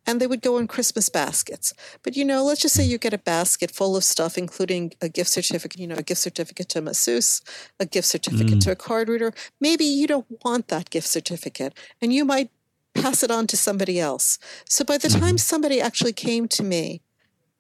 And 0.07 0.21
they 0.21 0.27
would 0.27 0.43
go 0.43 0.59
in 0.59 0.69
Christmas 0.69 1.09
baskets. 1.09 1.75
But 2.03 2.17
you 2.17 2.25
know, 2.25 2.45
let's 2.45 2.61
just 2.61 2.75
say 2.75 2.85
you 2.85 2.99
get 2.99 3.13
a 3.13 3.19
basket 3.19 3.71
full 3.71 3.97
of 3.97 4.05
stuff, 4.05 4.39
including 4.39 4.93
a 5.01 5.09
gift 5.09 5.31
certificate, 5.31 5.81
you 5.81 5.87
know, 5.87 5.97
a 5.97 6.03
gift 6.03 6.21
certificate 6.21 6.69
to 6.71 6.79
a 6.79 6.83
masseuse, 6.83 7.43
a 7.81 7.87
gift 7.87 8.07
certificate 8.07 8.61
to 8.61 8.69
mm. 8.69 8.73
a 8.73 8.77
card 8.77 9.09
reader. 9.09 9.33
Maybe 9.61 9.85
you 9.85 10.07
don't 10.07 10.27
want 10.45 10.69
that 10.69 10.91
gift 10.91 11.09
certificate 11.09 11.75
and 12.01 12.13
you 12.13 12.25
might 12.25 12.51
pass 12.95 13.23
it 13.23 13.31
on 13.31 13.47
to 13.49 13.57
somebody 13.57 14.01
else. 14.01 14.39
So 14.69 14.85
by 14.85 14.99
the 14.99 15.09
time 15.09 15.23
mm-hmm. 15.23 15.37
somebody 15.37 15.81
actually 15.81 16.13
came 16.13 16.49
to 16.49 16.63
me, 16.63 17.03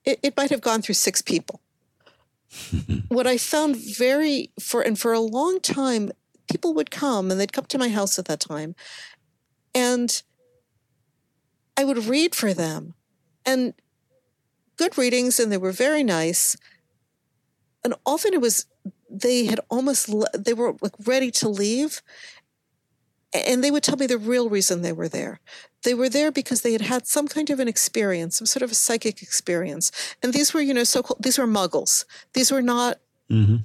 it, 0.05 0.19
it 0.23 0.37
might 0.37 0.51
have 0.51 0.61
gone 0.61 0.83
through 0.83 0.95
six 0.95 1.21
people. 1.21 1.61
what 3.09 3.27
I 3.27 3.39
found 3.39 3.77
very 3.77 4.51
for 4.61 4.81
and 4.81 4.99
for 4.99 5.13
a 5.13 5.21
long 5.21 5.61
time, 5.61 6.11
people 6.51 6.75
would 6.75 6.91
come 6.91 7.31
and 7.31 7.41
they'd 7.41 7.53
come 7.53 7.67
to 7.67 7.79
my 7.79 7.89
house 7.89 8.19
at 8.19 8.27
that 8.27 8.41
time, 8.41 8.75
and 9.75 10.23
I 11.77 11.85
would 11.85 12.07
read 12.07 12.35
for 12.35 12.55
them, 12.55 12.95
and 13.45 13.75
good 14.77 14.97
readings, 14.99 15.39
and 15.41 15.51
they 15.53 15.59
were 15.59 15.73
very 15.73 16.03
nice. 16.03 16.57
And 17.85 17.95
often 18.05 18.35
it 18.35 18.41
was 18.41 18.67
they 19.11 19.45
had 19.47 19.61
almost 19.71 20.09
le- 20.09 20.31
they 20.37 20.53
were 20.55 20.75
like 20.81 20.95
ready 21.05 21.31
to 21.33 21.49
leave, 21.49 22.03
and 23.33 23.63
they 23.63 23.71
would 23.71 23.83
tell 23.83 23.97
me 23.97 24.07
the 24.07 24.19
real 24.19 24.49
reason 24.49 24.83
they 24.83 24.93
were 24.93 25.09
there. 25.09 25.41
They 25.83 25.95
were 25.95 26.09
there 26.09 26.33
because 26.33 26.63
they 26.63 26.73
had 26.73 26.81
had 26.81 27.07
some 27.07 27.29
kind 27.29 27.51
of 27.51 27.61
an 27.61 27.69
experience, 27.69 28.37
some 28.39 28.47
sort 28.47 28.63
of 28.63 28.73
a 28.73 28.75
psychic 28.75 29.23
experience, 29.23 29.93
and 30.23 30.33
these 30.33 30.53
were 30.53 30.61
you 30.61 30.75
know 30.75 30.85
so 30.85 31.03
called 31.03 31.23
these 31.23 31.39
were 31.39 31.47
muggles. 31.47 32.05
These 32.33 32.51
were 32.51 32.63
not 32.63 32.99
Mhm. 33.31 33.65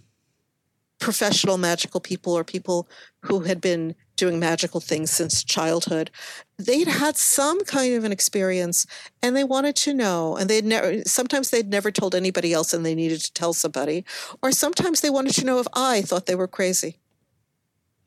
professional 1.00 1.58
magical 1.58 2.00
people 2.00 2.34
or 2.34 2.44
people 2.44 2.88
who 3.22 3.42
had 3.42 3.62
been 3.62 3.96
doing 4.16 4.40
magical 4.40 4.80
things 4.80 5.10
since 5.10 5.44
childhood. 5.44 6.12
They'd 6.58 6.88
mm-hmm. 6.88 7.00
had 7.00 7.18
some 7.18 7.64
kind 7.66 7.96
of 7.96 8.04
an 8.04 8.12
experience 8.12 8.86
and 9.22 9.36
they 9.36 9.44
wanted 9.44 9.76
to 9.78 9.94
know. 9.94 10.36
And 10.36 10.50
they'd 10.50 10.66
never, 10.66 11.02
sometimes 11.06 11.50
they'd 11.50 11.70
never 11.70 11.92
told 11.92 12.14
anybody 12.14 12.54
else 12.54 12.74
and 12.74 12.86
they 12.86 12.94
needed 12.94 13.22
to 13.22 13.34
tell 13.34 13.54
somebody. 13.54 14.06
Or 14.44 14.52
sometimes 14.52 15.02
they 15.02 15.10
wanted 15.10 15.34
to 15.36 15.46
know 15.46 15.60
if 15.60 15.68
I 15.74 16.02
thought 16.02 16.28
they 16.28 16.36
were 16.36 16.48
crazy. 16.48 16.98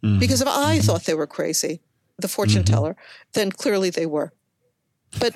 Mhm. 0.05 0.20
Because 0.20 0.41
if 0.41 0.49
I 0.49 0.77
mm-hmm. 0.77 0.86
thought 0.86 1.05
they 1.05 1.15
were 1.15 1.27
crazy, 1.27 1.81
the 2.19 2.28
fortune 2.28 2.62
mm-hmm. 2.62 2.74
teller, 2.74 2.97
then 3.32 3.51
clearly 3.51 3.91
they 3.91 4.07
were. 4.07 4.32
But 5.19 5.35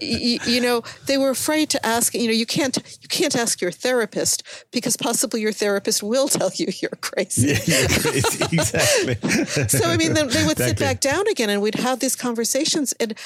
y- 0.00 0.38
you 0.46 0.60
know, 0.60 0.82
they 1.06 1.18
were 1.18 1.30
afraid 1.30 1.70
to 1.70 1.86
ask. 1.86 2.14
You 2.14 2.26
know, 2.26 2.32
you 2.32 2.46
can't 2.46 2.76
you 3.02 3.08
can't 3.08 3.36
ask 3.36 3.60
your 3.60 3.70
therapist 3.70 4.42
because 4.72 4.96
possibly 4.96 5.40
your 5.40 5.52
therapist 5.52 6.02
will 6.02 6.28
tell 6.38 6.50
you 6.54 6.68
you're 6.80 6.98
crazy. 7.00 7.48
Yeah, 7.48 7.58
you're 7.66 7.88
crazy. 7.88 8.44
exactly. 8.52 9.68
So 9.68 9.84
I 9.88 9.96
mean, 9.96 10.14
they 10.14 10.44
would 10.44 10.58
sit 10.58 10.78
back 10.78 11.00
down 11.00 11.28
again, 11.28 11.50
and 11.50 11.62
we'd 11.62 11.76
have 11.76 12.00
these 12.00 12.16
conversations. 12.16 12.92
And 13.00 13.18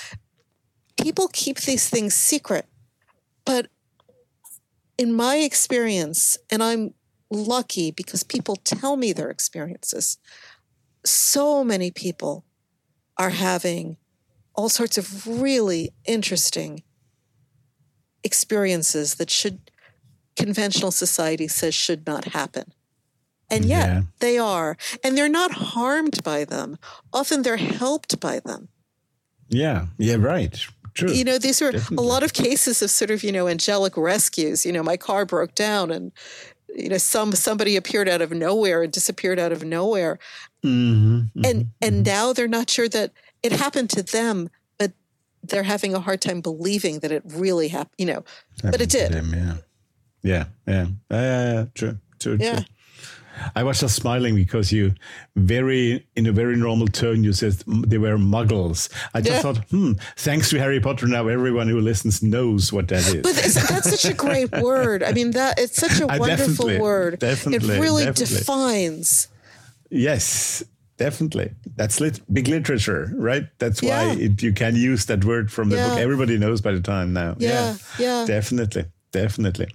people 1.01 1.29
keep 1.33 1.59
these 1.61 1.89
things 1.89 2.15
secret, 2.15 2.67
but 3.45 3.69
in 4.99 5.13
my 5.13 5.37
experience, 5.37 6.37
and 6.51 6.63
I'm 6.63 6.95
lucky 7.31 7.91
because 7.91 8.23
people 8.23 8.57
tell 8.57 8.97
me 8.97 9.13
their 9.13 9.31
experiences. 9.31 10.19
So 11.05 11.65
many 11.65 11.91
people 11.91 12.45
are 13.19 13.31
having 13.31 13.97
all 14.55 14.69
sorts 14.69 14.99
of 14.99 15.27
really 15.27 15.93
interesting 16.05 16.83
experiences 18.25 19.15
that 19.15 19.31
should 19.31 19.71
conventional 20.37 20.91
society 20.91 21.49
says 21.49 21.75
should 21.75 22.07
not 22.07 22.27
happen. 22.27 22.73
And 23.51 23.65
yet 23.67 23.87
Yeah. 23.89 24.03
they 24.21 24.39
are. 24.39 24.77
And 25.05 25.17
they're 25.17 25.29
not 25.29 25.53
harmed 25.53 26.23
by 26.25 26.45
them. 26.45 26.79
Often 27.13 27.43
they're 27.43 27.59
helped 27.59 28.19
by 28.21 28.41
them. 28.41 28.69
Yeah, 29.49 29.87
yeah, 29.99 30.15
right. 30.15 30.59
True. 30.95 31.13
You 31.13 31.25
know, 31.25 31.39
these 31.39 31.61
are 31.61 31.73
Definitely. 31.73 32.05
a 32.07 32.09
lot 32.09 32.23
of 32.23 32.33
cases 32.33 32.81
of 32.81 32.91
sort 32.91 33.11
of, 33.11 33.23
you 33.23 33.33
know, 33.33 33.49
angelic 33.49 33.97
rescues. 33.97 34.65
You 34.65 34.73
know, 34.73 34.83
my 34.83 34.97
car 34.97 35.27
broke 35.27 35.55
down 35.55 35.91
and 35.91 36.13
you 36.75 36.89
know 36.89 36.97
some 36.99 37.33
somebody 37.33 37.77
appeared 37.77 38.09
out 38.09 38.23
of 38.23 38.31
nowhere 38.31 38.83
and 38.83 38.91
disappeared 38.93 39.39
out 39.39 39.53
of 39.53 39.63
nowhere. 39.63 40.19
Mm-hmm, 40.65 41.45
and 41.45 41.69
and 41.83 42.07
now 42.07 42.33
they're 42.33 42.49
not 42.49 42.71
sure 42.71 42.89
that 42.89 43.13
it 43.43 43.53
happened 43.53 43.91
to 43.91 44.03
them, 44.03 44.49
but 44.79 44.93
they're 45.43 45.63
having 45.65 45.95
a 45.95 46.01
hard 46.01 46.21
time 46.21 46.41
believing 46.41 47.01
that 47.01 47.13
it 47.13 47.23
really 47.27 47.69
happened, 47.69 47.95
you 47.99 48.07
know. 48.07 48.25
but 48.63 48.81
it 48.81 48.89
did. 48.91 49.13
Yeah, 49.13 49.55
yeah, 50.23 50.45
yeah, 50.67 50.87
yeah, 51.11 51.53
yeah, 51.55 51.65
true, 51.75 51.99
true, 52.19 52.37
Yeah. 52.41 52.55
true. 52.57 52.65
I 53.57 53.65
was 53.65 53.81
just 53.81 53.97
smiling 53.97 54.35
because 54.37 54.71
you 54.71 54.95
very 55.35 56.07
in 56.15 56.27
a 56.27 56.33
very 56.33 56.55
normal 56.55 56.87
tone 56.87 57.25
you 57.25 57.33
said 57.33 57.55
they 57.67 57.99
were 57.99 58.17
muggles. 58.19 58.89
I 59.15 59.21
just 59.21 59.33
Yeah. 59.33 59.41
thought, 59.41 59.69
hmm, 59.71 59.93
thanks 60.17 60.51
to 60.51 60.59
Harry 60.61 60.79
Potter 60.81 61.09
now 61.09 61.27
everyone 61.29 61.67
who 61.67 61.81
listens 61.81 62.23
knows 62.23 62.73
what 62.73 62.87
that 62.89 63.07
is. 63.09 63.23
But 63.23 63.35
that's, 63.35 63.55
that's 63.69 63.91
such 64.01 64.05
a 64.13 64.15
great 64.15 64.53
word. 64.63 65.03
I 65.03 65.13
mean, 65.13 65.33
that 65.33 65.59
it's 65.59 65.77
such 65.77 65.99
a 66.01 66.07
I 66.13 66.19
wonderful 66.19 66.47
definitely- 66.67 66.79
word. 66.81 67.19
definitely, 67.19 67.77
it 67.77 67.81
really 67.81 68.05
definitely. 68.05 68.37
defines. 68.37 69.29
yes, 69.91 70.63
definitely. 70.97 71.53
That's 71.77 72.01
lit- 72.01 72.21
big 72.33 72.49
literature, 72.49 73.11
right? 73.15 73.45
That's 73.59 73.83
why 73.83 74.13
Yeah. 74.13 74.27
it, 74.27 74.43
you 74.43 74.53
can 74.53 74.77
use 74.77 75.07
that 75.07 75.25
word 75.25 75.51
from 75.51 75.69
the 75.71 75.77
book. 75.77 75.99
Everybody 75.99 76.39
knows 76.39 76.61
by 76.61 76.73
the 76.73 76.81
time 76.81 77.13
now. 77.13 77.37
Yeah, 77.39 77.77
yeah. 77.99 78.25
Definitely, 78.27 78.87
definitely. 79.13 79.69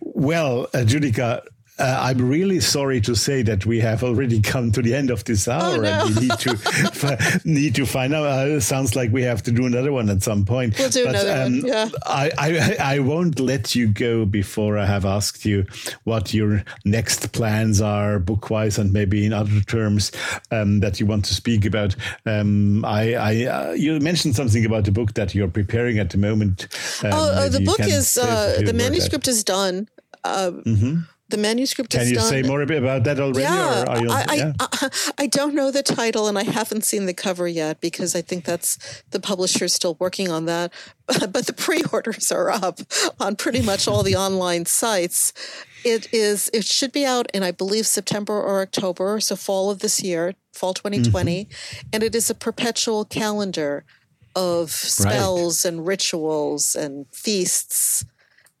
Well, 0.00 0.64
uh, 0.74 0.84
Judika, 0.84 1.42
uh, 1.78 1.98
I'm 2.08 2.26
really 2.28 2.60
sorry 2.60 3.00
to 3.02 3.14
say 3.14 3.42
that 3.42 3.66
we 3.66 3.80
have 3.80 4.02
already 4.02 4.40
come 4.40 4.72
to 4.72 4.80
the 4.82 4.94
end 4.94 5.10
of 5.10 5.24
this 5.24 5.46
hour, 5.46 5.76
Oh, 5.76 5.80
no. 5.80 6.06
and 6.06 6.14
we 6.16 6.22
need 6.28 6.38
to 6.38 6.50
f- 6.66 7.44
need 7.44 7.74
to 7.74 7.84
find 7.86 8.14
out. 8.14 8.24
Uh, 8.26 8.60
sounds 8.60 8.96
like 8.96 9.12
we 9.12 9.22
have 9.22 9.42
to 9.42 9.52
do 9.52 9.66
another 9.66 9.92
one 9.92 10.08
at 10.08 10.22
some 10.22 10.44
point. 10.44 10.78
We'll 10.78 10.88
do 10.90 11.06
another 11.06 11.34
one, 11.44 11.66
yeah. 11.66 11.88
I, 12.06 12.30
I 12.38 12.76
I 12.94 12.98
won't 13.00 13.38
let 13.40 13.74
you 13.74 13.88
go 13.88 14.24
before 14.24 14.78
I 14.78 14.86
have 14.86 15.04
asked 15.04 15.44
you 15.44 15.66
what 16.04 16.32
your 16.32 16.62
next 16.84 17.32
plans 17.32 17.80
are, 17.82 18.18
book 18.18 18.48
wise, 18.50 18.78
and 18.78 18.92
maybe 18.92 19.26
in 19.26 19.32
other 19.32 19.60
terms 19.60 20.12
um, 20.50 20.80
that 20.80 20.98
you 20.98 21.06
want 21.06 21.24
to 21.26 21.34
speak 21.34 21.64
about. 21.66 21.94
Um, 22.24 22.84
I, 22.84 23.14
I 23.14 23.44
uh, 23.44 23.72
you 23.72 23.98
mentioned 24.00 24.34
something 24.36 24.64
about 24.64 24.84
the 24.84 24.92
book 24.92 25.14
that 25.14 25.34
you're 25.34 25.48
preparing 25.48 25.98
at 25.98 26.10
the 26.10 26.18
moment. 26.18 26.68
Um, 27.04 27.10
Oh, 27.12 27.30
oh 27.44 27.48
the 27.48 27.60
book 27.60 27.80
is 27.80 28.16
uh, 28.16 28.60
the 28.64 28.72
manuscript 28.72 29.28
is 29.28 29.44
done. 29.44 29.88
Um, 30.24 31.06
The 31.28 31.36
manuscript 31.36 31.90
Can 31.90 32.06
you 32.06 32.14
done. 32.14 32.30
say 32.30 32.42
more 32.42 32.62
a 32.62 32.66
bit 32.66 32.78
about 32.78 33.02
that 33.04 33.18
already? 33.18 33.40
Yeah, 33.40 33.82
or 33.82 33.88
are 33.88 34.00
you, 34.00 34.10
I, 34.10 34.34
yeah? 34.34 34.52
I, 34.60 34.90
I 35.18 35.26
don't 35.26 35.54
know 35.54 35.72
the 35.72 35.82
title 35.82 36.28
and 36.28 36.38
I 36.38 36.44
haven't 36.44 36.84
seen 36.84 37.06
the 37.06 37.14
cover 37.14 37.48
yet 37.48 37.80
because 37.80 38.14
I 38.14 38.22
think 38.22 38.44
that's 38.44 39.02
the 39.10 39.18
publisher's 39.18 39.74
still 39.74 39.96
working 39.98 40.30
on 40.30 40.44
that. 40.46 40.72
But 41.06 41.46
the 41.46 41.52
pre-orders 41.52 42.30
are 42.30 42.50
up 42.50 42.80
on 43.18 43.36
pretty 43.36 43.62
much 43.62 43.88
all 43.88 44.02
the 44.02 44.16
online 44.16 44.66
sites. 44.66 45.32
It 45.84 46.12
is. 46.12 46.50
It 46.52 46.64
should 46.64 46.92
be 46.92 47.04
out 47.04 47.28
in 47.32 47.42
I 47.42 47.50
believe 47.50 47.86
September 47.86 48.40
or 48.40 48.60
October, 48.60 49.20
so 49.20 49.36
fall 49.36 49.70
of 49.70 49.80
this 49.80 50.02
year, 50.02 50.34
fall 50.52 50.74
2020, 50.74 51.44
mm-hmm. 51.44 51.88
and 51.92 52.02
it 52.02 52.14
is 52.14 52.30
a 52.30 52.34
perpetual 52.34 53.04
calendar 53.04 53.84
of 54.34 54.70
spells 54.70 55.64
and 55.64 55.86
rituals 55.86 56.74
and 56.74 57.06
feasts 57.12 58.04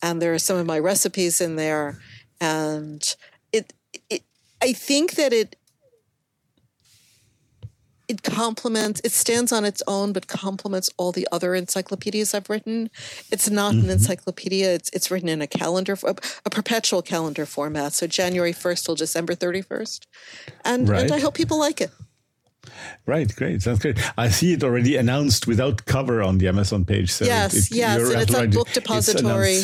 and 0.02 0.20
there 0.20 0.34
are 0.34 0.38
some 0.38 0.56
of 0.56 0.66
my 0.66 0.78
recipes 0.78 1.40
in 1.40 1.56
there 1.56 1.98
and 2.40 3.16
it, 3.52 3.72
it 4.10 4.22
i 4.62 4.72
think 4.72 5.12
that 5.12 5.32
it 5.32 5.56
it 8.08 8.22
complements 8.22 9.00
it 9.04 9.12
stands 9.12 9.52
on 9.52 9.64
its 9.64 9.82
own 9.86 10.12
but 10.12 10.26
complements 10.28 10.90
all 10.96 11.12
the 11.12 11.26
other 11.32 11.54
encyclopedias 11.54 12.34
i've 12.34 12.48
written. 12.48 12.88
It's 13.32 13.50
not 13.50 13.74
an 13.74 13.82
mm-hmm. 13.82 13.90
encyclopedia 13.90 14.74
it's 14.74 14.90
it's 14.90 15.10
written 15.10 15.28
in 15.28 15.42
a 15.42 15.46
calendar 15.46 15.96
a, 16.04 16.14
a 16.44 16.50
perpetual 16.50 17.02
calendar 17.02 17.46
format 17.46 17.92
so 17.92 18.06
january 18.06 18.52
1st 18.52 18.84
till 18.84 18.94
december 18.94 19.34
31st 19.34 20.06
and 20.64 20.88
and 20.88 21.12
i 21.12 21.18
hope 21.18 21.34
people 21.34 21.58
like 21.58 21.80
it 21.80 21.90
Right, 23.06 23.34
great. 23.34 23.62
Sounds 23.62 23.78
great. 23.80 23.98
I 24.18 24.28
see 24.28 24.52
it 24.52 24.64
already 24.64 24.96
announced 24.96 25.46
without 25.46 25.84
cover 25.86 26.22
on 26.22 26.38
the 26.38 26.48
Amazon 26.48 26.84
page. 26.84 27.12
So 27.12 27.24
Yes, 27.24 27.54
it, 27.54 27.70
it, 27.70 27.76
yes, 27.76 28.10
and 28.10 28.22
it's 28.22 28.34
right. 28.34 28.50
Book 28.50 28.70
Depository 28.72 29.62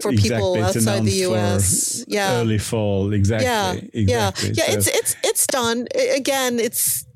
for 0.00 0.12
people 0.12 0.54
exactly, 0.54 0.62
outside 0.62 1.04
the 1.04 1.32
US. 1.32 2.04
Yeah. 2.08 2.40
early 2.40 2.58
fall. 2.58 3.12
Exactly. 3.12 3.46
yeah 3.46 3.72
exactly. 3.72 4.04
yeah 4.04 4.52
yeah 4.56 4.70
So- 4.70 4.72
it's 4.78 4.86
it's 4.88 5.16
it's 5.24 5.46
done 5.46 5.86
again 6.14 6.58
it's 6.58 7.06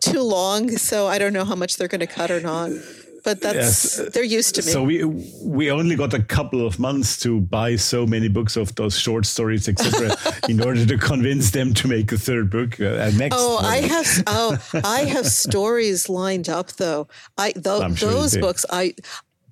too 0.00 0.20
long 0.20 0.70
so 0.76 1.06
i 1.06 1.18
don't 1.18 1.32
know 1.32 1.44
how 1.46 1.54
much 1.54 1.76
they're 1.76 1.88
going 1.88 2.00
to 2.00 2.06
cut 2.06 2.30
or 2.30 2.40
not 2.40 2.70
but 3.24 3.40
that's 3.40 3.98
Yes. 3.98 4.12
they're 4.12 4.22
used 4.38 4.54
to 4.56 4.62
me 4.62 4.70
So 4.70 4.82
we 4.84 5.04
we 5.42 5.70
only 5.70 5.96
got 5.96 6.14
a 6.14 6.22
couple 6.22 6.64
of 6.66 6.78
months 6.78 7.16
to 7.24 7.40
buy 7.40 7.76
so 7.76 8.06
many 8.06 8.28
books 8.28 8.56
of 8.56 8.74
those 8.76 8.98
short 8.98 9.26
stories, 9.26 9.68
etc., 9.68 10.16
in 10.48 10.60
order 10.60 10.86
to 10.86 10.96
convince 10.96 11.50
them 11.50 11.74
to 11.74 11.88
make 11.88 12.12
a 12.12 12.18
third 12.18 12.50
book. 12.50 12.80
Uh, 12.80 12.84
uh 12.84 13.10
next. 13.16 13.36
Oh. 13.38 13.58
I 13.58 13.78
have 13.94 14.22
oh, 14.26 14.50
I 14.84 15.00
have 15.04 15.26
stories 15.26 16.08
lined 16.08 16.48
up 16.48 16.68
though. 16.72 17.08
I 17.36 17.52
I'm 17.66 17.96
sure 17.96 18.12
those 18.12 18.36
books 18.36 18.64
I 18.70 18.94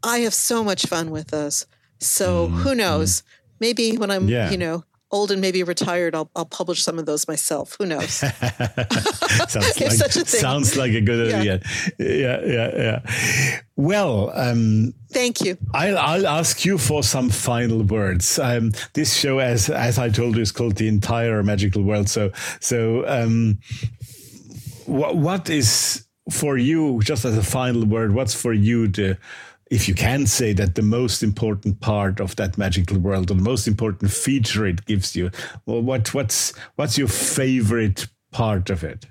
I 0.04 0.18
have 0.18 0.34
so 0.34 0.62
much 0.62 0.86
fun 0.86 1.10
with 1.10 1.28
those. 1.28 1.66
So 1.98 2.46
mm-hmm. 2.46 2.56
who 2.62 2.74
knows? 2.74 3.10
Mm-hmm. 3.10 3.28
Maybe 3.60 3.96
when 3.96 4.10
I'm. 4.10 4.28
Yeah. 4.28 4.50
you 4.50 4.58
know 4.58 4.84
old 5.12 5.30
and 5.30 5.40
maybe 5.40 5.62
retired, 5.62 6.14
I'll 6.14 6.30
I'll 6.34 6.44
publish 6.46 6.82
some 6.82 6.98
of 6.98 7.06
those 7.06 7.28
myself. 7.28 7.76
Who 7.78 7.86
knows? 7.86 8.12
sounds 8.14 9.56
if 9.76 9.80
like 9.80 9.90
such 9.92 10.16
a 10.16 10.24
thing. 10.24 10.40
sounds 10.40 10.76
like 10.76 10.92
a 10.92 11.00
good 11.00 11.30
Yeah. 11.30 11.38
idea. 11.38 11.60
Yeah, 11.98 12.40
yeah, 12.44 12.70
yeah. 12.76 13.60
Well, 13.76 14.30
um, 14.34 14.94
Thank 15.12 15.42
you. 15.42 15.58
I'll, 15.74 15.98
I'll 15.98 16.26
ask 16.26 16.64
you 16.64 16.78
for 16.78 17.02
some 17.02 17.28
final 17.30 17.82
words. 17.82 18.38
Um, 18.38 18.72
this 18.94 19.14
show, 19.14 19.38
as 19.40 19.68
as 19.68 19.98
I 19.98 20.08
told 20.08 20.36
you, 20.36 20.42
is 20.42 20.52
called 20.52 20.76
the 20.76 20.88
entire 20.88 21.42
magical 21.42 21.82
world. 21.82 22.08
So, 22.08 22.32
so 22.60 23.04
um, 23.06 23.58
what 24.86 25.16
what 25.16 25.50
is 25.50 26.06
for 26.30 26.56
you, 26.56 27.00
just 27.02 27.24
as 27.24 27.36
a 27.36 27.42
final 27.42 27.84
word? 27.84 28.14
What's 28.14 28.34
for 28.34 28.52
you 28.52 28.88
the 28.88 29.18
if 29.72 29.88
you 29.88 29.94
can 29.94 30.26
say 30.26 30.52
that 30.52 30.74
the 30.74 30.82
most 30.82 31.22
important 31.22 31.80
part 31.80 32.20
of 32.20 32.36
that 32.36 32.58
magical 32.58 32.98
world 32.98 33.30
or 33.30 33.34
the 33.34 33.42
most 33.50 33.66
important 33.66 34.10
feature 34.10 34.66
it 34.66 34.84
gives 34.86 35.16
you 35.16 35.30
well 35.66 35.82
what 35.82 36.14
what's 36.14 36.52
what's 36.76 36.98
your 36.98 37.08
favorite 37.08 38.06
part 38.30 38.70
of 38.70 38.84
it 38.84 39.06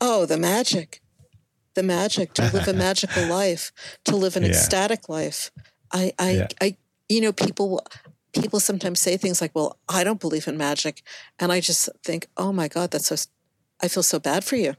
Oh, 0.00 0.26
the 0.26 0.38
magic. 0.38 1.02
The 1.74 1.82
magic 1.82 2.32
to 2.34 2.42
live 2.52 2.66
a 2.66 2.72
magical 2.88 3.26
life, 3.26 3.72
to 4.04 4.16
live 4.16 4.36
an 4.36 4.42
Yeah. 4.42 4.50
ecstatic 4.50 5.08
life. 5.08 5.50
I 5.92 6.12
I 6.18 6.30
Yeah. 6.30 6.48
I 6.60 6.76
you 7.08 7.20
know 7.20 7.32
people 7.32 7.84
people 8.32 8.60
sometimes 8.60 9.00
say 9.00 9.16
things 9.16 9.40
like, 9.40 9.54
"Well, 9.54 9.78
I 9.88 10.04
don't 10.04 10.20
believe 10.20 10.48
in 10.48 10.56
magic." 10.56 11.02
And 11.38 11.52
I 11.52 11.60
just 11.60 11.88
think, 12.02 12.28
"Oh 12.36 12.52
my 12.52 12.68
god, 12.68 12.90
that's 12.90 13.06
so 13.06 13.16
i 13.82 13.88
feel 13.88 14.02
so 14.02 14.18
bad 14.18 14.44
for 14.44 14.56
you." 14.56 14.74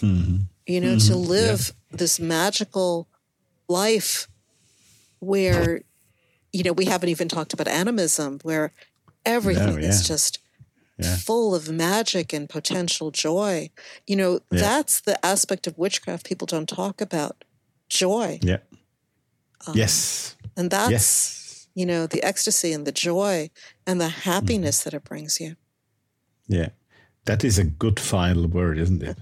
Hmm. 0.00 0.36
You 0.66 0.80
know, 0.80 0.94
to 0.94 1.12
mm-hmm. 1.14 1.30
live 1.30 1.72
this 1.90 2.20
magical 2.20 3.08
life 3.72 4.28
where 5.20 5.82
you 6.54 6.62
know, 6.64 6.74
we 6.74 6.84
haven't 6.84 7.08
even 7.08 7.28
talked 7.28 7.54
about 7.54 7.66
animism 7.68 8.38
where 8.42 8.72
everything 9.24 9.78
is 9.90 9.98
yeah. 10.02 10.14
just 10.14 10.38
Yeah. 10.98 11.16
full 11.16 11.54
of 11.54 11.68
magic 11.70 12.34
and 12.34 12.46
potential 12.48 13.10
joy. 13.10 13.70
You 14.06 14.16
know, 14.16 14.32
Yeah. 14.50 14.60
that's 14.68 15.00
the 15.00 15.16
aspect 15.24 15.66
of 15.66 15.78
witchcraft 15.78 16.24
people 16.28 16.46
don't 16.46 16.68
talk 16.68 17.00
about 17.00 17.44
joy. 17.88 18.38
yeah 18.42 18.58
yes 19.74 20.36
And 20.56 20.70
that's, 20.70 20.90
yes 20.90 21.38
you 21.74 21.86
know, 21.86 22.06
the 22.06 22.22
ecstasy 22.22 22.70
and 22.74 22.86
the 22.86 22.92
joy 22.92 23.48
and 23.86 23.98
the 24.00 24.08
happiness 24.08 24.80
Mm-hmm. 24.80 24.90
that 24.90 24.96
it 24.98 25.04
brings 25.08 25.40
you. 25.40 25.56
Yeah, 26.48 26.68
that 27.24 27.44
is 27.44 27.58
a 27.58 27.64
good 27.64 27.98
final 27.98 28.46
word, 28.46 28.76
isn't 28.78 29.02
it? 29.02 29.16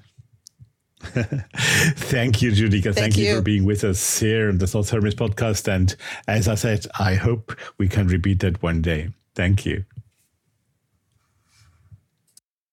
Thank 1.03 2.43
you, 2.43 2.53
Judika. 2.53 2.95
Thank, 2.95 3.17
you. 3.17 3.25
you. 3.25 3.37
for 3.37 3.43
being 3.43 3.65
with 3.65 3.85
us 3.85 4.21
here 4.21 4.51
in 4.51 4.59
the 4.59 4.67
Thoth 4.67 4.91
Hermes 4.91 5.15
podcast. 5.15 5.67
And 5.67 5.97
as 6.29 6.47
I 6.47 6.55
said, 6.55 6.87
I 6.99 7.15
hope 7.15 7.57
we 7.79 7.89
can 7.89 8.07
repeat 8.07 8.41
that 8.41 8.63
one 8.63 8.83
day. 8.83 9.11
Thank 9.35 9.65
you. 9.65 9.85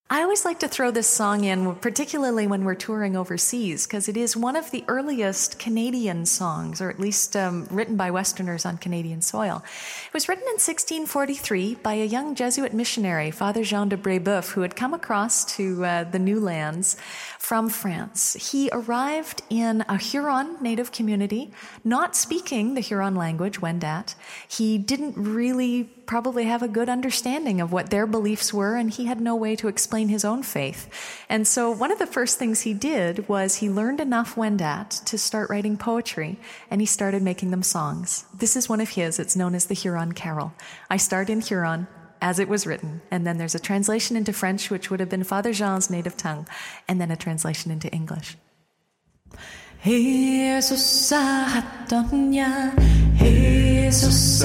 I 0.09 0.21
always 0.21 0.45
like 0.45 0.59
to 0.59 0.69
throw 0.69 0.89
this 0.89 1.09
song 1.09 1.43
in, 1.43 1.75
particularly 1.75 2.47
when 2.47 2.63
we're 2.63 2.75
touring 2.75 3.17
overseas, 3.17 3.85
because 3.85 4.07
it 4.07 4.15
is 4.15 4.37
one 4.37 4.55
of 4.55 4.71
the 4.71 4.85
earliest 4.87 5.59
Canadian 5.59 6.25
songs, 6.25 6.79
or 6.79 6.89
at 6.89 6.97
least 6.97 7.35
um, 7.35 7.67
written 7.69 7.97
by 7.97 8.09
Westerners 8.09 8.65
on 8.65 8.77
Canadian 8.77 9.21
soil. 9.21 9.61
It 10.07 10.13
was 10.13 10.29
written 10.29 10.45
in 10.45 10.53
1643 10.53 11.75
by 11.83 11.95
a 11.95 12.05
young 12.05 12.35
Jesuit 12.35 12.73
missionary, 12.73 13.31
Father 13.31 13.65
Jean 13.65 13.89
de 13.89 13.97
Brébeuf, 13.97 14.51
who 14.51 14.61
had 14.61 14.77
come 14.77 14.93
across 14.93 15.43
to 15.57 15.83
uh, 15.83 16.03
the 16.05 16.19
new 16.19 16.39
lands 16.39 16.95
from 17.37 17.67
France. 17.67 18.51
He 18.51 18.69
arrived 18.71 19.41
in 19.49 19.83
a 19.89 19.97
Huron 19.97 20.55
native 20.61 20.93
community, 20.93 21.51
not 21.83 22.15
speaking 22.15 22.75
the 22.75 22.81
Huron 22.81 23.15
language, 23.15 23.59
Wendat. 23.59 24.15
He 24.47 24.77
didn't 24.77 25.17
really 25.17 25.89
probably 26.05 26.45
have 26.45 26.63
a 26.63 26.67
good 26.69 26.87
understanding 26.87 27.59
of 27.59 27.73
what 27.73 27.89
their 27.89 28.07
beliefs 28.07 28.53
were, 28.53 28.77
and 28.77 28.89
he 28.89 29.05
had 29.05 29.19
no 29.19 29.35
way 29.35 29.55
to 29.57 29.67
explain 29.67 29.96
explain 29.97 30.09
his 30.09 30.25
own 30.25 30.43
faith. 30.43 30.87
And 31.27 31.47
so 31.47 31.71
one 31.71 31.91
of 31.91 31.97
the 31.97 32.05
first 32.05 32.37
things 32.37 32.61
he 32.61 32.75
did 32.75 33.27
was 33.27 33.55
he 33.55 33.67
learned 33.67 33.99
enough 33.99 34.35
Wendat 34.35 35.03
to 35.05 35.17
start 35.17 35.49
writing 35.49 35.75
poetry, 35.75 36.37
and 36.69 36.79
he 36.79 36.85
started 36.85 37.23
making 37.23 37.49
them 37.49 37.63
songs. 37.63 38.25
This 38.31 38.55
is 38.55 38.69
one 38.69 38.79
of 38.79 38.89
his. 38.89 39.17
It's 39.17 39.35
known 39.35 39.55
as 39.55 39.65
the 39.65 39.73
Huron 39.73 40.11
Carol. 40.11 40.53
I 40.87 40.97
start 40.97 41.31
in 41.31 41.41
Huron, 41.41 41.87
as 42.21 42.37
it 42.37 42.47
was 42.47 42.67
written. 42.67 43.01
And 43.09 43.25
then 43.25 43.39
there's 43.39 43.55
a 43.55 43.59
translation 43.59 44.15
into 44.15 44.33
French, 44.33 44.69
which 44.69 44.91
would 44.91 44.99
have 44.99 45.09
been 45.09 45.23
Father 45.23 45.51
Jean's 45.51 45.89
native 45.89 46.15
tongue, 46.15 46.47
and 46.87 47.01
then 47.01 47.09
a 47.09 47.15
translation 47.15 47.71
into 47.71 47.91
English. 47.91 48.37
Jesus 49.83 51.09
Jesus 53.17 54.43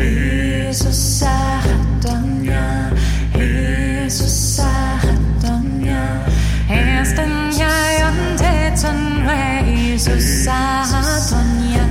Jesus 0.00 1.20
Und 8.02 8.36
Täten, 8.36 9.26
Jesus 9.66 10.44
Saratonia, 10.44 11.90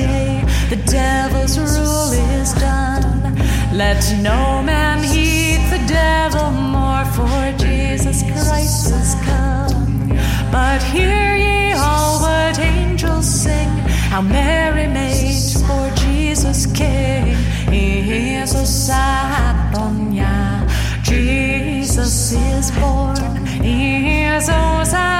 today. 0.00 0.44
The 0.70 0.76
devil's 0.90 1.58
rule 1.58 2.12
is 2.38 2.52
done. 2.54 3.34
Let 3.76 4.02
no 4.22 4.62
man 4.62 5.02
heed 5.02 5.60
the 5.70 5.82
devil 5.86 6.50
more, 6.50 7.04
for 7.16 7.40
Jesus 7.58 8.22
Christ 8.22 8.92
is 8.92 9.14
come. 9.24 10.08
But 10.50 10.82
hear 10.82 11.36
ye 11.36 11.72
all 11.72 12.20
what 12.20 12.58
angels 12.58 13.26
sing, 13.26 13.68
how 14.12 14.22
Mary 14.22 14.86
made 14.86 15.52
for 15.66 15.90
Jesus 15.96 16.66
King. 16.66 17.36
Jesus 17.70 18.88
Satonia, 18.88 20.34
Jesus 21.02 22.32
is 22.32 22.70
born. 22.72 23.16
Jesus 23.62 24.48
Satonia, 24.48 25.19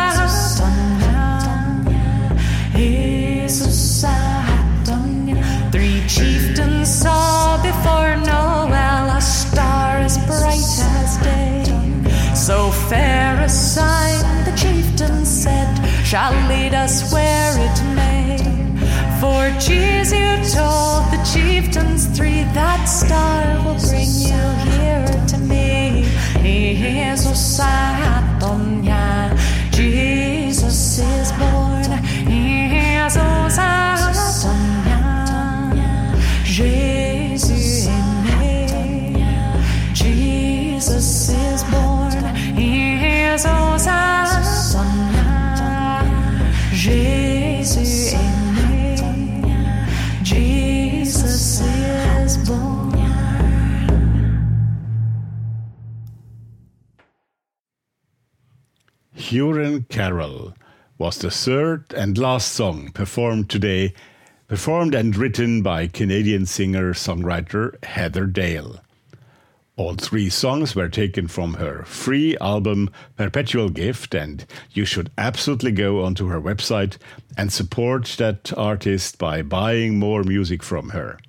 So 12.90 12.96
fair 12.96 13.40
a 13.40 13.48
sign, 13.48 14.44
the 14.44 14.50
chieftain 14.56 15.24
said, 15.24 15.70
shall 16.04 16.32
lead 16.48 16.74
us 16.74 17.12
where 17.12 17.52
it 17.56 17.78
may. 17.94 18.36
For 19.20 19.48
cheese 19.60 20.12
you 20.12 20.34
told 20.50 21.06
the 21.12 21.22
chieftains 21.32 22.06
three, 22.06 22.42
that 22.52 22.84
star 22.86 23.64
will 23.64 23.78
bring 23.78 24.10
you 24.10 24.42
here 24.74 25.06
to 25.28 25.38
me. 25.38 26.02
Jesus 26.42 27.60
Satonia, 27.60 28.19
Huron 59.30 59.84
Carol 59.88 60.54
was 60.98 61.18
the 61.18 61.30
third 61.30 61.94
and 61.96 62.18
last 62.18 62.50
song 62.50 62.90
performed 62.90 63.48
today, 63.48 63.94
performed 64.48 64.92
and 64.92 65.16
written 65.16 65.62
by 65.62 65.86
Canadian 65.86 66.46
singer 66.46 66.94
songwriter 66.94 67.76
Heather 67.84 68.26
Dale. 68.26 68.80
All 69.76 69.94
three 69.94 70.30
songs 70.30 70.74
were 70.74 70.88
taken 70.88 71.28
from 71.28 71.54
her 71.54 71.84
free 71.84 72.36
album 72.38 72.90
Perpetual 73.16 73.68
Gift, 73.68 74.16
and 74.16 74.44
you 74.72 74.84
should 74.84 75.12
absolutely 75.16 75.70
go 75.70 76.04
onto 76.04 76.26
her 76.26 76.40
website 76.40 76.96
and 77.36 77.52
support 77.52 78.06
that 78.18 78.52
artist 78.58 79.16
by 79.16 79.42
buying 79.42 79.96
more 79.96 80.24
music 80.24 80.64
from 80.64 80.88
her. 80.88 81.20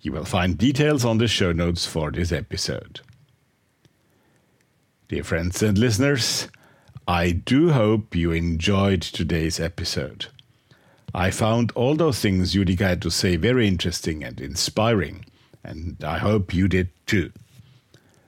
You 0.00 0.12
will 0.12 0.24
find 0.24 0.56
details 0.56 1.04
on 1.04 1.18
the 1.18 1.26
show 1.26 1.50
notes 1.50 1.86
for 1.86 2.12
this 2.12 2.30
episode. 2.30 3.00
Dear 5.08 5.24
friends 5.24 5.60
and 5.60 5.76
listeners, 5.76 6.46
I 7.08 7.30
do 7.30 7.70
hope 7.70 8.16
you 8.16 8.32
enjoyed 8.32 9.00
today's 9.00 9.60
episode. 9.60 10.26
I 11.14 11.30
found 11.30 11.70
all 11.76 11.94
those 11.94 12.18
things 12.18 12.52
Judika 12.52 12.80
had 12.80 13.02
to 13.02 13.12
say 13.12 13.36
very 13.36 13.68
interesting 13.68 14.24
and 14.24 14.40
inspiring, 14.40 15.24
and 15.62 16.02
I 16.02 16.18
hope 16.18 16.52
you 16.52 16.66
did 16.66 16.88
too. 17.06 17.30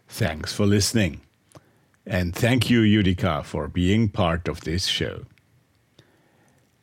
Thanks 0.06 0.52
for 0.52 0.64
listening. 0.64 1.22
And 2.06 2.36
thank 2.36 2.70
you, 2.70 2.82
Judika, 2.82 3.44
for 3.44 3.66
being 3.66 4.08
part 4.08 4.46
of 4.46 4.60
this 4.60 4.86
show. 4.86 5.26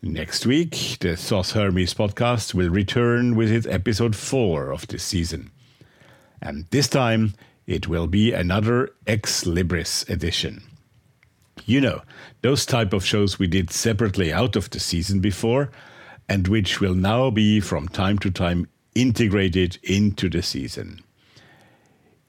Next 0.01 0.45
week, 0.45 0.97
the 0.99 1.15
Thoth 1.15 1.53
Hermes 1.53 1.93
podcast 1.93 2.53
will 2.53 2.69
return 2.69 3.37
with 3.37 3.49
its 3.49 3.65
episode 3.67 4.17
4 4.17 4.73
of 4.73 4.85
this 4.87 5.03
season. 5.03 5.49
And 6.41 6.65
this 6.71 6.89
time, 6.89 7.35
it 7.65 7.87
will 7.87 8.07
be 8.07 8.33
another 8.33 8.91
Ex 9.07 9.45
Libris 9.45 10.07
edition. 10.09 10.61
You 11.65 11.81
know, 11.81 12.01
those 12.41 12.63
type 12.65 12.93
of 12.93 13.03
shows 13.03 13.39
we 13.39 13.47
did 13.47 13.71
separately 13.71 14.31
out 14.31 14.55
of 14.55 14.69
the 14.69 14.79
season 14.79 15.19
before, 15.19 15.71
and 16.29 16.47
which 16.47 16.79
will 16.79 16.93
now 16.93 17.31
be 17.31 17.59
from 17.59 17.87
time 17.87 18.19
to 18.19 18.29
time 18.29 18.67
integrated 18.93 19.79
into 19.83 20.29
the 20.29 20.43
season. 20.43 21.01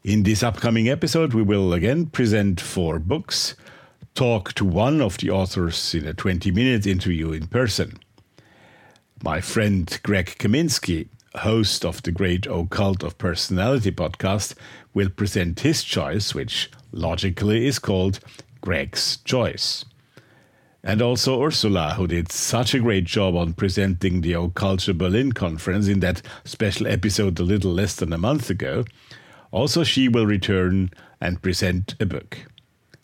In 0.02 0.22
this 0.22 0.42
upcoming 0.42 0.88
episode, 0.88 1.34
we 1.34 1.42
will 1.42 1.74
again 1.74 2.06
present 2.06 2.60
four 2.60 2.98
books, 2.98 3.54
talk 4.14 4.54
to 4.54 4.64
one 4.64 5.02
of 5.02 5.18
the 5.18 5.30
authors 5.30 5.94
in 5.94 6.06
a 6.06 6.14
20 6.14 6.50
minute 6.50 6.86
interview 6.86 7.32
in 7.32 7.46
person. 7.46 7.98
My 9.22 9.42
friend 9.42 9.98
Greg 10.02 10.36
Kaminsky, 10.38 11.08
host 11.34 11.84
of 11.84 12.02
the 12.02 12.12
Great 12.12 12.46
Occult 12.46 13.02
of 13.02 13.18
Personality 13.18 13.92
podcast, 13.92 14.54
will 14.94 15.10
present 15.10 15.60
his 15.60 15.84
choice, 15.84 16.34
which 16.34 16.70
logically 16.92 17.66
is 17.66 17.78
called 17.78 18.20
Greg's 18.66 19.18
Choice. 19.18 19.84
And 20.82 21.00
also 21.00 21.40
Ursula, 21.40 21.94
who 21.94 22.08
did 22.08 22.32
such 22.32 22.74
a 22.74 22.80
great 22.80 23.04
job 23.04 23.36
on 23.36 23.54
presenting 23.54 24.22
the 24.22 24.32
Occulture 24.32 24.98
Berlin 24.98 25.30
conference 25.30 25.86
in 25.86 26.00
that 26.00 26.20
special 26.42 26.88
episode 26.88 27.38
a 27.38 27.44
little 27.44 27.70
less 27.72 27.94
than 27.94 28.12
a 28.12 28.18
month 28.18 28.50
ago. 28.50 28.84
Also, 29.52 29.84
she 29.84 30.08
will 30.08 30.26
return 30.26 30.90
and 31.20 31.40
present 31.40 31.94
a 32.00 32.06
book. 32.06 32.38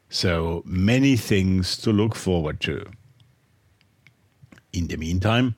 So 0.08 0.64
many 0.66 1.16
things 1.16 1.76
to 1.78 1.92
look 1.92 2.16
forward 2.16 2.60
to. 2.62 2.84
In 4.72 4.88
the 4.88 4.96
meantime, 4.96 5.54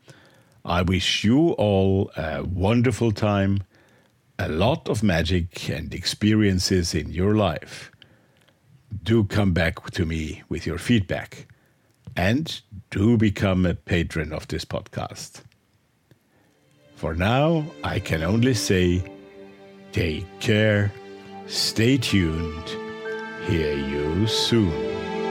I 0.67 0.83
wish 0.83 1.25
you 1.25 1.53
all 1.53 2.11
a 2.15 2.45
wonderful 2.45 3.11
time, 3.11 3.63
a 4.39 4.51
lot 4.51 4.87
of 4.91 5.03
magic 5.03 5.71
and 5.71 5.95
experiences 5.95 6.95
in 6.95 7.11
your 7.11 7.35
life. 7.35 7.91
Do 9.03 9.25
come 9.25 9.53
back 9.53 9.91
to 9.93 10.07
me 10.07 10.43
with 10.49 10.67
your 10.67 10.79
feedback 10.79 11.47
and 12.17 12.61
do 12.91 13.17
become 13.17 13.67
a 13.67 13.75
patron 13.75 14.33
of 14.33 14.49
this 14.49 14.65
podcast. 14.65 15.43
For 16.95 17.15
now, 17.15 17.67
I 17.83 17.99
can 17.99 18.23
only 18.23 18.55
say 18.55 19.03
take 19.93 20.27
care, 20.41 20.93
stay 21.47 21.99
tuned, 21.99 22.69
hear 23.47 23.75
you 23.77 24.27
soon. 24.27 25.24